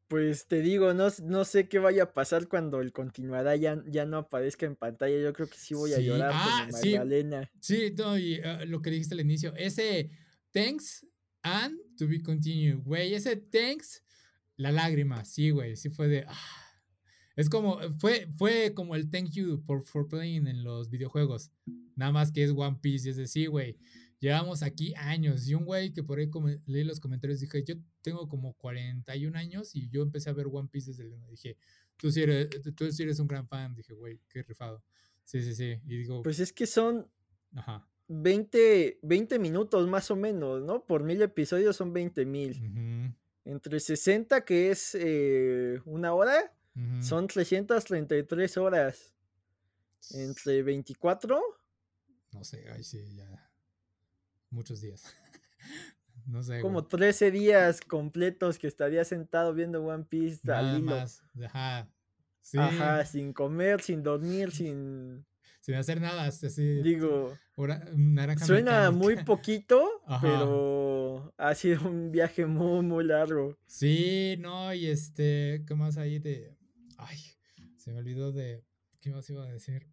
Pues 0.09 0.47
te 0.47 0.61
digo, 0.61 0.95
no, 0.95 1.09
no 1.25 1.45
sé 1.45 1.69
qué 1.69 1.81
vaya 1.81 2.05
a 2.05 2.13
pasar 2.13 2.47
cuando 2.47 2.81
el 2.81 2.93
continuará 2.93 3.57
ya, 3.57 3.83
ya 3.89 4.07
no 4.07 4.19
aparezca 4.19 4.65
en 4.65 4.77
pantalla. 4.77 5.21
Yo 5.21 5.33
creo 5.33 5.49
que 5.49 5.59
sí 5.59 5.75
voy 5.75 5.95
a 5.95 5.99
llorar 5.99 6.31
ah, 6.33 6.69
Magdalena. 6.71 7.51
Sí, 7.61 7.93
no, 7.97 8.17
y 8.17 8.41
ah, 8.41 8.65
lo 8.65 8.81
que 8.83 8.91
dijiste 8.91 9.15
al 9.15 9.21
inicio, 9.21 9.55
ese 9.57 10.11
thanks 10.53 11.05
and 11.43 11.77
to 11.99 12.07
be 12.07 12.23
continued, 12.23 12.85
güey, 12.85 13.15
ese 13.15 13.37
thanks, 13.37 14.05
la 14.57 14.71
lágrima, 14.71 15.25
sí, 15.25 15.51
güey, 15.51 15.77
sí 15.77 15.91
fue 15.91 16.07
de... 16.09 16.25
Ah. 16.29 16.63
Es 17.35 17.51
como, 17.51 17.79
fue, 17.99 18.29
fue 18.39 18.73
como 18.75 18.95
el 18.95 19.11
thank 19.11 19.31
you 19.33 19.59
for, 19.67 19.83
for 19.83 20.09
playing 20.09 20.47
en 20.47 20.65
los 20.65 20.89
videojuegos. 20.89 21.51
Nada 21.95 22.11
más 22.11 22.33
que 22.33 22.43
es 22.43 22.51
One 22.51 22.79
Piece, 22.81 23.11
es 23.11 23.17
decir, 23.17 23.51
güey 23.51 23.77
Llevamos 24.19 24.63
aquí 24.63 24.95
años 24.97 25.47
y 25.47 25.55
un 25.55 25.65
güey 25.65 25.93
que 25.93 26.03
por 26.03 26.19
ahí 26.19 26.31
leí 26.67 26.85
los 26.85 27.01
comentarios 27.01 27.41
dije, 27.41 27.63
yo 27.65 27.75
tengo 28.07 28.29
como 28.29 28.55
41 28.55 29.37
años 29.37 29.75
y 29.75 29.89
yo 29.89 30.01
empecé 30.03 30.31
a 30.31 30.33
ver 30.33 30.47
One 30.47 30.69
Piece 30.71 30.93
desde 30.93 31.03
el 31.03 31.11
1. 31.11 31.29
Dije, 31.29 31.59
tú 31.97 32.13
sí, 32.13 32.23
eres, 32.23 32.49
tú 32.77 32.93
sí 32.93 33.03
eres 33.03 33.19
un 33.19 33.27
gran 33.27 33.49
fan. 33.49 33.75
Dije, 33.75 33.95
güey, 33.95 34.21
qué 34.29 34.45
rifado. 34.45 34.85
Sí, 35.25 35.43
sí, 35.43 35.57
sí. 35.57 35.81
Y 35.85 35.97
digo... 35.97 36.23
Pues 36.23 36.39
es 36.39 36.53
que 36.53 36.69
son 36.69 37.11
20, 38.07 39.01
20 39.03 39.39
minutos 39.41 39.89
más 39.89 40.09
o 40.13 40.17
menos, 40.17 40.63
¿no? 40.63 40.87
Por 40.87 41.03
mil 41.03 41.21
episodios 41.21 41.75
son 41.75 41.93
20 41.93 42.25
mil. 42.27 43.13
Entre 43.45 43.81
60, 43.81 44.45
que 44.45 44.71
es 44.71 44.95
eh, 44.95 45.81
una 45.85 46.15
hora, 46.15 46.55
son 47.01 47.27
333 47.27 48.57
horas. 48.57 49.17
Entre 50.13 50.63
24. 50.63 51.43
No 52.35 52.45
sé, 52.45 52.71
ahí 52.71 52.85
sí, 52.85 53.17
ya 53.17 53.51
muchos 54.51 54.81
días. 54.81 55.03
no 56.27 56.43
sé. 56.43 56.61
Como 56.61 56.85
13 56.85 57.31
días 57.31 57.81
completos 57.81 58.59
que 58.59 58.67
estaría 58.67 59.05
sentado 59.05 59.55
viendo 59.55 59.83
One 59.85 60.05
Piece 60.05 60.41
Nada 60.45 60.79
más. 60.81 61.23
Ajá. 61.45 61.89
Sí. 62.41 62.59
Ajá, 62.59 63.05
sin 63.05 63.33
comer, 63.33 63.81
sin 63.81 64.03
dormir, 64.03 64.53
sin. 64.53 65.25
Sin 65.67 65.75
hacer 65.75 66.01
nada, 66.01 66.27
así. 66.27 66.81
Digo. 66.81 67.37
suena 68.37 68.93
muy 68.93 69.17
poquito, 69.25 70.01
pero 70.23 71.35
ha 71.37 71.55
sido 71.57 71.89
un 71.89 72.13
viaje 72.13 72.47
muy, 72.47 72.85
muy 72.85 73.05
largo. 73.05 73.59
Sí, 73.67 74.37
no, 74.39 74.73
y 74.73 74.87
este. 74.87 75.65
¿Qué 75.67 75.75
más 75.75 75.97
hay 75.97 76.21
de.? 76.21 76.57
Ay, 76.99 77.19
se 77.79 77.91
me 77.91 77.99
olvidó 77.99 78.31
de. 78.31 78.63
¿Qué 79.01 79.11
más 79.11 79.29
iba 79.29 79.43
a 79.43 79.51
decir? 79.51 79.89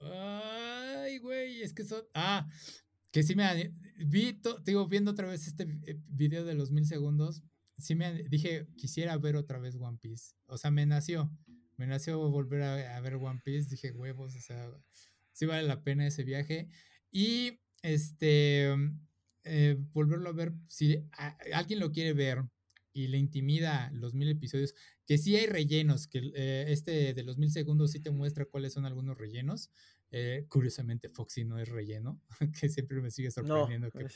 Ay, 0.00 1.18
güey, 1.18 1.60
es 1.60 1.74
que 1.74 1.84
son. 1.84 2.02
Ah, 2.14 2.48
que 3.10 3.22
sí 3.22 3.34
me 3.34 3.44
vi, 3.96 4.40
digo, 4.64 4.88
viendo 4.88 5.12
otra 5.12 5.26
vez 5.26 5.46
este 5.46 5.64
eh, 5.86 6.00
video 6.08 6.44
de 6.44 6.54
los 6.54 6.70
mil 6.70 6.86
segundos, 6.86 7.42
sí 7.78 7.94
me 7.94 8.24
dije, 8.24 8.66
quisiera 8.76 9.16
ver 9.18 9.36
otra 9.36 9.58
vez 9.58 9.76
One 9.76 9.98
Piece. 10.00 10.34
O 10.46 10.58
sea, 10.58 10.70
me 10.70 10.86
nació, 10.86 11.30
me 11.76 11.86
nació 11.86 12.18
volver 12.30 12.62
a, 12.62 13.00
ver 13.00 13.14
One 13.14 13.40
Piece. 13.44 13.68
Dije, 13.68 13.92
huevos, 13.92 14.34
o 14.34 14.40
sea, 14.40 14.70
sí 15.32 15.46
vale 15.46 15.66
la 15.66 15.82
pena 15.82 16.06
ese 16.06 16.24
viaje. 16.24 16.68
Y 17.10 17.60
este, 17.82 18.74
eh, 19.44 19.76
volverlo 19.92 20.28
a 20.30 20.32
ver, 20.32 20.52
si 20.66 21.08
alguien 21.52 21.80
lo 21.80 21.92
quiere 21.92 22.12
ver 22.12 22.44
y 22.92 23.08
le 23.08 23.18
intimida 23.18 23.90
los 23.92 24.14
mil 24.14 24.28
episodios, 24.28 24.74
que 25.06 25.18
sí 25.18 25.36
hay 25.36 25.46
rellenos, 25.46 26.06
que 26.06 26.32
eh, 26.34 26.66
este 26.68 27.14
de 27.14 27.22
los 27.22 27.38
mil 27.38 27.50
segundos 27.50 27.92
sí 27.92 28.00
te 28.00 28.10
muestra 28.10 28.46
cuáles 28.46 28.72
son 28.72 28.86
algunos 28.86 29.18
rellenos. 29.18 29.70
Eh, 30.10 30.46
curiosamente, 30.48 31.08
Foxy 31.08 31.44
no 31.44 31.58
es 31.58 31.68
relleno, 31.68 32.20
que 32.60 32.68
siempre 32.68 33.00
me 33.00 33.10
sigue 33.10 33.30
sorprendiendo. 33.30 33.90
que 33.90 34.06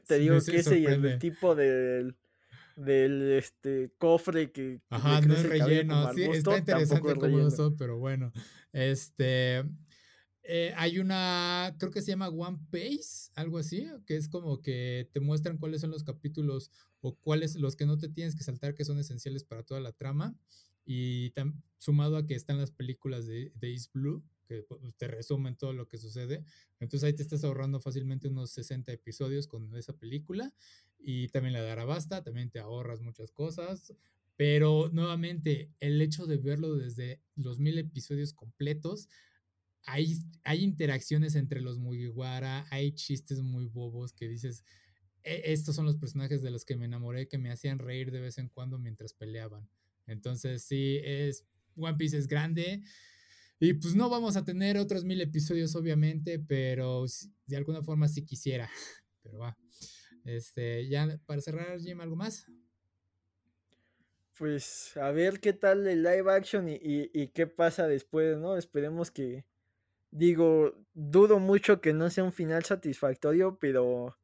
te 0.00 0.18
digo 0.18 0.38
que 0.40 0.56
ese 0.56 0.78
y 0.78 0.86
el 0.86 1.18
tipo 1.18 1.54
del, 1.54 2.16
del 2.76 3.32
este, 3.38 3.92
cofre 3.98 4.50
que. 4.52 4.80
Ajá, 4.90 5.20
no 5.20 5.34
es 5.34 5.44
relleno. 5.44 6.12
Sí, 6.12 6.22
está 6.24 6.58
interesante 6.58 7.14
como 7.14 7.46
eso, 7.46 7.74
pero 7.76 7.98
bueno. 7.98 8.32
Este. 8.72 9.64
Eh, 10.46 10.74
hay 10.76 10.98
una, 10.98 11.74
creo 11.78 11.90
que 11.90 12.02
se 12.02 12.10
llama 12.10 12.28
One 12.28 12.58
Piece, 12.70 13.30
algo 13.34 13.56
así, 13.56 13.88
que 14.06 14.16
es 14.16 14.28
como 14.28 14.60
que 14.60 15.08
te 15.14 15.20
muestran 15.20 15.56
cuáles 15.56 15.80
son 15.80 15.90
los 15.90 16.04
capítulos 16.04 16.70
o 17.04 17.14
cuáles 17.16 17.56
los 17.56 17.76
que 17.76 17.84
no 17.84 17.98
te 17.98 18.08
tienes 18.08 18.34
que 18.34 18.44
saltar 18.44 18.74
que 18.74 18.84
son 18.84 18.98
esenciales 18.98 19.44
para 19.44 19.62
toda 19.62 19.80
la 19.80 19.92
trama. 19.92 20.34
Y 20.86 21.32
sumado 21.78 22.16
a 22.16 22.26
que 22.26 22.34
están 22.34 22.58
las 22.58 22.70
películas 22.70 23.26
de, 23.26 23.52
de 23.54 23.72
East 23.72 23.92
Blue, 23.92 24.22
que 24.46 24.62
pues, 24.62 24.94
te 24.96 25.08
resumen 25.08 25.56
todo 25.56 25.72
lo 25.74 25.86
que 25.86 25.98
sucede. 25.98 26.44
Entonces 26.80 27.06
ahí 27.06 27.12
te 27.12 27.22
estás 27.22 27.44
ahorrando 27.44 27.80
fácilmente 27.80 28.28
unos 28.28 28.50
60 28.52 28.92
episodios 28.92 29.46
con 29.46 29.74
esa 29.76 29.94
película 29.94 30.52
y 30.98 31.28
también 31.28 31.52
la 31.52 31.62
dará 31.62 31.84
basta, 31.84 32.22
también 32.22 32.50
te 32.50 32.58
ahorras 32.58 33.02
muchas 33.02 33.30
cosas. 33.30 33.94
Pero 34.36 34.90
nuevamente, 34.92 35.70
el 35.80 36.00
hecho 36.00 36.26
de 36.26 36.38
verlo 36.38 36.74
desde 36.74 37.20
los 37.36 37.58
mil 37.58 37.78
episodios 37.78 38.32
completos 38.32 39.08
hay, 39.86 40.18
interacciones 40.58 41.34
entre 41.34 41.60
los 41.60 41.78
Mugiwara, 41.78 42.66
hay 42.70 42.92
chistes 42.92 43.40
muy 43.40 43.66
bobos 43.66 44.12
que 44.12 44.28
dices, 44.28 44.64
estos 45.24 45.74
son 45.74 45.86
los 45.86 45.96
personajes 45.96 46.42
de 46.42 46.50
los 46.50 46.64
que 46.64 46.76
me 46.76 46.84
enamoré, 46.84 47.28
que 47.28 47.38
me 47.38 47.50
hacían 47.50 47.78
reír 47.78 48.10
de 48.10 48.20
vez 48.20 48.38
en 48.38 48.48
cuando 48.48 48.78
mientras 48.78 49.14
peleaban. 49.14 49.68
Entonces, 50.06 50.62
sí, 50.62 51.00
es 51.02 51.46
One 51.76 51.96
Piece 51.96 52.16
es 52.16 52.28
grande. 52.28 52.82
Y 53.58 53.74
pues 53.74 53.94
no 53.94 54.08
vamos 54.08 54.36
a 54.36 54.44
tener 54.44 54.76
otros 54.76 55.04
mil 55.04 55.20
episodios, 55.20 55.74
obviamente, 55.76 56.38
pero 56.38 57.06
de 57.46 57.56
alguna 57.56 57.82
forma 57.82 58.08
sí 58.08 58.24
quisiera. 58.24 58.68
Pero 59.22 59.38
va. 59.38 59.56
Este, 60.26 60.86
ya 60.86 61.18
para 61.24 61.40
cerrar, 61.40 61.80
Jim, 61.80 61.98
¿algo 62.02 62.14
más? 62.14 62.46
Pues 64.36 64.94
a 64.98 65.10
ver 65.12 65.40
qué 65.40 65.54
tal 65.54 65.86
el 65.86 66.02
live 66.02 66.30
action 66.30 66.68
y, 66.68 66.78
y 66.82 67.28
qué 67.28 67.46
pasa 67.46 67.88
después, 67.88 68.36
¿no? 68.36 68.58
Esperemos 68.58 69.10
que, 69.10 69.46
Digo, 70.14 70.72
dudo 70.92 71.40
mucho 71.40 71.80
que 71.80 71.92
no 71.92 72.08
sea 72.08 72.22
un 72.22 72.32
final 72.32 72.64
satisfactorio, 72.64 73.58
pero 73.58 74.16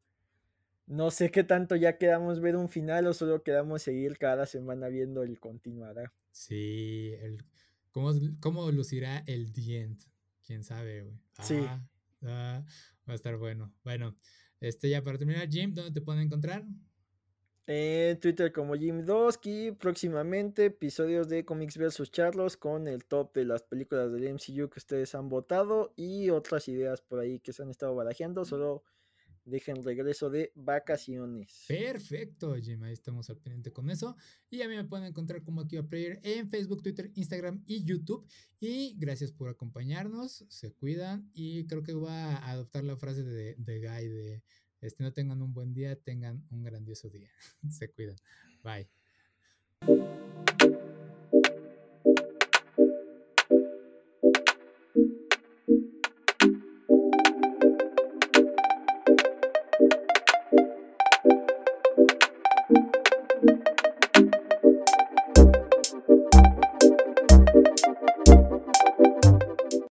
no 0.91 1.13
sé 1.13 1.31
qué 1.31 1.45
tanto 1.45 1.77
ya 1.77 1.99
quedamos 1.99 2.41
ver 2.41 2.57
un 2.57 2.69
final 2.69 3.07
o 3.07 3.15
solo 3.15 3.45
quedamos 3.45 3.81
seguir 3.81 4.19
cada 4.19 4.45
semana 4.45 4.89
viendo 4.89 5.23
el 5.23 5.39
continuará. 5.39 6.13
Sí, 6.33 7.13
el, 7.21 7.45
¿cómo, 7.93 8.13
¿cómo, 8.41 8.71
lucirá 8.73 9.23
el 9.27 9.53
The 9.53 9.97
Quién 10.45 10.65
sabe, 10.65 11.03
güey. 11.03 11.21
sí. 11.43 11.61
Ah, 11.65 11.87
ah, 12.25 12.65
va 13.09 13.13
a 13.13 13.15
estar 13.15 13.37
bueno. 13.37 13.73
Bueno, 13.85 14.17
este 14.59 14.91
ya 14.91 15.01
para 15.05 15.17
terminar, 15.17 15.49
Jim, 15.49 15.73
¿dónde 15.73 15.93
te 15.93 16.01
pueden 16.05 16.23
encontrar? 16.23 16.65
En 17.69 18.19
Twitter 18.19 18.51
como 18.51 18.75
Jim 18.75 19.05
Dosky, 19.07 19.71
próximamente 19.71 20.65
episodios 20.65 21.29
de 21.29 21.45
Comics 21.45 21.79
vs. 21.79 22.11
Charlos 22.11 22.57
con 22.57 22.89
el 22.89 23.05
top 23.05 23.33
de 23.33 23.45
las 23.45 23.63
películas 23.63 24.11
del 24.11 24.25
MCU 24.35 24.69
que 24.69 24.81
ustedes 24.81 25.15
han 25.15 25.29
votado 25.29 25.93
y 25.95 26.31
otras 26.31 26.67
ideas 26.67 27.01
por 27.01 27.21
ahí 27.21 27.39
que 27.39 27.53
se 27.53 27.63
han 27.63 27.71
estado 27.71 27.95
barajeando. 27.95 28.45
Solo 28.45 28.83
dejen 29.45 29.83
regreso 29.85 30.31
de 30.31 30.53
vacaciones. 30.55 31.65
Perfecto, 31.69 32.55
Jim, 32.57 32.83
ahí 32.83 32.93
estamos 32.93 33.29
al 33.31 33.39
pendiente 33.39 33.73
con 33.73 33.91
eso. 33.91 34.17
Y 34.49 34.63
a 34.63 34.69
mí 34.69 34.77
me 34.77 34.85
pueden 34.85 35.07
encontrar 35.07 35.43
como 35.43 35.63
aquí 35.63 35.77
a 35.77 35.83
Player 35.83 36.21
en 36.23 36.49
Facebook, 36.49 36.83
Twitter, 36.83 37.11
Instagram 37.15 37.63
y 37.67 37.85
YouTube. 37.85 38.27
Y 38.61 38.97
gracias 38.99 39.33
por 39.33 39.49
acompañarnos, 39.49 40.45
se 40.49 40.73
cuidan 40.73 41.31
y 41.33 41.67
creo 41.67 41.83
que 41.83 41.95
voy 41.95 42.11
a 42.11 42.51
adoptar 42.51 42.85
la 42.85 42.97
frase 42.97 43.23
de, 43.23 43.55
de 43.57 43.79
Guy 43.81 44.09
de 44.09 44.43
este, 44.81 45.03
no 45.03 45.13
tengan 45.13 45.43
un 45.43 45.53
buen 45.53 45.75
día, 45.75 45.97
tengan 45.97 46.43
un 46.51 46.63
grandioso 46.63 47.11
día. 47.11 47.31
Se 47.71 47.91
cuidan. 47.91 48.17
Bye. 48.63 48.89